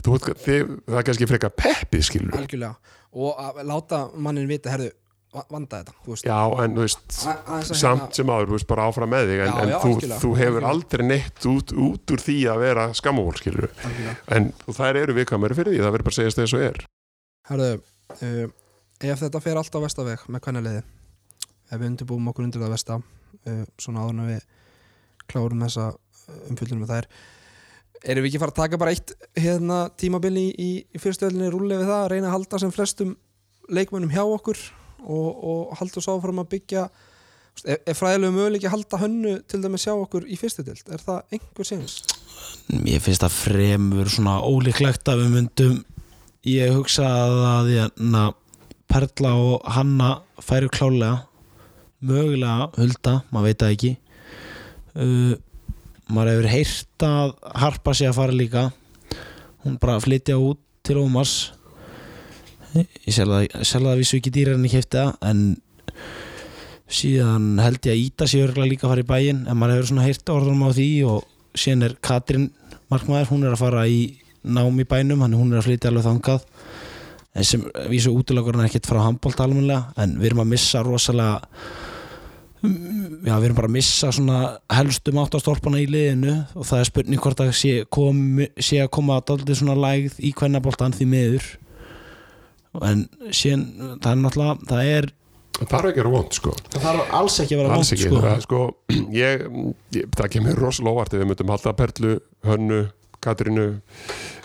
þú, 0.00 0.20
þið, 0.30 0.72
það 0.88 1.02
er 1.02 1.10
kannski 1.10 1.30
frekar 1.34 1.54
peppið 1.64 2.08
skilur 2.10 2.40
algjörlega. 2.40 2.96
Og 3.18 3.38
að 3.44 3.62
láta 3.68 4.02
mannin 4.20 4.48
vita 4.50 4.72
herðu, 4.74 4.90
va- 5.34 5.46
vanda 5.52 5.80
þetta 5.82 5.94
þú 6.04 6.18
Já, 6.28 6.40
en 6.64 6.74
þú 6.76 6.84
veist, 6.84 7.06
A- 7.24 7.36
aðeins 7.54 7.72
að 7.72 7.80
samt 7.80 8.02
hérna- 8.04 8.18
sem 8.20 8.32
áður, 8.34 8.50
þú 8.50 8.56
veist, 8.58 8.68
bara 8.72 8.88
áfram 8.88 9.12
með 9.12 9.30
þig 9.32 9.40
en, 9.44 9.48
Já, 9.52 9.62
en 9.62 9.72
já, 9.72 9.78
þú, 9.84 9.92
algjörlega, 9.94 10.20
þú 10.24 10.30
hefur 10.42 10.66
aldrei 10.72 11.06
neitt 11.08 11.48
út, 11.52 11.72
út 11.88 12.14
úr 12.16 12.22
því 12.24 12.36
að 12.52 12.62
vera 12.66 12.86
skammavól 13.00 13.36
skilur 13.40 13.68
algjörlega. 13.72 14.14
en 14.36 14.50
þær 14.68 15.00
eru 15.02 15.16
viðkvæmari 15.18 15.56
fyrir 15.58 15.72
því, 15.76 15.82
það 15.84 15.94
verður 15.96 16.08
bara 16.08 16.16
að 16.16 16.20
segjast 16.20 16.42
þess 16.42 16.56
og 16.58 16.66
er 16.68 16.80
herðu, 17.48 17.80
uh, 18.18 18.44
ef 18.98 19.24
þetta 19.24 19.42
fer 19.44 19.60
allt 19.60 19.78
á 19.78 19.84
vestaveg 19.84 20.28
með 20.28 20.44
kvennaliði 20.44 20.84
ef 21.68 21.74
við 21.76 21.88
undirbúum 21.92 22.30
okkur 22.32 22.48
undir 22.48 22.64
það 22.64 22.74
vesta 22.76 23.00
uh, 23.00 23.64
svona 23.80 24.04
áður 24.04 24.14
en 24.14 24.30
við 24.32 24.46
klárum 25.28 25.64
þessa 25.66 25.90
umfyllunum 26.48 26.84
með 26.84 26.94
þær 26.94 27.10
erum 28.04 28.24
við 28.24 28.30
ekki 28.30 28.42
fara 28.42 28.54
að 28.54 28.60
taka 28.62 28.80
bara 28.80 28.94
eitt 28.94 29.14
hérna 29.38 29.78
tímabil 29.98 30.34
í, 30.38 30.48
í, 30.54 30.70
fyrstöðlinni 31.00 31.50
rúlega 31.52 31.82
við 31.82 31.90
það, 31.90 32.02
að 32.02 32.10
reyna 32.12 32.30
að 32.30 32.36
halda 32.36 32.60
sem 32.62 32.74
flestum 32.74 33.14
leikmönnum 33.68 34.12
hjá 34.14 34.22
okkur 34.24 34.60
og, 35.04 35.28
og 35.28 35.76
halda 35.80 36.02
svo 36.02 36.16
áfram 36.18 36.42
að 36.42 36.50
byggja 36.54 36.86
ef, 37.64 37.80
ef 37.82 37.98
fræðilegu 37.98 38.36
möguleiki 38.36 38.68
að 38.70 38.76
halda 38.76 39.02
hönnu 39.02 39.34
til 39.50 39.62
dæmis 39.64 39.86
hjá 39.88 39.94
okkur 39.96 40.28
í 40.28 40.38
fyrstu 40.40 40.64
dild 40.66 40.94
er 40.94 41.02
það 41.04 41.36
einhver 41.36 41.68
síns? 41.68 42.00
Mér 42.70 43.02
finnst 43.02 43.24
það 43.24 43.38
fremur 43.42 44.12
svona 44.12 44.38
ólíklegt 44.46 45.10
að 45.10 45.24
við 45.24 45.34
myndum 45.34 45.78
ég 46.46 46.74
hugsa 46.76 47.06
að 47.06 47.38
að 47.48 47.72
hérna, 47.72 48.22
Perla 48.88 49.34
og 49.36 49.66
Hanna 49.68 50.12
færu 50.40 50.70
klálega 50.72 51.28
mögulega 52.04 52.70
Hulda, 52.78 53.14
maður 53.32 53.48
veit 53.48 53.62
það 53.62 53.74
ekki. 53.74 53.92
Uh, 54.98 55.34
maður 56.08 56.32
hefur 56.32 56.50
heyrt 56.52 57.06
að 57.06 57.32
Harpa 57.62 57.94
sé 57.96 58.08
að 58.08 58.18
fara 58.20 58.36
líka. 58.36 58.64
Hún 59.64 59.78
bara 59.82 59.98
að 59.98 60.06
flytja 60.06 60.38
út 60.40 60.60
til 60.86 61.00
Ómars. 61.02 61.36
Ég 62.78 63.14
selða 63.16 63.42
það 63.48 63.90
að 63.90 64.02
vísu 64.02 64.18
ekki 64.18 64.32
dýrar 64.32 64.58
en 64.58 64.68
ég 64.68 64.76
kefti 64.76 65.00
það 65.00 65.30
en 65.30 65.42
síðan 66.88 67.48
held 67.60 67.84
ég 67.84 67.94
að 67.94 68.02
Íta 68.04 68.28
sé 68.28 68.40
örgulega 68.44 68.70
líka 68.70 68.86
að 68.86 68.94
fara 68.94 69.04
í 69.04 69.08
bæinn 69.08 69.42
en 69.48 69.58
maður 69.58 69.78
hefur 69.78 69.90
svona 69.90 70.06
heyrt 70.06 70.32
orðunum 70.32 70.68
á 70.68 70.70
því 70.76 70.88
og 71.08 71.58
síðan 71.58 71.86
er 71.88 71.96
Katrin 72.04 72.46
markmaður, 72.92 73.30
hún 73.32 73.44
er 73.44 73.56
að 73.56 73.62
fara 73.64 73.84
í 73.88 73.98
nám 74.44 74.80
í 74.80 74.86
bænum, 74.88 75.24
hann 75.24 75.36
hún 75.36 75.52
er 75.52 75.62
að 75.62 75.68
flytja 75.68 75.92
alveg 75.92 76.06
þangað. 76.06 76.46
En 77.38 77.46
sem 77.46 77.62
vísu 77.90 78.12
útilegur 78.14 78.56
hann 78.56 78.66
ekkert 78.66 78.88
frá 78.88 79.02
handbólt 79.04 79.40
almennilega 79.44 79.92
en 80.00 80.16
við 80.18 80.32
erum 80.32 80.42
að 80.46 80.52
missa 80.54 80.82
rosalega 80.82 81.36
já 82.58 83.34
við 83.38 83.44
erum 83.46 83.58
bara 83.58 83.68
að 83.68 83.76
missa 83.76 84.10
svona 84.14 84.38
helstum 84.74 85.20
áttastorpana 85.22 85.78
í 85.78 85.86
liðinu 85.90 86.34
og 86.58 86.66
það 86.66 86.80
er 86.80 86.88
spurning 86.88 87.22
hvort 87.22 87.42
að 87.44 87.52
sé, 87.54 87.74
komi, 87.94 88.48
sé 88.58 88.80
að 88.82 88.90
koma 88.96 89.20
daldið 89.22 89.60
svona 89.60 89.76
lægð 89.78 90.18
í 90.18 90.32
kvennabóltan 90.34 90.96
því 90.96 91.06
miður. 91.12 91.46
En 92.84 93.06
síðan 93.30 93.98
það 94.02 94.10
er 94.10 94.20
náttúrulega 94.24 94.68
það 94.72 94.92
er 94.96 95.10
Það 95.58 95.70
þarf 95.72 95.88
ekki 95.88 95.98
að 95.98 96.04
vera 96.04 96.10
vond 96.12 96.36
sko. 96.36 96.52
Það 96.70 96.84
þarf 96.84 97.14
alls 97.18 97.36
ekki 97.42 97.54
að 97.56 97.60
vera 97.60 97.78
ekki, 97.78 97.96
sko. 97.98 98.18
það, 98.22 98.42
sko, 98.44 98.58
ég, 99.18 99.40
ég, 99.96 100.12
það 100.14 100.28
kemur 100.36 100.60
rosalega 100.62 100.94
óvart 100.94 101.16
ef 101.16 101.22
við 101.22 101.30
myndum 101.32 101.50
halda 101.50 101.72
Perlu, 101.80 102.12
Hönnu, 102.46 102.78
Katrínu 103.24 103.66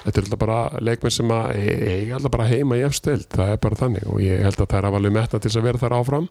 þetta 0.04 0.14
er 0.20 0.26
alltaf 0.26 0.40
bara 0.42 0.60
leikmenn 0.84 1.14
sem 1.14 1.34
að 1.34 1.52
eiga 1.58 2.18
alltaf 2.18 2.34
bara 2.34 2.48
heima 2.50 2.78
í 2.80 2.84
efstild 2.88 3.28
það 3.32 3.54
er 3.54 3.60
bara 3.64 3.80
þannig 3.80 4.08
og 4.12 4.22
ég 4.24 4.44
held 4.44 4.58
að 4.58 4.70
það 4.74 4.80
er 4.80 4.88
alveg 4.90 5.16
metna 5.18 5.40
til 5.40 5.50
þess 5.50 5.60
að 5.62 5.68
vera 5.70 5.82
þar 5.84 5.98
áfram. 6.00 6.30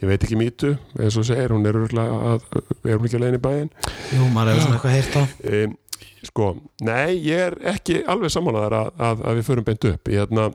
Ég 0.00 0.10
veit 0.10 0.26
ekki 0.26 0.38
mýtu, 0.38 0.74
eins 1.00 1.18
og 1.18 1.26
segir 1.28 1.54
hún 1.54 1.68
er 1.68 1.78
örgulega 1.80 2.20
að, 2.34 2.48
er 2.84 2.98
hún 2.98 3.08
ekki 3.08 3.18
að 3.18 3.24
leiðin 3.24 3.38
í 3.38 3.44
bæinn? 3.44 3.72
Jú, 4.12 4.28
maður 4.34 4.52
hefur 4.52 4.66
svona 4.66 4.78
eitthvað 4.78 4.96
heyrt 4.98 5.16
á 5.16 5.22
um, 5.54 5.76
sko, 6.24 6.50
nei, 6.84 7.14
ég 7.24 7.46
er 7.48 7.58
ekki 7.74 8.00
alveg 8.10 8.32
sammálaðar 8.34 8.78
að, 8.80 8.90
að, 9.08 9.22
að 9.28 9.38
við 9.40 9.48
förum 9.50 9.68
beint 9.68 9.88
upp. 9.90 10.10
Ég, 10.12 10.24
hérna, 10.24 10.48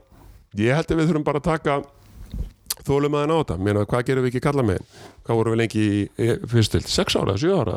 ég 0.60 0.80
held 0.80 0.94
að 0.94 1.02
við 1.02 1.10
þurfum 1.11 1.27
bara 1.30 1.41
að 1.41 1.49
taka 1.49 1.80
þólum 2.88 3.18
aðeins 3.19 3.36
á 3.36 3.40
þetta. 3.41 3.57
Meina, 3.68 3.86
hvað 3.90 4.06
gerum 4.07 4.26
við 4.26 4.34
ekki 4.34 4.45
kalla 4.48 4.65
með 4.65 4.86
hvað 5.30 5.38
vorum 5.38 5.53
við 5.53 5.61
lengi 5.61 5.84
í, 5.86 5.99
í 6.26 6.30
fyrstild, 6.49 6.88
6 6.90 7.19
ára, 7.22 7.36
7 7.38 7.53
ára 7.53 7.76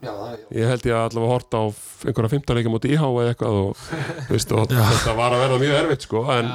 Já, 0.00 0.12
ég 0.56 0.64
held 0.70 0.86
ég 0.88 0.94
að 0.96 1.02
allavega 1.10 1.32
horta 1.34 1.60
á 1.60 1.64
einhverja 2.08 2.32
15 2.32 2.56
leikja 2.56 2.72
múti 2.72 2.92
íhá 2.94 3.04
eða 3.04 3.34
eitthvað 3.34 3.58
og, 3.60 3.82
veist, 4.32 4.54
og 4.56 4.70
þetta 4.70 5.16
var 5.18 5.36
að 5.36 5.42
verða 5.44 5.58
mjög 5.60 5.76
erfitt 5.82 6.06
sko, 6.06 6.22
en, 6.32 6.48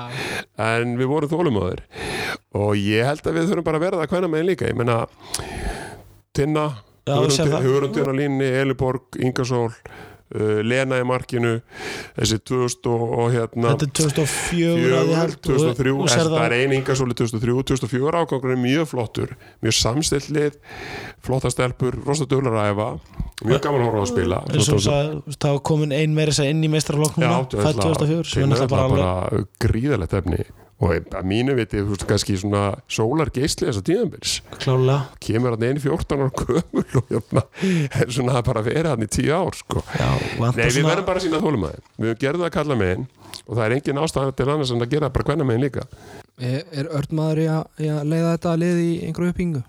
en 0.66 0.96
við 0.98 1.12
vorum 1.12 1.32
þólum 1.36 1.60
aður 1.62 1.84
og 2.58 2.74
ég 2.82 3.06
held 3.06 3.30
að 3.30 3.38
við 3.38 3.52
þurfum 3.52 3.68
bara 3.70 3.82
að 3.82 3.86
verða 3.86 4.02
það 4.02 4.16
hvernig 4.16 4.34
megin 4.34 4.50
líka, 4.50 4.72
ég 4.72 4.80
menna 4.82 4.98
Tinna 6.36 6.66
Já, 7.06 7.20
ég 7.22 7.36
sé 7.36 7.46
það. 7.46 7.68
Hugurundin 7.68 8.10
á 8.10 8.14
línni, 8.18 8.46
Eliborg, 8.64 9.20
Ingasól 9.22 9.70
uh, 10.36 10.60
Lena 10.66 11.00
í 11.02 11.06
markinu 11.08 11.56
þessi 12.18 12.40
2000 12.52 12.92
og, 12.92 13.06
og 13.20 13.32
hérna 13.34 13.74
Þetta 13.74 13.88
er 13.88 13.94
2004 14.02 15.00
að 15.00 15.12
ég 15.12 15.22
held, 15.22 15.38
2003, 15.48 15.94
og, 15.96 16.04
og 16.06 16.14
það 16.14 16.32
það 16.36 16.46
er 16.46 16.58
ein 16.60 16.76
yngasóli 16.80 17.18
2003 17.22 17.58
2004 17.74 18.24
ágangur 18.24 18.56
er 18.56 18.62
mjög 18.62 18.92
flottur 18.92 19.36
mjög 19.66 19.78
samstillið, 19.80 20.60
flotta 21.26 21.54
stelpur 21.54 22.00
rosa 22.06 22.28
duglar 22.30 22.60
að 22.62 22.74
æfa 22.74 22.90
mjög 23.46 23.64
gaman 23.66 23.82
að 23.84 23.90
horfa 23.90 24.04
að 24.04 24.12
spila. 24.14 24.38
Það, 25.36 25.58
komin 25.68 25.96
ein 25.96 26.14
meira 26.16 26.36
inn 26.48 26.64
í 26.64 26.70
núna 26.72 27.42
fætt 27.50 27.82
2004 27.82 28.30
sem 28.36 28.56
er 28.56 28.70
bara 28.72 28.88
bara 28.92 29.44
gríðalegt 29.62 30.16
efni 30.20 30.44
og 30.76 30.92
að 30.92 31.28
mínu 31.30 31.54
viti, 31.56 31.80
þú 31.80 31.94
veist, 31.94 32.06
kannski 32.10 32.36
svona 32.40 32.64
sólar 32.92 33.30
geisli 33.36 33.70
þessa 33.70 33.84
tíðanbils 33.88 34.34
klálega 34.60 34.98
kemur 35.24 35.56
hann 35.56 35.80
14 35.80 36.20
ára 36.20 36.32
gömul 36.42 36.84
og 37.00 37.14
jöfna, 37.14 37.46
er 38.02 38.12
svona 38.12 38.36
að 38.42 38.50
bara 38.50 38.66
vera 38.66 38.92
hann 38.96 39.06
í 39.06 39.08
10 39.08 39.32
ár 39.32 39.56
sko. 39.56 39.86
Já, 39.96 40.10
Nei, 40.42 40.50
við 40.58 40.74
svona 40.76 40.92
verðum 40.92 41.08
bara 41.08 41.22
að 41.22 41.28
sína 41.30 41.40
þólumæði 41.46 41.86
við 42.04 42.20
gerðum 42.26 42.44
það 42.44 42.50
að 42.50 42.58
kalla 42.58 42.80
megin 42.82 43.08
og 43.46 43.54
það 43.56 43.64
er 43.66 43.78
engin 43.78 44.04
ástæðan 44.04 44.36
til 44.36 44.50
annars 44.50 44.76
en 44.76 44.84
að 44.84 44.94
gera 44.98 45.12
bara 45.16 45.30
hvenna 45.30 45.48
megin 45.48 45.66
líka 45.70 45.88
Er, 46.36 46.66
er 46.76 46.92
Örnmaður 46.92 47.40
í 47.40 47.48
að, 47.48 47.66
í 47.80 47.90
að 47.96 48.08
leiða 48.12 48.32
þetta 48.36 48.56
lið 48.60 48.80
í 48.84 48.92
einhverju 49.08 49.32
uppbyggingu? 49.32 49.64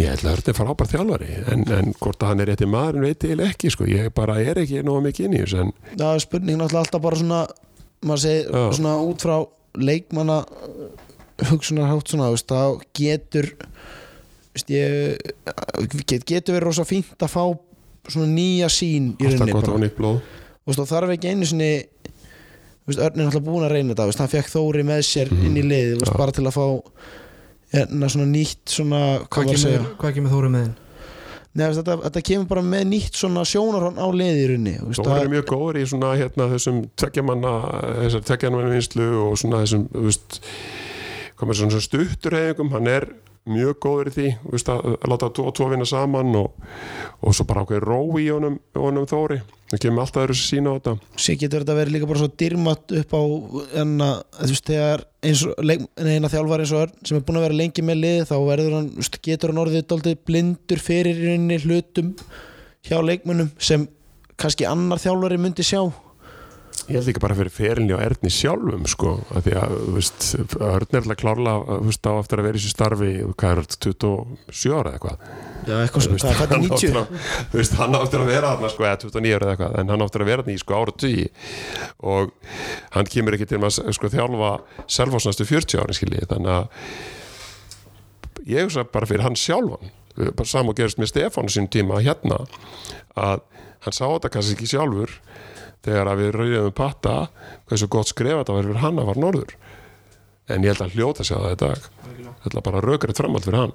Ég 0.00 0.08
held 0.14 0.24
að 0.24 0.34
Örn 0.34 0.50
er 0.50 0.56
frábær 0.56 0.88
þjálfari 0.90 1.30
en, 1.52 1.64
en 1.76 1.94
hvort 2.00 2.20
að 2.20 2.30
hann 2.30 2.42
er 2.44 2.50
rétti 2.50 2.68
maður 2.68 3.00
veit 3.04 3.24
ég 3.28 3.42
ekki 3.44 3.72
sko. 3.72 3.88
ég 3.88 4.12
bara 4.16 4.36
er 4.40 4.60
ekki 4.62 4.84
nógu 4.84 5.02
mikið 5.08 5.26
inn 5.26 5.36
í 5.36 5.40
þessu 5.42 5.62
en 5.64 5.72
er 6.04 6.22
spurning 6.24 6.60
náttúrulega 6.60 6.84
alltaf 6.84 7.02
bara 7.04 7.20
svona 7.20 7.40
maður 8.04 8.22
segir 8.24 8.48
Já. 8.48 8.62
svona 8.76 8.94
út 9.04 9.24
frá 9.24 9.34
leikmanna 9.78 10.40
hugsunarhátt 11.50 12.10
svona, 12.12 12.28
þú 12.30 12.36
veist, 12.36 12.50
þá 12.50 12.62
getur 12.98 13.48
veist, 14.54 14.72
ég, 14.74 15.16
get, 16.10 16.24
getur 16.28 16.56
verið 16.58 16.66
rosa 16.68 16.84
fínt 16.88 17.22
að 17.22 17.32
fá 17.32 17.44
svona 18.10 18.26
nýja 18.32 18.68
sín 18.72 19.12
í 19.20 19.28
alltaf 19.28 19.46
rauninni 19.46 19.54
gott 19.56 19.68
á 19.68 19.72
bara. 19.72 19.82
nýtt 19.86 19.96
blóð 20.00 20.20
Þú 20.60 20.68
veist, 20.74 20.80
þá 20.82 20.90
þarf 20.94 21.14
ekki 21.16 21.30
einu 21.32 21.46
sinni 21.48 21.70
Örn 22.90 23.20
er 23.20 23.26
náttúrulega 23.28 23.46
búin 23.46 23.62
að 23.68 23.72
reyna 23.76 23.94
þetta 23.94 24.18
hann 24.18 24.30
fekk 24.32 24.48
Þóri 24.50 24.82
með 24.88 25.00
sér 25.06 25.28
Mhm. 25.30 25.44
inn 25.46 25.58
í 25.60 25.62
lið 25.62 26.00
bara 26.18 26.32
til 26.34 26.42
að 26.48 26.56
fá 26.56 26.64
hérna, 27.72 28.08
svona 28.10 28.26
nýtt 28.26 28.66
svona, 28.66 29.00
hvað 29.30 29.46
Hvað 29.46 29.62
kemur, 29.62 29.84
hvað 30.00 30.14
kemur 30.16 30.32
Þóri 30.34 30.50
með 30.50 30.64
þinn? 30.64 30.74
Veist, 31.50 31.80
þetta, 31.80 31.96
þetta 32.04 32.20
kemur 32.28 32.46
bara 32.52 32.62
með 32.62 32.84
nýtt 32.92 33.16
svona 33.18 33.42
sjónarhón 33.48 33.96
á 33.98 34.06
rauninni 34.06 34.76
þú 34.78 35.06
er 35.16 35.30
mjög 35.32 35.48
góður 35.50 35.80
í 35.80 35.86
svona 35.90 36.12
hérna, 36.14 36.46
þessum 36.52 36.84
tveggjamanna 37.00 37.54
þessar 38.04 38.22
tveggjamanna 38.28 38.70
vinslu 38.76 39.08
og 39.24 39.34
svona 39.40 39.64
þessum 39.64 39.88
þú 39.90 40.04
veist, 40.06 40.38
komið 41.40 41.60
svona 41.60 41.82
stuttur 41.84 42.36
hefingum, 42.36 42.72
hann 42.74 42.90
er 42.90 43.08
mjög 43.48 43.78
góður 43.80 44.10
í 44.10 44.12
því 44.14 44.26
veist, 44.52 44.68
að, 44.68 44.96
að 44.98 45.12
láta 45.12 45.30
tvo, 45.36 45.46
tvo 45.56 45.68
vinna 45.70 45.86
saman 45.88 46.34
og, 46.38 46.66
og 47.24 47.36
svo 47.36 47.46
bara 47.48 47.64
ákveði 47.64 47.80
ró 47.86 48.00
í 48.20 48.26
honum, 48.28 48.58
honum 48.76 49.06
Þóri, 49.08 49.38
það 49.70 49.82
kemur 49.84 50.04
alltaf 50.04 50.26
öðru 50.26 50.36
sína 50.36 50.74
á 50.74 50.76
þetta. 50.76 50.94
Sér 51.24 51.38
getur 51.40 51.64
þetta 51.64 51.76
verið 51.78 51.96
líka 51.96 52.10
bara 52.10 52.20
svo 52.20 52.28
dyrmat 52.42 52.94
upp 53.00 53.16
á 53.16 53.22
en 53.80 53.94
að 54.04 54.12
þú 54.36 54.50
veist 54.52 54.68
þegar 54.70 55.06
eins 55.30 55.46
og 55.48 55.72
eina 56.04 56.32
þjálfar 56.34 56.64
eins 56.64 56.74
og 56.74 56.84
Örn 56.84 57.08
sem 57.08 57.18
er 57.18 57.24
búin 57.24 57.40
að 57.40 57.46
vera 57.48 57.58
lengi 57.62 57.86
með 57.86 58.02
lið 58.04 58.20
þá 58.28 58.36
verður 58.50 58.76
hann, 58.76 58.92
getur 59.30 59.54
hann 59.54 59.64
orðið 59.64 59.88
dálítið 59.88 60.22
blindur 60.28 60.84
fyrir 60.84 61.24
hlutum 61.64 62.12
hjá 62.86 63.00
leikmunum 63.00 63.50
sem 63.60 63.88
kannski 64.40 64.68
annar 64.68 65.00
þjálfari 65.00 65.40
myndi 65.40 65.64
sjá 65.66 65.82
Ég 66.88 66.96
held 66.96 67.08
ekki 67.12 67.20
bara 67.22 67.34
fyrir 67.38 67.52
ferilni 67.54 67.92
á 67.94 68.00
Erni 68.02 68.30
sjálfum 68.32 68.86
sko, 68.88 69.10
að 69.36 69.44
því 69.46 69.52
að, 69.60 69.74
þú 69.84 69.92
veist, 69.94 70.24
Örn 70.58 70.88
er 70.96 71.00
alltaf 71.02 71.18
klárlega, 71.20 71.76
þú 71.80 71.86
veist, 71.90 72.06
á 72.08 72.12
eftir 72.18 72.40
að 72.40 72.46
vera 72.48 72.56
í 72.56 72.60
þessu 72.60 72.72
starfi, 72.72 73.10
hvað 73.38 73.50
er 73.50 73.60
þetta, 73.60 73.76
27 73.84 74.72
ára 74.74 74.90
eða 74.90 74.96
eitthvað 74.96 75.16
Já, 75.70 75.74
eitthvað 75.84 76.02
svo, 76.06 76.14
hvað 76.16 76.30
er 76.30 76.38
þetta 76.40 76.56
Hann 76.56 76.64
90? 76.64 76.74
áttur 76.80 76.98
að- 77.00 77.10
þú 77.52 77.60
veist, 77.60 77.74
hann 77.80 77.98
áttur 78.00 78.20
að 78.24 78.30
vera 78.32 78.50
þarna 78.54 78.70
sko, 78.72 78.82
eða 78.88 79.00
29 79.04 79.34
ára 79.36 79.44
eða 79.46 79.52
eitthvað, 79.54 79.78
en 79.84 79.92
hann 79.94 80.04
áttur 80.06 80.24
að 80.24 80.30
vera 80.32 80.42
þarna 80.42 80.56
í 80.56 80.62
sko 80.64 80.72
ára 80.80 80.92
10 81.04 81.30
og 82.14 82.24
hann 82.96 83.10
kemur 83.14 83.36
ekki 83.38 83.48
til 83.52 83.60
að 83.60 83.94
sko 84.00 84.06
þjálfa 84.16 84.50
selfosnastu 84.98 85.44
40 85.46 85.82
árin 85.84 85.98
skilji, 86.00 86.26
þannig 86.32 86.52
að 86.56 86.64
ég 88.50 88.64
hugsa 88.66 88.84
bara 88.88 89.06
fyrir 89.06 89.22
hann 89.26 89.36
sjálfan 89.38 89.92
bara 90.20 90.48
saman 90.48 90.74
gerist 90.76 90.98
með 91.00 91.12
Stefán 91.12 91.48
sín 91.52 91.68
tíma 91.70 92.00
hérna 92.02 92.42
að 93.16 93.44
hann 93.86 93.94
sá 93.96 94.04
þetta 94.10 94.30
kannski 94.34 94.56
ekki 94.58 94.68
sjálfur 94.74 95.12
þegar 95.84 96.10
að 96.12 96.22
við 96.22 96.30
rauðum 96.36 96.76
patta 96.76 97.14
hversu 97.68 97.88
gott 97.92 98.10
skref 98.10 98.42
þetta 98.42 98.56
var 98.56 98.68
fyrir 98.68 98.82
hann 98.84 99.00
að 99.00 99.10
var 99.10 99.22
norður. 99.24 99.56
En 100.50 100.66
ég 100.66 100.74
held 100.74 100.84
að 100.84 100.96
hljóta 100.98 101.26
sig 101.26 101.38
á 101.38 101.40
það 101.40 101.54
í 101.54 101.60
dag. 101.62 101.88
Þetta 102.44 102.58
er 102.58 102.66
bara 102.66 102.84
rökrið 102.84 103.20
framhald 103.20 103.46
fyrir 103.46 103.62
hann. 103.62 103.74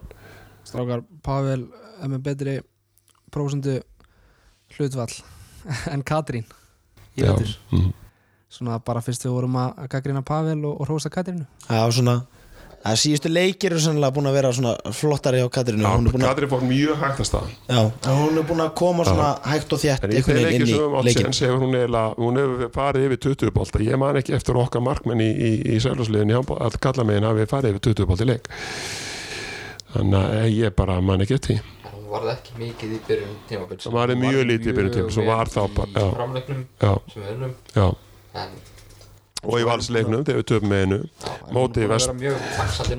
Strákar, 0.66 1.04
Pavel 1.24 1.68
er 2.02 2.12
með 2.12 2.24
betri 2.26 2.56
prósendu 3.34 3.80
hlutvall 4.76 5.12
en 5.94 6.04
Katrín 6.06 6.48
í 7.16 7.24
Já, 7.24 7.32
vettur 7.32 7.54
mhm. 7.72 7.92
svona 8.52 8.80
bara 8.84 9.04
fyrst 9.06 9.26
við 9.26 9.36
vorum 9.38 9.60
að 9.62 9.86
gaggrina 9.94 10.24
Pavel 10.26 10.60
og, 10.64 10.82
og 10.82 10.90
hrósa 10.90 11.12
Katrínu. 11.14 11.46
Já, 11.70 11.84
svona 11.94 12.20
að 12.86 13.00
síðustu 13.02 13.30
leikir 13.32 13.74
eru 13.74 13.80
sannlega 13.82 14.14
búin 14.14 14.28
að 14.30 14.36
vera 14.38 14.52
svona 14.54 14.76
flottari 14.94 15.40
á 15.42 15.50
Katrinu 15.50 15.90
hún 15.90 16.06
er 16.06 16.12
búin 16.14 16.22
að, 16.26 16.30
Katri 16.30 16.46
fór 16.52 16.62
mjög 16.70 16.96
hægt 17.02 17.20
að 17.24 17.28
stað. 17.30 17.46
Já, 17.66 17.82
hún 18.12 18.36
er 18.38 18.46
búin 18.50 18.64
að 18.66 18.72
koma 18.82 19.02
svona 19.08 19.30
hægt 19.50 19.70
og 19.74 19.80
þétt 19.82 20.04
en 20.06 20.12
í 20.14 20.16
einhvern 20.20 20.38
þeir 20.38 20.46
veginn 20.50 20.62
leikir 20.62 20.66
inn 20.66 20.70
sem 20.70 20.82
við 20.86 20.94
átt 21.00 21.10
séns 21.18 21.40
hefur 21.46 21.60
hún 21.64 21.74
eiginlega 21.80 22.08
hún 22.20 22.36
hefur 22.42 22.58
farið 22.76 23.02
yfir 23.08 23.20
20 23.26 23.52
bolta. 23.56 23.78
Ég 23.86 23.96
man 24.04 24.20
ekki 24.22 24.32
eftir 24.38 24.54
okkar 24.62 24.82
markmenn 24.86 25.22
í, 25.26 25.30
í, 25.34 25.36
í 25.74 25.76
sælhúsliðin 25.82 26.34
að 26.38 26.74
kalla 26.86 27.04
megin 27.10 27.30
hafi 27.30 27.44
farið 27.50 27.70
yfir 27.74 27.84
20 27.90 28.10
bolta 28.12 28.24
í 28.28 28.30
leik. 28.30 28.46
Þannig 29.96 30.20
að 30.22 30.30
eh, 30.38 30.50
ég 30.60 30.70
bara 30.78 30.96
man 31.02 31.22
ekki 31.26 31.38
eftir 31.40 31.50
því. 31.56 31.60
hún 31.96 32.06
varð 32.12 32.30
ekki 32.36 32.52
mikið 32.62 32.90
í 32.94 32.96
byrjun 33.10 33.36
tímabils. 33.50 33.84
Það 33.88 33.98
varð 33.98 34.14
mjög 34.22 34.42
lítið 34.52 34.70
í 34.70 34.78
byrjun 34.78 34.94
tímabils, 34.94 35.18
og 39.46 39.58
í 39.62 39.66
valsleiknum 39.68 40.26
þegar 40.26 40.42
við 40.42 40.48
töfum 40.52 40.72
með 40.72 40.86
en 40.86 40.96
Móti 41.56 41.88
Vest- 41.90 42.14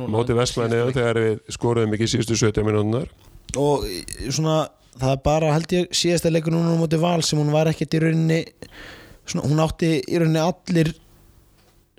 móti 0.07 0.37
vestmæni 0.39 0.83
þegar 0.95 1.21
við 1.23 1.39
skoruðum 1.57 1.97
ekki 1.97 2.11
síðustu 2.15 2.39
70 2.47 2.67
minútunar 2.69 3.09
og 3.57 3.87
svona 4.31 4.59
það 4.97 5.13
er 5.13 5.23
bara 5.25 5.55
held 5.55 5.75
ég 5.77 5.91
síðasta 5.97 6.33
leikur 6.33 6.55
núna 6.55 6.77
móti 6.81 7.01
val 7.01 7.19
sem 7.27 7.41
hún 7.41 7.53
var 7.55 7.71
ekkert 7.71 7.97
í 7.99 8.03
rauninni 8.05 8.41
svona, 9.27 9.45
hún 9.49 9.63
átti 9.65 9.91
í 10.03 10.21
rauninni 10.23 10.43
allir 10.43 10.93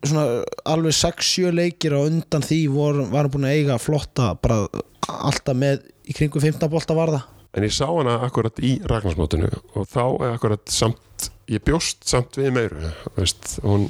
svona 0.03 0.25
alveg 0.69 0.95
6-7 0.97 1.53
leikir 1.57 1.95
og 1.97 2.09
undan 2.11 2.45
því 2.45 2.59
var, 2.73 2.99
var 3.13 3.27
hún 3.27 3.33
búin 3.37 3.49
að 3.49 3.55
eiga 3.59 3.79
flotta 3.81 4.31
bara 4.41 4.63
alltaf 5.07 5.57
með 5.57 5.85
í 6.07 6.15
kringu 6.17 6.41
15 6.43 6.69
bolta 6.71 6.95
varða 6.97 7.23
en 7.57 7.65
ég 7.65 7.73
sá 7.73 7.87
hana 7.89 8.19
akkurat 8.27 8.59
í 8.61 8.75
Ragnarsmótinu 8.85 9.49
og 9.73 9.87
þá 9.89 10.03
er 10.27 10.35
akkurat 10.35 10.69
samt 10.69 11.29
ég 11.49 11.63
bjóst 11.65 12.03
samt 12.07 12.37
við 12.37 12.51
meiru 12.57 12.91
veist, 13.17 13.57
hún 13.65 13.87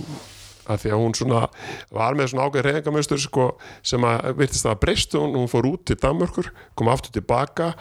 að 0.67 0.83
því 0.83 0.91
að 0.93 1.01
hún 1.01 1.15
svona 1.17 1.41
var 1.95 2.17
með 2.17 2.31
svona 2.31 2.47
ágæð 2.47 2.65
reyningamöstur 2.67 3.21
sko, 3.21 3.47
sem 3.85 4.03
að 4.07 4.31
virtist 4.39 4.67
að 4.67 4.79
breyst 4.83 5.15
hún, 5.17 5.35
hún 5.37 5.51
fór 5.51 5.67
út 5.69 5.85
til 5.87 5.97
Danmörkur 6.01 6.49
kom 6.77 6.91
aftur 6.91 7.13
tilbaka 7.15 7.71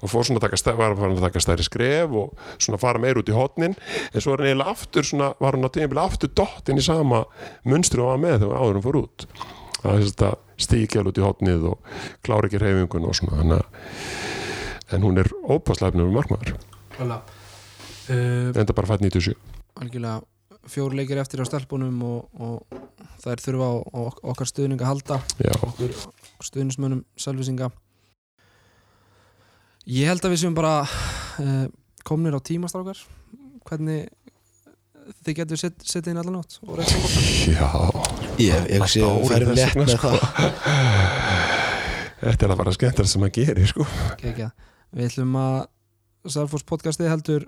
og 0.00 0.12
fór 0.12 0.26
svona 0.28 0.42
að 0.42 0.48
taka, 0.48 0.76
var 0.78 0.96
að 0.96 1.22
taka 1.24 1.42
stærri 1.44 1.66
skref 1.66 2.16
og 2.22 2.34
svona 2.58 2.80
fara 2.82 3.02
meir 3.02 3.20
út 3.20 3.30
í 3.30 3.36
hotnin 3.36 3.76
en 3.76 4.20
svo 4.20 4.34
er 4.34 4.44
hann 4.44 4.52
eiginlega 4.52 4.76
aftur 4.76 5.08
svona, 5.10 5.32
var 5.40 5.58
hún 5.58 5.68
á 5.68 5.70
tímabili 5.72 6.04
aftur 6.04 6.32
dott 6.42 6.70
inn 6.70 6.80
í 6.80 6.84
sama 6.84 7.24
munstri 7.68 8.02
og 8.04 8.12
var 8.12 8.22
með 8.22 8.44
þegar 8.44 8.60
áður 8.60 8.80
hún 8.80 8.86
fór 8.88 9.00
út. 9.04 9.28
Það 9.80 10.26
er 10.28 10.40
stíkjál 10.60 11.06
út 11.08 11.16
í 11.16 11.24
hotnið 11.24 11.70
og 11.70 11.94
klára 12.26 12.50
ekki 12.50 12.60
reyfingun 12.60 13.08
og 13.08 13.16
svona 13.16 13.40
að 13.40 13.62
en 14.90 15.04
hún 15.06 15.20
er 15.22 15.28
ópaslæfnum 15.46 16.10
markmaður. 16.12 16.56
Uh, 18.10 18.50
enda 18.58 18.74
bara 18.74 18.90
fætt 18.90 19.04
97 19.06 19.36
algjörlega 19.80 20.20
fjór 20.70 20.96
leikir 20.96 21.20
eftir 21.20 21.42
á 21.42 21.46
stelpunum 21.48 22.00
og, 22.06 22.40
og 22.40 22.80
það 23.20 23.32
er 23.34 23.44
þurfa 23.44 23.68
á, 23.70 23.74
á 23.90 24.00
okkar 24.32 24.50
stuðning 24.50 24.82
að 24.82 24.90
halda. 24.94 25.20
Já, 25.42 25.54
okkur 25.58 25.94
stuðnismönnum 26.46 27.04
selvisinga 27.20 27.70
ég 29.88 30.10
held 30.10 30.24
að 30.24 30.34
við 30.34 30.42
séum 30.42 30.56
bara 30.56 30.74
uh, 30.84 31.66
komnir 32.06 32.36
á 32.36 32.40
tímastrákar 32.44 33.00
hvernig 33.68 34.08
þið 35.24 35.36
getur 35.40 35.60
sett, 35.60 35.80
sett 35.86 36.08
inn 36.10 36.20
allan 36.20 36.40
átt 36.40 36.58
og 36.66 36.78
rétt 36.78 36.92
sem 36.92 37.02
borta 37.02 38.36
ég, 38.40 38.68
ég 38.70 38.86
sé 38.90 39.02
að 39.04 39.18
við 39.18 39.32
færum 39.32 39.54
létt 39.58 39.78
með 39.78 39.94
það. 40.00 40.18
þetta 42.20 42.46
er 42.46 42.54
að 42.54 42.60
bara 42.62 42.76
skemmtar 42.76 43.10
sem 43.10 43.26
að 43.26 43.34
gera 43.40 43.66
sko. 43.70 43.86
Við 44.90 45.06
ætlum 45.06 45.36
að 45.40 45.58
Salfors 46.30 46.66
podcasti 46.68 47.08
heldur 47.08 47.46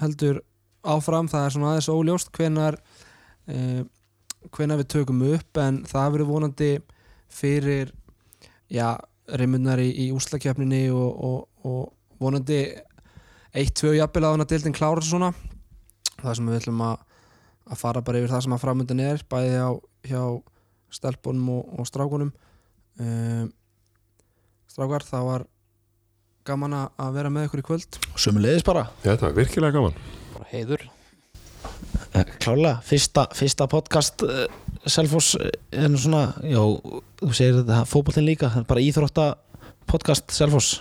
heldur 0.00 0.40
áfram, 0.84 1.28
það 1.32 1.46
er 1.48 1.54
svona 1.54 1.72
aðeins 1.72 1.90
óljóst 1.92 2.30
hvenar 2.36 2.76
uh, 3.48 3.82
hvenar 4.52 4.80
við 4.82 4.90
tökum 4.92 5.22
upp 5.32 5.60
en 5.62 5.82
það 5.88 6.10
verður 6.16 6.30
vonandi 6.30 6.70
fyrir 7.32 7.92
já, 8.70 8.90
reymunnar 9.32 9.80
í, 9.80 9.88
í 10.04 10.10
úslakefninni 10.14 10.86
og, 10.92 11.24
og, 11.24 11.38
og 11.64 12.20
vonandi 12.20 12.58
eitt, 13.54 13.74
tvö 13.78 13.94
jafnvel 13.96 14.26
að 14.28 14.36
hana 14.36 14.46
dildin 14.50 14.74
klára 14.76 15.04
svona. 15.04 15.30
Það 16.20 16.36
sem 16.38 16.48
við 16.50 16.58
ætlum 16.60 16.82
að, 16.84 17.02
að 17.70 17.80
fara 17.80 18.02
bara 18.04 18.20
yfir 18.20 18.32
það 18.34 18.44
sem 18.46 18.56
að 18.56 18.62
framöndan 18.64 19.02
er 19.04 19.24
bæði 19.30 19.60
á, 19.62 19.70
hjá 20.08 20.22
stelpunum 20.94 21.48
og, 21.56 21.72
og 21.80 21.88
strákunum. 21.88 22.32
Um, 23.00 23.48
strákar, 24.70 25.06
það 25.06 25.28
var 25.30 25.46
gaman 26.46 26.76
að- 26.82 27.14
vera 27.16 27.32
með 27.32 27.48
ykkur 27.48 27.62
í 27.62 27.66
kvöld. 27.70 28.00
Sumulegis 28.20 28.66
bara. 28.66 28.88
Þetta 29.02 29.30
var 29.30 29.38
virkilega 29.40 29.78
gaman 29.78 29.96
heiður. 30.54 30.84
Klálega, 32.44 32.76
fyrsta, 32.86 33.26
fyrsta 33.34 33.66
podcast 33.70 34.22
uh, 34.26 34.44
Selfoss 34.86 35.34
uh, 35.38 35.48
er 35.74 35.88
nú 35.90 35.98
svona, 35.98 36.28
já, 36.46 36.60
þú 37.20 37.30
segir 37.34 37.56
þetta 37.62 37.80
fótboltinn 37.90 38.28
líka, 38.28 38.52
það 38.52 38.62
er 38.62 38.68
bara 38.68 38.84
íþrótta 38.84 39.30
podcast 39.90 40.34
Selfoss. 40.34 40.76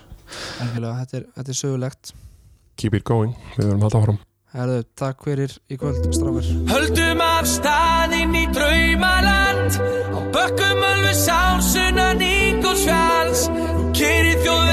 Algjörlega, 0.62 1.00
þetta 1.02 1.20
er, 1.22 1.26
þetta 1.40 1.56
er 1.56 1.60
sögulegt. 1.64 2.14
Keep 2.78 3.00
it 3.00 3.08
going, 3.08 3.34
við 3.58 3.68
verðum 3.68 3.90
alltaf 3.90 4.06
áfram. 4.06 4.22
Herðu, 4.54 4.84
takk 4.94 5.24
fyrir 5.26 5.54
í 5.74 5.80
kvöld, 5.82 6.04
strafur 6.14 6.46
Höldum 6.70 7.24
af 7.26 7.48
staðinn 7.50 8.36
í 8.38 8.44
draumaland 8.54 9.80
Á 10.14 10.20
bökkum 10.36 10.86
alveg 10.92 11.18
sásunan 11.18 12.22
Ingolsfjalls 12.22 13.48
Þú 13.50 13.88
keirir 13.98 14.38
þjóðveg 14.46 14.70
eitt 14.70 14.73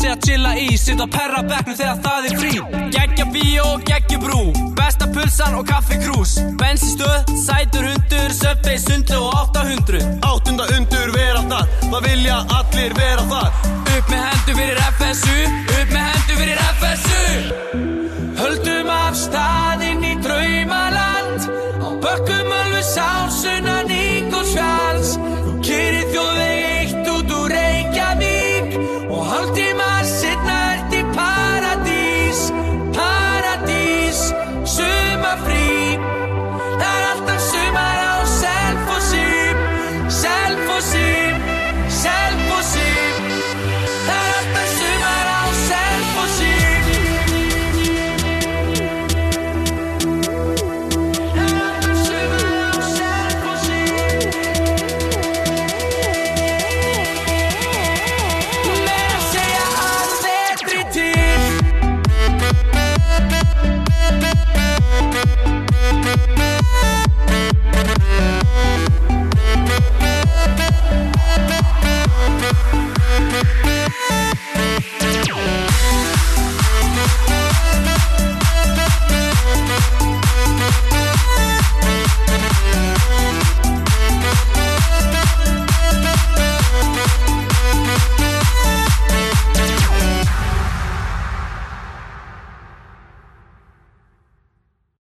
Klassi 0.00 0.14
að 0.16 0.22
chilla 0.24 0.50
í 0.56 0.76
Sitt 0.80 1.00
á 1.04 1.04
perra 1.12 1.42
bekknum 1.44 1.74
þegar 1.76 1.98
það 2.00 2.28
er 2.28 2.36
frí. 2.40 2.52
Geggja 2.94 3.26
bíó 3.34 3.64
og 3.74 3.82
geggja 3.84 4.16
brú 4.22 4.38
Besta 4.78 5.04
pulsan 5.12 5.58
og 5.58 5.66
kaffi 5.68 5.98
krús 6.00 6.38
Bensinstöð, 6.56 7.28
sætur 7.36 7.84
hundur 7.84 8.32
Söpvei, 8.32 8.78
sundlu 8.80 9.20
og 9.20 9.52
800 9.52 10.00
Áttunda 10.24 10.70
undur 10.78 11.12
vera 11.12 11.44
þar 11.52 11.74
Það 11.82 12.06
vilja 12.08 12.38
allir 12.60 12.96
vera 12.96 13.28
þar. 13.34 13.60
Upp 13.98 14.14
með 14.14 14.24
hendur 14.30 14.62
fyrir 14.62 14.80
FSU 14.96 15.69